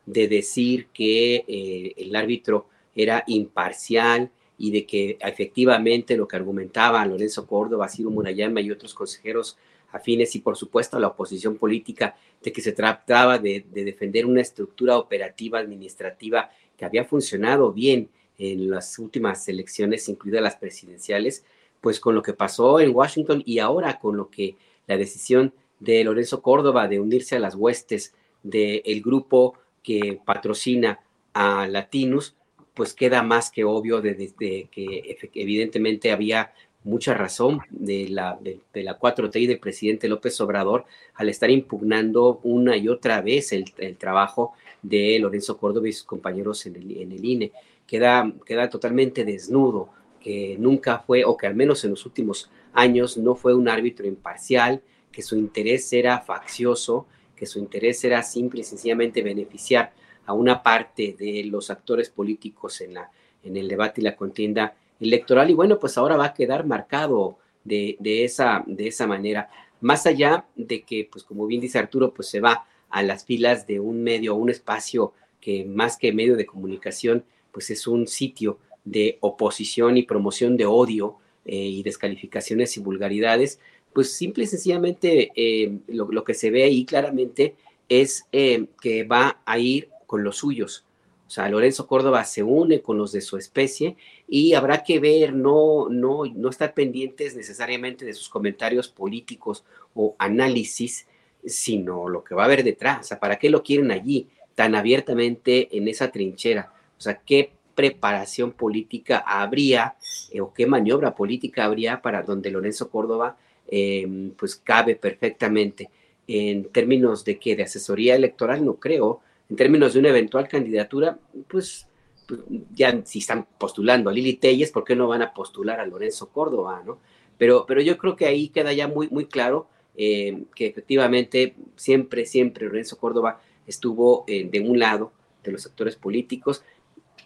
de 0.07 0.29
decir 0.29 0.87
que 0.93 1.45
eh, 1.49 1.95
el 1.97 2.15
árbitro 2.15 2.67
era 2.95 3.25
imparcial 3.27 4.31
y 4.57 4.71
de 4.71 4.87
que 4.87 5.19
efectivamente 5.21 6.17
lo 6.17 6.29
que 6.29 6.37
argumentaban 6.37 7.11
Lorenzo 7.11 7.47
Córdoba, 7.47 7.89
Ciro 7.89 8.11
Murayama 8.11 8.61
y 8.61 8.71
otros 8.71 8.95
consejeros 8.95 9.57
afines 9.91 10.35
y 10.37 10.41
por 10.41 10.57
supuesto 10.57 10.99
la 10.99 11.09
oposición 11.09 11.57
política 11.57 12.17
de 12.43 12.53
que 12.53 12.61
se 12.61 12.73
trataba 12.73 13.39
de, 13.39 13.65
defender 13.73 14.27
una 14.27 14.41
estructura 14.41 14.99
operativa 14.99 15.59
administrativa 15.59 16.51
que 16.77 16.85
había 16.85 17.05
funcionado 17.05 17.73
bien 17.73 18.09
en 18.39 18.71
las 18.71 18.99
últimas 18.99 19.49
elecciones, 19.49 20.09
incluidas 20.09 20.43
las 20.43 20.57
presidenciales, 20.57 21.45
pues 21.81 22.01
con 22.01 22.15
lo 22.15 22.23
que 22.23 22.33
pasó 22.33 22.81
en 22.81 22.95
Washington 22.95 23.43
y 23.45 23.59
ahora 23.59 23.99
con 23.99 24.17
lo 24.17 24.31
que 24.31 24.57
la 24.87 24.97
decisión 24.97 25.53
de 25.81 26.03
Lorenzo 26.05 26.43
Córdoba 26.43 26.89
de 26.89 27.01
unirse 27.01 27.37
a 27.37 27.41
las 27.41 27.55
huestes 27.55 28.15
del 28.43 29.03
grupo 29.03 29.55
que 29.83 30.21
patrocina 30.25 31.01
a 31.33 31.67
Latinus, 31.69 32.35
pues 32.75 32.95
queda 32.95 33.23
más 33.23 33.51
que 33.51 33.65
obvio 33.65 34.01
de, 34.01 34.33
que 34.71 35.19
evidentemente 35.35 36.11
había 36.11 36.53
mucha 36.85 37.15
razón 37.15 37.61
de 37.71 38.09
la, 38.09 38.39
de, 38.41 38.83
la 38.83 38.99
4T 38.99 39.41
y 39.41 39.47
del 39.47 39.59
presidente 39.59 40.09
López 40.09 40.41
Obrador 40.41 40.85
al 41.15 41.31
estar 41.31 41.51
impugnando 41.51 42.41
una 42.45 42.77
y 42.77 42.89
otra 42.89 43.23
vez 43.23 43.53
el, 43.53 43.65
trabajo 43.97 44.53
de 44.85 45.19
Lorenzo 45.19 45.57
Córdoba 45.57 45.89
y 45.89 45.93
sus 45.93 46.05
compañeros 46.05 46.65
en 46.67 46.77
el, 46.77 46.97
en 46.99 47.11
el 47.11 47.25
INE. 47.25 47.53
Queda, 47.87 48.33
queda 48.47 48.71
totalmente 48.71 49.25
desnudo 49.25 49.89
que 50.21 50.57
nunca 50.59 50.99
fue, 51.01 51.25
o 51.25 51.37
que 51.37 51.47
al 51.47 51.55
menos 51.55 51.85
en 51.85 51.91
los 51.91 52.07
últimos 52.07 52.51
años 52.73 53.17
no 53.17 53.35
fue 53.35 53.55
un 53.55 53.69
árbitro 53.69 54.07
imparcial, 54.07 54.83
que 55.11 55.23
su 55.23 55.37
interés 55.37 55.93
era 55.93 56.21
faccioso, 56.21 57.07
que 57.37 57.47
su 57.47 57.59
interés 57.59 58.03
era 58.05 58.23
simple 58.23 58.61
y 58.61 58.65
sencillamente 58.65 59.23
beneficiar 59.23 59.93
a 60.27 60.33
una 60.33 60.63
parte 60.63 61.15
de 61.19 61.45
los 61.45 61.71
actores 61.71 62.09
políticos 62.11 62.81
en, 62.81 62.95
la, 62.95 63.11
en 63.43 63.57
el 63.57 63.69
debate 63.69 64.01
y 64.01 64.05
la 64.05 64.17
contienda 64.17 64.75
electoral. 65.01 65.51
Y 65.51 65.55
bueno, 65.55 65.79
pues 65.79 65.99
ahora 65.99 66.17
va 66.17 66.27
a 66.27 66.35
quedar 66.35 66.67
marcado 66.67 67.39
de, 67.63 67.97
esa, 68.25 68.65
de 68.67 68.89
esa 68.89 69.07
manera. 69.07 69.49
Más 69.81 70.07
allá 70.07 70.47
de 70.57 70.83
que, 70.83 71.09
pues 71.11 71.25
como 71.25 71.47
bien 71.47 71.61
dice 71.61 71.79
Arturo, 71.79 72.13
pues 72.13 72.29
se 72.29 72.41
va 72.41 72.67
a 72.95 73.03
las 73.03 73.25
filas 73.25 73.67
de 73.67 73.81
un 73.81 74.05
medio, 74.05 74.37
un 74.37 74.51
espacio 74.51 75.15
que 75.41 75.65
más 75.65 75.97
que 75.97 76.13
medio 76.13 76.37
de 76.37 76.47
comunicación, 76.47 77.25
pues 77.51 77.69
es 77.71 77.89
un 77.89 78.07
sitio 78.07 78.61
de 78.85 79.19
oposición 79.21 79.97
y 79.97 80.05
promoción 80.05 80.57
de 80.57 80.67
odio 80.67 81.17
eh, 81.45 81.57
y 81.57 81.83
descalificaciones 81.83 82.77
y 82.77 82.81
vulgaridades, 82.81 83.59
pues 83.93 84.13
simple 84.13 84.45
y 84.45 84.47
sencillamente 84.47 85.33
eh, 85.35 85.77
lo, 85.89 86.23
que 86.23 86.35
se 86.35 86.53
ve 86.53 86.63
ahí 86.63 86.85
claramente 86.85 87.57
es 87.89 88.27
eh, 88.31 88.67
que 88.81 89.03
va 89.03 89.43
a 89.45 89.59
ir 89.59 89.89
con 90.07 90.23
los 90.23 90.37
suyos. 90.37 90.85
O 91.27 91.31
sea, 91.31 91.49
Lorenzo 91.49 91.89
Córdoba 91.89 92.23
se 92.25 92.45
une 92.45 92.81
con 92.81 92.97
los 92.97 93.11
de 93.11 93.23
su 93.23 93.37
especie 93.37 93.97
y 94.29 94.55
habrá 94.55 94.85
que 94.85 95.01
ver, 95.01 95.35
no, 95.35 95.89
no, 95.89 96.27
no 96.27 96.49
estar 96.49 96.75
pendientes 96.75 97.35
necesariamente 97.35 98.05
de 98.05 98.13
sus 98.13 98.29
comentarios 98.29 98.87
políticos 98.87 99.65
o 99.95 100.15
análisis, 100.21 101.09
sino 101.47 102.09
lo 102.09 102.25
que 102.25 102.35
va 102.35 102.43
a 102.43 102.47
haber 102.47 102.65
detrás. 102.65 103.01
O 103.01 103.05
sea, 103.05 103.21
¿para 103.21 103.39
qué 103.39 103.51
lo 103.51 103.63
quieren 103.63 103.91
allí 103.91 104.29
tan 104.55 104.75
abiertamente 104.75 105.77
en 105.77 105.89
esa 105.89 106.11
trinchera? 106.11 106.73
O 106.99 107.01
sea, 107.01 107.21
¿qué 107.25 107.53
preparación 107.75 108.53
política 108.53 109.19
habría 109.27 109.97
eh, 110.31 110.41
o 110.41 110.55
qué 110.55 110.67
maniobra 110.67 111.15
política 111.15 111.65
habría 111.65 112.01
para 112.01 112.23
donde 112.23 112.51
Lorenzo 112.51 112.89
Córdoba 112.89 113.37
Em, 113.67 114.31
pues 114.33 114.57
cabe 114.57 114.97
perfectamente. 114.97 115.91
En 116.27 116.65
términos 116.71 117.25
de 117.25 117.39
que 117.39 117.57
de 117.57 117.65
asesoría 117.65 118.15
electoral, 118.15 118.65
no 118.65 118.75
creo. 118.77 119.21
En 119.49 119.57
términos 119.57 119.95
de 119.95 120.01
una 120.01 120.11
eventual 120.11 120.49
candidatura, 120.49 121.19
pues, 121.49 121.87
pues 122.27 122.41
ya 122.75 123.03
si 123.05 123.19
están 123.21 123.47
postulando 123.59 124.11
a 124.11 124.13
Lili 124.13 124.35
Telles, 124.35 124.71
¿por 124.71 124.85
qué 124.85 124.97
no 124.97 125.09
van 125.09 125.23
a 125.23 125.35
postular 125.35 125.81
a 125.81 125.87
Lorenzo 125.87 126.29
Córdoba, 126.29 126.83
no? 126.85 126.99
Pero, 127.37 127.65
pero 127.67 127.81
yo 127.81 127.99
creo 127.99 128.17
que 128.17 128.27
ahí 128.27 128.49
queda 128.49 128.73
ya 128.73 128.89
muy, 128.89 129.09
muy 129.09 129.27
claro 129.27 129.67
eh, 129.97 130.45
que 130.55 130.67
efectivamente 130.67 131.55
siempre, 131.77 132.27
siempre 132.27 132.67
Lorenzo 132.67 132.99
Córdoba 132.99 133.41
estuvo 133.67 134.25
eh, 134.27 134.49
de 134.51 134.61
un 134.61 134.79
lado 134.79 135.13
de 135.43 135.53
los 135.53 135.67
actores 135.67 135.97
políticos, 135.97 136.65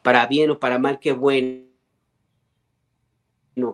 para 0.03 0.27
bien 0.27 0.51
o 0.51 0.59
para 0.59 0.79
mal, 0.79 0.99
qué 1.01 1.13
bueno 1.13 1.65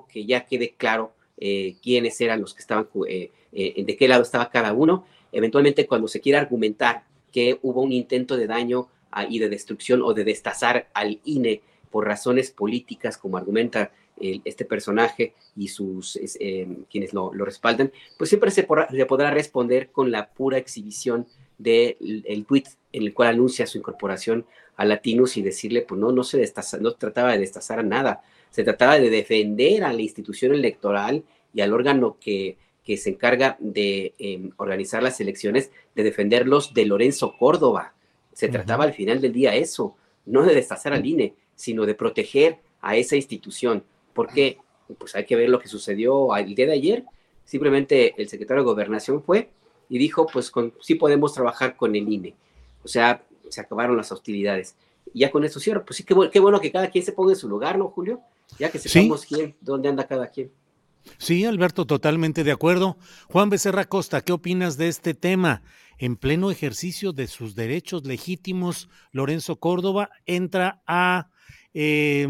que 0.08 0.24
ya 0.24 0.46
quede 0.46 0.74
claro 0.76 1.12
eh, 1.36 1.76
quiénes 1.82 2.20
eran 2.20 2.40
los 2.40 2.54
que 2.54 2.60
estaban, 2.60 2.88
de 2.94 3.96
qué 3.98 4.08
lado 4.08 4.22
estaba 4.22 4.50
cada 4.50 4.72
uno. 4.72 5.04
Eventualmente, 5.32 5.86
cuando 5.86 6.08
se 6.08 6.20
quiera 6.20 6.40
argumentar 6.40 7.04
que 7.32 7.58
hubo 7.62 7.82
un 7.82 7.92
intento 7.92 8.36
de 8.36 8.46
daño 8.46 8.88
ah, 9.10 9.26
y 9.28 9.40
de 9.40 9.48
destrucción 9.48 10.02
o 10.02 10.14
de 10.14 10.24
destazar 10.24 10.88
al 10.94 11.20
INE 11.24 11.62
por 11.90 12.06
razones 12.06 12.52
políticas, 12.52 13.18
como 13.18 13.36
argumenta 13.36 13.92
este 14.20 14.64
personaje 14.64 15.34
y 15.56 15.68
sus 15.68 16.18
em, 16.38 16.84
quienes 16.90 17.12
lo, 17.12 17.30
respaldan, 17.32 17.92
pues 18.16 18.30
siempre 18.30 18.50
se, 18.50 18.62
podrá 18.62 19.30
responder 19.30 19.90
con 19.90 20.10
la 20.10 20.28
pura 20.30 20.58
exhibición 20.58 21.26
del 21.58 21.96
de 22.00 22.44
tweet 22.46 22.64
en 22.92 23.02
el 23.02 23.14
cual 23.14 23.28
anuncia 23.28 23.66
su 23.66 23.78
incorporación 23.78 24.46
a 24.76 24.84
Latinus 24.84 25.36
y 25.36 25.42
decirle, 25.42 25.82
pues 25.82 26.00
no, 26.00 26.12
no 26.12 26.24
se 26.24 26.38
destaza, 26.38 26.78
no 26.78 26.92
trataba 26.92 27.32
de 27.32 27.38
destazar 27.38 27.78
a 27.78 27.82
nada, 27.82 28.22
se 28.50 28.64
trataba 28.64 28.98
de 28.98 29.10
defender 29.10 29.84
a 29.84 29.92
la 29.92 30.02
institución 30.02 30.54
electoral 30.54 31.24
y 31.52 31.60
al 31.60 31.72
órgano 31.72 32.16
que, 32.20 32.56
que 32.84 32.96
se 32.96 33.10
encarga 33.10 33.56
de 33.60 34.14
em, 34.18 34.50
organizar 34.56 35.02
las 35.02 35.20
elecciones, 35.20 35.70
de 35.94 36.02
defenderlos 36.02 36.74
de 36.74 36.86
Lorenzo 36.86 37.36
Córdoba. 37.38 37.94
Se 38.32 38.48
trataba 38.48 38.84
al 38.84 38.92
final 38.92 39.20
del 39.20 39.32
día 39.32 39.54
eso, 39.54 39.96
no 40.26 40.42
de 40.42 40.54
destazar 40.54 40.92
al 40.92 41.06
INE, 41.06 41.34
sino 41.54 41.86
de 41.86 41.94
proteger 41.94 42.58
a 42.80 42.96
esa 42.96 43.16
institución. 43.16 43.84
Porque 44.14 44.58
pues 44.98 45.14
hay 45.14 45.26
que 45.26 45.36
ver 45.36 45.48
lo 45.48 45.58
que 45.58 45.68
sucedió 45.68 46.34
el 46.36 46.54
día 46.54 46.66
de 46.66 46.72
ayer. 46.72 47.04
Simplemente 47.44 48.14
el 48.20 48.28
secretario 48.28 48.62
de 48.62 48.70
Gobernación 48.70 49.22
fue 49.22 49.50
y 49.88 49.98
dijo, 49.98 50.26
pues 50.26 50.50
con, 50.50 50.72
sí 50.80 50.94
podemos 50.94 51.34
trabajar 51.34 51.76
con 51.76 51.94
el 51.94 52.08
INE. 52.08 52.34
O 52.82 52.88
sea, 52.88 53.24
se 53.48 53.60
acabaron 53.60 53.96
las 53.96 54.10
hostilidades. 54.12 54.76
Y 55.12 55.20
ya 55.20 55.30
con 55.30 55.44
eso 55.44 55.60
cierro. 55.60 55.84
Pues 55.84 55.98
sí, 55.98 56.04
qué, 56.04 56.14
qué, 56.32 56.40
bueno 56.40 56.60
que 56.60 56.72
cada 56.72 56.88
quien 56.90 57.04
se 57.04 57.12
ponga 57.12 57.32
en 57.32 57.38
su 57.38 57.48
lugar, 57.48 57.78
¿no, 57.78 57.88
Julio? 57.88 58.20
Ya 58.58 58.70
que 58.70 58.78
sepamos 58.78 59.26
quién, 59.26 59.54
dónde 59.60 59.88
anda 59.88 60.06
cada 60.06 60.28
quien. 60.28 60.50
Sí, 61.18 61.44
Alberto, 61.44 61.86
totalmente 61.86 62.44
de 62.44 62.52
acuerdo. 62.52 62.96
Juan 63.28 63.50
Becerra 63.50 63.84
Costa, 63.84 64.22
¿qué 64.22 64.32
opinas 64.32 64.76
de 64.78 64.88
este 64.88 65.14
tema? 65.14 65.62
En 65.98 66.16
pleno 66.16 66.50
ejercicio 66.50 67.12
de 67.12 67.26
sus 67.26 67.54
derechos 67.54 68.04
legítimos, 68.06 68.88
Lorenzo 69.12 69.56
Córdoba 69.56 70.10
entra 70.26 70.82
a 70.86 71.30
eh, 71.72 72.26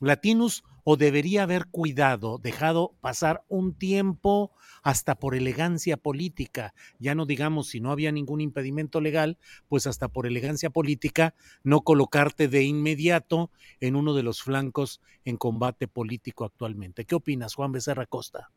Latinus 0.00 0.64
o 0.84 0.96
debería 0.96 1.42
haber 1.42 1.66
cuidado, 1.66 2.38
dejado 2.38 2.94
pasar 3.00 3.42
un 3.48 3.74
tiempo 3.74 4.52
hasta 4.82 5.14
por 5.14 5.34
elegancia 5.34 5.96
política, 5.96 6.74
ya 6.98 7.14
no 7.14 7.24
digamos 7.24 7.68
si 7.68 7.80
no 7.80 7.90
había 7.90 8.12
ningún 8.12 8.42
impedimento 8.42 9.00
legal, 9.00 9.38
pues 9.68 9.86
hasta 9.86 10.08
por 10.08 10.26
elegancia 10.26 10.68
política, 10.68 11.34
no 11.62 11.80
colocarte 11.80 12.48
de 12.48 12.62
inmediato 12.62 13.50
en 13.80 13.96
uno 13.96 14.14
de 14.14 14.22
los 14.22 14.42
flancos 14.42 15.00
en 15.24 15.38
combate 15.38 15.88
político 15.88 16.44
actualmente. 16.44 17.06
¿Qué 17.06 17.14
opinas, 17.14 17.54
Juan 17.54 17.72
Becerra 17.72 18.06
Costa? 18.06 18.50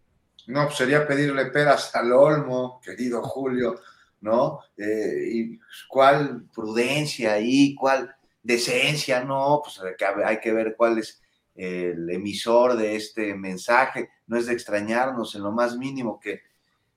No, 0.47 0.65
pues 0.65 0.77
sería 0.77 1.07
pedirle 1.07 1.45
peras 1.47 1.95
al 1.95 2.11
olmo, 2.11 2.79
querido 2.83 3.21
Julio, 3.23 3.79
¿no? 4.21 4.59
Eh, 4.77 5.29
y 5.31 5.59
cuál 5.87 6.45
prudencia 6.53 7.33
ahí, 7.33 7.73
cuál 7.75 8.15
decencia, 8.43 9.23
no, 9.23 9.61
pues 9.63 9.81
hay 10.25 10.39
que 10.39 10.53
ver 10.53 10.75
cuál 10.77 10.97
es 10.99 11.21
el 11.57 12.09
emisor 12.09 12.77
de 12.77 12.95
este 12.95 13.33
mensaje. 13.35 14.09
No 14.27 14.37
es 14.37 14.45
de 14.45 14.53
extrañarnos 14.53 15.35
en 15.35 15.43
lo 15.43 15.51
más 15.51 15.75
mínimo 15.75 16.19
que, 16.19 16.41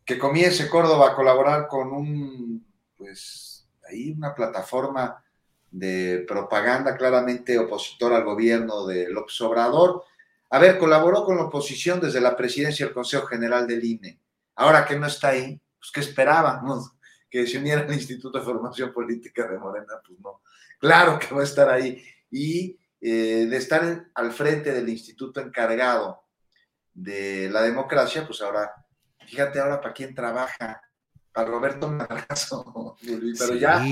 que 0.04 0.18
comience 0.18 0.68
Córdoba 0.68 1.10
a 1.10 1.14
colaborar 1.16 1.66
con 1.66 1.92
un, 1.92 2.66
pues, 2.96 3.66
ahí 3.88 4.12
una 4.12 4.34
plataforma 4.34 5.24
de 5.70 6.24
propaganda 6.26 6.96
claramente 6.96 7.58
opositor 7.58 8.12
al 8.12 8.24
gobierno 8.24 8.86
de 8.86 9.08
López 9.08 9.40
Obrador. 9.40 10.04
A 10.50 10.58
ver, 10.58 10.78
colaboró 10.78 11.24
con 11.24 11.36
la 11.36 11.44
oposición 11.44 12.00
desde 12.00 12.20
la 12.20 12.36
presidencia 12.36 12.84
del 12.84 12.94
Consejo 12.94 13.26
General 13.26 13.66
del 13.66 13.84
INE. 13.84 14.20
Ahora 14.56 14.84
que 14.84 14.98
no 14.98 15.06
está 15.06 15.28
ahí, 15.28 15.60
pues 15.78 15.90
¿qué 15.92 16.00
esperábamos? 16.00 16.92
Que 17.30 17.46
se 17.46 17.58
uniera 17.58 17.82
al 17.82 17.92
Instituto 17.92 18.38
de 18.38 18.44
Formación 18.44 18.92
Política 18.92 19.46
de 19.46 19.58
Morena, 19.58 19.94
pues 20.04 20.18
no. 20.20 20.42
Claro 20.78 21.18
que 21.18 21.32
va 21.32 21.42
a 21.42 21.44
estar 21.44 21.68
ahí. 21.68 22.02
Y 22.32 22.79
eh, 23.00 23.46
de 23.48 23.56
estar 23.56 24.10
al 24.14 24.32
frente 24.32 24.72
del 24.72 24.88
instituto 24.88 25.40
encargado 25.40 26.24
de 26.92 27.48
la 27.50 27.62
democracia, 27.62 28.26
pues 28.26 28.42
ahora, 28.42 28.72
fíjate 29.26 29.58
ahora 29.58 29.80
para 29.80 29.94
quién 29.94 30.14
trabaja, 30.14 30.82
para 31.32 31.48
Roberto 31.48 31.88
Madrazo, 31.88 32.96
pero 33.38 33.54
ya, 33.54 33.82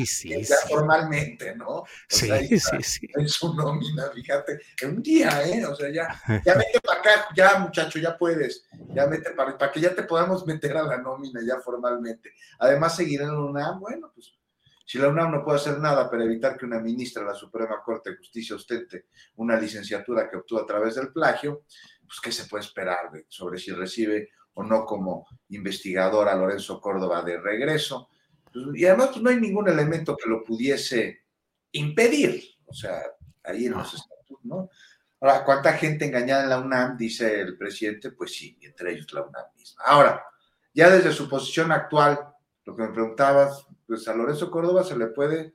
formalmente, 0.68 1.54
¿no? 1.54 1.84
sí, 2.08 2.58
sí, 2.58 2.82
sí. 2.82 3.08
En 3.16 3.28
su 3.28 3.54
nómina, 3.54 4.10
fíjate, 4.12 4.60
en 4.82 4.96
un 4.96 5.02
día, 5.02 5.42
¿eh? 5.46 5.64
O 5.64 5.74
sea, 5.74 5.88
ya, 5.90 6.08
ya 6.44 6.54
vete 6.54 6.80
para 6.80 7.00
acá, 7.00 7.28
ya 7.34 7.58
muchacho, 7.58 7.98
ya 7.98 8.18
puedes, 8.18 8.64
ya 8.94 9.06
vete 9.06 9.30
para, 9.30 9.56
para 9.56 9.72
que 9.72 9.80
ya 9.80 9.94
te 9.94 10.02
podamos 10.02 10.46
meter 10.46 10.76
a 10.76 10.82
la 10.82 10.98
nómina 10.98 11.40
ya 11.46 11.60
formalmente. 11.60 12.32
Además, 12.58 12.96
seguir 12.96 13.22
en 13.22 13.30
una, 13.30 13.72
bueno, 13.72 14.10
pues 14.14 14.37
si 14.88 14.96
la 14.96 15.08
UNAM 15.08 15.30
no 15.30 15.44
puede 15.44 15.58
hacer 15.58 15.78
nada 15.80 16.10
para 16.10 16.24
evitar 16.24 16.56
que 16.56 16.64
una 16.64 16.80
ministra 16.80 17.22
de 17.22 17.28
la 17.28 17.34
Suprema 17.34 17.82
Corte 17.84 18.08
de 18.08 18.16
Justicia 18.16 18.56
ostente 18.56 19.08
una 19.36 19.60
licenciatura 19.60 20.30
que 20.30 20.38
obtuvo 20.38 20.62
a 20.62 20.66
través 20.66 20.94
del 20.94 21.12
plagio, 21.12 21.64
pues 22.06 22.18
¿qué 22.22 22.32
se 22.32 22.46
puede 22.46 22.64
esperar 22.64 23.10
sobre 23.28 23.58
si 23.58 23.70
recibe 23.70 24.30
o 24.54 24.62
no 24.62 24.86
como 24.86 25.26
investigador 25.50 26.26
a 26.26 26.34
Lorenzo 26.34 26.80
Córdoba 26.80 27.20
de 27.20 27.38
regreso? 27.38 28.08
Pues, 28.50 28.64
y 28.76 28.86
además 28.86 29.08
pues, 29.08 29.20
no 29.20 29.28
hay 29.28 29.38
ningún 29.38 29.68
elemento 29.68 30.16
que 30.16 30.30
lo 30.30 30.42
pudiese 30.42 31.24
impedir, 31.72 32.42
o 32.64 32.72
sea, 32.72 33.02
ahí 33.44 33.66
en 33.66 33.72
los 33.72 33.92
estatutos, 33.92 34.42
¿no? 34.44 34.70
Ahora, 35.20 35.44
¿cuánta 35.44 35.74
gente 35.74 36.06
engañada 36.06 36.44
en 36.44 36.48
la 36.48 36.60
UNAM? 36.60 36.96
Dice 36.96 37.42
el 37.42 37.58
presidente, 37.58 38.12
pues 38.12 38.32
sí, 38.32 38.56
entre 38.62 38.92
ellos 38.92 39.12
la 39.12 39.20
UNAM 39.20 39.54
misma. 39.54 39.82
Ahora, 39.84 40.24
ya 40.72 40.88
desde 40.88 41.12
su 41.12 41.28
posición 41.28 41.72
actual, 41.72 42.18
lo 42.68 42.76
que 42.76 42.82
me 42.82 42.90
preguntabas, 42.90 43.66
pues 43.86 44.06
a 44.08 44.14
Lorenzo 44.14 44.50
Córdoba 44.50 44.84
se 44.84 44.94
le 44.94 45.06
puede 45.06 45.54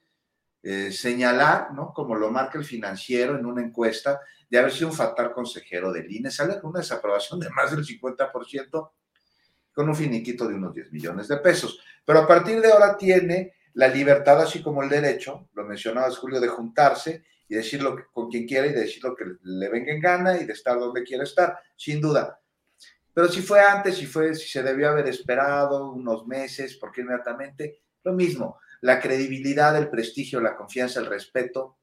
eh, 0.64 0.91
señalar, 0.91 1.72
¿no? 1.72 1.94
Como 1.94 2.15
lo 2.15 2.31
marca 2.31 2.57
el 2.57 2.65
financiero 2.65 3.38
en 3.38 3.45
una 3.45 3.61
encuesta, 3.61 4.19
de 4.49 4.57
haber 4.57 4.72
sido 4.72 4.88
un 4.88 4.95
fatal 4.95 5.31
consejero 5.31 5.94
del 5.94 6.11
INE. 6.11 6.31
Sale 6.31 6.60
con 6.60 6.72
una 6.72 6.80
desaprobación 6.80 7.40
de 7.40 7.52
más 7.52 7.69
del 7.69 7.85
50%, 7.85 8.91
con 9.73 9.90
un 9.90 9.95
finiquito 9.95 10.48
de 10.48 10.56
unos 10.56 10.73
10 10.73 10.91
millones 10.91 11.27
de 11.27 11.38
pesos. 11.38 11.80
Pero 12.03 12.18
a 12.18 12.27
partir 12.27 12.60
de 12.60 12.72
ahora 12.72 12.98
tiene 12.98 13.53
la 13.76 13.90
libertad, 13.90 14.41
así 14.41 14.64
como 14.64 14.81
el 14.81 14.90
derecho, 14.90 15.49
lo 15.53 15.65
mencionabas 15.65 16.18
Julio, 16.18 16.40
de 16.40 16.48
juntarse 16.48 17.26
y 17.48 17.53
decir 17.53 17.84
lo 17.84 17.95
que, 17.95 18.06
con 18.11 18.27
quien 18.31 18.48
quiera 18.48 18.65
y 18.65 18.73
decir 18.73 19.03
lo 19.03 19.15
que 19.15 19.26
le 19.44 19.69
venga 19.69 19.94
en 19.94 20.02
gana 20.02 20.35
y 20.40 20.45
de 20.45 20.53
estar 20.53 20.80
donde 20.80 21.03
quiera 21.03 21.26
estar, 21.26 21.60
sin 21.76 22.02
duda. 22.02 22.40
Pero 23.14 23.27
si 23.30 23.41
fue 23.41 23.61
antes, 23.61 23.98
si 23.98 24.06
fue, 24.06 24.34
si 24.35 24.48
se 24.48 24.64
debió 24.64 24.90
haber 24.90 25.07
esperado 25.07 25.91
unos 25.91 26.26
meses, 26.26 26.77
porque 26.77 27.02
inmediatamente 27.02 27.81
lo 28.03 28.14
mismo, 28.14 28.60
la 28.81 28.99
credibilidad, 28.99 29.77
el 29.77 29.90
prestigio, 29.90 30.41
la 30.41 30.56
confianza, 30.56 30.99
el 30.99 31.06
respeto, 31.06 31.77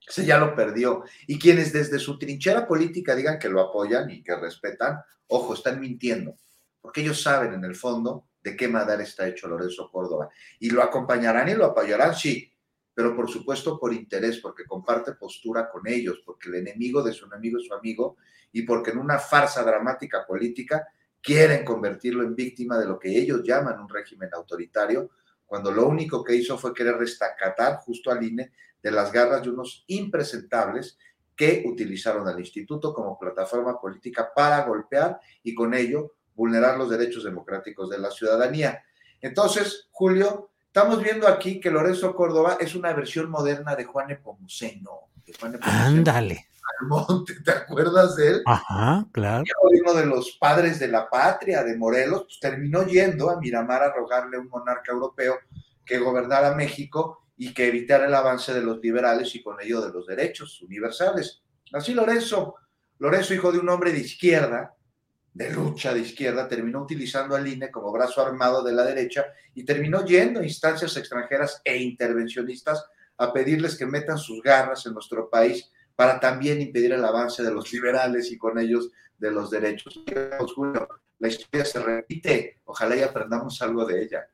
se 0.00 0.24
ya 0.24 0.38
lo 0.38 0.54
perdió. 0.54 1.04
Y 1.26 1.38
quienes 1.38 1.72
desde 1.72 1.98
su 1.98 2.18
trinchera 2.18 2.66
política 2.66 3.14
digan 3.14 3.38
que 3.38 3.48
lo 3.48 3.60
apoyan 3.60 4.10
y 4.10 4.22
que 4.22 4.36
respetan, 4.36 5.00
ojo, 5.26 5.54
están 5.54 5.80
mintiendo, 5.80 6.36
porque 6.80 7.00
ellos 7.00 7.20
saben 7.20 7.54
en 7.54 7.64
el 7.64 7.74
fondo 7.74 8.28
de 8.42 8.56
qué 8.56 8.68
madera 8.68 9.02
está 9.02 9.26
hecho 9.26 9.48
Lorenzo 9.48 9.90
Córdoba. 9.90 10.30
Y 10.60 10.70
lo 10.70 10.82
acompañarán 10.82 11.48
y 11.48 11.54
lo 11.54 11.66
apoyarán, 11.66 12.14
sí, 12.14 12.50
pero 12.96 13.14
por 13.14 13.28
supuesto 13.28 13.78
por 13.78 13.92
interés, 13.92 14.38
porque 14.38 14.64
comparte 14.64 15.12
postura 15.12 15.68
con 15.68 15.86
ellos, 15.86 16.22
porque 16.24 16.48
el 16.48 16.54
enemigo 16.54 17.02
de 17.02 17.12
su 17.12 17.26
enemigo 17.26 17.58
es 17.58 17.66
su 17.66 17.74
amigo 17.74 18.16
y 18.50 18.62
porque 18.62 18.92
en 18.92 18.96
una 18.96 19.18
farsa 19.18 19.62
dramática 19.62 20.24
política 20.26 20.88
quieren 21.20 21.62
convertirlo 21.62 22.22
en 22.24 22.34
víctima 22.34 22.78
de 22.78 22.86
lo 22.86 22.98
que 22.98 23.10
ellos 23.10 23.42
llaman 23.44 23.78
un 23.80 23.88
régimen 23.90 24.30
autoritario, 24.32 25.10
cuando 25.44 25.70
lo 25.70 25.86
único 25.86 26.24
que 26.24 26.36
hizo 26.36 26.56
fue 26.56 26.72
querer 26.72 26.96
restacatar 26.96 27.80
justo 27.80 28.10
al 28.10 28.24
INE 28.24 28.50
de 28.82 28.90
las 28.90 29.12
garras 29.12 29.42
de 29.42 29.50
unos 29.50 29.84
impresentables 29.88 30.96
que 31.36 31.64
utilizaron 31.66 32.26
al 32.26 32.40
instituto 32.40 32.94
como 32.94 33.18
plataforma 33.18 33.78
política 33.78 34.32
para 34.34 34.64
golpear 34.64 35.20
y 35.42 35.54
con 35.54 35.74
ello 35.74 36.14
vulnerar 36.34 36.78
los 36.78 36.88
derechos 36.88 37.24
democráticos 37.24 37.90
de 37.90 37.98
la 37.98 38.10
ciudadanía. 38.10 38.82
Entonces, 39.20 39.86
Julio, 39.90 40.52
estamos 40.76 41.02
viendo 41.02 41.26
aquí 41.26 41.58
que 41.58 41.70
Lorenzo 41.70 42.14
Córdoba 42.14 42.58
es 42.60 42.74
una 42.74 42.92
versión 42.92 43.30
moderna 43.30 43.74
de 43.74 43.86
Juan 43.86 44.10
Epomuceno. 44.10 45.08
Ándale. 45.62 46.48
Almonte, 46.82 47.40
¿te 47.42 47.50
acuerdas 47.50 48.14
de 48.16 48.28
él? 48.28 48.42
Ajá, 48.44 49.06
claro. 49.10 49.42
Uno 49.62 49.94
de 49.94 50.04
los 50.04 50.32
padres 50.32 50.78
de 50.78 50.88
la 50.88 51.08
patria 51.08 51.64
de 51.64 51.78
Morelos, 51.78 52.24
pues 52.24 52.40
terminó 52.40 52.82
yendo 52.82 53.30
a 53.30 53.40
Miramar 53.40 53.84
a 53.84 53.94
rogarle 53.94 54.36
a 54.36 54.40
un 54.40 54.50
monarca 54.50 54.92
europeo 54.92 55.38
que 55.82 55.96
gobernara 55.98 56.54
México 56.54 57.26
y 57.38 57.54
que 57.54 57.68
evitara 57.68 58.04
el 58.04 58.14
avance 58.14 58.52
de 58.52 58.60
los 58.60 58.78
liberales 58.78 59.34
y 59.34 59.42
con 59.42 59.58
ello 59.62 59.80
de 59.80 59.94
los 59.94 60.06
derechos 60.06 60.60
universales. 60.60 61.42
Así 61.72 61.94
Lorenzo, 61.94 62.56
Lorenzo, 62.98 63.32
hijo 63.32 63.50
de 63.50 63.60
un 63.60 63.68
hombre 63.70 63.92
de 63.92 64.00
izquierda, 64.00 64.75
de 65.36 65.50
lucha 65.50 65.92
de 65.92 66.00
izquierda, 66.00 66.48
terminó 66.48 66.80
utilizando 66.80 67.36
al 67.36 67.46
INE 67.46 67.70
como 67.70 67.92
brazo 67.92 68.24
armado 68.24 68.64
de 68.64 68.72
la 68.72 68.84
derecha 68.84 69.26
y 69.54 69.64
terminó 69.64 70.02
yendo 70.02 70.40
a 70.40 70.44
instancias 70.44 70.96
extranjeras 70.96 71.60
e 71.62 71.76
intervencionistas 71.76 72.86
a 73.18 73.34
pedirles 73.34 73.76
que 73.76 73.84
metan 73.84 74.16
sus 74.16 74.42
garras 74.42 74.86
en 74.86 74.94
nuestro 74.94 75.28
país 75.28 75.70
para 75.94 76.18
también 76.18 76.62
impedir 76.62 76.94
el 76.94 77.04
avance 77.04 77.42
de 77.42 77.50
los 77.50 77.70
liberales 77.70 78.32
y 78.32 78.38
con 78.38 78.58
ellos 78.58 78.90
de 79.18 79.30
los 79.30 79.50
derechos. 79.50 80.02
La 81.18 81.28
historia 81.28 81.66
se 81.66 81.80
repite, 81.80 82.60
ojalá 82.64 82.96
y 82.96 83.02
aprendamos 83.02 83.60
algo 83.60 83.84
de 83.84 84.04
ella. 84.04 84.26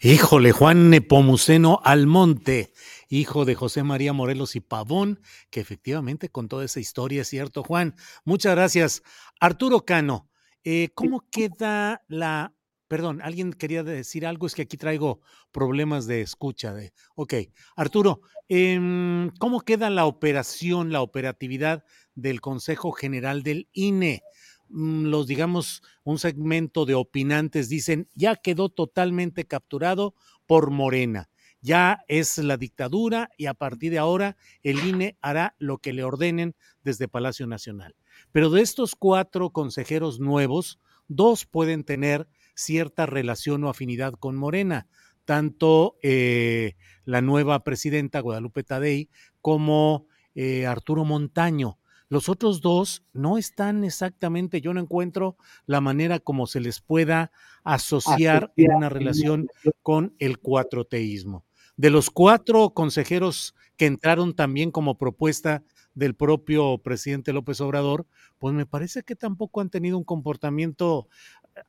Híjole, 0.00 0.52
Juan 0.52 0.90
Nepomuceno 0.90 1.80
Almonte, 1.82 2.72
hijo 3.08 3.44
de 3.44 3.54
José 3.54 3.82
María 3.82 4.12
Morelos 4.12 4.56
y 4.56 4.60
Pavón, 4.60 5.20
que 5.50 5.60
efectivamente 5.60 6.28
contó 6.28 6.62
esa 6.62 6.80
historia, 6.80 7.22
es 7.22 7.28
cierto, 7.28 7.62
Juan. 7.62 7.94
Muchas 8.24 8.54
gracias. 8.54 9.02
Arturo 9.40 9.84
Cano, 9.84 10.28
eh, 10.64 10.90
¿cómo 10.94 11.24
queda 11.30 12.02
la... 12.08 12.54
Perdón, 12.86 13.20
alguien 13.22 13.52
quería 13.52 13.82
decir 13.82 14.26
algo, 14.26 14.46
es 14.46 14.54
que 14.54 14.62
aquí 14.62 14.78
traigo 14.78 15.20
problemas 15.52 16.06
de 16.06 16.22
escucha. 16.22 16.72
De... 16.72 16.92
Ok, 17.16 17.34
Arturo, 17.76 18.22
em, 18.48 19.30
¿cómo 19.38 19.60
queda 19.60 19.90
la 19.90 20.06
operación, 20.06 20.90
la 20.90 21.02
operatividad 21.02 21.84
del 22.14 22.40
Consejo 22.40 22.92
General 22.92 23.42
del 23.42 23.68
INE? 23.72 24.22
Mm, 24.68 25.06
los, 25.06 25.26
digamos, 25.26 25.82
un 26.02 26.18
segmento 26.18 26.86
de 26.86 26.94
opinantes 26.94 27.68
dicen, 27.68 28.08
ya 28.14 28.36
quedó 28.36 28.70
totalmente 28.70 29.46
capturado 29.46 30.14
por 30.46 30.70
Morena. 30.70 31.28
Ya 31.60 32.04
es 32.08 32.38
la 32.38 32.56
dictadura 32.56 33.30
y 33.36 33.46
a 33.46 33.54
partir 33.54 33.90
de 33.90 33.98
ahora 33.98 34.36
el 34.62 34.84
INE 34.86 35.16
hará 35.20 35.54
lo 35.58 35.78
que 35.78 35.92
le 35.92 36.04
ordenen 36.04 36.54
desde 36.82 37.08
Palacio 37.08 37.46
Nacional. 37.46 37.96
Pero 38.32 38.50
de 38.50 38.62
estos 38.62 38.94
cuatro 38.94 39.50
consejeros 39.50 40.20
nuevos, 40.20 40.78
dos 41.08 41.46
pueden 41.46 41.84
tener 41.84 42.28
cierta 42.54 43.06
relación 43.06 43.64
o 43.64 43.68
afinidad 43.68 44.14
con 44.14 44.36
Morena, 44.36 44.86
tanto 45.24 45.96
eh, 46.02 46.74
la 47.04 47.20
nueva 47.20 47.62
presidenta 47.64 48.20
Guadalupe 48.20 48.62
Tadei 48.62 49.08
como 49.40 50.06
eh, 50.34 50.66
Arturo 50.66 51.04
Montaño. 51.04 51.78
Los 52.08 52.28
otros 52.28 52.62
dos 52.62 53.04
no 53.12 53.36
están 53.36 53.84
exactamente, 53.84 54.62
yo 54.62 54.72
no 54.72 54.80
encuentro 54.80 55.36
la 55.66 55.80
manera 55.80 56.18
como 56.18 56.46
se 56.46 56.60
les 56.60 56.80
pueda 56.80 57.30
asociar 57.64 58.52
en 58.56 58.74
una 58.74 58.88
relación 58.88 59.48
con 59.82 60.14
el 60.18 60.38
cuatroteísmo. 60.38 61.44
De 61.78 61.90
los 61.90 62.10
cuatro 62.10 62.70
consejeros 62.70 63.54
que 63.76 63.86
entraron 63.86 64.34
también 64.34 64.70
como 64.70 64.98
propuesta 64.98 65.62
del 65.94 66.14
propio 66.14 66.78
presidente 66.78 67.32
López 67.32 67.60
Obrador, 67.60 68.04
pues 68.38 68.52
me 68.52 68.66
parece 68.66 69.04
que 69.04 69.14
tampoco 69.14 69.60
han 69.60 69.70
tenido 69.70 69.96
un 69.96 70.02
comportamiento 70.02 71.08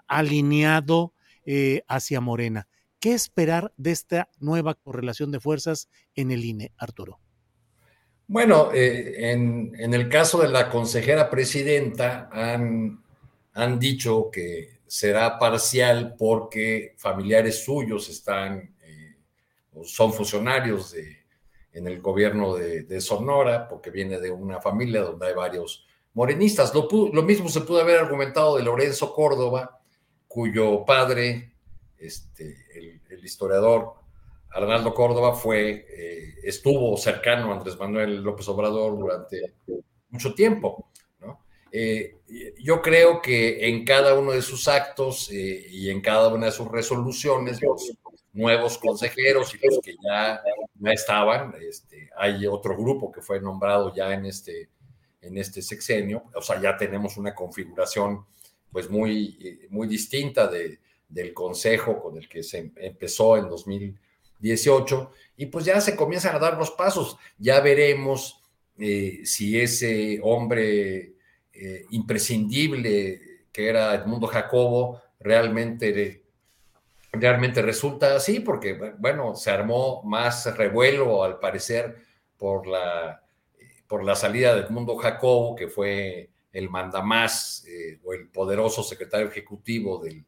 alineado 0.07 1.13
eh, 1.45 1.83
hacia 1.87 2.21
Morena. 2.21 2.67
¿Qué 2.99 3.13
esperar 3.13 3.71
de 3.77 3.91
esta 3.91 4.29
nueva 4.39 4.73
correlación 4.73 5.31
de 5.31 5.39
fuerzas 5.39 5.89
en 6.15 6.31
el 6.31 6.43
INE, 6.43 6.71
Arturo? 6.77 7.19
Bueno, 8.27 8.71
eh, 8.73 9.31
en, 9.31 9.93
el 9.93 10.09
caso 10.09 10.41
de 10.41 10.49
la 10.49 10.71
consejera 10.71 11.29
presidenta 11.29 12.29
han, 12.31 13.03
han 13.53 13.79
dicho 13.79 14.29
que 14.31 14.79
será 14.89 15.37
parcial 15.37 16.15
porque 16.17 16.95
familiares 16.97 17.63
suyos 17.63 18.09
están, 18.09 18.75
eh, 18.78 18.78
son 19.83 20.13
funcionarios 20.13 20.91
de, 20.91 21.17
en 21.73 21.87
el 21.87 22.01
gobierno 22.01 22.55
de, 22.55 23.01
Sonora, 23.01 23.67
porque 23.67 23.91
viene 23.91 24.19
de 24.19 24.31
una 24.31 24.59
familia 24.61 25.01
donde 25.01 25.27
hay 25.27 25.33
varios 25.33 25.87
morenistas. 26.13 26.73
Lo, 26.73 26.87
lo, 27.13 27.23
mismo 27.23 27.49
se 27.49 27.61
pudo 27.61 27.81
haber 27.81 27.99
argumentado 27.99 28.57
de 28.57 28.63
Lorenzo 28.63 29.13
Córdoba, 29.13 29.79
cuyo 30.27 30.83
padre, 30.85 31.53
este, 31.97 32.55
el, 32.75 33.23
historiador 33.23 33.93
Arnaldo 34.51 34.93
Córdoba 34.93 35.33
fue, 35.35 35.85
eh, 35.89 36.35
estuvo 36.43 36.97
cercano 36.97 37.51
a 37.51 37.57
Andrés 37.57 37.77
Manuel 37.77 38.23
López 38.23 38.47
Obrador 38.47 38.97
durante 38.97 39.53
mucho 40.09 40.33
tiempo. 40.33 40.89
Eh, 41.71 42.17
yo 42.59 42.81
creo 42.81 43.21
que 43.21 43.67
en 43.67 43.85
cada 43.85 44.15
uno 44.15 44.31
de 44.31 44.41
sus 44.41 44.67
actos 44.67 45.29
eh, 45.31 45.67
y 45.69 45.91
en 45.91 46.01
cada 46.01 46.29
una 46.29 46.47
de 46.47 46.51
sus 46.51 46.67
resoluciones, 46.67 47.59
nuevos 48.33 48.77
consejeros 48.77 49.53
y 49.55 49.65
los 49.65 49.79
que 49.79 49.95
ya, 50.03 50.41
no 50.75 50.91
estaban, 50.91 51.53
este, 51.61 52.09
hay 52.15 52.45
otro 52.47 52.77
grupo 52.77 53.11
que 53.11 53.21
fue 53.21 53.41
nombrado 53.41 53.93
ya 53.93 54.13
en 54.13 54.25
este, 54.25 54.69
en 55.21 55.37
este 55.37 55.61
sexenio, 55.61 56.23
o 56.33 56.41
sea, 56.41 56.61
ya 56.61 56.77
tenemos 56.77 57.17
una 57.17 57.35
configuración 57.35 58.25
pues 58.71 58.89
muy, 58.89 59.67
muy 59.69 59.87
distinta 59.87 60.47
de, 60.47 60.79
del 61.07 61.33
consejo 61.33 62.01
con 62.01 62.17
el 62.17 62.29
que 62.29 62.43
se 62.43 62.71
empezó 62.77 63.35
en 63.35 63.49
2000 63.49 63.99
18, 64.39 65.11
y 65.37 65.45
pues 65.47 65.65
ya 65.65 65.79
se 65.81 65.95
comienzan 65.95 66.35
a 66.35 66.39
dar 66.39 66.57
los 66.57 66.71
pasos. 66.71 67.17
Ya 67.37 67.59
veremos 67.59 68.41
eh, 68.77 69.21
si 69.25 69.59
ese 69.59 70.19
hombre 70.23 71.13
eh, 71.53 71.85
imprescindible 71.91 73.21
que 73.51 73.67
era 73.67 73.93
Edmundo 73.93 74.27
Jacobo 74.27 75.01
realmente, 75.19 76.18
realmente 77.11 77.61
resulta 77.61 78.15
así, 78.15 78.39
porque 78.39 78.93
bueno, 78.97 79.35
se 79.35 79.51
armó 79.51 80.03
más 80.03 80.55
revuelo 80.57 81.23
al 81.23 81.39
parecer 81.39 81.95
por 82.37 82.67
la, 82.67 83.23
por 83.87 84.03
la 84.03 84.15
salida 84.15 84.55
de 84.55 84.61
Edmundo 84.61 84.95
Jacobo, 84.97 85.55
que 85.55 85.67
fue 85.67 86.29
el 86.51 86.69
mandamás 86.69 87.65
eh, 87.67 87.99
o 88.03 88.13
el 88.13 88.29
poderoso 88.29 88.83
secretario 88.83 89.27
ejecutivo 89.27 89.99
del, 90.03 90.25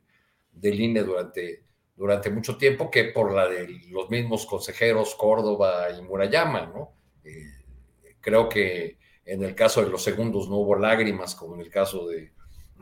del 0.52 0.80
INE 0.80 1.04
durante 1.04 1.64
durante 2.02 2.32
mucho 2.32 2.58
tiempo 2.58 2.90
que 2.90 3.06
por 3.06 3.32
la 3.32 3.48
de 3.48 3.68
los 3.90 4.10
mismos 4.10 4.48
consejeros 4.48 5.14
Córdoba 5.14 5.88
y 5.92 6.02
Murayama, 6.02 6.66
¿no? 6.66 6.94
Eh, 7.24 7.46
creo 8.20 8.50
que 8.50 8.98
en 9.24 9.44
el 9.44 9.54
caso 9.54 9.84
de 9.84 9.90
los 9.92 10.04
segundos 10.04 10.50
no 10.50 10.56
hubo 10.56 10.76
lágrimas 10.76 11.36
como 11.36 11.54
en 11.54 11.62
el 11.62 11.70
caso 11.70 12.08
de, 12.08 12.32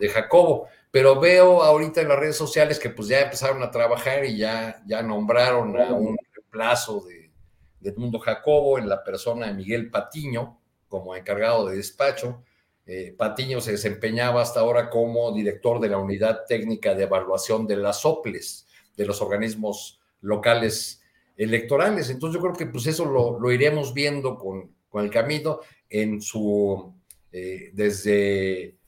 Jacobo, 0.08 0.68
pero 0.92 1.20
veo 1.20 1.64
ahorita 1.64 2.02
en 2.02 2.10
las 2.10 2.20
redes 2.20 2.38
sociales 2.38 2.80
que 2.80 2.90
pues 2.90 3.08
ya 3.08 3.22
empezaron 3.22 3.62
a 3.64 3.72
trabajar 3.72 4.26
y 4.26 4.38
ya, 4.38 4.82
ya 4.86 5.02
nombraron 5.02 5.80
a 5.80 5.94
un 5.94 6.18
reemplazo 6.34 7.02
de, 7.02 7.32
de 7.80 7.90
Edmundo 7.90 8.20
Jacobo 8.20 8.78
en 8.78 8.90
la 8.90 9.04
persona 9.04 9.48
de 9.48 9.54
Miguel 9.54 9.90
Patiño 9.90 10.60
como 10.88 11.16
encargado 11.16 11.68
de 11.68 11.78
despacho. 11.78 12.44
Eh, 12.86 13.14
Patiño 13.16 13.62
se 13.62 13.74
desempeñaba 13.74 14.42
hasta 14.42 14.60
ahora 14.60 14.90
como 14.90 15.32
director 15.32 15.80
de 15.80 15.90
la 15.90 16.00
Unidad 16.00 16.46
Técnica 16.48 16.96
de 16.96 17.04
Evaluación 17.04 17.68
de 17.68 17.78
las 17.78 18.06
OPLES, 18.06 18.68
de 18.98 19.06
los 19.06 19.22
organismos 19.22 20.00
locales 20.22 21.02
electorales. 21.38 22.10
Entonces 22.10 22.36
yo 22.36 22.42
creo 22.42 22.56
que 22.56 22.66
pues 22.66 22.88
eso 22.88 23.06
lo, 23.06 23.52
iremos 23.52 23.94
viendo 23.94 24.36
con, 24.36 24.72
el 24.94 25.12
camino 25.12 25.60
en 25.88 26.20
su, 26.20 26.92
eh, 27.32 27.70
desde, 27.74 28.79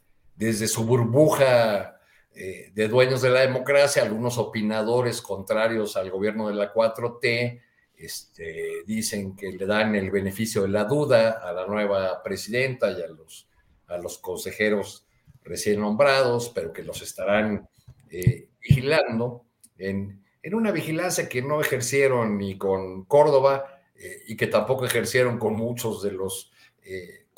desde 0.42 0.68
su 0.68 0.86
burbuja 0.86 2.00
eh, 2.34 2.72
de 2.74 2.88
dueños 2.88 3.22
de 3.22 3.30
la 3.30 3.42
democracia, 3.42 4.02
algunos 4.02 4.40
opinadores 4.40 5.22
contrarios 5.22 5.96
al 5.98 6.10
gobierno 6.10 6.48
de 6.48 6.56
la 6.56 6.74
4T, 6.74 7.62
este, 7.96 8.84
dicen 8.88 9.36
que 9.36 9.52
le 9.52 9.68
dan 9.68 9.94
el 9.94 10.10
beneficio 10.10 10.64
de 10.64 10.70
la 10.70 10.86
duda 10.86 11.48
a 11.48 11.54
la 11.54 11.68
nueva 11.68 12.24
presidenta 12.24 12.90
y 12.90 13.04
a 13.04 13.08
los, 13.08 13.48
a 13.86 14.00
los 14.00 14.18
consejeros 14.18 15.06
recién 15.44 15.80
nombrados, 15.80 16.50
pero 16.50 16.74
que 16.74 16.82
los 16.82 17.04
estarán 17.04 17.70
eh, 18.10 18.50
vigilando 18.60 19.46
en, 19.78 20.24
una 20.52 20.72
vigilancia 20.72 21.30
que 21.30 21.44
no 21.44 21.62
ejercieron 21.62 22.40
ni 22.40 22.58
con 22.58 23.06
Córdoba 23.06 23.80
eh, 23.96 24.24
y 24.28 24.36
que 24.36 24.48
tampoco 24.48 24.88
ejercieron 24.88 25.38
con 25.38 25.54
muchos 25.54 26.02
de 26.02 26.14
los 26.14 26.52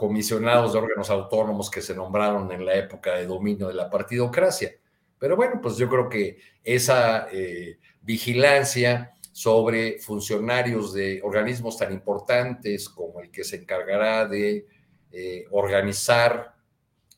comisionados 0.04 0.74
de 0.74 0.80
órganos 0.80 1.10
autónomos 1.10 1.72
que 1.72 1.82
se 1.82 1.96
nombraron 1.96 2.52
en 2.52 2.66
la 2.66 2.74
época 2.76 3.16
de 3.16 3.26
dominio 3.26 3.70
de 3.70 3.74
la 3.74 3.90
partidocracia. 3.90 4.76
Pero 5.18 5.38
bueno, 5.38 5.62
pues 5.62 5.78
yo 5.78 5.88
creo 5.88 6.10
que 6.10 6.40
esa 6.62 7.30
eh, 7.32 7.80
vigilancia 8.02 9.16
sobre 9.32 10.00
funcionarios 10.00 10.94
de 10.94 11.22
organismos 11.24 11.78
tan 11.78 11.94
importantes 11.94 12.90
como 12.90 13.22
el 13.22 13.32
que 13.32 13.46
se 13.46 13.56
encargará 13.56 14.28
de 14.28 14.68
organizar 15.52 16.54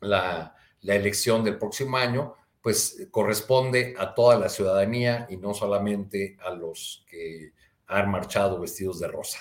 la, 0.02 0.56
la 0.82 0.95
elección 0.95 1.44
del 1.44 1.57
próximo 1.57 1.98
año, 1.98 2.36
pues 2.62 3.07
corresponde 3.10 3.95
a 3.98 4.14
toda 4.14 4.38
la 4.38 4.48
ciudadanía 4.48 5.26
y 5.28 5.38
no 5.38 5.56
solamente 5.56 6.38
a 6.40 6.52
los 6.52 7.03
que 7.10 7.53
han 7.88 8.12
marchado 8.12 8.60
vestidos 8.60 8.99
de 8.99 9.07
rosa. 9.07 9.40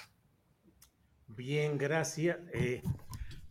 Bien, 1.36 1.76
gracias. 1.76 2.38
Eh, 2.52 2.80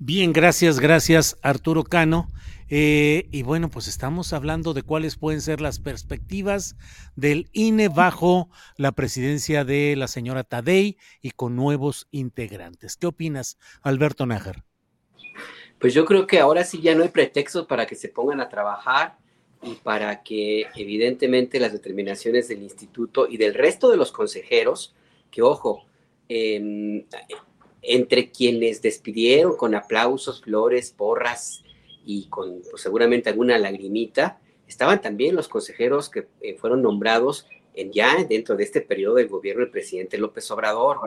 bien, 0.05 0.33
gracias, 0.33 0.79
gracias 0.79 1.37
Arturo 1.41 1.83
Cano. 1.83 2.27
Eh, 2.69 3.27
y 3.31 3.43
bueno, 3.43 3.69
pues 3.69 3.87
estamos 3.87 4.33
hablando 4.33 4.73
de 4.73 4.81
cuáles 4.81 5.15
pueden 5.15 5.41
ser 5.41 5.61
las 5.61 5.79
perspectivas 5.79 6.75
del 7.15 7.47
INE 7.53 7.87
bajo 7.89 8.49
la 8.77 8.91
presidencia 8.91 9.63
de 9.63 9.95
la 9.95 10.07
señora 10.07 10.43
Tadei 10.43 10.97
y 11.21 11.31
con 11.31 11.55
nuevos 11.55 12.07
integrantes. 12.11 12.97
¿Qué 12.97 13.07
opinas, 13.07 13.57
Alberto 13.81 14.25
Nájar? 14.25 14.63
Pues 15.79 15.93
yo 15.93 16.05
creo 16.05 16.25
que 16.25 16.39
ahora 16.39 16.63
sí 16.63 16.81
ya 16.81 16.95
no 16.95 17.03
hay 17.03 17.09
pretextos 17.09 17.67
para 17.67 17.85
que 17.85 17.95
se 17.95 18.09
pongan 18.09 18.41
a 18.41 18.49
trabajar 18.49 19.17
y 19.61 19.75
para 19.75 20.23
que 20.23 20.67
evidentemente 20.75 21.59
las 21.59 21.73
determinaciones 21.73 22.47
del 22.47 22.63
instituto 22.63 23.27
y 23.27 23.37
del 23.37 23.53
resto 23.53 23.89
de 23.91 23.97
los 23.97 24.11
consejeros, 24.11 24.95
que 25.29 25.41
ojo, 25.41 25.85
entre 27.83 28.31
quienes 28.31 28.81
despidieron 28.81 29.55
con 29.55 29.75
aplausos, 29.75 30.41
flores, 30.41 30.91
porras 30.91 31.63
y 32.05 32.27
con 32.29 32.61
pues, 32.69 32.81
seguramente 32.81 33.29
alguna 33.29 33.57
lagrimita, 33.57 34.39
estaban 34.67 35.01
también 35.01 35.35
los 35.35 35.47
consejeros 35.47 36.09
que 36.09 36.27
eh, 36.41 36.55
fueron 36.57 36.81
nombrados 36.81 37.47
en, 37.75 37.91
ya 37.91 38.23
dentro 38.23 38.55
de 38.55 38.63
este 38.63 38.81
periodo 38.81 39.15
del 39.15 39.27
gobierno 39.27 39.61
del 39.61 39.71
presidente 39.71 40.17
López 40.17 40.49
Obrador. 40.51 40.97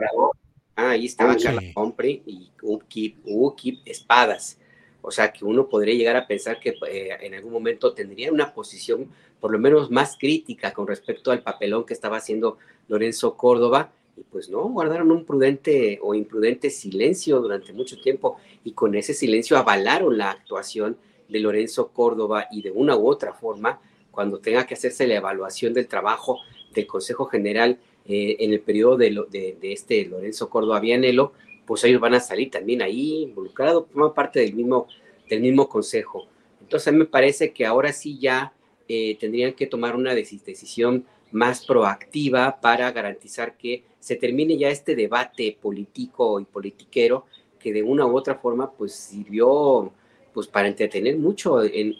Ah, 0.75 0.91
ahí 0.91 1.05
estaban 1.05 1.39
Carla 1.39 1.61
Humphrey 1.75 2.21
y 2.25 2.51
Ukip 2.61 3.81
Espadas. 3.85 4.59
O 5.01 5.11
sea 5.11 5.31
que 5.31 5.45
uno 5.45 5.69
podría 5.69 5.95
llegar 5.95 6.15
a 6.17 6.27
pensar 6.27 6.59
que 6.59 6.75
eh, 6.87 7.17
en 7.21 7.33
algún 7.33 7.53
momento 7.53 7.93
tendría 7.93 8.31
una 8.31 8.53
posición 8.53 9.09
por 9.39 9.51
lo 9.51 9.59
menos 9.59 9.89
más 9.89 10.17
crítica 10.19 10.73
con 10.73 10.87
respecto 10.87 11.31
al 11.31 11.43
papelón 11.43 11.85
que 11.85 11.93
estaba 11.93 12.17
haciendo 12.17 12.57
Lorenzo 12.87 13.37
Córdoba. 13.37 13.91
Y 14.17 14.23
pues 14.23 14.49
no, 14.49 14.63
guardaron 14.63 15.11
un 15.11 15.25
prudente 15.25 15.99
o 16.01 16.15
imprudente 16.15 16.69
silencio 16.71 17.39
durante 17.39 17.71
mucho 17.71 18.01
tiempo 18.01 18.37
y 18.63 18.71
con 18.71 18.95
ese 18.95 19.13
silencio 19.13 19.57
avalaron 19.57 20.17
la 20.17 20.31
actuación 20.31 20.97
de 21.29 21.39
Lorenzo 21.39 21.89
Córdoba 21.89 22.47
y 22.51 22.61
de 22.61 22.71
una 22.71 22.95
u 22.95 23.07
otra 23.07 23.33
forma, 23.33 23.79
cuando 24.11 24.39
tenga 24.39 24.65
que 24.65 24.73
hacerse 24.73 25.05
la 25.05 25.15
evaluación 25.15 25.73
del 25.73 25.87
trabajo 25.87 26.39
del 26.73 26.87
Consejo 26.87 27.25
General 27.25 27.77
eh, 28.07 28.37
en 28.39 28.53
el 28.53 28.61
periodo 28.61 28.97
de, 28.97 29.57
este 29.61 30.05
Lorenzo 30.05 30.49
Córdoba 30.49 30.79
Vianelo, 30.79 31.33
pues 31.65 31.83
ellos 31.83 32.01
van 32.01 32.15
a 32.15 32.19
salir 32.19 32.49
también 32.49 32.81
ahí 32.81 33.23
involucrados, 33.23 33.85
forman 33.91 34.13
parte 34.13 34.39
del 34.39 34.53
mismo, 34.53 34.87
del 35.29 35.41
mismo 35.41 35.67
consejo. 35.69 36.27
Entonces 36.61 36.87
a 36.87 36.91
mí 36.91 36.97
me 36.97 37.05
parece 37.05 37.51
que 37.51 37.65
ahora 37.65 37.93
sí 37.93 38.17
ya 38.17 38.53
eh, 38.87 39.17
tendrían 39.19 39.53
que 39.53 39.67
tomar 39.67 39.95
una 39.95 40.15
decisión 40.15 41.05
más 41.31 41.65
proactiva 41.65 42.59
para 42.61 42.91
garantizar 42.91 43.57
que 43.57 43.83
se 43.99 44.15
termine 44.15 44.57
ya 44.57 44.69
este 44.69 44.95
debate 44.95 45.57
político 45.61 46.39
y 46.39 46.45
politiquero 46.45 47.25
que 47.59 47.73
de 47.73 47.83
una 47.83 48.05
u 48.05 48.15
otra 48.15 48.35
forma 48.35 48.71
pues 48.71 48.93
sirvió 48.93 49.91
pues 50.33 50.47
para 50.47 50.67
entretener 50.67 51.17
mucho 51.17 51.63
en, 51.63 51.95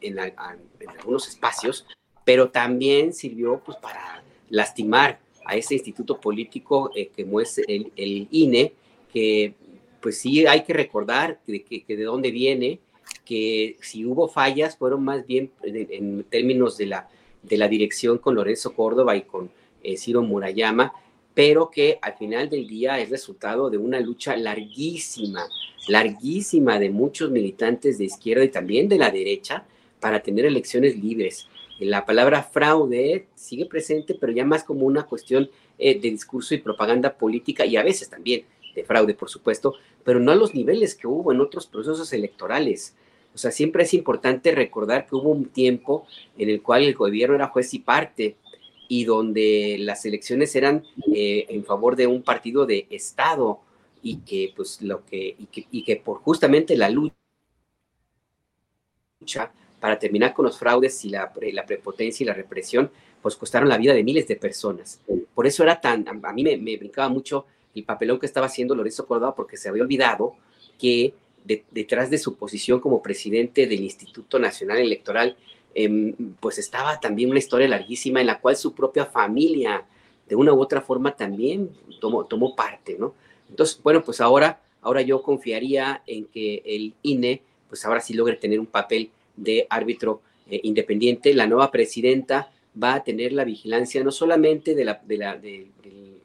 en, 0.00 0.18
algunos 0.18 1.26
espacios, 1.26 1.86
pero 2.22 2.50
también 2.50 3.14
sirvió 3.14 3.62
pues 3.64 3.78
para 3.78 4.22
lastimar 4.50 5.18
a 5.46 5.56
ese 5.56 5.74
instituto 5.74 6.20
político 6.20 6.90
eh, 6.94 7.08
que 7.08 7.24
muestra 7.24 7.64
el, 7.66 7.90
el, 7.96 8.28
INE, 8.30 8.74
que 9.12 9.54
pues 10.00 10.18
sí 10.18 10.46
hay 10.46 10.64
que 10.64 10.74
recordar 10.74 11.40
de, 11.46 11.62
que, 11.62 11.84
de 11.88 12.04
dónde 12.04 12.30
viene, 12.30 12.78
que 13.24 13.76
si 13.80 14.04
hubo 14.04 14.28
fallas 14.28 14.76
fueron 14.76 15.02
más 15.02 15.26
bien 15.26 15.50
en, 15.62 16.24
términos 16.24 16.76
de 16.76 16.86
la, 16.86 17.08
de 17.42 17.56
la 17.56 17.68
dirección 17.68 18.18
con 18.18 18.34
Lorenzo 18.34 18.74
Córdoba 18.74 19.16
y 19.16 19.22
con 19.22 19.50
eh, 19.82 19.96
Ciro 19.96 20.22
Murayama, 20.22 20.92
pero 21.34 21.70
que 21.70 21.98
al 22.02 22.14
final 22.14 22.48
del 22.48 22.68
día 22.68 23.00
es 23.00 23.10
resultado 23.10 23.70
de 23.70 23.78
una 23.78 24.00
lucha 24.00 24.36
larguísima, 24.36 25.48
larguísima 25.88 26.78
de 26.78 26.90
muchos 26.90 27.30
militantes 27.30 27.98
de 27.98 28.04
izquierda 28.04 28.44
y 28.44 28.50
también 28.50 28.88
de 28.88 28.98
la 28.98 29.10
derecha 29.10 29.64
para 30.00 30.20
tener 30.20 30.44
elecciones 30.44 30.96
libres. 30.96 31.48
La 31.78 32.04
palabra 32.04 32.42
fraude 32.42 33.26
sigue 33.34 33.66
presente, 33.66 34.14
pero 34.14 34.32
ya 34.32 34.44
más 34.44 34.62
como 34.62 34.86
una 34.86 35.04
cuestión 35.04 35.50
eh, 35.78 35.98
de 35.98 36.10
discurso 36.10 36.54
y 36.54 36.58
propaganda 36.58 37.14
política 37.14 37.66
y 37.66 37.76
a 37.76 37.82
veces 37.82 38.08
también 38.08 38.44
de 38.74 38.84
fraude, 38.84 39.14
por 39.14 39.28
supuesto, 39.28 39.74
pero 40.04 40.20
no 40.20 40.32
a 40.32 40.36
los 40.36 40.54
niveles 40.54 40.94
que 40.94 41.06
hubo 41.06 41.32
en 41.32 41.40
otros 41.40 41.66
procesos 41.66 42.12
electorales. 42.12 42.94
O 43.34 43.38
sea, 43.38 43.50
siempre 43.50 43.84
es 43.84 43.94
importante 43.94 44.52
recordar 44.52 45.06
que 45.06 45.16
hubo 45.16 45.30
un 45.30 45.46
tiempo 45.46 46.06
en 46.36 46.50
el 46.50 46.62
cual 46.62 46.84
el 46.84 46.94
gobierno 46.94 47.34
era 47.34 47.48
juez 47.48 47.72
y 47.74 47.78
parte 47.78 48.36
y 48.88 49.04
donde 49.04 49.76
las 49.80 50.04
elecciones 50.04 50.54
eran 50.54 50.84
eh, 51.14 51.46
en 51.48 51.64
favor 51.64 51.96
de 51.96 52.06
un 52.06 52.22
partido 52.22 52.66
de 52.66 52.86
Estado 52.90 53.60
y 54.02 54.18
que 54.18 54.52
pues 54.54 54.82
lo 54.82 55.04
que 55.06 55.36
y 55.38 55.82
que, 55.82 55.96
por 55.96 56.18
justamente 56.18 56.76
la 56.76 56.90
lucha 56.90 57.14
para 59.80 59.98
terminar 59.98 60.34
con 60.34 60.44
los 60.44 60.58
fraudes 60.58 61.04
y 61.04 61.10
la, 61.10 61.32
la, 61.52 61.64
prepotencia 61.64 62.22
y 62.22 62.26
la 62.26 62.34
represión, 62.34 62.90
pues 63.20 63.34
costaron 63.34 63.68
la 63.68 63.78
vida 63.78 63.94
de 63.94 64.04
miles 64.04 64.28
de 64.28 64.36
personas. 64.36 65.00
Por 65.34 65.46
eso 65.46 65.62
era 65.64 65.80
tan, 65.80 66.06
a 66.06 66.32
mí 66.32 66.44
me, 66.44 66.56
me 66.56 66.76
brincaba 66.76 67.08
mucho 67.08 67.46
el 67.74 67.84
papelón 67.84 68.20
que 68.20 68.26
estaba 68.26 68.46
haciendo 68.46 68.74
Lorenzo 68.74 69.06
Córdoba, 69.06 69.34
porque 69.34 69.56
se 69.56 69.68
había 69.68 69.82
olvidado 69.82 70.34
que 70.78 71.14
detrás 71.44 72.10
de 72.10 72.18
su 72.18 72.36
posición 72.36 72.80
como 72.80 73.02
presidente 73.02 73.66
del 73.66 73.82
Instituto 73.82 74.38
Nacional 74.38 74.78
Electoral 74.78 75.36
Em, 75.74 76.14
pues 76.40 76.58
estaba 76.58 77.00
también 77.00 77.30
una 77.30 77.38
historia 77.38 77.66
larguísima 77.68 78.20
en 78.20 78.26
la 78.26 78.40
cual 78.40 78.56
su 78.56 78.74
propia 78.74 79.06
familia, 79.06 79.84
de 80.28 80.36
una 80.36 80.52
u 80.52 80.60
otra 80.60 80.82
forma, 80.82 81.16
también 81.16 81.70
tomó, 82.00 82.24
tomó 82.24 82.54
parte, 82.54 82.96
¿no? 82.98 83.14
Entonces, 83.48 83.80
bueno, 83.82 84.02
pues 84.02 84.20
ahora, 84.20 84.60
ahora 84.82 85.02
yo 85.02 85.22
confiaría 85.22 86.02
en 86.06 86.26
que 86.26 86.62
el 86.64 86.94
INE, 87.02 87.42
pues 87.68 87.84
ahora 87.86 88.00
sí 88.00 88.12
logre 88.12 88.36
tener 88.36 88.60
un 88.60 88.66
papel 88.66 89.10
de 89.36 89.66
árbitro 89.70 90.20
eh, 90.50 90.60
independiente. 90.62 91.32
La 91.34 91.46
nueva 91.46 91.70
presidenta 91.70 92.52
va 92.82 92.94
a 92.94 93.04
tener 93.04 93.32
la 93.32 93.44
vigilancia 93.44 94.04
no 94.04 94.10
solamente 94.10 94.74
de 94.74 94.84
la, 94.84 95.00
de 95.04 95.16
la, 95.16 95.36
del 95.36 95.70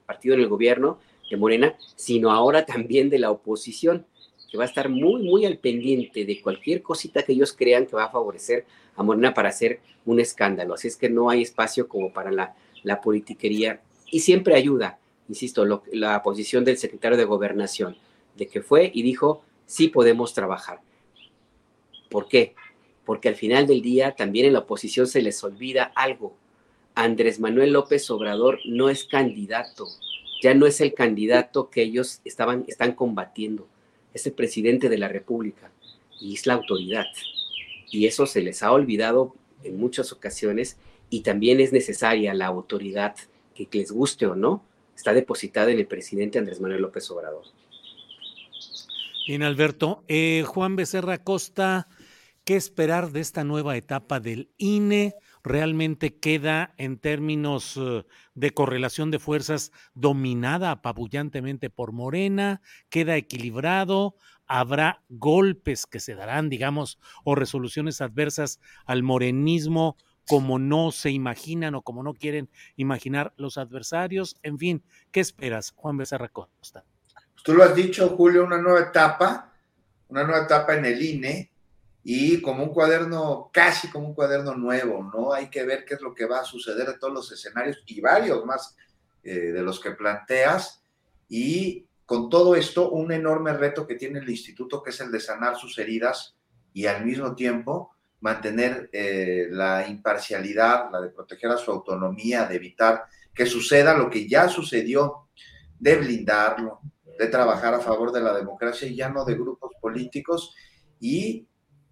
partido 0.06 0.36
en 0.36 0.42
el 0.42 0.48
gobierno 0.48 1.00
de 1.30 1.38
Morena, 1.38 1.76
sino 1.96 2.32
ahora 2.32 2.66
también 2.66 3.10
de 3.10 3.20
la 3.20 3.32
oposición, 3.32 4.06
que 4.50 4.58
va 4.58 4.64
a 4.64 4.68
estar 4.68 4.90
muy, 4.90 5.24
muy 5.24 5.46
al 5.46 5.58
pendiente 5.58 6.26
de 6.26 6.42
cualquier 6.42 6.82
cosita 6.82 7.24
que 7.24 7.34
ellos 7.34 7.54
crean 7.54 7.86
que 7.86 7.96
va 7.96 8.06
a 8.06 8.12
favorecer 8.12 8.66
a 8.96 9.04
Morena 9.04 9.34
para 9.34 9.50
hacer 9.50 9.80
un 10.06 10.20
escándalo. 10.20 10.74
Así 10.74 10.88
es 10.88 10.96
que 10.96 11.10
no 11.10 11.30
hay 11.30 11.42
espacio 11.42 11.88
como 11.88 12.12
para 12.12 12.32
la, 12.32 12.56
la 12.84 13.02
politiquería 13.02 13.82
y 14.10 14.22
siempre 14.22 14.56
ayuda, 14.56 15.00
insisto, 15.28 15.66
la 15.92 16.24
posición 16.24 16.64
del 16.64 16.78
secretario 16.78 17.18
de 17.18 17.26
gobernación, 17.26 17.98
de 18.36 18.48
que 18.48 18.62
fue 18.62 18.90
y 18.94 19.02
dijo, 19.02 19.44
sí 19.66 19.90
podemos 19.90 20.34
trabajar. 20.34 20.80
¿Por 22.10 22.28
qué? 22.28 22.56
Porque 23.06 23.30
al 23.30 23.36
final 23.36 23.68
del 23.68 23.82
día 23.82 24.16
también 24.16 24.46
en 24.46 24.54
la 24.54 24.60
oposición 24.60 25.08
se 25.08 25.22
les 25.22 25.44
olvida 25.44 25.92
algo. 25.96 26.36
Andrés 26.96 27.40
Manuel 27.40 27.74
López 27.74 28.10
Obrador 28.10 28.60
no 28.66 28.90
es 28.90 29.04
candidato, 29.04 29.88
ya 30.42 30.54
no 30.54 30.66
es 30.66 30.82
el 30.82 30.94
candidato 30.94 31.70
que 31.70 31.84
ellos 31.84 32.22
estaban, 32.26 32.66
están 32.68 32.94
combatiendo, 32.94 33.68
es 34.18 34.28
el 34.28 34.34
presidente 34.34 34.90
de 34.90 34.98
la 34.98 35.08
República 35.08 35.72
y 36.20 36.34
es 36.36 36.46
la 36.46 36.56
autoridad 36.56 37.06
y 37.90 38.06
eso 38.06 38.26
se 38.26 38.42
les 38.42 38.64
ha 38.64 38.72
olvidado 38.72 39.36
en 39.64 39.78
muchas 39.78 40.12
ocasiones 40.12 40.78
y 41.10 41.22
también 41.22 41.60
es 41.60 41.72
necesaria 41.72 42.34
la 42.34 42.48
autoridad 42.48 43.16
que, 43.56 43.68
les 43.72 43.92
guste 43.92 44.26
o 44.26 44.36
no, 44.36 44.64
está 44.96 45.14
depositada 45.14 45.72
en 45.72 45.80
el 45.80 45.88
presidente 45.88 46.38
Andrés 46.38 46.60
Manuel 46.60 46.82
López 46.82 47.10
Obrador. 47.12 47.46
Bien, 49.28 49.44
Alberto. 49.44 50.04
Eh, 50.08 50.44
Juan 50.46 50.76
Becerra 50.76 51.18
Costa, 51.24 51.88
¿qué 52.44 52.56
esperar 52.56 53.12
de 53.12 53.22
esta 53.22 53.44
nueva 53.44 53.78
etapa 53.78 54.20
del 54.20 54.50
INE? 54.58 55.16
¿Realmente 55.48 56.20
queda 56.20 56.74
en 56.78 56.98
términos 56.98 57.78
eh, 57.78 58.04
de 58.36 58.52
correlación 58.52 59.12
de 59.12 59.20
fuerzas 59.20 59.72
dominada 59.94 60.72
apabullantemente 60.72 61.70
por 61.70 61.94
Morena? 61.94 62.62
¿Queda 62.90 63.16
equilibrado? 63.16 64.16
habrá 64.50 65.04
golpes 65.10 65.86
que 65.86 66.00
se 66.00 66.16
darán, 66.16 66.50
digamos, 66.50 67.00
o 67.26 67.36
resoluciones 67.36 68.00
adversas 68.00 68.60
al 68.86 69.04
morenismo 69.04 69.98
como 70.28 70.58
no 70.58 70.92
se 70.92 71.12
imaginan 71.12 71.76
o 71.76 71.82
como 71.82 72.02
no 72.02 72.14
quieren 72.14 72.50
imaginar 72.78 73.34
los 73.38 73.58
adversarios. 73.58 74.38
En 74.44 74.58
fin, 74.58 74.84
¿qué 75.12 75.20
esperas, 75.20 75.72
Juan 75.76 75.98
Becerra 75.98 76.30
Costa? 76.30 76.84
Tú 77.44 77.54
lo 77.54 77.64
has 77.64 77.76
dicho, 77.76 78.10
Julio, 78.10 78.46
una 78.46 78.58
nueva 78.58 78.82
etapa, 78.82 79.54
una 80.08 80.24
nueva 80.24 80.46
etapa 80.46 80.76
en 80.76 80.86
el 80.86 81.02
INE 81.02 81.52
y 82.10 82.42
como 82.42 82.64
un 82.64 82.70
cuaderno, 82.70 83.50
casi 83.52 83.90
como 83.90 84.08
un 84.08 84.14
cuaderno 84.14 84.56
nuevo, 84.56 85.04
¿no? 85.14 85.34
Hay 85.34 85.50
que 85.50 85.66
ver 85.66 85.84
qué 85.84 85.96
es 85.96 86.02
lo 86.02 86.14
que 86.14 86.26
va 86.26 86.40
a 86.40 86.46
suceder 86.46 86.88
en 86.88 86.98
todos 86.98 87.14
los 87.14 87.30
escenarios 87.34 87.84
y 87.86 88.00
varios 88.00 88.46
más 88.46 88.78
eh, 89.24 89.52
de 89.52 89.62
los 89.62 89.82
que 89.82 89.92
planteas 89.92 90.82
y 91.28 91.86
con 92.06 92.30
todo 92.30 92.56
esto, 92.56 92.92
un 92.92 93.12
enorme 93.12 93.52
reto 93.52 93.86
que 93.86 93.96
tiene 93.96 94.20
el 94.20 94.30
instituto, 94.30 94.82
que 94.82 94.92
es 94.92 95.02
el 95.02 95.12
de 95.12 95.20
sanar 95.20 95.58
sus 95.58 95.78
heridas 95.80 96.38
y 96.72 96.86
al 96.86 97.04
mismo 97.04 97.36
tiempo 97.36 97.92
mantener 98.22 98.90
eh, 98.94 99.48
la 99.50 99.86
imparcialidad, 99.86 100.90
la 100.90 101.02
de 101.02 101.10
proteger 101.10 101.52
a 101.52 101.58
su 101.58 101.72
autonomía, 101.72 102.46
de 102.46 102.56
evitar 102.56 103.04
que 103.36 103.46
suceda 103.46 103.98
lo 103.98 104.10
que 104.10 104.30
ya 104.30 104.48
sucedió, 104.48 105.28
de 105.78 105.98
blindarlo, 105.98 106.80
de 107.20 107.28
trabajar 107.28 107.74
a 107.74 107.82
favor 107.82 108.14
de 108.14 108.22
la 108.22 108.34
democracia 108.34 108.88
y 108.88 108.96
ya 108.96 109.10
no 109.10 109.26
de 109.26 109.34
grupos 109.34 109.74
políticos. 109.82 110.56
Y 111.02 111.46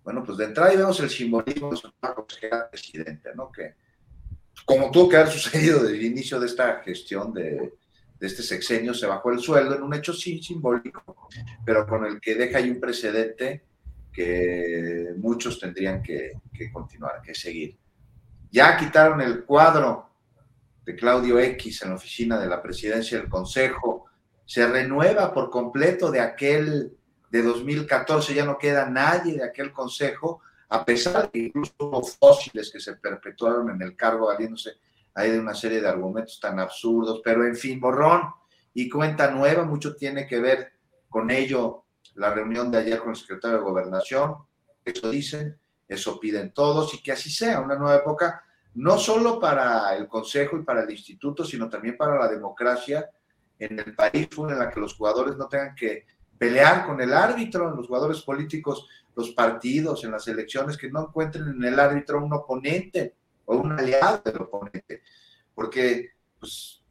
bueno, 0.06 0.24
pues 0.24 0.38
de 0.38 0.46
entrada 0.46 0.70
vemos 0.70 1.00
el 1.00 1.10
simbolismo 1.10 1.72
de 1.72 1.78
su 1.78 1.92
consejera 2.00 2.70
presidente, 2.70 3.32
¿no? 3.36 3.52
Que 3.52 3.74
como 4.64 4.92
tuvo 4.92 5.10
que 5.10 5.18
haber 5.18 5.32
sucedido 5.32 5.82
desde 5.82 5.98
el 5.98 6.06
inicio 6.06 6.40
de 6.40 6.46
esta 6.46 6.82
gestión 6.84 7.34
de, 7.34 7.74
de 8.20 8.28
este 8.28 8.44
sexenio 8.44 8.94
se 8.94 9.08
bajó 9.08 9.32
el 9.32 9.40
sueldo 9.40 9.76
en 9.76 9.82
un 9.82 9.96
hecho 9.96 10.14
sí 10.14 10.42
simbólico, 10.44 11.28
pero 11.66 11.88
con 11.88 12.06
el 12.06 12.22
que 12.22 12.36
deja 12.36 12.60
ahí 12.60 12.70
un 12.70 12.80
precedente 12.80 13.64
que 14.14 15.14
muchos 15.18 15.60
tendrían 15.60 16.02
que, 16.04 16.34
que 16.54 16.72
continuar, 16.72 17.22
que 17.24 17.34
seguir. 17.34 17.76
Ya 18.52 18.78
quitaron 18.78 19.20
el 19.22 19.44
cuadro 19.44 20.10
de 20.86 20.96
Claudio 20.96 21.40
X 21.40 21.82
en 21.82 21.90
la 21.90 21.96
oficina 21.96 22.40
de 22.40 22.48
la 22.48 22.62
presidencia 22.62 23.18
del 23.18 23.28
Consejo, 23.28 24.06
se 24.46 24.68
renueva 24.68 25.34
por 25.34 25.50
completo 25.50 26.12
de 26.12 26.20
aquel 26.20 26.96
de 27.36 27.44
2014, 27.44 28.34
ya 28.34 28.46
no 28.46 28.58
queda 28.58 28.90
nadie 28.90 29.38
de 29.38 29.44
aquel 29.44 29.74
Consejo, 29.74 30.42
a 30.70 30.86
pesar 30.86 31.24
de 31.24 31.30
que 31.32 31.40
incluso 31.40 31.74
hubo 31.80 32.02
fósiles 32.02 32.72
que 32.72 32.80
se 32.80 32.96
perpetuaron 32.96 33.70
en 33.72 33.82
el 33.82 33.96
cargo 33.96 34.28
valiéndose 34.28 34.78
ahí 35.14 35.32
de 35.32 35.40
una 35.40 35.54
serie 35.54 35.82
de 35.82 35.88
argumentos 35.88 36.40
tan 36.40 36.60
absurdos, 36.60 37.22
pero 37.24 37.46
en 37.46 37.56
fin, 37.56 37.80
borrón 37.80 38.22
y 38.74 38.90
cuenta 38.90 39.32
nueva, 39.32 39.66
mucho 39.66 39.96
tiene 39.96 40.26
que 40.26 40.40
ver 40.40 40.72
con 41.10 41.30
ello 41.30 41.84
la 42.16 42.34
reunión 42.34 42.72
de 42.72 42.78
ayer 42.78 43.00
con 43.00 43.10
el 43.10 43.16
secretario 43.16 43.58
de 43.58 43.64
Gobernación, 43.64 44.36
eso 44.86 45.10
dicen, 45.10 45.58
eso 45.88 46.20
piden 46.20 46.54
todos 46.54 46.94
y 46.94 47.04
que 47.04 47.12
así 47.12 47.30
sea, 47.30 47.60
una 47.60 47.76
nueva 47.76 47.98
época, 47.98 48.44
no 48.76 48.98
solo 48.98 49.40
para 49.40 49.94
el 49.96 50.08
Consejo 50.08 50.58
y 50.58 50.64
para 50.64 50.84
el 50.84 50.92
Instituto, 50.92 51.44
sino 51.44 51.70
también 51.70 51.98
para 51.98 52.18
la 52.18 52.28
democracia 52.28 53.10
en 53.60 53.80
el 53.80 53.94
país, 53.94 54.30
en 54.38 54.60
la 54.60 54.70
que 54.70 54.80
los 54.80 54.96
jugadores 54.96 55.38
no 55.38 55.48
tengan 55.48 55.76
que 55.76 56.06
pelear 56.38 56.86
con 56.86 57.02
el 57.02 57.14
árbitro, 57.14 57.76
los 57.76 57.88
jugadores 57.88 58.22
políticos, 58.22 58.88
los 59.16 59.32
partidos, 59.32 60.04
en 60.04 60.12
las 60.12 60.28
elecciones, 60.28 60.78
que 60.78 60.90
no 60.90 61.08
encuentren 61.08 61.48
en 61.48 61.64
el 61.64 61.80
árbitro 61.80 62.24
un 62.24 62.34
oponente 62.34 63.16
o 63.46 63.58
un 63.58 63.72
aliado 63.72 64.22
del 64.24 64.42
oponente, 64.42 65.02
porque 65.54 66.12
pues, 66.40 66.84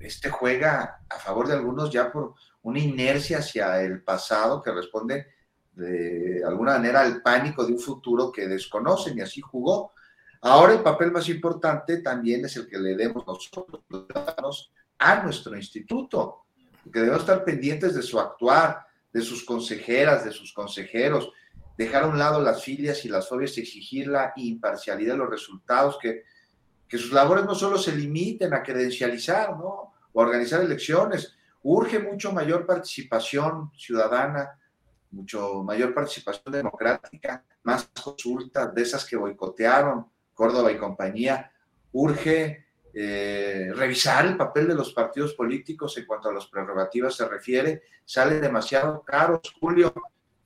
este 0.00 0.30
juega 0.30 1.00
a 1.08 1.18
favor 1.18 1.48
de 1.48 1.54
algunos 1.54 1.90
ya 1.90 2.12
por 2.12 2.34
una 2.62 2.78
inercia 2.78 3.38
hacia 3.38 3.80
el 3.80 4.02
pasado 4.02 4.62
que 4.62 4.70
responde 4.70 5.26
de 5.72 6.42
alguna 6.44 6.72
manera 6.72 7.00
al 7.00 7.22
pánico 7.22 7.64
de 7.64 7.72
un 7.72 7.78
futuro 7.78 8.32
que 8.32 8.48
desconocen 8.48 9.16
y 9.16 9.20
así 9.20 9.40
jugó. 9.40 9.92
Ahora 10.40 10.74
el 10.74 10.82
papel 10.82 11.12
más 11.12 11.28
importante 11.28 11.98
también 11.98 12.44
es 12.44 12.56
el 12.56 12.68
que 12.68 12.78
le 12.78 12.96
demos 12.96 13.26
nosotros, 13.26 13.82
los 13.88 14.06
ciudadanos, 14.06 14.72
a 14.98 15.22
nuestro 15.22 15.56
instituto, 15.56 16.46
que 16.90 17.00
debemos 17.00 17.20
estar 17.20 17.44
pendientes 17.44 17.94
de 17.94 18.02
su 18.02 18.18
actuar, 18.18 18.86
de 19.12 19.22
sus 19.22 19.44
consejeras, 19.44 20.24
de 20.24 20.32
sus 20.32 20.52
consejeros, 20.52 21.32
dejar 21.76 22.04
a 22.04 22.08
un 22.08 22.18
lado 22.18 22.42
las 22.42 22.62
filias 22.62 23.04
y 23.04 23.08
las 23.08 23.28
fobias 23.28 23.56
exigir 23.56 24.08
la 24.08 24.32
imparcialidad 24.36 25.14
de 25.14 25.18
los 25.18 25.30
resultados, 25.30 25.98
que, 26.00 26.24
que 26.88 26.98
sus 26.98 27.12
labores 27.12 27.44
no 27.44 27.54
solo 27.54 27.78
se 27.78 27.94
limiten 27.94 28.52
a 28.52 28.62
credencializar, 28.62 29.50
¿no? 29.56 29.94
O 30.12 30.20
organizar 30.20 30.60
elecciones, 30.60 31.36
urge 31.62 31.98
mucho 31.98 32.32
mayor 32.32 32.66
participación 32.66 33.70
ciudadana, 33.76 34.58
mucho 35.10 35.62
mayor 35.62 35.94
participación 35.94 36.52
democrática, 36.52 37.44
más 37.62 37.88
consultas 38.02 38.74
de 38.74 38.82
esas 38.82 39.04
que 39.04 39.16
boicotearon 39.16 40.06
Córdoba 40.34 40.70
y 40.70 40.78
compañía, 40.78 41.50
urge 41.92 42.67
eh, 43.00 43.70
revisar 43.76 44.26
el 44.26 44.36
papel 44.36 44.66
de 44.66 44.74
los 44.74 44.92
partidos 44.92 45.34
políticos 45.34 45.96
en 45.96 46.04
cuanto 46.04 46.30
a 46.30 46.32
las 46.32 46.46
prerrogativas 46.46 47.14
se 47.14 47.28
refiere, 47.28 47.82
sale 48.04 48.40
demasiado 48.40 49.04
caro, 49.04 49.40
Julio. 49.60 49.94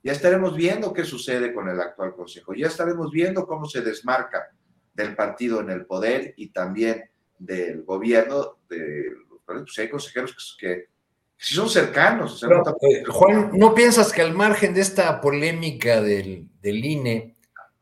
Ya 0.03 0.11
estaremos 0.11 0.55
viendo 0.55 0.93
qué 0.93 1.03
sucede 1.03 1.51
con 1.51 1.67
el 1.67 1.81
actual 1.81 2.13
Consejo, 2.13 2.53
ya 2.53 2.67
estaremos 2.67 3.09
viendo 3.09 3.47
cómo 3.47 3.65
se 3.65 3.81
desmarca 3.81 4.51
del 4.93 5.15
partido 5.15 5.61
en 5.61 5.71
el 5.71 5.87
poder 5.87 6.35
y 6.37 6.49
también 6.49 7.09
del 7.39 7.81
gobierno, 7.81 8.59
de 8.69 9.13
pues 9.43 9.79
hay 9.79 9.89
consejeros 9.89 10.55
que, 10.59 10.89
si 11.35 11.55
son 11.55 11.67
cercanos. 11.67 12.43
Eh, 12.43 13.03
Juan, 13.07 13.49
¿no 13.53 13.73
piensas 13.73 14.13
que 14.13 14.21
al 14.21 14.35
margen 14.35 14.75
de 14.75 14.81
esta 14.81 15.19
polémica 15.19 16.03
del, 16.03 16.47
del 16.61 16.85
INE, 16.85 17.35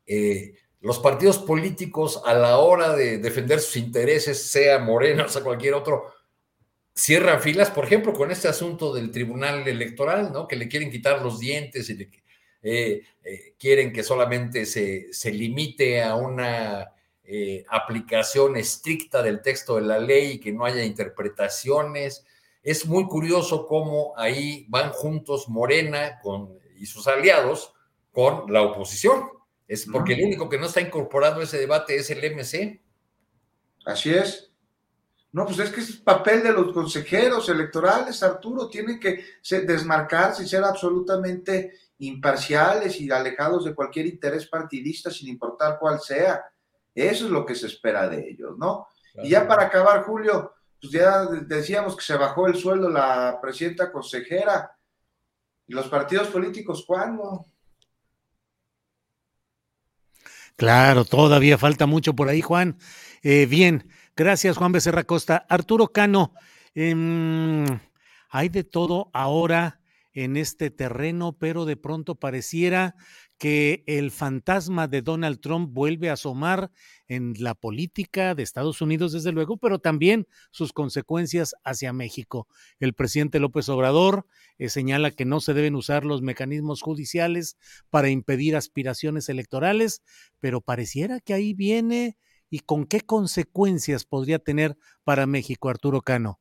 eh, 0.05 0.53
los 0.81 0.99
partidos 0.99 1.37
políticos 1.37 2.21
a 2.25 2.33
la 2.33 2.57
hora 2.57 2.95
de 2.95 3.19
defender 3.19 3.59
sus 3.59 3.77
intereses, 3.77 4.51
sea 4.51 4.79
Morena 4.79 5.25
o 5.25 5.29
sea 5.29 5.43
cualquier 5.43 5.75
otro, 5.75 6.11
cierran 6.93 7.41
filas, 7.41 7.69
por 7.69 7.85
ejemplo, 7.85 8.13
con 8.13 8.31
este 8.31 8.47
asunto 8.47 8.93
del 8.93 9.11
Tribunal 9.11 9.67
Electoral, 9.67 10.31
¿no? 10.33 10.47
Que 10.47 10.55
le 10.55 10.67
quieren 10.67 10.91
quitar 10.91 11.21
los 11.21 11.39
dientes 11.39 11.89
y 11.89 12.09
eh, 12.63 13.01
eh, 13.23 13.55
quieren 13.57 13.93
que 13.93 14.03
solamente 14.03 14.65
se, 14.65 15.13
se 15.13 15.31
limite 15.31 16.03
a 16.03 16.15
una 16.15 16.91
eh, 17.23 17.63
aplicación 17.69 18.57
estricta 18.57 19.23
del 19.23 19.41
texto 19.41 19.75
de 19.75 19.83
la 19.83 19.99
ley 19.99 20.31
y 20.31 20.39
que 20.39 20.51
no 20.51 20.65
haya 20.65 20.83
interpretaciones. 20.83 22.25
Es 22.61 22.85
muy 22.85 23.05
curioso 23.05 23.67
cómo 23.67 24.13
ahí 24.17 24.65
van 24.69 24.91
juntos 24.91 25.47
Morena 25.47 26.19
con, 26.21 26.59
y 26.75 26.85
sus 26.85 27.07
aliados 27.07 27.73
con 28.11 28.51
la 28.51 28.63
oposición. 28.63 29.29
Es 29.71 29.85
porque 29.85 30.15
el 30.15 30.25
único 30.25 30.49
que 30.49 30.57
no 30.57 30.65
está 30.65 30.81
incorporado 30.81 31.39
a 31.39 31.43
ese 31.45 31.57
debate 31.57 31.95
es 31.95 32.09
el 32.09 32.19
MC. 32.35 32.81
Así 33.85 34.13
es. 34.13 34.51
No, 35.31 35.45
pues 35.45 35.59
es 35.59 35.69
que 35.69 35.79
es 35.79 35.89
el 35.91 36.01
papel 36.03 36.43
de 36.43 36.51
los 36.51 36.73
consejeros 36.73 37.47
electorales, 37.47 38.21
Arturo, 38.21 38.67
tienen 38.67 38.99
que 38.99 39.23
desmarcarse 39.65 40.43
y 40.43 40.47
ser 40.49 40.65
absolutamente 40.65 41.71
imparciales 41.99 42.99
y 42.99 43.09
alejados 43.09 43.63
de 43.63 43.73
cualquier 43.73 44.07
interés 44.07 44.45
partidista, 44.45 45.09
sin 45.09 45.29
importar 45.29 45.79
cuál 45.79 46.01
sea. 46.01 46.43
Eso 46.93 47.27
es 47.27 47.31
lo 47.31 47.45
que 47.45 47.55
se 47.55 47.67
espera 47.67 48.09
de 48.09 48.29
ellos, 48.29 48.57
¿no? 48.57 48.87
Y 49.23 49.29
ya 49.29 49.47
para 49.47 49.67
acabar, 49.67 50.03
Julio, 50.03 50.53
pues 50.81 50.91
ya 50.91 51.23
decíamos 51.27 51.95
que 51.95 52.03
se 52.03 52.17
bajó 52.17 52.45
el 52.47 52.57
sueldo 52.57 52.89
la 52.89 53.39
presidenta 53.41 53.89
consejera. 53.89 54.77
¿Y 55.65 55.73
los 55.73 55.87
partidos 55.87 56.27
políticos 56.27 56.83
cuándo? 56.85 57.45
Claro, 60.61 61.05
todavía 61.05 61.57
falta 61.57 61.87
mucho 61.87 62.13
por 62.15 62.29
ahí, 62.29 62.41
Juan. 62.41 62.77
Eh, 63.23 63.47
bien, 63.47 63.89
gracias, 64.15 64.57
Juan 64.57 64.71
Becerra 64.71 65.05
Costa. 65.05 65.43
Arturo 65.49 65.87
Cano, 65.87 66.35
em, 66.75 67.65
hay 68.29 68.49
de 68.49 68.63
todo 68.63 69.09
ahora 69.11 69.79
en 70.13 70.37
este 70.37 70.69
terreno, 70.69 71.35
pero 71.39 71.65
de 71.65 71.77
pronto 71.77 72.13
pareciera 72.13 72.93
que 73.41 73.83
el 73.87 74.11
fantasma 74.11 74.87
de 74.87 75.01
Donald 75.01 75.39
Trump 75.39 75.73
vuelve 75.73 76.11
a 76.11 76.13
asomar 76.13 76.69
en 77.07 77.33
la 77.39 77.55
política 77.55 78.35
de 78.35 78.43
Estados 78.43 78.81
Unidos, 78.81 79.13
desde 79.13 79.31
luego, 79.31 79.57
pero 79.57 79.79
también 79.79 80.27
sus 80.51 80.73
consecuencias 80.73 81.55
hacia 81.63 81.91
México. 81.91 82.47
El 82.79 82.93
presidente 82.93 83.39
López 83.39 83.67
Obrador 83.69 84.27
eh, 84.59 84.69
señala 84.69 85.09
que 85.09 85.25
no 85.25 85.39
se 85.39 85.55
deben 85.55 85.73
usar 85.73 86.05
los 86.05 86.21
mecanismos 86.21 86.83
judiciales 86.83 87.57
para 87.89 88.09
impedir 88.09 88.55
aspiraciones 88.55 89.27
electorales, 89.27 90.03
pero 90.39 90.61
pareciera 90.61 91.19
que 91.19 91.33
ahí 91.33 91.55
viene 91.55 92.19
y 92.51 92.59
con 92.59 92.85
qué 92.85 93.01
consecuencias 93.01 94.05
podría 94.05 94.37
tener 94.37 94.77
para 95.03 95.25
México, 95.25 95.67
Arturo 95.67 96.03
Cano. 96.03 96.39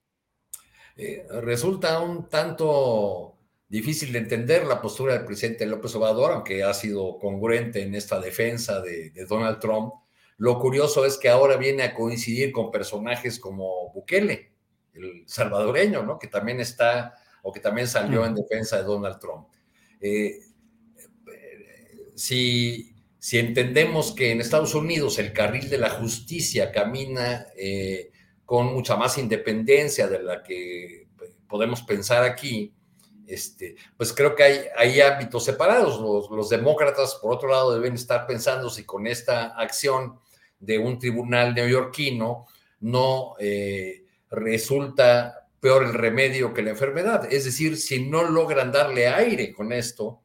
Eh, 0.97 1.27
resulta 1.40 1.98
un 2.01 2.28
tanto 2.28 3.39
difícil 3.70 4.12
de 4.12 4.18
entender 4.18 4.66
la 4.66 4.82
postura 4.82 5.14
del 5.14 5.24
presidente 5.24 5.64
López 5.64 5.94
Obrador, 5.94 6.32
aunque 6.32 6.64
ha 6.64 6.74
sido 6.74 7.18
congruente 7.18 7.82
en 7.82 7.94
esta 7.94 8.20
defensa 8.20 8.80
de, 8.80 9.12
Donald 9.28 9.60
Trump. 9.60 9.94
Lo 10.38 10.59
curioso 10.59 11.06
es 11.06 11.16
que 11.16 11.28
ahora 11.28 11.56
viene 11.56 11.84
a 11.84 11.94
coincidir 11.94 12.51
con 12.51 12.72
personajes 12.72 13.38
como 13.38 13.92
Bukele, 13.92 14.52
el 14.92 15.22
salvadoreño, 15.26 16.02
¿no? 16.02 16.18
Que 16.18 16.26
también 16.26 16.59
está 16.60 17.14
o 17.42 17.52
que 17.52 17.60
también 17.60 17.86
salió 17.86 18.26
en 18.26 18.34
defensa 18.34 18.76
de 18.76 18.82
Donald 18.82 19.20
Trump. 19.20 19.47
Eh, 20.01 20.40
si, 22.16 22.97
si, 23.18 23.38
entendemos 23.38 24.12
que 24.12 24.32
en 24.32 24.40
Estados 24.40 24.74
Unidos 24.74 25.18
el 25.20 25.32
carril 25.32 25.70
de 25.70 25.78
la 25.78 25.90
justicia 25.90 26.72
camina 26.72 27.47
eh, 27.56 28.10
con 28.44 28.66
mucha 28.74 28.97
más 28.97 29.16
independencia 29.16 30.09
de 30.09 30.22
la 30.22 30.42
que 30.42 31.06
podemos 31.48 31.82
pensar 31.82 32.24
aquí, 32.24 32.74
este, 33.31 33.77
pues 33.97 34.12
creo 34.12 34.35
que 34.35 34.70
hay, 34.77 35.01
ámbitos 35.01 35.44
separados. 35.44 36.01
Los, 36.31 36.48
demócratas, 36.48 37.15
por 37.15 37.32
otro 37.32 37.48
lado, 37.48 37.74
deben 37.74 37.94
estar 37.94 38.27
pensando 38.27 38.69
si 38.69 38.85
con 38.85 39.07
esta 39.07 39.55
acción 39.57 40.19
de 40.59 40.78
un 40.78 40.98
tribunal 40.98 41.55
neoyorquino 41.55 42.47
no 42.81 43.35
eh, 43.39 44.05
resulta 44.31 45.48
peor 45.61 45.85
el 45.85 45.94
remedio 45.94 46.52
que 46.52 46.62
la 46.62 46.70
enfermedad. 46.70 47.32
Es 47.32 47.44
decir, 47.44 47.77
si 47.77 48.09
no 48.09 48.24
logran 48.24 48.73
darle 48.73 49.07
aire 49.07 49.52
con 49.52 49.73
esto 49.73 50.20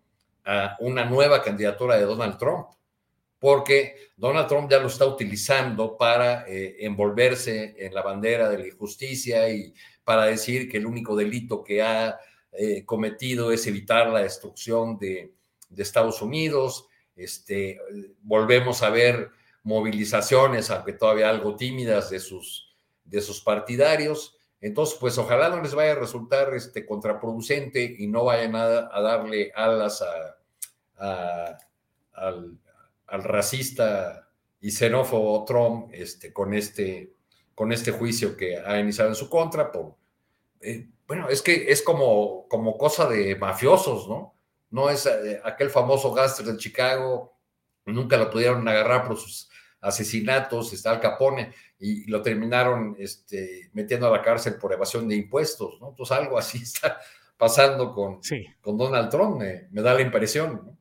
a 0.46 0.76
una 0.80 1.06
nueva 1.06 1.44
candidatura 1.44 1.98
de 1.98 2.06
Donald 2.06 2.38
Trump, 2.38 2.70
porque 3.40 4.10
Donald 4.18 4.48
Trump 4.48 4.72
ya 4.72 4.80
lo 4.80 4.88
está 4.88 5.06
utilizando 5.06 5.98
para 5.98 6.46
eh, 6.48 6.78
envolverse 6.80 7.76
en 7.78 7.94
la 7.94 8.02
bandera 8.02 8.50
de 8.50 8.58
la 8.58 8.68
injusticia 8.68 9.48
y 9.50 9.74
para 10.04 10.26
decir 10.26 10.70
que 10.70 10.78
el 10.78 10.86
único 10.86 11.16
delito 11.16 11.64
que 11.64 11.82
ha 11.82 12.18
eh, 12.58 12.86
cometido 12.86 13.52
es 13.52 13.68
evitar 13.68 14.08
la 14.10 14.22
destrucción 14.22 14.98
de, 14.98 15.34
Estados 15.76 16.22
Unidos. 16.22 16.88
Este, 17.16 17.80
volvemos 18.22 18.82
a 18.82 18.90
ver 18.90 19.30
movilizaciones, 19.64 20.70
aunque 20.70 20.94
todavía 20.94 21.30
algo 21.30 21.56
tímidas, 21.58 22.10
de 22.10 22.20
sus, 22.20 22.76
de 23.04 23.20
sus 23.20 23.42
partidarios. 23.42 24.38
Entonces, 24.62 24.98
pues 25.00 25.18
ojalá 25.18 25.50
no 25.50 25.62
les 25.62 25.74
vaya 25.74 25.92
a 25.92 25.96
resultar 25.96 26.54
este, 26.54 26.86
contraproducente 26.86 27.96
y 27.98 28.08
no 28.08 28.24
vayan 28.24 28.56
a, 28.56 28.90
a 28.92 29.02
darle 29.02 29.52
alas 29.54 30.02
a, 30.02 31.58
al, 32.14 32.60
racista 33.08 34.30
y 34.62 34.72
xenófobo 34.72 35.46
Trump 35.46 35.90
este, 35.92 36.34
con, 36.34 36.54
este, 36.54 37.14
con 37.54 37.72
este 37.72 37.92
juicio 37.92 38.36
que 38.36 38.58
ha 38.58 38.80
iniciado 38.80 39.10
en 39.10 39.16
su 39.16 39.30
contra. 39.30 39.72
Por, 39.72 39.96
eh, 40.62 40.88
bueno, 41.08 41.30
es 41.30 41.42
que 41.42 41.72
es 41.72 41.82
como, 41.82 42.48
como 42.48 42.78
cosa 42.78 43.08
de 43.08 43.36
mafiosos, 43.36 44.08
¿no? 44.08 44.36
No 44.72 44.90
es 44.90 45.06
eh, 45.06 45.40
aquel 45.44 45.70
famoso 45.70 46.14
gáster 46.14 46.46
de 46.46 46.58
Chicago, 46.58 47.38
nunca 47.86 48.18
lo 48.18 48.30
pudieron 48.30 48.68
agarrar 48.68 49.08
por 49.08 49.18
sus 49.18 49.50
asesinatos, 49.82 50.74
está 50.74 50.92
Al 50.92 51.00
Capone, 51.00 51.54
y 51.78 52.10
lo 52.10 52.22
terminaron 52.22 52.96
este, 52.98 53.70
metiendo 53.74 54.08
a 54.08 54.12
la 54.12 54.24
cárcel 54.24 54.56
por 54.56 54.74
evasión 54.74 55.08
de 55.08 55.16
impuestos, 55.16 55.80
¿no? 55.80 55.90
Entonces 55.90 56.18
algo 56.18 56.38
así 56.38 56.58
está 56.64 57.00
pasando 57.38 57.94
con, 57.94 58.20
con 58.62 58.78
Donald 58.78 59.10
Trump, 59.10 59.38
me, 59.38 59.68
da 59.82 59.94
la 59.94 60.02
impresión. 60.02 60.78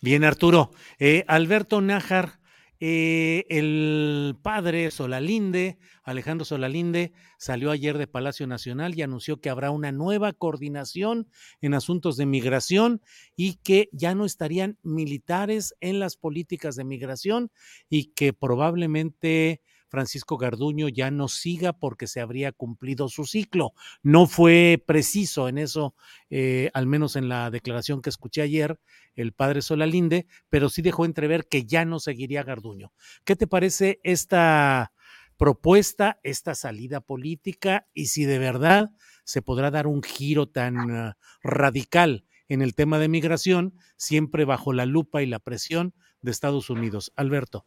Bien, 0.00 0.24
Arturo. 0.24 0.70
Eh, 0.98 1.24
Alberto 1.26 1.80
Nájar, 1.80 2.38
eh, 2.80 3.44
el 3.48 4.36
padre 4.42 4.90
Solalinde, 4.90 5.78
Alejandro 6.02 6.44
Solalinde, 6.44 7.12
salió 7.38 7.70
ayer 7.70 7.96
de 7.98 8.06
Palacio 8.06 8.46
Nacional 8.46 8.94
y 8.94 9.02
anunció 9.02 9.40
que 9.40 9.50
habrá 9.50 9.70
una 9.70 9.92
nueva 9.92 10.32
coordinación 10.32 11.28
en 11.60 11.74
asuntos 11.74 12.16
de 12.16 12.26
migración 12.26 13.00
y 13.34 13.54
que 13.54 13.88
ya 13.92 14.14
no 14.14 14.24
estarían 14.24 14.78
militares 14.82 15.74
en 15.80 16.00
las 16.00 16.16
políticas 16.16 16.76
de 16.76 16.84
migración 16.84 17.50
y 17.88 18.12
que 18.12 18.32
probablemente 18.32 19.62
Francisco 19.88 20.36
Garduño 20.36 20.88
ya 20.88 21.10
no 21.10 21.28
siga 21.28 21.72
porque 21.72 22.06
se 22.06 22.20
habría 22.20 22.52
cumplido 22.52 23.08
su 23.08 23.24
ciclo. 23.24 23.72
No 24.02 24.26
fue 24.26 24.82
preciso 24.86 25.48
en 25.48 25.58
eso, 25.58 25.94
eh, 26.30 26.70
al 26.74 26.86
menos 26.86 27.16
en 27.16 27.28
la 27.28 27.50
declaración 27.50 28.02
que 28.02 28.10
escuché 28.10 28.42
ayer, 28.42 28.80
el 29.14 29.32
padre 29.32 29.62
Solalinde, 29.62 30.26
pero 30.48 30.68
sí 30.68 30.82
dejó 30.82 31.04
entrever 31.04 31.46
que 31.46 31.64
ya 31.64 31.84
no 31.84 32.00
seguiría 32.00 32.42
Garduño. 32.42 32.92
¿Qué 33.24 33.36
te 33.36 33.46
parece 33.46 34.00
esta 34.02 34.92
propuesta, 35.36 36.18
esta 36.22 36.54
salida 36.54 37.00
política 37.00 37.86
y 37.92 38.06
si 38.06 38.24
de 38.24 38.38
verdad 38.38 38.90
se 39.24 39.42
podrá 39.42 39.70
dar 39.70 39.86
un 39.86 40.02
giro 40.02 40.48
tan 40.48 40.90
uh, 40.90 41.12
radical 41.42 42.24
en 42.48 42.62
el 42.62 42.74
tema 42.74 42.98
de 42.98 43.08
migración, 43.08 43.74
siempre 43.96 44.44
bajo 44.44 44.72
la 44.72 44.86
lupa 44.86 45.22
y 45.22 45.26
la 45.26 45.38
presión 45.38 45.94
de 46.22 46.30
Estados 46.30 46.70
Unidos? 46.70 47.12
Alberto. 47.16 47.66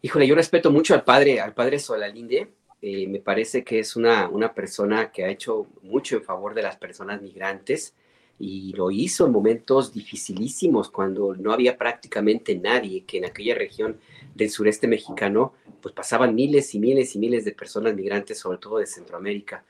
Híjole, 0.00 0.26
yo 0.26 0.34
respeto 0.34 0.70
mucho 0.70 0.94
al 0.94 1.04
padre, 1.04 1.40
al 1.40 1.54
padre 1.54 1.78
Solalinde. 1.78 2.48
Eh, 2.80 3.06
me 3.06 3.20
parece 3.20 3.62
que 3.62 3.78
es 3.78 3.94
una, 3.94 4.28
una 4.28 4.52
persona 4.52 5.12
que 5.12 5.24
ha 5.24 5.28
hecho 5.28 5.66
mucho 5.82 6.16
en 6.16 6.24
favor 6.24 6.54
de 6.54 6.62
las 6.62 6.76
personas 6.76 7.22
migrantes 7.22 7.94
y 8.38 8.72
lo 8.72 8.90
hizo 8.90 9.26
en 9.26 9.32
momentos 9.32 9.92
dificilísimos 9.92 10.90
cuando 10.90 11.34
no 11.36 11.52
había 11.52 11.78
prácticamente 11.78 12.56
nadie, 12.56 13.04
que 13.04 13.18
en 13.18 13.26
aquella 13.26 13.54
región 13.54 13.98
del 14.34 14.50
sureste 14.50 14.88
mexicano 14.88 15.54
pues 15.80 15.94
pasaban 15.94 16.34
miles 16.34 16.74
y 16.74 16.80
miles 16.80 17.14
y 17.14 17.20
miles 17.20 17.44
de 17.44 17.52
personas 17.52 17.94
migrantes, 17.94 18.38
sobre 18.38 18.58
todo 18.58 18.78
de 18.78 18.86
Centroamérica. 18.86 19.64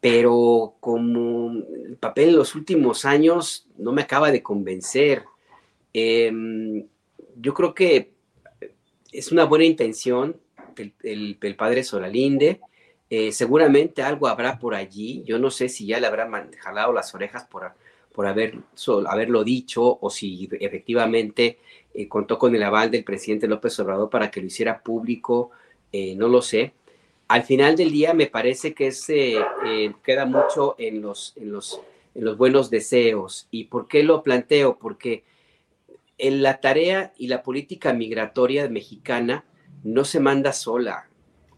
Pero 0.00 0.74
como 0.80 1.52
el 1.52 1.96
papel 1.98 2.30
en 2.30 2.36
los 2.36 2.54
últimos 2.54 3.06
años 3.06 3.66
no 3.78 3.92
me 3.92 4.02
acaba 4.02 4.30
de 4.30 4.42
convencer, 4.42 5.24
em, 5.94 6.86
yo 7.36 7.54
creo 7.54 7.74
que 7.74 8.13
es 9.14 9.30
una 9.30 9.44
buena 9.44 9.64
intención 9.64 10.36
del, 10.74 11.54
padre 11.56 11.84
Solalinde. 11.84 12.60
Eh, 13.08 13.30
seguramente 13.30 14.02
algo 14.02 14.26
habrá 14.26 14.58
por 14.58 14.74
allí. 14.74 15.22
Yo 15.24 15.38
no 15.38 15.50
sé 15.50 15.68
si 15.68 15.86
ya 15.86 16.00
le 16.00 16.08
habrá 16.08 16.28
jalado 16.58 16.92
las 16.92 17.14
orejas 17.14 17.44
por, 17.44 17.72
por 18.12 18.26
haber, 18.26 18.58
haberlo 19.06 19.44
dicho 19.44 19.98
o 20.00 20.10
si 20.10 20.48
efectivamente 20.60 21.58
eh, 21.94 22.08
contó 22.08 22.38
con 22.38 22.54
el 22.56 22.62
aval 22.64 22.90
del 22.90 23.04
presidente 23.04 23.46
López 23.46 23.78
Obrador 23.78 24.10
para 24.10 24.30
que 24.30 24.40
lo 24.40 24.48
hiciera 24.48 24.80
público. 24.80 25.52
Eh, 25.92 26.16
no 26.16 26.26
lo 26.26 26.42
sé. 26.42 26.72
Al 27.28 27.44
final 27.44 27.76
del 27.76 27.92
día 27.92 28.14
me 28.14 28.26
parece 28.26 28.74
que 28.74 28.90
se 28.92 29.38
queda 30.02 30.26
mucho 30.26 30.74
en 30.76 31.00
los, 31.00 31.32
en, 31.36 31.52
los, 31.52 31.80
en 32.14 32.24
los 32.24 32.36
buenos 32.36 32.68
deseos. 32.68 33.46
¿Y 33.50 33.64
por 33.64 33.86
qué 33.86 34.02
lo 34.02 34.22
planteo? 34.22 34.76
Porque 34.76 35.22
en 36.18 36.42
la 36.42 36.60
tarea 36.60 37.12
y 37.18 37.28
la 37.28 37.42
política 37.42 37.92
migratoria 37.92 38.68
mexicana 38.68 39.44
no 39.82 40.04
se 40.04 40.20
manda 40.20 40.52
sola. 40.52 41.08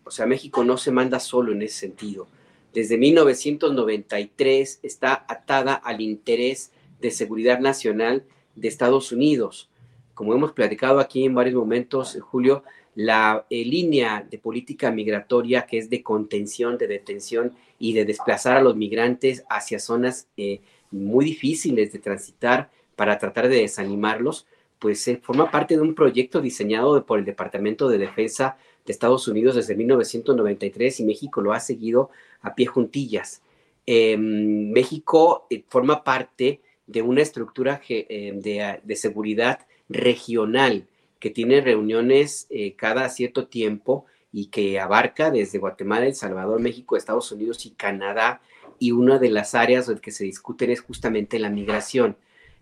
O 0.05 0.11
sea, 0.11 0.27
México 0.27 0.65
no 0.65 0.77
se 0.77 0.91
manda 0.91 1.21
solo 1.21 1.53
en 1.53 1.63
ese 1.63 1.81
sentido. 1.81 2.29
Desde 2.73 2.99
1993 2.99 4.81
está 4.83 5.25
atada 5.29 5.75
al 5.75 6.01
interés 6.01 6.73
de 7.01 7.11
seguridad 7.11 7.61
nacional 7.61 8.25
de 8.55 8.69
Estados 8.69 9.13
Unidos. 9.13 9.71
Como 10.15 10.35
hemos 10.35 10.53
platicado 10.53 11.01
aquí 11.01 11.25
en 11.25 11.35
varios 11.35 11.55
momentos, 11.57 12.19
Julio, 12.21 12.65
la 12.95 13.47
eh, 13.51 13.65
línea 13.65 14.27
de 14.29 14.39
política 14.39 14.91
migratoria 14.91 15.67
que 15.67 15.79
es 15.79 15.91
de 15.91 16.03
contención, 16.03 16.79
de 16.79 16.87
detención 16.87 17.53
y 17.79 17.93
de 17.93 18.07
desplazar 18.07 18.57
a 18.57 18.63
los 18.63 18.75
migrantes 18.75 19.45
hacia 19.51 19.79
zonas 19.79 20.29
eh, 20.37 20.61
muy 20.91 21.25
difíciles 21.27 21.93
de 21.93 21.99
transitar 21.99 22.71
para 22.97 23.19
tratar 23.19 23.49
de 23.49 23.61
desanimarlos, 23.61 24.47
pues 24.79 25.07
eh, 25.09 25.21
forma 25.23 25.51
parte 25.51 25.77
de 25.77 25.83
un 25.83 25.95
proyecto 25.95 26.41
diseñado 26.41 27.05
por 27.07 27.19
el 27.19 27.25
Departamento 27.25 27.89
de 27.89 27.99
Defensa 27.99 28.57
de 28.85 28.93
Estados 28.93 29.29
Unidos 29.29 29.55
desde 29.55 29.75
1993 29.75 31.01
y 31.01 31.05
México 31.05 31.41
lo 31.41 31.53
ha 31.53 31.61
seguido 31.61 32.11
a 32.41 32.55
pie 32.55 32.67
juntillas. 32.67 33.43
Em, 33.87 34.71
México 34.73 35.47
eh, 35.51 35.63
forma 35.69 36.03
parte 36.03 36.61
de 36.87 37.03
una 37.03 37.23
estructura 37.23 37.81
em, 37.89 38.41
de, 38.41 38.97
seguridad 38.97 39.61
regional 39.89 40.87
que 41.21 41.31
tiene 41.31 41.61
reuniones 41.61 42.47
eh, 42.51 42.75
cada 42.75 43.09
cierto 43.09 43.47
tiempo 43.47 44.07
y 44.33 44.47
que 44.47 44.79
abarca 44.81 45.31
desde 45.31 45.59
Guatemala, 45.59 46.07
El 46.07 46.15
Salvador, 46.15 46.61
México, 46.61 46.97
Estados 46.97 47.33
Unidos 47.33 47.65
y 47.67 47.71
Canadá. 47.71 48.41
Y 48.79 48.93
una 48.93 49.19
de 49.19 49.31
las 49.31 49.55
áreas 49.55 49.89
en 49.89 49.99
que 49.99 50.11
se 50.11 50.25
discuten 50.25 50.71
es 50.71 50.83
justamente 50.83 51.39
la 51.39 51.49
migración. 51.49 52.17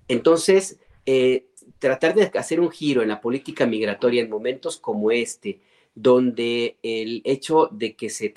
Entonces, 0.08 0.78
eh, 1.06 1.46
tratar 1.78 2.14
de 2.14 2.30
hacer 2.38 2.60
un 2.60 2.70
giro 2.70 3.02
en 3.02 3.08
la 3.08 3.20
política 3.20 3.66
migratoria 3.66 4.22
en 4.22 4.30
momentos 4.30 4.78
como 4.78 5.10
este, 5.10 5.60
donde 5.94 6.76
el 6.82 7.22
hecho 7.24 7.68
de 7.70 7.94
que 7.94 8.10
se, 8.10 8.32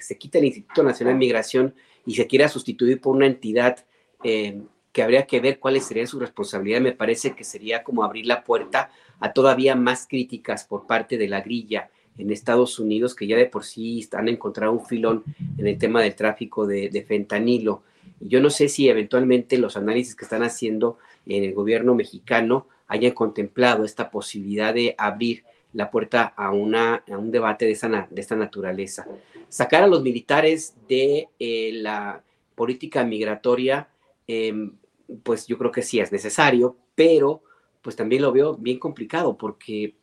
se 0.00 0.18
quita 0.18 0.38
el 0.38 0.46
Instituto 0.46 0.82
Nacional 0.82 1.14
de 1.14 1.18
Migración 1.18 1.74
y 2.06 2.14
se 2.14 2.26
quiera 2.26 2.48
sustituir 2.48 3.00
por 3.00 3.14
una 3.14 3.26
entidad 3.26 3.84
eh, 4.24 4.62
que 4.92 5.02
habría 5.02 5.26
que 5.26 5.40
ver 5.40 5.58
cuáles 5.58 5.84
serían 5.84 6.06
su 6.06 6.20
responsabilidad, 6.20 6.80
me 6.80 6.92
parece 6.92 7.34
que 7.34 7.44
sería 7.44 7.82
como 7.82 8.04
abrir 8.04 8.26
la 8.26 8.44
puerta 8.44 8.90
a 9.20 9.32
todavía 9.32 9.74
más 9.74 10.06
críticas 10.06 10.64
por 10.64 10.86
parte 10.86 11.16
de 11.16 11.28
la 11.28 11.40
grilla 11.40 11.90
en 12.18 12.30
Estados 12.30 12.78
Unidos, 12.78 13.14
que 13.14 13.26
ya 13.26 13.36
de 13.36 13.46
por 13.46 13.64
sí 13.64 14.06
han 14.12 14.28
encontrado 14.28 14.72
un 14.72 14.84
filón 14.84 15.24
en 15.56 15.66
el 15.66 15.78
tema 15.78 16.02
del 16.02 16.14
tráfico 16.14 16.66
de, 16.66 16.90
de 16.90 17.02
fentanilo. 17.02 17.82
Yo 18.20 18.40
no 18.40 18.50
sé 18.50 18.68
si 18.68 18.88
eventualmente 18.88 19.56
los 19.56 19.76
análisis 19.76 20.14
que 20.14 20.24
están 20.24 20.42
haciendo 20.42 20.98
en 21.26 21.44
el 21.44 21.54
gobierno 21.54 21.94
mexicano 21.94 22.68
hayan 22.86 23.12
contemplado 23.12 23.84
esta 23.84 24.10
posibilidad 24.10 24.74
de 24.74 24.94
abrir 24.98 25.44
la 25.72 25.90
puerta 25.90 26.34
a, 26.36 26.50
una, 26.50 27.02
un 27.08 27.30
debate 27.30 27.64
de, 27.64 28.06
de 28.10 28.20
esta 28.20 28.36
naturaleza. 28.36 29.06
Sacar 29.48 29.82
a 29.82 29.86
los 29.86 30.02
militares 30.02 30.74
de 30.88 31.28
eh, 31.38 31.70
la 31.74 32.22
política 32.54 33.04
migratoria, 33.04 33.88
em, 34.26 34.76
pues 35.22 35.46
yo 35.46 35.56
creo 35.58 35.72
que 35.72 35.82
sí 35.82 36.00
es 36.00 36.12
necesario, 36.12 36.76
pero 36.94 37.42
pues 37.80 37.96
también 37.96 38.22
lo 38.22 38.32
veo 38.32 38.54
bien 38.54 38.78
complicado 38.78 39.36
porque 39.36 39.94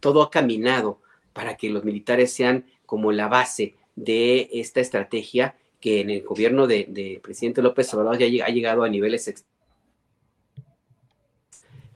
todo 0.00 0.22
ha 0.22 0.30
caminado 0.30 1.00
para 1.32 1.56
que 1.56 1.70
los 1.70 1.84
militares 1.84 2.32
sean 2.32 2.66
como 2.84 3.12
la 3.12 3.28
base 3.28 3.76
de 3.96 4.50
esta 4.52 4.80
estrategia 4.80 5.56
que 5.80 6.00
en 6.00 6.10
el 6.10 6.22
gobierno 6.22 6.66
del 6.66 6.92
de 6.92 7.20
presidente 7.22 7.62
López 7.62 7.92
Obrador 7.94 8.18
ya 8.18 8.44
ha 8.44 8.50
llegado 8.50 8.84
a 8.84 8.88
niveles 8.88 9.44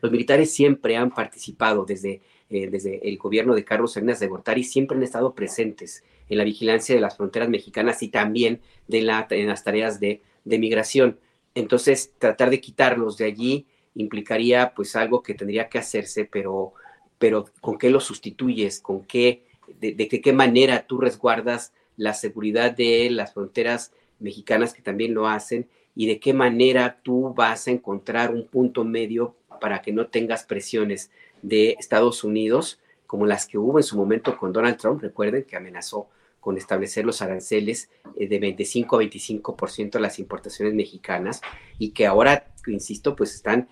los 0.00 0.12
militares 0.12 0.52
siempre 0.52 0.96
han 0.96 1.10
participado 1.10 1.84
desde, 1.84 2.20
eh, 2.50 2.68
desde 2.68 3.08
el 3.08 3.18
gobierno 3.18 3.54
de 3.54 3.64
Carlos 3.64 3.92
Salinas 3.92 4.20
de 4.20 4.28
Gortari, 4.28 4.64
siempre 4.64 4.96
han 4.96 5.02
estado 5.02 5.34
presentes 5.34 6.04
en 6.28 6.38
la 6.38 6.44
vigilancia 6.44 6.94
de 6.94 7.00
las 7.00 7.16
fronteras 7.16 7.48
mexicanas 7.48 8.02
y 8.02 8.08
también 8.08 8.60
de 8.88 9.02
la, 9.02 9.26
en 9.30 9.48
las 9.48 9.64
tareas 9.64 10.00
de, 10.00 10.22
de 10.44 10.58
migración. 10.58 11.18
Entonces, 11.54 12.12
tratar 12.18 12.50
de 12.50 12.60
quitarlos 12.60 13.16
de 13.16 13.24
allí 13.26 13.66
implicaría 13.94 14.74
pues 14.74 14.94
algo 14.94 15.22
que 15.22 15.34
tendría 15.34 15.68
que 15.68 15.78
hacerse, 15.78 16.24
pero, 16.26 16.74
pero 17.18 17.46
¿con 17.60 17.78
qué 17.78 17.90
lo 17.90 18.00
sustituyes? 18.00 18.80
¿Con 18.80 19.04
qué, 19.04 19.44
de, 19.80 19.92
de, 19.92 20.08
qué 20.08 20.32
manera 20.32 20.86
tú 20.86 20.98
resguardas 20.98 21.72
la 21.96 22.12
seguridad 22.12 22.72
de 22.72 23.08
las 23.10 23.32
fronteras 23.32 23.92
mexicanas 24.18 24.74
que 24.74 24.82
también 24.82 25.14
lo 25.14 25.28
hacen? 25.28 25.66
¿Y 25.94 26.06
de 26.06 26.20
qué 26.20 26.34
manera 26.34 27.00
tú 27.02 27.32
vas 27.34 27.68
a 27.68 27.70
encontrar 27.70 28.34
un 28.34 28.46
punto 28.46 28.84
medio 28.84 29.34
para 29.58 29.82
que 29.82 29.92
no 29.92 30.06
tengas 30.06 30.44
presiones 30.44 31.10
de 31.42 31.76
Estados 31.78 32.24
Unidos 32.24 32.80
como 33.06 33.26
las 33.26 33.46
que 33.46 33.58
hubo 33.58 33.78
en 33.78 33.84
su 33.84 33.96
momento 33.96 34.36
con 34.36 34.52
Donald 34.52 34.78
Trump, 34.78 35.00
recuerden 35.00 35.44
que 35.44 35.56
amenazó 35.56 36.08
con 36.40 36.56
establecer 36.56 37.04
los 37.04 37.22
aranceles 37.22 37.90
eh, 38.16 38.28
de 38.28 38.38
25 38.38 38.96
a 38.96 39.02
25% 39.02 39.96
a 39.96 40.00
las 40.00 40.18
importaciones 40.18 40.74
mexicanas 40.74 41.40
y 41.78 41.90
que 41.90 42.06
ahora, 42.06 42.46
insisto, 42.66 43.14
pues 43.14 43.34
están 43.34 43.68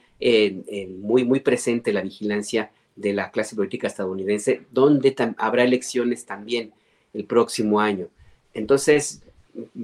muy, 1.00 1.24
muy 1.24 1.40
presente 1.40 1.92
la 1.92 2.00
vigilancia 2.00 2.70
de 2.96 3.12
la 3.12 3.30
clase 3.30 3.56
política 3.56 3.86
estadounidense, 3.86 4.62
donde 4.70 5.14
habrá 5.36 5.64
elecciones 5.64 6.24
también 6.24 6.72
el 7.12 7.24
próximo 7.24 7.80
año. 7.80 8.08
Entonces, 8.52 9.22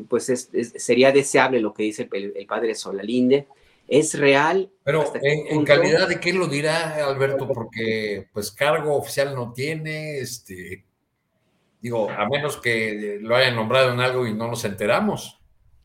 pues 0.09 0.49
sería 0.77 1.13
deseable 1.13 1.61
lo 1.61 1.75
que 1.75 1.85
dice 1.85 2.09
el, 2.13 2.47
padre 2.47 2.75
Solalinde. 2.75 3.47
Es 3.91 4.17
real. 4.17 4.71
Pero 4.85 5.05
en, 5.21 5.65
calidad 5.65 6.09
de 6.09 6.21
qué 6.21 6.33
lo 6.33 6.47
dirá 6.47 7.05
Alberto, 7.05 7.49
porque 7.49 8.29
pues 8.33 8.53
cargo 8.53 8.95
oficial 8.95 9.35
no 9.35 9.53
tiene, 9.53 10.21
este, 10.21 10.85
digo, 11.81 12.09
a 12.09 12.29
menos 12.29 12.57
que 12.57 13.19
lo 13.21 13.35
hayan 13.35 13.57
nombrado 13.57 13.93
en 13.93 13.99
algo 13.99 14.29
y 14.29 14.33
no 14.33 14.47
nos 14.47 14.65
enteramos. 14.65 15.41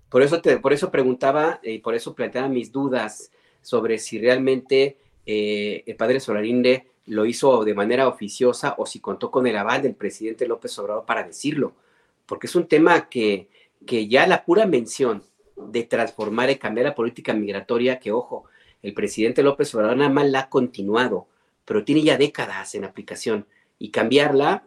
Por 0.10 0.22
eso, 0.22 0.40
te, 0.40 0.60
por 0.60 0.72
eso 0.72 0.92
preguntaba 0.92 1.60
y 1.64 1.80
por 1.80 1.96
eso 1.96 2.14
planteaba 2.14 2.48
mis 2.48 2.72
dudas 2.72 3.32
sobre 3.62 3.98
si 3.98 4.20
realmente 4.20 5.00
eh, 5.26 5.84
el 5.88 5.96
padre 5.96 6.20
Solalinde 6.20 6.86
lo 7.08 7.26
hizo 7.26 7.66
de 7.66 7.74
manera 7.74 8.08
oficiosa 8.08 8.76
o 8.78 8.86
si 8.86 9.00
contó 9.00 9.32
con 9.32 9.48
el 9.48 9.58
aval 9.58 9.82
del 9.82 9.96
presidente 9.96 10.48
López 10.48 10.78
Obrador 10.78 11.06
para 11.06 11.24
decirlo, 11.24 11.74
porque 12.28 12.46
es 12.46 12.56
un 12.56 12.68
tema 12.68 13.10
que, 13.10 13.50
que 13.84 14.08
ya 14.08 14.28
la 14.28 14.46
pura 14.46 14.68
mención 14.68 15.24
de 15.56 15.84
transformar 15.84 16.50
y 16.50 16.58
cambiar 16.58 16.88
la 16.88 16.96
política 16.96 17.34
migratoria, 17.34 18.00
que 18.00 18.12
ojo, 18.12 18.46
el 18.82 18.94
presidente 18.94 19.44
López 19.44 19.74
Obrador 19.74 19.98
nada 19.98 20.10
más 20.10 20.30
la 20.30 20.40
ha 20.42 20.50
continuado, 20.50 21.28
pero 21.66 21.84
tiene 21.84 22.04
ya 22.04 22.18
décadas 22.18 22.76
en 22.76 22.84
aplicación 22.84 23.46
y 23.80 23.90
cambiarla, 23.90 24.64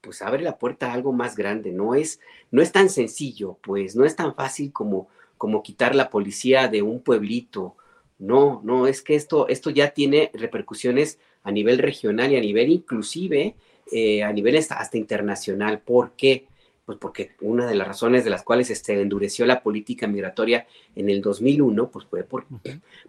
pues 0.00 0.22
abre 0.22 0.42
la 0.42 0.58
puerta 0.58 0.90
a 0.90 0.94
algo 0.94 1.12
más 1.12 1.36
grande, 1.36 1.72
no 1.72 1.94
es, 1.94 2.20
no 2.50 2.62
es 2.62 2.72
tan 2.72 2.88
sencillo, 2.88 3.58
pues 3.62 3.94
no 3.96 4.04
es 4.04 4.16
tan 4.16 4.34
fácil 4.34 4.72
como, 4.72 5.08
como 5.36 5.62
quitar 5.62 5.94
la 5.94 6.10
policía 6.10 6.68
de 6.68 6.82
un 6.82 7.00
pueblito, 7.00 7.76
no, 8.18 8.60
no, 8.64 8.86
es 8.86 9.02
que 9.02 9.14
esto, 9.14 9.48
esto 9.48 9.70
ya 9.70 9.90
tiene 9.90 10.30
repercusiones 10.34 11.18
a 11.44 11.52
nivel 11.52 11.78
regional 11.78 12.32
y 12.32 12.36
a 12.36 12.40
nivel 12.40 12.68
inclusive 12.70 13.54
eh, 13.92 14.22
a 14.22 14.32
nivel 14.32 14.56
hasta, 14.56 14.98
internacional. 14.98 15.80
¿Por 15.80 16.12
qué? 16.12 16.47
Pues 16.88 16.96
porque 16.96 17.32
una 17.42 17.66
de 17.66 17.74
las 17.74 17.86
razones 17.86 18.24
de 18.24 18.30
las 18.30 18.42
cuales 18.42 18.68
se 18.68 18.72
este, 18.72 18.98
endureció 18.98 19.44
la 19.44 19.62
política 19.62 20.06
migratoria 20.06 20.66
en 20.96 21.10
el 21.10 21.20
2001, 21.20 21.90
pues 21.90 22.06
fue 22.06 22.24
por 22.24 22.46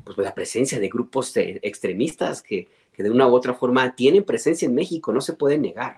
pues, 0.04 0.18
la 0.18 0.36
presencia 0.36 0.82
de 0.82 0.90
grupos 0.90 1.32
extremistas 1.38 2.42
que, 2.42 2.68
que 2.92 3.04
de 3.04 3.10
una 3.10 3.26
u 3.26 3.34
otra 3.34 3.54
forma 3.54 3.96
tienen 3.96 4.26
presencia 4.26 4.66
en 4.66 4.76
México, 4.76 5.14
no 5.14 5.22
se 5.22 5.32
puede 5.32 5.58
negar. 5.58 5.96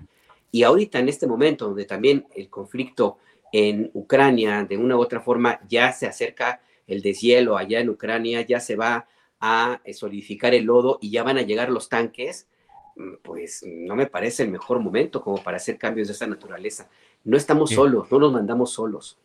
Y 0.51 0.61
ahorita 0.61 0.99
en 0.99 1.09
este 1.09 1.25
momento, 1.25 1.69
donde 1.69 1.85
también 1.85 2.27
el 2.35 2.49
conflicto 2.51 3.17
en 3.51 3.89
Ucrania 3.95 4.63
de 4.63 4.77
una 4.77 4.95
u 4.95 5.01
otra 5.01 5.19
forma 5.19 5.59
ya 5.67 5.91
se 5.91 6.05
acerca 6.05 6.61
el 6.85 7.01
deshielo 7.01 7.57
allá 7.57 7.79
en 7.79 7.89
Ucrania, 7.89 8.45
ya 8.45 8.59
se 8.59 8.75
va 8.75 9.07
a 9.39 9.81
eh, 9.85 9.95
solidificar 9.95 10.53
el 10.53 10.65
lodo 10.65 10.99
y 11.01 11.09
ya 11.09 11.23
van 11.23 11.39
a 11.39 11.41
llegar 11.41 11.71
los 11.71 11.89
tanques, 11.89 12.47
mm, 12.95 13.13
pues 13.23 13.63
no 13.65 13.95
me 13.95 14.05
parece 14.05 14.43
el 14.43 14.51
mejor 14.51 14.79
momento 14.79 15.19
como 15.23 15.41
para 15.43 15.57
hacer 15.57 15.79
cambios 15.79 16.09
de 16.09 16.13
esa 16.13 16.27
naturaleza. 16.27 16.87
No 17.23 17.37
estamos 17.37 17.69
solos, 17.69 18.11
no 18.11 18.19
nos 18.19 18.33
mandamos 18.33 18.71
solos. 18.73 19.17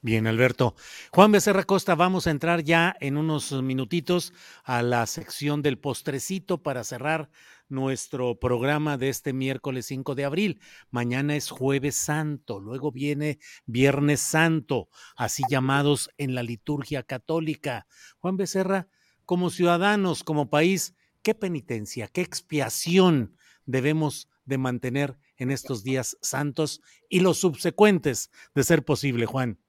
Bien, 0.00 0.28
Alberto. 0.28 0.76
Juan 1.10 1.32
Becerra 1.32 1.64
Costa, 1.64 1.96
vamos 1.96 2.28
a 2.28 2.30
entrar 2.30 2.62
ya 2.62 2.94
en 3.00 3.16
unos 3.16 3.50
minutitos 3.50 4.32
a 4.62 4.82
la 4.82 5.04
sección 5.06 5.60
del 5.60 5.76
postrecito 5.76 6.62
para 6.62 6.84
cerrar 6.84 7.30
nuestro 7.68 8.38
programa 8.38 8.96
de 8.96 9.08
este 9.08 9.32
miércoles 9.32 9.86
5 9.86 10.14
de 10.14 10.24
abril. 10.24 10.60
Mañana 10.92 11.34
es 11.34 11.50
jueves 11.50 11.96
santo, 11.96 12.60
luego 12.60 12.92
viene 12.92 13.40
viernes 13.66 14.20
santo, 14.20 14.88
así 15.16 15.42
llamados 15.50 16.10
en 16.16 16.36
la 16.36 16.44
liturgia 16.44 17.02
católica. 17.02 17.88
Juan 18.18 18.36
Becerra, 18.36 18.86
como 19.24 19.50
ciudadanos, 19.50 20.22
como 20.22 20.48
país, 20.48 20.94
qué 21.22 21.34
penitencia, 21.34 22.06
qué 22.06 22.20
expiación 22.20 23.36
debemos 23.66 24.28
de 24.48 24.58
mantener 24.58 25.18
en 25.36 25.50
estos 25.50 25.84
días 25.84 26.16
santos 26.20 26.80
y 27.08 27.20
los 27.20 27.38
subsecuentes, 27.38 28.30
de 28.54 28.64
ser 28.64 28.84
posible, 28.84 29.26
Juan. 29.26 29.60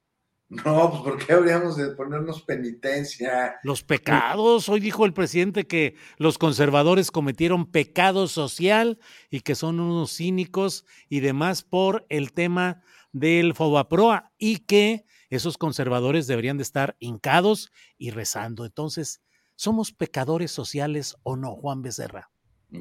No, 0.48 0.90
pues 0.90 1.02
¿por 1.02 1.24
qué 1.24 1.32
habríamos 1.32 1.76
de 1.76 1.90
ponernos 1.90 2.42
penitencia? 2.42 3.54
Los 3.62 3.84
pecados. 3.84 4.68
Hoy 4.68 4.80
dijo 4.80 5.06
el 5.06 5.12
presidente 5.12 5.68
que 5.68 5.94
los 6.16 6.38
conservadores 6.38 7.12
cometieron 7.12 7.70
pecado 7.70 8.26
social 8.26 8.98
y 9.30 9.42
que 9.42 9.54
son 9.54 9.78
unos 9.78 10.16
cínicos 10.16 10.84
y 11.08 11.20
demás 11.20 11.62
por 11.62 12.04
el 12.08 12.32
tema 12.32 12.82
del 13.12 13.54
Fobaproa 13.54 14.32
y 14.38 14.58
que 14.58 15.04
esos 15.28 15.56
conservadores 15.56 16.26
deberían 16.26 16.56
de 16.56 16.64
estar 16.64 16.96
hincados 16.98 17.70
y 17.96 18.10
rezando. 18.10 18.64
Entonces, 18.64 19.20
¿Somos 19.60 19.92
pecadores 19.92 20.50
sociales 20.50 21.18
o 21.22 21.36
no, 21.36 21.54
Juan 21.54 21.82
Becerra? 21.82 22.30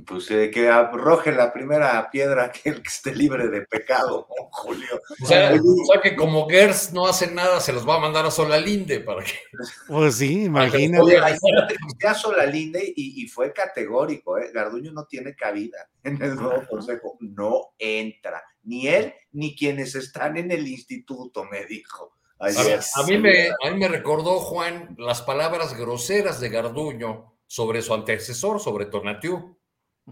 Pues 0.06 0.30
eh, 0.30 0.52
que 0.52 0.68
arroje 0.68 1.32
la 1.32 1.52
primera 1.52 2.12
piedra 2.12 2.52
que 2.52 2.70
el 2.70 2.82
que 2.84 2.88
esté 2.88 3.16
libre 3.16 3.48
de 3.48 3.62
pecado, 3.62 4.28
Julio. 4.52 5.02
O 5.22 5.26
sea, 5.26 5.52
que 6.04 6.16
como 6.16 6.48
Gers 6.48 6.94
no 6.94 7.08
hace 7.08 7.32
nada, 7.32 7.60
se 7.60 7.74
los 7.74 7.88
va 7.88 7.96
a 7.96 8.00
mandar 8.00 8.26
a 8.26 8.32
Solalinde 8.32 9.00
para 9.00 9.24
que. 9.24 9.34
Pues 9.88 10.18
sí, 10.18 10.44
imagínate. 10.44 11.18
a 12.08 12.14
Solalinde 12.14 12.94
y, 12.96 13.24
y, 13.24 13.28
fue 13.28 13.52
categórico, 13.52 14.38
¿eh? 14.38 14.52
Garduño 14.54 14.92
no 14.92 15.06
tiene 15.06 15.36
cabida 15.36 15.90
en 16.04 16.22
el 16.22 16.36
nuevo 16.36 16.64
consejo, 16.70 17.18
no 17.22 17.74
entra, 17.80 18.44
ni 18.64 18.88
él 18.88 19.14
ni 19.32 19.56
quienes 19.56 19.96
están 19.96 20.38
en 20.38 20.52
el 20.52 20.68
instituto, 20.68 21.46
me 21.46 21.66
dijo. 21.66 22.14
A, 22.38 23.04
mí 23.06 23.18
me, 23.18 23.50
a 23.50 23.72
mí 23.72 23.78
me 23.78 23.88
recordó, 23.90 24.40
Juan, 24.40 24.96
las 24.98 25.22
palabras 25.22 25.78
groseras 25.78 26.40
de 26.40 26.48
Garduño 26.48 27.34
sobre 27.48 27.82
su 27.82 27.94
antecesor, 27.94 28.62
sobre 28.62 28.86
Tonatiuh. 28.86 29.59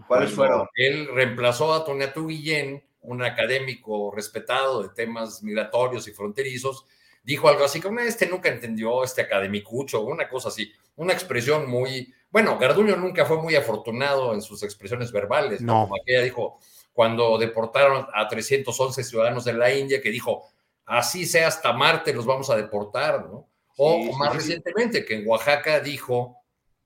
¿Cuáles 0.06 0.32
fueron? 0.32 0.68
Él 0.74 1.08
reemplazó 1.12 1.74
a 1.74 1.84
Tonatiuh 1.84 2.28
Guillén, 2.28 2.84
un 3.02 3.22
académico 3.22 4.12
respetado 4.14 4.82
de 4.82 4.90
temas 4.90 5.42
migratorios 5.42 6.06
y 6.08 6.12
fronterizos, 6.12 6.86
dijo 7.22 7.48
algo 7.48 7.64
así 7.64 7.80
como, 7.80 8.00
este 8.00 8.26
nunca 8.26 8.48
entendió, 8.48 9.04
este 9.04 9.22
académicucho, 9.22 10.02
una 10.02 10.28
cosa 10.28 10.48
así, 10.48 10.72
una 10.96 11.12
expresión 11.12 11.68
muy, 11.68 12.12
bueno, 12.30 12.58
Garduño 12.58 12.96
nunca 12.96 13.24
fue 13.24 13.40
muy 13.40 13.54
afortunado 13.54 14.34
en 14.34 14.42
sus 14.42 14.62
expresiones 14.62 15.12
verbales, 15.12 15.60
no. 15.60 15.82
como 15.82 15.96
aquella 15.96 16.22
dijo, 16.22 16.58
cuando 16.92 17.38
deportaron 17.38 18.06
a 18.12 18.26
311 18.28 19.04
ciudadanos 19.04 19.44
de 19.44 19.52
la 19.52 19.72
India, 19.72 20.00
que 20.02 20.10
dijo, 20.10 20.48
así 20.84 21.26
sea 21.26 21.48
hasta 21.48 21.72
Marte 21.72 22.12
los 22.12 22.26
vamos 22.26 22.50
a 22.50 22.56
deportar, 22.56 23.26
¿no? 23.26 23.48
O, 23.76 24.12
más 24.18 24.34
recientemente, 24.34 25.04
que 25.04 25.14
en 25.14 25.28
Oaxaca 25.28 25.78
dijo 25.78 26.37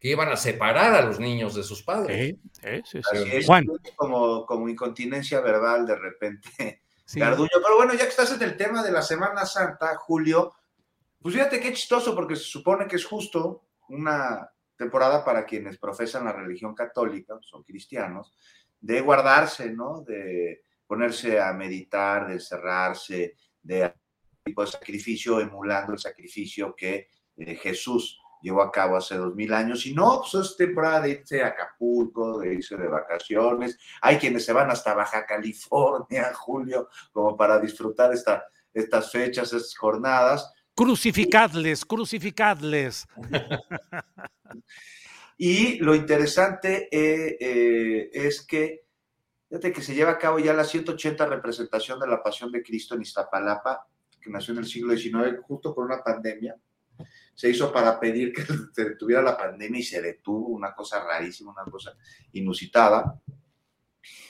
que 0.03 0.09
iban 0.09 0.29
a 0.31 0.37
separar 0.37 0.95
a 0.95 1.03
los 1.03 1.21
niños 1.21 1.55
de 1.55 1.63
sus 1.63 1.85
padres. 1.85 2.35
Sí, 2.85 3.01
sí, 3.01 3.47
Juan. 3.47 3.65
Como, 3.95 4.45
como 4.45 4.69
incontinencia 4.69 5.41
verbal 5.41 5.87
de 5.87 5.95
repente. 5.95 6.83
Garduño. 7.15 7.51
Pero 7.53 7.77
bueno, 7.77 7.93
ya 7.95 8.01
que 8.01 8.09
estás 8.09 8.33
en 8.33 8.43
el 8.43 8.57
tema 8.57 8.83
de 8.83 8.91
la 8.91 9.01
Semana 9.01 9.47
Santa, 9.47 9.95
Julio, 9.95 10.55
pues 11.21 11.37
fíjate 11.37 11.61
qué 11.61 11.73
chistoso, 11.73 12.17
porque 12.17 12.35
se 12.35 12.43
supone 12.43 12.89
que 12.89 12.97
es 12.97 13.05
justo 13.05 13.69
una 13.91 14.51
temporada 14.77 15.25
para 15.25 15.47
quienes 15.47 15.79
profesan 15.79 16.25
la 16.25 16.33
religión 16.33 16.75
católica, 16.75 17.39
son 17.41 17.63
cristianos, 17.63 18.37
de 18.81 19.01
guardarse, 19.03 19.71
¿no? 19.71 20.01
De 20.01 20.65
ponerse 20.85 21.41
a 21.41 21.53
meditar, 21.53 22.27
de 22.27 22.41
cerrarse, 22.41 23.37
de 23.63 23.95
tipo 24.43 24.63
de 24.63 24.73
sacrificio 24.73 25.39
emulando 25.39 25.93
el 25.93 26.01
sacrificio 26.01 26.75
que 26.75 27.07
eh, 27.37 27.55
Jesús 27.55 28.19
llevó 28.43 28.63
a 28.63 28.73
cabo 28.73 28.97
hace 28.97 29.17
dos 29.17 29.35
mil 29.35 29.53
años. 29.53 29.87
Y 29.87 29.95
no, 29.95 30.21
pues 30.21 30.47
es 30.47 30.57
temporada 30.57 31.03
de 31.03 31.11
irse 31.11 31.43
a 31.43 31.49
Acapulco, 31.49 32.41
de 32.41 32.55
irse 32.55 32.77
de 32.77 32.89
vacaciones. 32.89 33.79
Hay 34.01 34.19
quienes 34.19 34.45
se 34.45 34.53
van 34.53 34.71
hasta 34.71 34.95
Baja 34.95 35.25
California, 35.25 36.33
Julio, 36.35 36.89
como 37.13 37.37
para 37.37 37.59
disfrutar 37.59 38.13
esta, 38.13 38.45
estas 38.75 39.11
fechas, 39.11 39.53
estas 39.53 39.77
jornadas. 39.77 40.53
Crucificadles, 40.75 41.85
crucificadles. 41.85 43.07
y 45.39 45.79
lo 45.79 45.95
interesante 45.95 46.89
eh, 46.91 47.37
eh, 47.41 48.11
es 48.13 48.47
que 48.47 48.83
Fíjate 49.53 49.71
que 49.71 49.83
se 49.83 49.95
lleva 49.95 50.13
a 50.13 50.19
cabo 50.19 50.39
ya 50.39 50.55
la 50.55 50.65
180 50.65 51.27
representación 51.27 52.01
de 52.01 52.07
la 52.07 52.23
Pasión 52.23 52.51
de 52.51 52.63
Cristo 52.63 52.95
en 52.95 53.03
Iztapalapa, 53.03 53.87
que 54.19 54.31
nació 54.31 54.55
en 54.55 54.61
el 54.61 54.67
siglo 54.67 54.97
XIX 54.97 55.43
justo 55.43 55.75
por 55.75 55.85
una 55.85 56.03
pandemia. 56.03 56.57
Se 57.35 57.49
hizo 57.49 57.73
para 57.73 57.99
pedir 57.99 58.33
que 58.33 58.45
se 58.73 58.85
detuviera 58.85 59.23
la 59.23 59.37
pandemia 59.37 59.81
y 59.81 59.85
se 59.85 60.01
detuvo, 60.01 60.49
una 60.49 60.75
cosa 60.75 61.05
rarísima, 61.05 61.53
una 61.53 61.71
cosa 61.71 61.97
inusitada. 62.33 63.21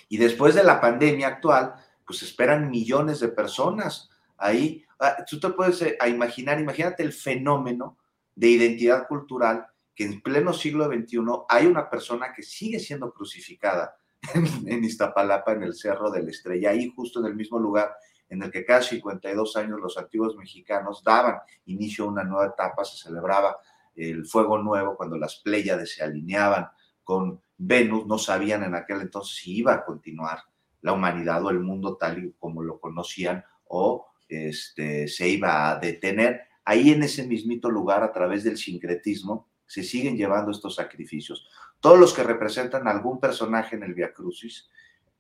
Y 0.08 0.16
después 0.16 0.54
de 0.54 0.64
la 0.64 0.80
pandemia 0.80 1.28
actual, 1.28 1.74
pues 2.06 2.22
esperan 2.22 2.70
millones 2.70 3.20
de 3.20 3.28
personas 3.28 4.10
ahí. 4.36 4.84
Ah, 4.98 5.24
tú 5.28 5.40
te 5.40 5.48
puedes 5.50 5.80
eh, 5.82 5.96
imaginar, 6.06 6.60
imagínate 6.60 7.02
el 7.02 7.12
fenómeno 7.12 7.98
de 8.34 8.48
identidad 8.48 9.06
cultural 9.08 9.66
que 9.94 10.04
en 10.04 10.22
pleno 10.22 10.52
siglo 10.52 10.86
XXI 10.86 11.18
hay 11.48 11.66
una 11.66 11.88
persona 11.88 12.32
que 12.32 12.42
sigue 12.42 12.78
siendo 12.78 13.12
crucificada 13.12 13.96
en, 14.34 14.84
Iztapalapa, 14.84 15.52
en 15.52 15.64
el 15.64 15.74
Cerro 15.74 16.10
de 16.10 16.22
la 16.22 16.30
Estrella, 16.30 16.70
ahí 16.70 16.92
justo 16.94 17.20
en 17.20 17.26
el 17.26 17.34
mismo 17.34 17.58
lugar 17.58 17.94
en 18.32 18.42
el 18.42 18.50
que 18.50 18.64
cada 18.64 18.80
52 18.80 19.56
años 19.56 19.78
los 19.78 19.98
antiguos 19.98 20.34
mexicanos 20.36 21.02
daban 21.04 21.40
inicio 21.66 22.06
a 22.06 22.08
una 22.08 22.24
nueva 22.24 22.46
etapa, 22.46 22.82
se 22.82 22.96
celebraba 22.96 23.58
el 23.94 24.24
fuego 24.24 24.56
nuevo 24.56 24.96
cuando 24.96 25.18
las 25.18 25.36
Pléyades 25.36 25.94
se 25.94 26.02
alineaban 26.02 26.66
con 27.04 27.42
Venus, 27.58 28.06
no 28.06 28.16
sabían 28.16 28.64
en 28.64 28.74
aquel 28.74 29.02
entonces 29.02 29.36
si 29.36 29.58
iba 29.58 29.74
a 29.74 29.84
continuar 29.84 30.38
la 30.80 30.94
humanidad 30.94 31.44
o 31.44 31.50
el 31.50 31.60
mundo 31.60 31.98
tal 31.98 32.24
y 32.24 32.32
como 32.38 32.62
lo 32.62 32.80
conocían 32.80 33.44
o 33.66 34.06
este, 34.30 35.08
se 35.08 35.28
iba 35.28 35.70
a 35.70 35.78
detener. 35.78 36.40
Ahí 36.64 36.90
en 36.90 37.02
ese 37.02 37.26
mismito 37.26 37.70
lugar, 37.70 38.02
a 38.02 38.12
través 38.12 38.44
del 38.44 38.56
sincretismo, 38.56 39.50
se 39.66 39.82
siguen 39.82 40.16
llevando 40.16 40.52
estos 40.52 40.76
sacrificios. 40.76 41.46
Todos 41.80 41.98
los 41.98 42.14
que 42.14 42.22
representan 42.22 42.88
algún 42.88 43.20
personaje 43.20 43.76
en 43.76 43.82
el 43.82 43.92
Via 43.92 44.14
Crucis 44.14 44.70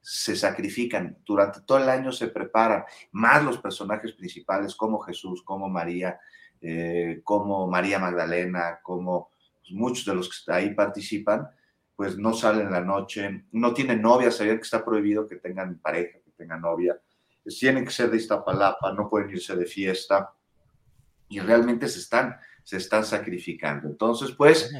se 0.02 0.34
sacrifican, 0.34 1.16
durante 1.24 1.60
todo 1.60 1.78
el 1.78 1.88
año 1.88 2.10
se 2.10 2.26
preparan, 2.26 2.84
más 3.12 3.44
los 3.44 3.58
personajes 3.58 4.12
principales 4.12 4.74
como 4.74 4.98
Jesús, 4.98 5.42
como 5.44 5.68
María, 5.68 6.18
eh, 6.60 7.20
como 7.22 7.68
María 7.68 8.00
Magdalena, 8.00 8.80
como 8.82 9.30
pues, 9.60 9.72
muchos 9.72 10.04
de 10.04 10.14
los 10.14 10.44
que 10.44 10.52
ahí 10.52 10.74
participan, 10.74 11.48
pues 11.94 12.18
no 12.18 12.34
salen 12.34 12.70
la 12.70 12.80
noche, 12.80 13.44
no 13.52 13.72
tienen 13.72 14.02
novia, 14.02 14.32
sabían 14.32 14.56
que 14.56 14.64
está 14.64 14.84
prohibido 14.84 15.26
que 15.26 15.36
tengan 15.36 15.78
pareja, 15.78 16.18
que 16.24 16.32
tengan 16.32 16.60
novia, 16.60 17.00
tienen 17.44 17.84
que 17.84 17.90
ser 17.90 18.10
de 18.10 18.16
Iztapalapa, 18.16 18.92
no 18.92 19.08
pueden 19.08 19.30
irse 19.30 19.54
de 19.54 19.66
fiesta 19.66 20.32
y 21.28 21.40
realmente 21.40 21.88
se 21.88 22.00
están, 22.00 22.36
se 22.62 22.76
están 22.76 23.04
sacrificando. 23.04 23.88
Entonces, 23.88 24.32
pues, 24.32 24.72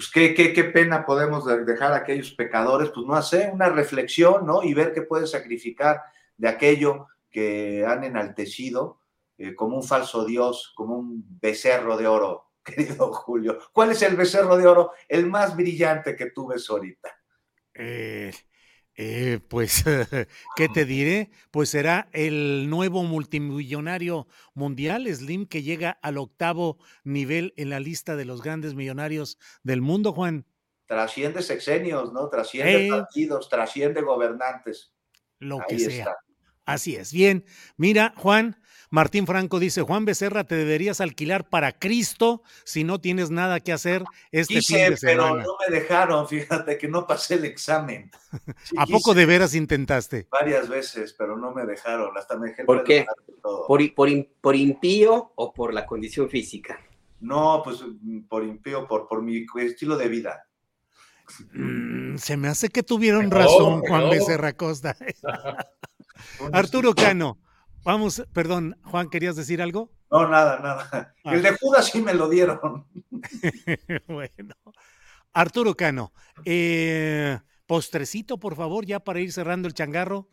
pues 0.00 0.10
qué, 0.10 0.32
qué, 0.32 0.54
qué 0.54 0.64
pena 0.64 1.04
podemos 1.04 1.44
dejar 1.66 1.92
a 1.92 1.96
aquellos 1.96 2.30
pecadores, 2.32 2.88
pues 2.88 3.06
no 3.06 3.14
hacer 3.14 3.50
una 3.52 3.68
reflexión, 3.68 4.46
¿no? 4.46 4.62
Y 4.62 4.72
ver 4.72 4.94
qué 4.94 5.02
pueden 5.02 5.26
sacrificar 5.26 6.00
de 6.38 6.48
aquello 6.48 7.08
que 7.30 7.84
han 7.86 8.02
enaltecido 8.04 9.02
eh, 9.36 9.54
como 9.54 9.76
un 9.76 9.82
falso 9.82 10.24
dios, 10.24 10.72
como 10.74 10.96
un 10.96 11.22
becerro 11.38 11.98
de 11.98 12.06
oro, 12.06 12.46
querido 12.64 13.12
Julio. 13.12 13.58
¿Cuál 13.74 13.90
es 13.90 14.00
el 14.00 14.16
becerro 14.16 14.56
de 14.56 14.66
oro? 14.66 14.92
El 15.06 15.26
más 15.26 15.54
brillante 15.54 16.16
que 16.16 16.30
tú 16.30 16.46
ves 16.46 16.70
ahorita. 16.70 17.10
Eh, 17.74 18.32
eh, 19.02 19.40
pues, 19.48 19.82
¿qué 20.56 20.68
te 20.68 20.84
diré? 20.84 21.30
Pues 21.50 21.70
será 21.70 22.10
el 22.12 22.68
nuevo 22.68 23.02
multimillonario 23.02 24.28
mundial, 24.52 25.08
Slim, 25.10 25.46
que 25.46 25.62
llega 25.62 25.98
al 26.02 26.18
octavo 26.18 26.76
nivel 27.02 27.54
en 27.56 27.70
la 27.70 27.80
lista 27.80 28.14
de 28.14 28.26
los 28.26 28.42
grandes 28.42 28.74
millonarios 28.74 29.38
del 29.62 29.80
mundo, 29.80 30.12
Juan. 30.12 30.44
Trasciende 30.84 31.40
sexenios, 31.40 32.12
¿no? 32.12 32.28
Trasciende 32.28 32.88
eh. 32.88 32.90
partidos, 32.90 33.48
trasciende 33.48 34.02
gobernantes. 34.02 34.92
Lo 35.38 35.60
que 35.66 35.78
sea. 35.78 36.16
Así 36.66 36.94
es. 36.94 37.10
Bien, 37.10 37.46
mira, 37.78 38.12
Juan, 38.18 38.60
Martín 38.90 39.24
Franco 39.24 39.60
dice, 39.60 39.82
Juan 39.82 40.04
Becerra, 40.04 40.42
te 40.42 40.56
deberías 40.56 41.00
alquilar 41.00 41.48
para 41.48 41.70
Cristo 41.78 42.42
si 42.64 42.82
no 42.82 43.00
tienes 43.00 43.30
nada 43.30 43.60
que 43.60 43.72
hacer 43.72 44.02
este 44.32 44.60
fin 44.62 44.90
de 44.90 44.96
semana. 44.96 45.30
pero 45.30 45.42
no 45.42 45.56
me 45.68 45.74
dejaron, 45.78 46.28
fíjate 46.28 46.76
que 46.76 46.88
no 46.88 47.06
pasé 47.06 47.34
el 47.34 47.44
examen. 47.44 48.10
¿A 48.76 48.86
poco 48.86 49.14
de 49.14 49.26
veras 49.26 49.54
intentaste? 49.54 50.26
Varias 50.28 50.68
veces, 50.68 51.14
pero 51.16 51.36
no 51.36 51.52
me 51.52 51.64
dejaron, 51.66 52.18
hasta 52.18 52.36
me 52.36 52.50
¿Por 52.64 52.82
qué? 52.82 53.06
¿Por, 53.40 53.94
por, 54.40 54.56
impío 54.56 55.32
o 55.36 55.52
por 55.52 55.72
la 55.72 55.86
condición 55.86 56.28
física? 56.28 56.80
No, 57.20 57.62
pues 57.62 57.84
por 58.28 58.42
impío, 58.42 58.88
por, 58.88 59.06
por 59.06 59.22
mi 59.22 59.46
estilo 59.60 59.96
de 59.96 60.08
vida. 60.08 60.48
Mm, 61.52 62.16
se 62.16 62.36
me 62.36 62.48
hace 62.48 62.70
que 62.70 62.82
tuvieron 62.82 63.30
razón, 63.30 63.82
Juan 63.82 64.10
Becerra 64.10 64.52
Costa. 64.52 64.96
Arturo 66.52 66.92
Cano, 66.94 67.38
Vamos, 67.82 68.22
perdón, 68.32 68.76
Juan, 68.84 69.08
¿querías 69.08 69.36
decir 69.36 69.62
algo? 69.62 69.90
No, 70.10 70.28
nada, 70.28 70.58
nada. 70.58 71.14
Ah. 71.24 71.34
El 71.34 71.42
de 71.42 71.56
Judas 71.56 71.86
sí 71.86 72.02
me 72.02 72.14
lo 72.14 72.28
dieron. 72.28 72.86
bueno. 74.06 74.54
Arturo 75.32 75.74
Cano, 75.76 76.12
eh, 76.44 77.38
postrecito, 77.66 78.38
por 78.38 78.56
favor, 78.56 78.84
ya 78.84 79.00
para 79.00 79.20
ir 79.20 79.32
cerrando 79.32 79.68
el 79.68 79.74
changarro. 79.74 80.28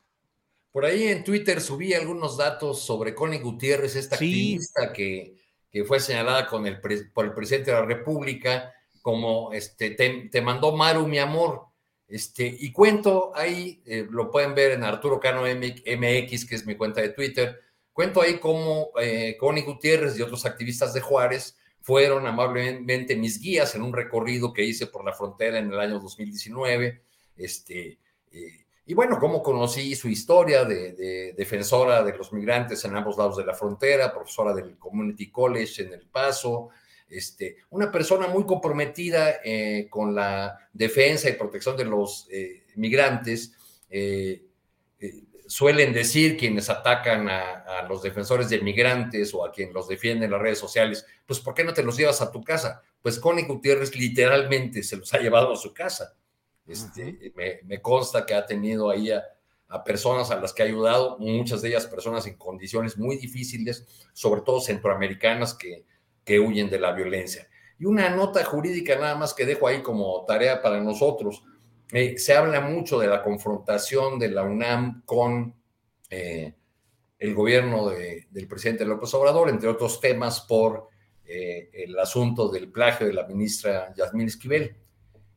Por 0.71 0.85
ahí 0.85 1.07
en 1.07 1.23
Twitter 1.23 1.61
subí 1.61 1.93
algunos 1.93 2.37
datos 2.37 2.81
sobre 2.81 3.13
Connie 3.13 3.39
Gutiérrez, 3.39 3.95
esta 3.95 4.15
activista 4.15 4.91
que, 4.91 5.35
que, 5.71 5.83
fue 5.85 5.99
señalada 5.99 6.47
con 6.47 6.65
el 6.65 6.81
por 7.13 7.25
el 7.25 7.33
presidente 7.33 7.71
de 7.71 7.79
la 7.79 7.85
República 7.85 8.73
como 9.01 9.53
este, 9.53 9.91
te, 9.91 10.27
te 10.29 10.41
mandó 10.41 10.75
Maru, 10.75 11.07
mi 11.07 11.19
amor. 11.19 11.66
Este, 12.07 12.55
y 12.59 12.71
cuento 12.71 13.33
ahí, 13.35 13.81
eh, 13.85 14.07
lo 14.09 14.31
pueden 14.31 14.55
ver 14.55 14.71
en 14.71 14.83
Arturo 14.83 15.19
Cano 15.19 15.41
MX, 15.41 16.45
que 16.45 16.55
es 16.55 16.65
mi 16.65 16.75
cuenta 16.75 17.01
de 17.01 17.09
Twitter, 17.09 17.59
cuento 17.91 18.21
ahí 18.21 18.39
cómo 18.39 18.91
eh, 18.99 19.35
Connie 19.37 19.63
Gutiérrez 19.63 20.17
y 20.17 20.21
otros 20.21 20.45
activistas 20.45 20.93
de 20.93 21.01
Juárez 21.01 21.57
fueron 21.81 22.25
amablemente 22.25 23.15
mis 23.15 23.41
guías 23.41 23.75
en 23.75 23.81
un 23.81 23.93
recorrido 23.93 24.53
que 24.53 24.63
hice 24.63 24.87
por 24.87 25.03
la 25.03 25.13
frontera 25.13 25.59
en 25.59 25.71
el 25.71 25.79
año 25.79 25.99
2019. 25.99 27.01
Este, 27.35 27.99
eh, 28.31 28.65
y 28.85 28.93
bueno, 28.93 29.19
cómo 29.19 29.43
conocí 29.43 29.93
su 29.95 30.07
historia 30.07 30.63
de, 30.63 30.93
de, 30.93 31.33
defensora 31.33 32.03
de 32.03 32.15
los 32.15 32.31
migrantes 32.31 32.83
en 32.85 32.95
ambos 32.95 33.17
lados 33.17 33.37
de 33.37 33.45
la 33.45 33.53
frontera, 33.53 34.13
profesora 34.13 34.53
del 34.53 34.77
Community 34.77 35.29
College 35.29 35.83
en 35.83 35.93
El 35.93 36.07
Paso, 36.07 36.69
este, 37.09 37.57
una 37.69 37.91
persona 37.91 38.27
muy 38.27 38.45
comprometida 38.45 39.39
eh, 39.43 39.87
con 39.89 40.13
la 40.13 40.69
defensa 40.73 41.29
y 41.29 41.33
protección 41.33 41.77
de 41.77 41.85
los 41.85 42.27
eh, 42.31 42.65
migrantes. 42.75 43.53
Eh, 43.89 44.43
suelen 45.47 45.93
decir 45.93 46.35
quienes 46.35 46.69
atacan 46.69 47.29
a, 47.29 47.83
los 47.87 48.01
defensores 48.01 48.49
de 48.49 48.59
migrantes 48.59 49.33
o 49.33 49.45
a 49.45 49.51
quien 49.51 49.71
los 49.71 49.87
defienden 49.87 50.25
en 50.25 50.31
las 50.31 50.41
redes 50.41 50.59
sociales, 50.59 51.05
pues 51.25 51.39
¿por 51.39 51.53
qué 51.53 51.63
no 51.63 51.73
te 51.73 51.83
los 51.83 51.95
llevas 51.95 52.21
a 52.21 52.31
tu 52.31 52.43
casa? 52.43 52.81
Pues 53.01 53.17
Connie 53.17 53.45
Gutiérrez 53.45 53.95
literalmente 53.95 54.83
se 54.83 54.97
los 54.97 55.13
ha 55.13 55.19
llevado 55.19 55.53
a 55.53 55.55
su 55.55 55.73
casa. 55.73 56.15
Este, 56.67 57.31
me, 57.65 57.81
consta 57.81 58.25
que 58.25 58.33
ha 58.33 58.45
tenido 58.45 58.89
ahí 58.89 59.09
a, 59.09 59.23
a, 59.69 59.85
personas 59.85 60.31
a 60.31 60.41
las 60.41 60.51
que 60.51 60.63
ha 60.63 60.65
ayudado, 60.65 61.17
muchas 61.17 61.61
de 61.61 61.69
ellas 61.69 61.87
personas 61.87 62.27
en 62.27 62.35
condiciones 62.35 62.97
muy 62.97 63.15
difíciles, 63.15 63.87
sobre 64.11 64.41
todo 64.41 64.59
centroamericanas 64.59 65.53
que, 65.53 65.85
que 66.27 66.41
huyen 66.41 66.69
de 66.69 66.77
la 66.77 66.91
violencia. 66.91 67.47
Y 67.79 67.85
una 67.85 68.09
nota 68.09 68.43
jurídica 68.43 68.97
nada 68.97 69.15
más 69.15 69.33
que 69.33 69.45
dejo 69.45 69.65
ahí 69.65 69.81
como 69.81 70.25
tarea 70.25 70.61
para 70.61 70.81
nosotros. 70.81 71.41
Eh, 71.93 72.17
se 72.17 72.35
habla 72.35 72.59
mucho 72.59 72.99
de 72.99 73.07
la 73.07 73.23
confrontación 73.23 74.19
de 74.19 74.29
la 74.29 74.43
UNAM 74.43 75.03
con 75.05 75.55
eh, 76.09 76.53
el 77.17 77.33
gobierno 77.33 77.89
del 77.89 78.47
presidente 78.47 78.83
López 78.83 79.13
Obrador, 79.13 79.47
entre 79.49 79.69
otros 79.69 80.01
temas 80.01 80.41
por 80.41 80.89
eh, 81.25 81.69
el 81.71 81.97
asunto 81.97 82.49
del 82.49 82.69
plagio 82.69 83.07
de 83.07 83.13
la 83.13 83.25
ministra 83.25 83.93
Yasmín 83.95 84.27
Esquivel. 84.27 84.75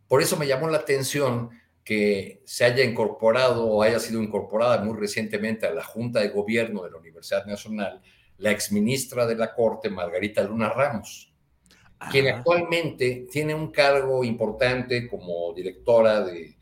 Por 0.09 0.21
eso 0.21 0.37
me 0.37 0.49
llamó 0.49 0.69
la 0.69 0.79
atención 0.79 1.51
que 1.85 2.43
se 2.45 2.65
haya 2.65 2.83
incorporado 2.83 3.65
o 3.65 3.83
haya 3.83 4.01
sido 4.01 4.21
incorporada 4.21 4.83
muy 4.83 4.99
recientemente 4.99 5.67
a 5.67 5.73
la 5.73 5.85
Junta 5.85 6.19
de 6.19 6.31
Gobierno 6.31 6.83
de 6.83 6.91
la 6.91 6.99
Universidad 6.99 7.47
Nacional 7.47 8.03
la 8.41 8.51
exministra 8.51 9.27
de 9.27 9.37
la 9.37 9.55
Corte, 9.55 9.91
Margarita 9.91 10.43
Luna 10.43 10.71
Ramos, 10.71 11.33
quien 12.11 12.29
actualmente 12.29 13.27
tiene 13.31 13.55
un 13.55 13.71
cargo 13.71 14.25
importante 14.25 15.07
como 15.07 15.53
directora 15.53 16.25
de, 16.25 16.57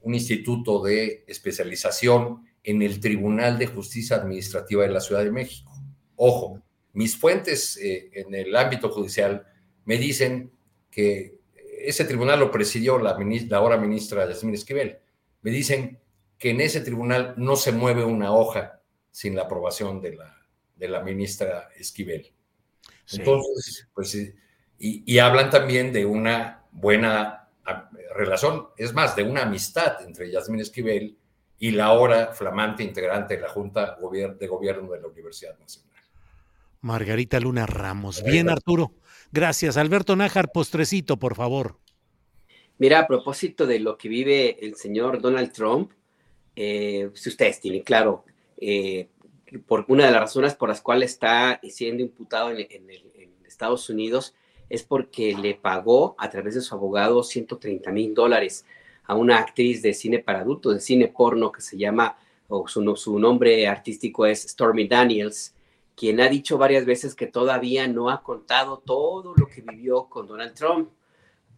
un 0.00 0.14
instituto 0.14 0.82
de 0.82 1.24
especialización 1.26 2.46
en 2.62 2.82
el 2.82 3.00
Tribunal 3.00 3.58
de 3.58 3.66
Justicia 3.66 4.16
Administrativa 4.16 4.84
de 4.84 4.90
la 4.90 5.00
Ciudad 5.00 5.24
de 5.24 5.32
México. 5.32 5.72
Ojo, 6.14 6.62
mis 6.92 7.16
fuentes 7.16 7.76
eh, 7.76 8.10
en 8.12 8.34
el 8.34 8.54
ámbito 8.54 8.90
judicial 8.90 9.44
me 9.84 9.96
dicen 9.96 10.52
que 10.90 11.38
ese 11.80 12.04
tribunal 12.04 12.40
lo 12.40 12.50
presidió 12.50 12.98
la, 12.98 13.16
ministra, 13.16 13.56
la 13.56 13.62
ahora 13.62 13.76
ministra 13.76 14.28
Yasmín 14.28 14.54
Esquivel. 14.54 14.98
Me 15.42 15.50
dicen 15.50 15.98
que 16.38 16.50
en 16.50 16.60
ese 16.60 16.80
tribunal 16.80 17.34
no 17.36 17.56
se 17.56 17.72
mueve 17.72 18.04
una 18.04 18.32
hoja 18.32 18.77
sin 19.18 19.34
la 19.34 19.42
aprobación 19.42 20.00
de 20.00 20.14
la, 20.14 20.46
de 20.76 20.86
la 20.86 21.02
ministra 21.02 21.70
Esquivel. 21.76 22.32
Entonces, 23.10 23.88
pues, 23.92 24.16
y, 24.78 25.18
hablan 25.18 25.50
también 25.50 25.92
de 25.92 26.06
una 26.06 26.62
buena 26.70 27.48
relación, 28.14 28.68
es 28.76 28.94
más, 28.94 29.16
de 29.16 29.24
una 29.24 29.42
amistad 29.42 30.02
entre 30.06 30.30
Yasmín 30.30 30.60
Esquivel 30.60 31.18
y 31.58 31.72
la 31.72 31.86
ahora 31.86 32.32
flamante 32.32 32.84
integrante 32.84 33.34
de 33.34 33.40
la 33.40 33.48
Junta 33.48 33.96
de 34.38 34.46
Gobierno 34.46 34.92
de 34.92 35.00
la 35.00 35.08
Universidad 35.08 35.58
Nacional. 35.58 35.96
Margarita 36.82 37.40
Luna 37.40 37.66
Ramos. 37.66 38.22
Bien, 38.22 38.48
Arturo. 38.48 38.92
Gracias. 39.32 39.76
Alberto 39.76 40.14
Nájar, 40.14 40.52
postrecito, 40.52 41.16
por 41.16 41.34
favor. 41.34 41.80
Mira, 42.78 43.00
a 43.00 43.06
propósito 43.08 43.66
de 43.66 43.80
lo 43.80 43.98
que 43.98 44.08
vive 44.08 44.64
el 44.64 44.76
señor 44.76 45.20
Donald 45.20 45.50
Trump, 45.50 45.90
eh, 46.54 47.10
si 47.14 47.30
ustedes 47.30 47.58
tienen 47.58 47.82
claro 47.82 48.24
eh, 48.60 49.08
por 49.66 49.84
una 49.88 50.06
de 50.06 50.12
las 50.12 50.20
razones 50.20 50.54
por 50.54 50.68
las 50.68 50.80
cuales 50.80 51.12
está 51.12 51.60
siendo 51.62 52.02
imputado 52.02 52.50
en, 52.50 52.66
Estados 53.46 53.88
Unidos 53.88 54.34
es 54.68 54.82
porque 54.82 55.34
le 55.34 55.54
pagó 55.54 56.14
a 56.18 56.28
través 56.28 56.54
de 56.54 56.60
su 56.60 56.74
abogado 56.74 57.22
130 57.22 57.90
mil 57.90 58.14
dólares 58.14 58.66
a 59.04 59.16
una 59.16 59.38
actriz 59.38 59.80
de 59.82 59.94
cine 59.94 60.18
para 60.18 60.40
adultos, 60.40 60.74
de 60.74 60.80
cine 60.80 61.08
porno 61.08 61.50
que 61.50 61.62
se 61.62 61.78
llama 61.78 62.18
o 62.48 62.68
su, 62.68 62.96
su 62.96 63.18
nombre 63.18 63.66
artístico 63.66 64.26
es 64.26 64.42
Stormy 64.42 64.86
Daniels, 64.86 65.54
quien 65.96 66.20
ha 66.20 66.28
dicho 66.28 66.58
varias 66.58 66.84
veces 66.84 67.14
que 67.14 67.26
todavía 67.26 67.88
no 67.88 68.10
ha 68.10 68.22
contado 68.22 68.78
todo 68.78 69.34
lo 69.34 69.46
que 69.46 69.62
vivió 69.62 70.04
con 70.04 70.28
Donald 70.28 70.54
Trump. 70.54 70.90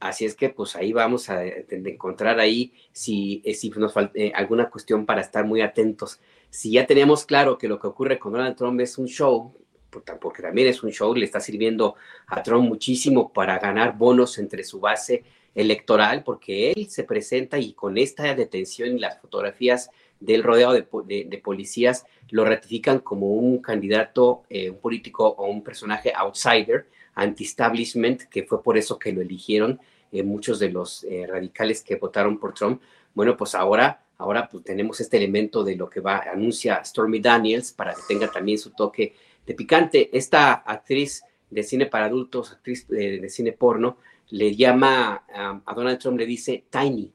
Así 0.00 0.24
es 0.24 0.34
que 0.34 0.48
pues 0.48 0.76
ahí 0.76 0.94
vamos 0.94 1.28
a 1.28 1.44
encontrar 1.44 2.40
ahí 2.40 2.72
si, 2.90 3.42
eh, 3.44 3.52
si 3.52 3.68
nos 3.68 3.92
falta 3.92 4.18
eh, 4.18 4.32
alguna 4.34 4.70
cuestión 4.70 5.04
para 5.04 5.20
estar 5.20 5.44
muy 5.44 5.60
atentos. 5.60 6.20
Si 6.48 6.72
ya 6.72 6.86
tenemos 6.86 7.26
claro 7.26 7.58
que 7.58 7.68
lo 7.68 7.78
que 7.78 7.86
ocurre 7.86 8.18
con 8.18 8.32
Donald 8.32 8.56
Trump 8.56 8.80
es 8.80 8.96
un 8.96 9.06
show, 9.06 9.54
pues, 9.90 10.04
porque 10.18 10.42
también 10.42 10.68
es 10.68 10.82
un 10.82 10.90
show, 10.90 11.14
le 11.14 11.26
está 11.26 11.38
sirviendo 11.38 11.96
a 12.28 12.42
Trump 12.42 12.66
muchísimo 12.66 13.30
para 13.30 13.58
ganar 13.58 13.98
bonos 13.98 14.38
entre 14.38 14.64
su 14.64 14.80
base 14.80 15.22
electoral, 15.54 16.22
porque 16.24 16.72
él 16.72 16.88
se 16.88 17.04
presenta 17.04 17.58
y 17.58 17.74
con 17.74 17.98
esta 17.98 18.34
detención 18.34 18.96
y 18.96 19.00
las 19.00 19.20
fotografías 19.20 19.90
del 20.18 20.42
rodeado 20.42 20.72
de, 20.72 21.40
policías 21.42 22.06
lo 22.30 22.44
ratifican 22.46 23.00
como 23.00 23.32
un 23.32 23.58
candidato, 23.58 24.44
eh, 24.48 24.70
un 24.70 24.78
político 24.78 25.26
o 25.26 25.46
un 25.46 25.62
personaje 25.62 26.12
outsider, 26.16 26.86
anti-establishment, 27.20 28.22
que 28.24 28.44
fue 28.44 28.62
por 28.62 28.76
eso 28.78 28.98
que 28.98 29.12
lo 29.12 29.20
eligieron 29.20 29.80
eh, 30.12 30.22
muchos 30.22 30.58
de 30.58 30.70
los 30.70 31.04
eh, 31.04 31.26
radicales 31.28 31.82
que 31.82 31.96
votaron 31.96 32.38
por 32.38 32.54
Trump. 32.54 32.82
Bueno, 33.14 33.36
pues 33.36 33.54
ahora, 33.54 34.02
ahora 34.18 34.48
pues 34.48 34.64
tenemos 34.64 35.00
este 35.00 35.16
elemento 35.16 35.62
de 35.62 35.76
lo 35.76 35.88
que 35.88 36.00
va, 36.00 36.18
anuncia 36.32 36.82
Stormy 36.84 37.20
Daniels 37.20 37.72
para 37.72 37.94
que 37.94 38.02
tenga 38.08 38.30
también 38.30 38.58
su 38.58 38.70
toque 38.70 39.14
de 39.46 39.54
picante. 39.54 40.10
Esta 40.16 40.52
actriz 40.52 41.22
de 41.50 41.62
cine 41.62 41.86
para 41.86 42.06
adultos, 42.06 42.52
actriz 42.52 42.88
de, 42.88 43.28
cine 43.28 43.52
porno, 43.52 43.98
le 44.30 44.54
llama 44.54 45.24
a 45.34 45.74
Donald 45.74 45.98
Trump, 45.98 46.18
le 46.18 46.26
dice 46.26 46.64
tiny, 46.70 47.12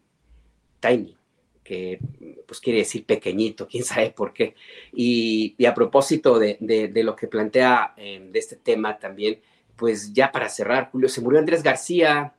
tiny, 0.81 1.15
que 1.63 1.99
pues 2.45 2.59
quiere 2.59 2.79
decir 2.79 3.05
pequeñito, 3.05 3.67
quién 3.69 3.83
sabe 3.83 4.11
por 4.11 4.31
qué. 4.31 4.55
Y, 4.93 5.55
a 5.65 5.73
propósito 5.73 6.39
de, 6.39 6.57
de, 6.61 7.03
lo 7.03 7.15
que 7.15 7.27
plantea 7.27 7.93
eh, 7.97 8.25
de 8.31 8.39
este 8.39 8.55
tema 8.55 8.97
también, 8.97 9.39
pues 9.75 10.13
ya 10.13 10.31
para 10.31 10.49
cerrar, 10.49 10.89
Julio, 10.91 11.09
se 11.09 11.21
murió 11.21 11.39
Andrés 11.39 11.63
García. 11.63 12.33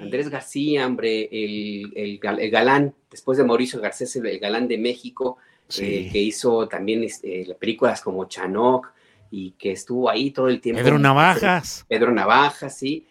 Andrés 0.00 0.28
García, 0.28 0.86
hombre, 0.86 1.28
el, 1.30 1.92
el, 1.94 2.50
galán, 2.50 2.94
después 3.10 3.38
de 3.38 3.44
Mauricio 3.44 3.80
Garcés, 3.80 4.16
el, 4.16 4.38
galán 4.38 4.66
de 4.66 4.76
México, 4.76 5.38
eh, 5.78 6.08
que 6.10 6.18
hizo 6.18 6.66
también 6.66 7.04
este, 7.04 7.54
películas 7.58 8.00
como 8.00 8.24
Chanoc 8.26 8.90
y 9.30 9.52
que 9.52 9.72
estuvo 9.72 10.10
ahí 10.10 10.30
todo 10.30 10.48
el 10.48 10.60
tiempo. 10.60 10.82
Pedro 10.82 10.98
Navajas. 10.98 11.84
Pedro 11.88 12.10
Navajas, 12.10 12.76
sí. 12.76 13.06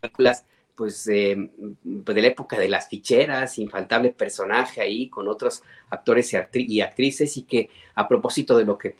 Películas, 0.00 0.44
pues, 0.74 1.08
eh, 1.08 1.50
pues, 2.04 2.14
de 2.14 2.22
la 2.22 2.28
época 2.28 2.58
de 2.58 2.68
las 2.68 2.88
ficheras, 2.88 3.58
infaltable 3.58 4.10
personaje 4.10 4.80
ahí 4.80 5.08
con 5.08 5.28
otros 5.28 5.62
actores 5.90 6.32
y, 6.54 6.80
actrices, 6.80 7.36
y 7.36 7.42
que 7.44 7.70
a 7.94 8.08
propósito 8.08 8.58
de 8.58 8.64
lo 8.64 8.76
que 8.76 8.90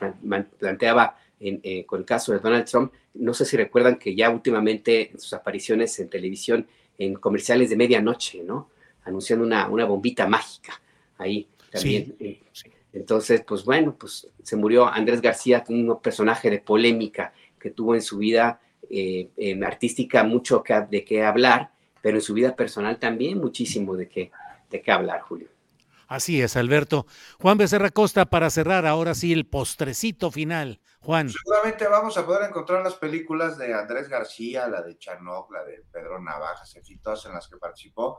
planteaba 0.59 1.17
eh, 1.45 1.85
con 1.87 2.01
el 2.01 2.07
caso 2.07 2.33
de 2.33 2.39
Donald 2.39 2.65
Trump, 2.65 2.93
no 3.15 3.35
sé 3.35 3.45
si 3.45 3.57
recuerdan 3.57 3.99
que 3.99 4.15
ya 4.15 4.31
últimamente 4.31 5.11
en 5.11 5.19
sus 5.19 5.33
apariciones 5.33 5.99
en 5.99 6.09
televisión, 6.09 6.67
en 6.99 7.15
comerciales 7.15 7.71
de 7.71 7.77
medianoche, 7.77 8.43
¿no? 8.45 8.71
Anunciando 9.05 9.45
una, 9.45 9.69
una 9.69 9.85
bombita 9.85 10.29
mágica 10.29 10.81
ahí 11.19 11.49
también. 11.71 12.15
Eh, 12.21 12.41
entonces, 12.93 13.43
pues 13.47 13.65
bueno, 13.65 13.97
pues 13.99 14.29
se 14.43 14.57
murió 14.57 14.87
Andrés 14.87 15.21
García, 15.21 15.65
un 15.69 16.01
personaje 16.01 16.51
de 16.51 16.59
polémica 16.59 17.33
que 17.59 17.71
tuvo 17.71 17.95
en 17.95 18.03
su 18.03 18.19
vida 18.19 18.61
eh, 18.91 19.31
en 19.37 19.65
artística 19.65 20.23
mucho 20.23 20.63
de 20.91 21.05
qué 21.05 21.25
hablar, 21.25 21.71
pero 22.01 22.19
en 22.19 22.23
su 22.23 22.35
vida 22.35 22.55
personal 22.55 22.99
también 22.99 23.39
muchísimo 23.39 23.97
de 23.97 24.09
qué, 24.09 24.31
de 24.71 24.83
qué 24.83 24.93
hablar, 24.93 25.21
Julio. 25.23 25.49
Así 26.13 26.43
es, 26.43 26.59
Alberto. 26.59 27.07
Juan 27.41 27.57
Becerra 27.57 27.91
Costa, 27.91 28.27
para 28.27 28.51
cerrar 28.51 28.85
ahora 28.85 29.15
sí 29.15 29.33
el 29.33 29.47
postrecito 29.47 30.31
final. 30.31 30.79
Juan. 31.01 31.31
Seguramente 31.31 31.89
vamos 31.89 32.19
a 32.19 32.27
poder 32.27 32.51
encontrar 32.51 32.85
las 32.85 32.97
películas 32.97 33.57
de 33.57 33.73
Andrés 33.73 34.11
García, 34.11 34.69
la 34.69 34.83
de 34.83 34.99
Charnock, 34.99 35.51
la 35.51 35.65
de 35.65 35.83
Pedro 35.91 36.21
Navajas, 36.21 36.77
en 36.77 36.99
todas 37.01 37.25
en 37.25 37.33
las 37.33 37.49
que 37.49 37.57
participó 37.57 38.19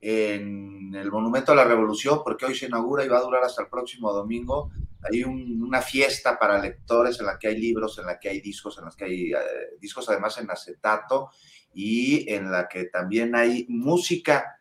en 0.00 0.92
el 0.96 1.12
Monumento 1.12 1.52
a 1.52 1.54
la 1.54 1.62
Revolución, 1.62 2.22
porque 2.24 2.44
hoy 2.44 2.56
se 2.56 2.66
inaugura 2.66 3.04
y 3.04 3.08
va 3.08 3.18
a 3.18 3.22
durar 3.22 3.44
hasta 3.44 3.62
el 3.62 3.68
próximo 3.68 4.12
domingo. 4.12 4.72
Hay 5.08 5.22
una 5.22 5.80
fiesta 5.80 6.40
para 6.40 6.58
lectores 6.58 7.20
en 7.20 7.26
la 7.26 7.38
que 7.38 7.46
hay 7.46 7.56
libros, 7.60 7.98
en 7.98 8.06
la 8.06 8.18
que 8.18 8.30
hay 8.30 8.40
discos, 8.40 8.78
en 8.78 8.86
las 8.86 8.96
que 8.96 9.04
hay 9.04 9.32
eh, 9.32 9.76
discos 9.80 10.08
además 10.08 10.38
en 10.38 10.50
acetato 10.50 11.30
y 11.72 12.28
en 12.32 12.50
la 12.50 12.66
que 12.66 12.86
también 12.86 13.36
hay 13.36 13.64
música 13.68 14.57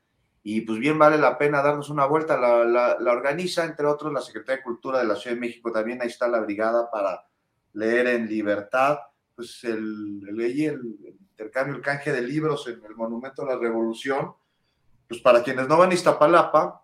y 0.49 0.61
pues 0.61 0.79
bien 0.79 0.97
vale 0.97 1.17
la 1.17 1.37
pena 1.37 1.61
darnos 1.61 1.89
una 1.89 2.05
vuelta. 2.05 2.37
La, 2.37 3.11
organiza, 3.11 3.65
entre 3.65 3.85
otros, 3.85 4.13
la 4.13 4.21
Secretaría 4.21 4.59
de 4.59 4.63
Cultura 4.63 4.99
de 4.99 5.05
la 5.05 5.17
Ciudad 5.17 5.35
de 5.35 5.41
México. 5.41 5.73
También 5.73 6.01
ahí 6.01 6.07
está 6.07 6.25
la 6.29 6.39
brigada 6.39 6.89
para 6.89 7.27
leer 7.73 8.07
en 8.07 8.29
libertad. 8.29 8.97
Pues 9.35 9.61
el, 9.65 10.21
el, 10.25 10.39
el 10.39 10.95
intercambio, 11.31 11.75
el 11.75 11.81
canje 11.81 12.13
de 12.13 12.21
libros 12.21 12.65
en 12.69 12.81
el 12.85 12.95
Monumento 12.95 13.41
a 13.41 13.45
la 13.45 13.57
Revolución. 13.57 14.35
Pues 15.09 15.19
para 15.19 15.43
quienes 15.43 15.67
no 15.67 15.77
van 15.77 15.91
a 15.91 15.95
Iztapalapa 15.95 16.81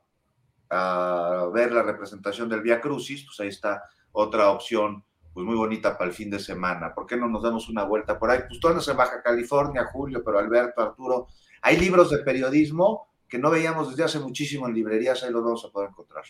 a 0.70 1.50
ver 1.54 1.72
la 1.72 1.84
representación 1.84 2.50
del 2.50 2.64
Via 2.64 2.82
Crucis, 2.82 3.24
pues 3.24 3.40
ahí 3.40 3.48
está 3.48 3.82
otra 4.12 4.50
opción 4.50 5.06
pues 5.34 5.46
muy 5.46 5.56
bonita 5.56 5.98
para 5.98 6.10
el 6.10 6.14
fin 6.14 6.30
de 6.30 6.40
semana. 6.40 6.94
¿Por 6.94 7.06
qué 7.06 7.16
no 7.16 7.30
nos 7.30 7.42
damos 7.42 7.70
una 7.70 7.86
vuelta 7.86 8.20
por 8.20 8.30
ahí? 8.30 8.42
Pues 8.46 8.60
tú 8.60 8.68
andas 8.68 8.90
en 8.90 8.98
Baja 8.98 9.22
California, 9.24 9.86
Julio, 9.86 10.22
pero 10.22 10.38
Alberto, 10.38 10.82
Arturo, 10.82 11.30
hay 11.62 11.78
libros 11.78 12.10
de 12.10 12.18
periodismo 12.18 13.13
que 13.34 13.40
no 13.40 13.50
veíamos 13.50 13.90
desde 13.90 14.04
hace 14.04 14.20
muchísimo 14.20 14.68
en 14.68 14.76
librerías, 14.76 15.24
ahí 15.24 15.32
los 15.32 15.44
vamos 15.44 15.66
a 15.66 15.72
poder 15.72 15.90
encontrar. 15.90 16.24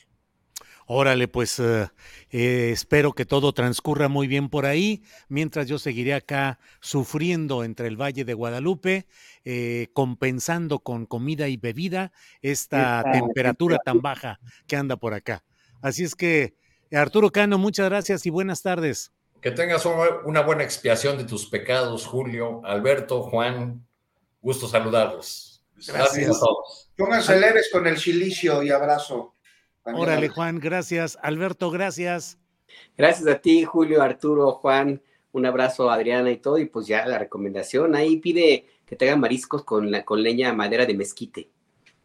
Órale, 0.86 1.28
pues 1.28 1.60
eh, 1.60 1.90
eh, 2.32 2.70
espero 2.72 3.12
que 3.12 3.26
todo 3.26 3.52
transcurra 3.52 4.08
muy 4.08 4.26
bien 4.26 4.48
por 4.48 4.66
ahí, 4.66 5.04
mientras 5.28 5.68
yo 5.68 5.80
seguiré 5.80 6.14
acá 6.14 6.60
sufriendo 6.80 7.66
entre 7.66 7.90
el 7.90 8.00
Valle 8.02 8.24
de 8.24 8.34
Guadalupe, 8.34 9.06
eh, 9.44 9.90
compensando 9.92 10.80
con 10.80 11.06
comida 11.06 11.50
y 11.50 11.58
bebida 11.58 12.14
esta 12.42 13.04
temperatura 13.12 13.80
tan 13.84 14.00
baja 14.00 14.40
que 14.66 14.78
anda 14.78 14.96
por 14.96 15.14
acá. 15.14 15.44
Así 15.82 16.06
es 16.06 16.16
que, 16.16 16.56
Arturo 16.90 17.32
Cano, 17.32 17.58
muchas 17.58 17.90
gracias 17.90 18.26
y 18.26 18.30
buenas 18.30 18.62
tardes. 18.62 19.12
Que 19.42 19.52
tengas 19.52 19.86
una 20.24 20.40
buena 20.40 20.64
expiación 20.64 21.18
de 21.18 21.26
tus 21.26 21.48
pecados, 21.48 22.08
Julio, 22.08 22.62
Alberto, 22.64 23.24
Juan, 23.24 23.86
gusto 24.42 24.70
saludarlos. 24.70 25.53
Gracias. 25.76 26.38
a 26.38 26.40
todos. 26.40 26.90
Pónganse 26.98 27.40
leves 27.40 27.70
con 27.72 27.88
el 27.88 27.98
silicio 27.98 28.64
y 28.64 28.70
abrazo. 28.70 29.36
Órale, 29.84 30.30
Juan, 30.30 30.60
gracias. 30.60 31.18
Alberto, 31.22 31.70
gracias. 31.70 32.38
Gracias 32.98 33.28
a 33.28 33.40
ti, 33.40 33.64
Julio, 33.66 34.02
Arturo, 34.02 34.52
Juan. 34.54 35.02
Un 35.32 35.46
abrazo 35.46 35.90
a 35.90 35.96
Adriana 35.96 36.32
y 36.32 36.38
todo. 36.38 36.58
Y 36.58 36.66
pues 36.66 36.88
ya 36.88 37.06
la 37.06 37.18
recomendación. 37.18 37.96
Ahí 37.96 38.18
pide 38.18 38.68
que 38.86 38.96
te 38.96 39.08
hagan 39.08 39.20
mariscos 39.20 39.64
con, 39.64 39.92
la, 39.92 40.06
con 40.06 40.22
leña 40.22 40.54
madera 40.54 40.86
de 40.86 40.94
mezquite. 40.94 41.50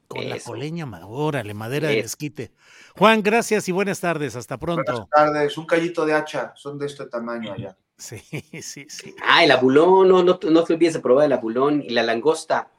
Con 0.08 0.26
la 0.26 0.38
coleña, 0.38 0.88
órale, 1.06 1.52
madera 1.52 1.88
de 1.88 2.02
mezquite. 2.02 2.50
Juan, 2.96 3.22
gracias 3.22 3.68
y 3.68 3.72
buenas 3.72 4.00
tardes. 4.00 4.36
Hasta 4.36 4.56
pronto. 4.56 4.90
Buenas 4.90 5.10
tardes. 5.10 5.58
Un 5.58 5.66
callito 5.66 6.06
de 6.06 6.14
hacha. 6.14 6.52
Son 6.56 6.78
de 6.78 6.86
este 6.86 7.06
tamaño 7.06 7.52
allá. 7.52 7.76
Sí, 7.98 8.16
sí, 8.62 8.86
sí. 8.88 9.14
Ah, 9.22 9.44
el 9.44 9.50
abulón. 9.50 10.08
No, 10.08 10.22
no, 10.22 10.40
no 10.42 10.64
te 10.64 10.72
olvides 10.72 10.94
de 10.94 11.00
probar 11.00 11.26
el 11.26 11.32
abulón 11.32 11.82
y 11.82 11.90
la 11.90 12.02
langosta. 12.02 12.70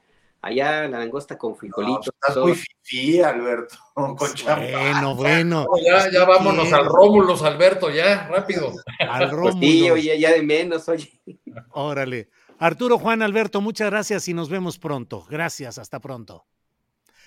Allá 0.42 0.88
la 0.88 0.98
langosta 1.00 1.36
con 1.36 1.54
frijolitos. 1.54 2.06
estás 2.08 2.36
muy 2.38 2.54
fifí, 2.54 3.20
Alberto, 3.20 3.76
con 3.94 4.16
Bueno, 4.16 5.14
bueno. 5.14 5.66
ya, 5.86 6.10
ya 6.10 6.24
vámonos 6.24 6.72
al 6.72 6.86
Rómulos, 6.86 7.42
Alberto, 7.42 7.90
ya, 7.90 8.26
rápido. 8.28 8.72
Al 9.00 9.18
pues 9.28 9.32
Rómulos. 9.32 9.60
sí, 9.60 9.90
oye, 9.90 10.18
ya 10.18 10.32
de 10.32 10.42
menos, 10.42 10.88
oye. 10.88 11.10
Órale. 11.72 12.30
Arturo, 12.58 12.98
Juan, 12.98 13.22
Alberto, 13.22 13.60
muchas 13.60 13.90
gracias 13.90 14.28
y 14.28 14.34
nos 14.34 14.48
vemos 14.48 14.78
pronto. 14.78 15.26
Gracias, 15.28 15.78
hasta 15.78 16.00
pronto. 16.00 16.46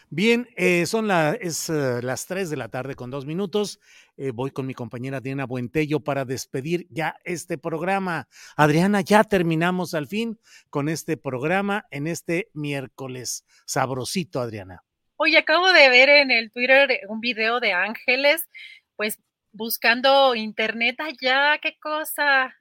Bien, 0.09 0.47
eh, 0.57 0.85
son 0.85 1.09
es, 1.39 1.69
eh, 1.69 1.99
las 2.03 2.27
3 2.27 2.49
de 2.49 2.57
la 2.57 2.69
tarde 2.69 2.95
con 2.95 3.09
dos 3.09 3.25
minutos. 3.25 3.79
Eh, 4.15 4.31
voy 4.31 4.51
con 4.51 4.67
mi 4.67 4.73
compañera 4.73 5.17
Adriana 5.17 5.45
Buentello 5.45 5.99
para 5.99 6.23
despedir 6.23 6.85
ya 6.89 7.15
este 7.23 7.57
programa. 7.57 8.27
Adriana, 8.55 9.01
ya 9.01 9.23
terminamos 9.23 9.93
al 9.93 10.07
fin 10.07 10.39
con 10.69 10.87
este 10.87 11.17
programa 11.17 11.85
en 11.89 12.07
este 12.07 12.49
miércoles. 12.53 13.43
Sabrosito, 13.65 14.39
Adriana. 14.39 14.83
Oye, 15.15 15.37
acabo 15.37 15.71
de 15.71 15.89
ver 15.89 16.09
en 16.09 16.31
el 16.31 16.51
Twitter 16.51 16.99
un 17.07 17.21
video 17.21 17.59
de 17.59 17.73
Ángeles, 17.73 18.47
pues 18.95 19.19
buscando 19.51 20.35
internet 20.35 20.97
allá, 20.99 21.57
qué 21.59 21.77
cosa. 21.79 22.53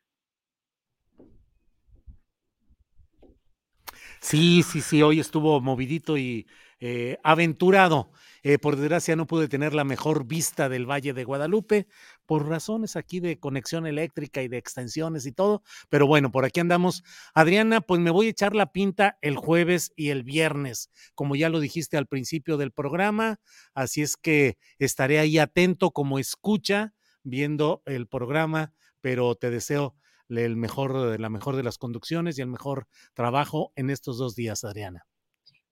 Sí, 4.21 4.63
sí, 4.63 4.81
sí, 4.81 5.03
hoy 5.03 5.19
estuvo 5.19 5.61
movidito 5.61 6.17
y 6.17 6.47
eh, 6.79 7.19
aventurado. 7.23 8.13
Eh, 8.43 8.59
por 8.59 8.77
desgracia 8.77 9.15
no 9.15 9.27
pude 9.27 9.49
tener 9.49 9.73
la 9.73 9.85
mejor 9.85 10.27
vista 10.27 10.69
del 10.69 10.91
Valle 10.91 11.13
de 11.13 11.25
Guadalupe 11.25 11.87
por 12.27 12.49
razones 12.49 12.97
aquí 12.97 13.21
de 13.21 13.39
conexión 13.39 13.87
eléctrica 13.87 14.43
y 14.43 14.49
de 14.49 14.59
extensiones 14.59 15.27
y 15.27 15.33
todo. 15.33 15.63
Pero 15.89 16.07
bueno, 16.07 16.33
por 16.33 16.45
aquí 16.45 16.61
andamos. 16.61 17.05
Adriana, 17.35 17.81
pues 17.81 18.01
me 18.01 18.11
voy 18.11 18.27
a 18.27 18.31
echar 18.31 18.55
la 18.55 18.73
pinta 18.73 19.19
el 19.21 19.37
jueves 19.37 19.93
y 19.95 20.11
el 20.11 20.25
viernes, 20.25 20.91
como 21.15 21.37
ya 21.37 21.49
lo 21.49 21.61
dijiste 21.61 21.97
al 21.97 22.07
principio 22.07 22.57
del 22.57 22.73
programa. 22.73 23.39
Así 23.75 24.03
es 24.03 24.17
que 24.17 24.59
estaré 24.79 25.19
ahí 25.19 25.39
atento 25.39 25.93
como 25.93 26.19
escucha 26.19 26.95
viendo 27.23 27.83
el 27.87 28.09
programa, 28.09 28.73
pero 29.01 29.35
te 29.37 29.51
deseo 29.51 29.95
el 30.29 30.57
mejor, 30.57 31.21
la 31.21 31.29
mejor 31.29 31.57
de 31.57 31.63
las 31.63 31.79
conducciones 31.79 32.39
y 32.39 32.43
el 32.43 32.49
mejor 32.49 32.87
trabajo 33.15 33.73
en 33.77 33.91
estos 33.91 34.19
dos 34.19 34.35
días, 34.35 34.65
Adriana. 34.65 35.07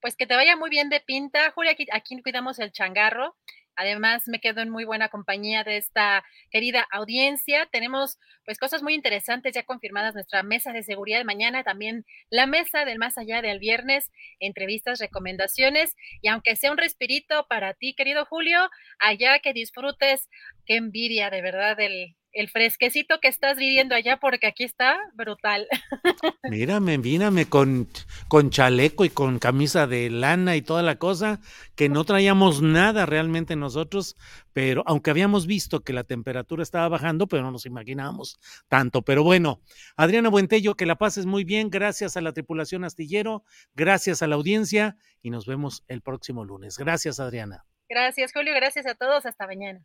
Pues 0.01 0.16
que 0.16 0.27
te 0.27 0.35
vaya 0.35 0.56
muy 0.56 0.70
bien 0.70 0.89
de 0.89 1.01
pinta, 1.01 1.51
Julia. 1.52 1.72
Aquí, 1.72 1.86
aquí 1.93 2.20
cuidamos 2.22 2.59
el 2.59 2.72
changarro. 2.72 3.36
Además, 3.77 4.24
me 4.27 4.40
quedo 4.40 4.60
en 4.60 4.70
muy 4.70 4.85
buena 4.85 5.09
compañía 5.09 5.64
de 5.64 5.77
esta 5.77 6.24
querida 6.51 6.86
audiencia. 6.90 7.66
Tenemos 7.70 8.18
pues 8.44 8.59
cosas 8.59 8.82
muy 8.82 8.94
interesantes 8.94 9.55
ya 9.55 9.62
confirmadas 9.62 10.14
nuestra 10.14 10.43
mesa 10.43 10.72
de 10.72 10.82
seguridad 10.82 11.18
de 11.18 11.24
mañana, 11.24 11.64
también 11.64 12.05
la 12.31 12.47
mesa 12.47 12.85
del 12.85 12.98
más 12.98 13.16
allá 13.16 13.43
del 13.43 13.59
viernes, 13.59 14.10
entrevistas, 14.39 14.98
recomendaciones 14.98 15.94
y 16.20 16.28
aunque 16.28 16.56
sea 16.56 16.72
un 16.72 16.78
respirito 16.78 17.47
para 17.48 17.74
ti, 17.74 17.94
querido 17.94 18.27
Julio, 18.27 18.68
allá 18.98 19.39
que 19.39 19.52
disfrutes, 19.52 20.28
qué 20.66 20.77
envidia 20.77 21.31
de 21.31 21.43
verdad 21.43 21.77
del, 21.77 22.16
el 22.32 22.48
fresquecito 22.48 23.19
que 23.20 23.28
estás 23.28 23.57
viviendo 23.57 23.94
allá, 23.94 24.19
porque 24.19 24.47
aquí 24.47 24.65
está 24.65 24.98
brutal. 25.15 25.66
Mírame, 26.51 26.98
mírame 26.98 27.47
con, 27.47 27.89
con 28.28 28.51
chaleco 28.51 29.05
y 29.05 29.11
con 29.11 29.39
camisa 29.39 29.86
de 29.86 30.11
lana 30.11 30.57
y 30.57 30.62
toda 30.62 30.82
la 30.82 30.97
cosa, 30.97 31.40
que 31.74 31.89
no 31.89 32.05
traíamos 32.05 32.62
nada 32.62 33.07
realmente 33.07 33.57
nosotros, 33.57 34.16
pero 34.52 34.82
aunque 34.86 35.11
habíamos 35.11 35.47
visto 35.47 35.81
que 35.82 35.93
la 35.93 36.05
temperatura 36.05 36.62
estaba 36.62 36.89
bajando, 36.89 37.27
pero 37.27 37.43
no 37.43 37.51
nos 37.51 37.66
imaginábamos 37.66 38.39
tanto. 38.69 39.02
Pero 39.02 39.23
bueno, 39.23 39.61
Adriana 39.97 40.28
Buentello, 40.28 40.74
que 40.74 40.86
la 40.86 40.97
pases 40.97 41.27
muy 41.27 41.44
bien, 41.44 41.70
gracias 41.70 42.16
a 42.16 42.20
la 42.20 42.32
tripulación 42.32 42.85
astillero, 42.85 43.44
gracias 43.74 44.23
a 44.23 44.27
la 44.27 44.36
audiencia 44.36 44.97
y 45.23 45.31
nos 45.31 45.47
vemos 45.47 45.85
el 45.89 46.02
próximo 46.02 46.44
lunes. 46.44 46.78
Gracias, 46.78 47.20
Adriana. 47.20 47.65
Gracias, 47.89 48.32
Julio, 48.32 48.55
gracias 48.55 48.86
a 48.86 48.94
todos, 48.94 49.27
hasta 49.27 49.47
mañana. 49.47 49.85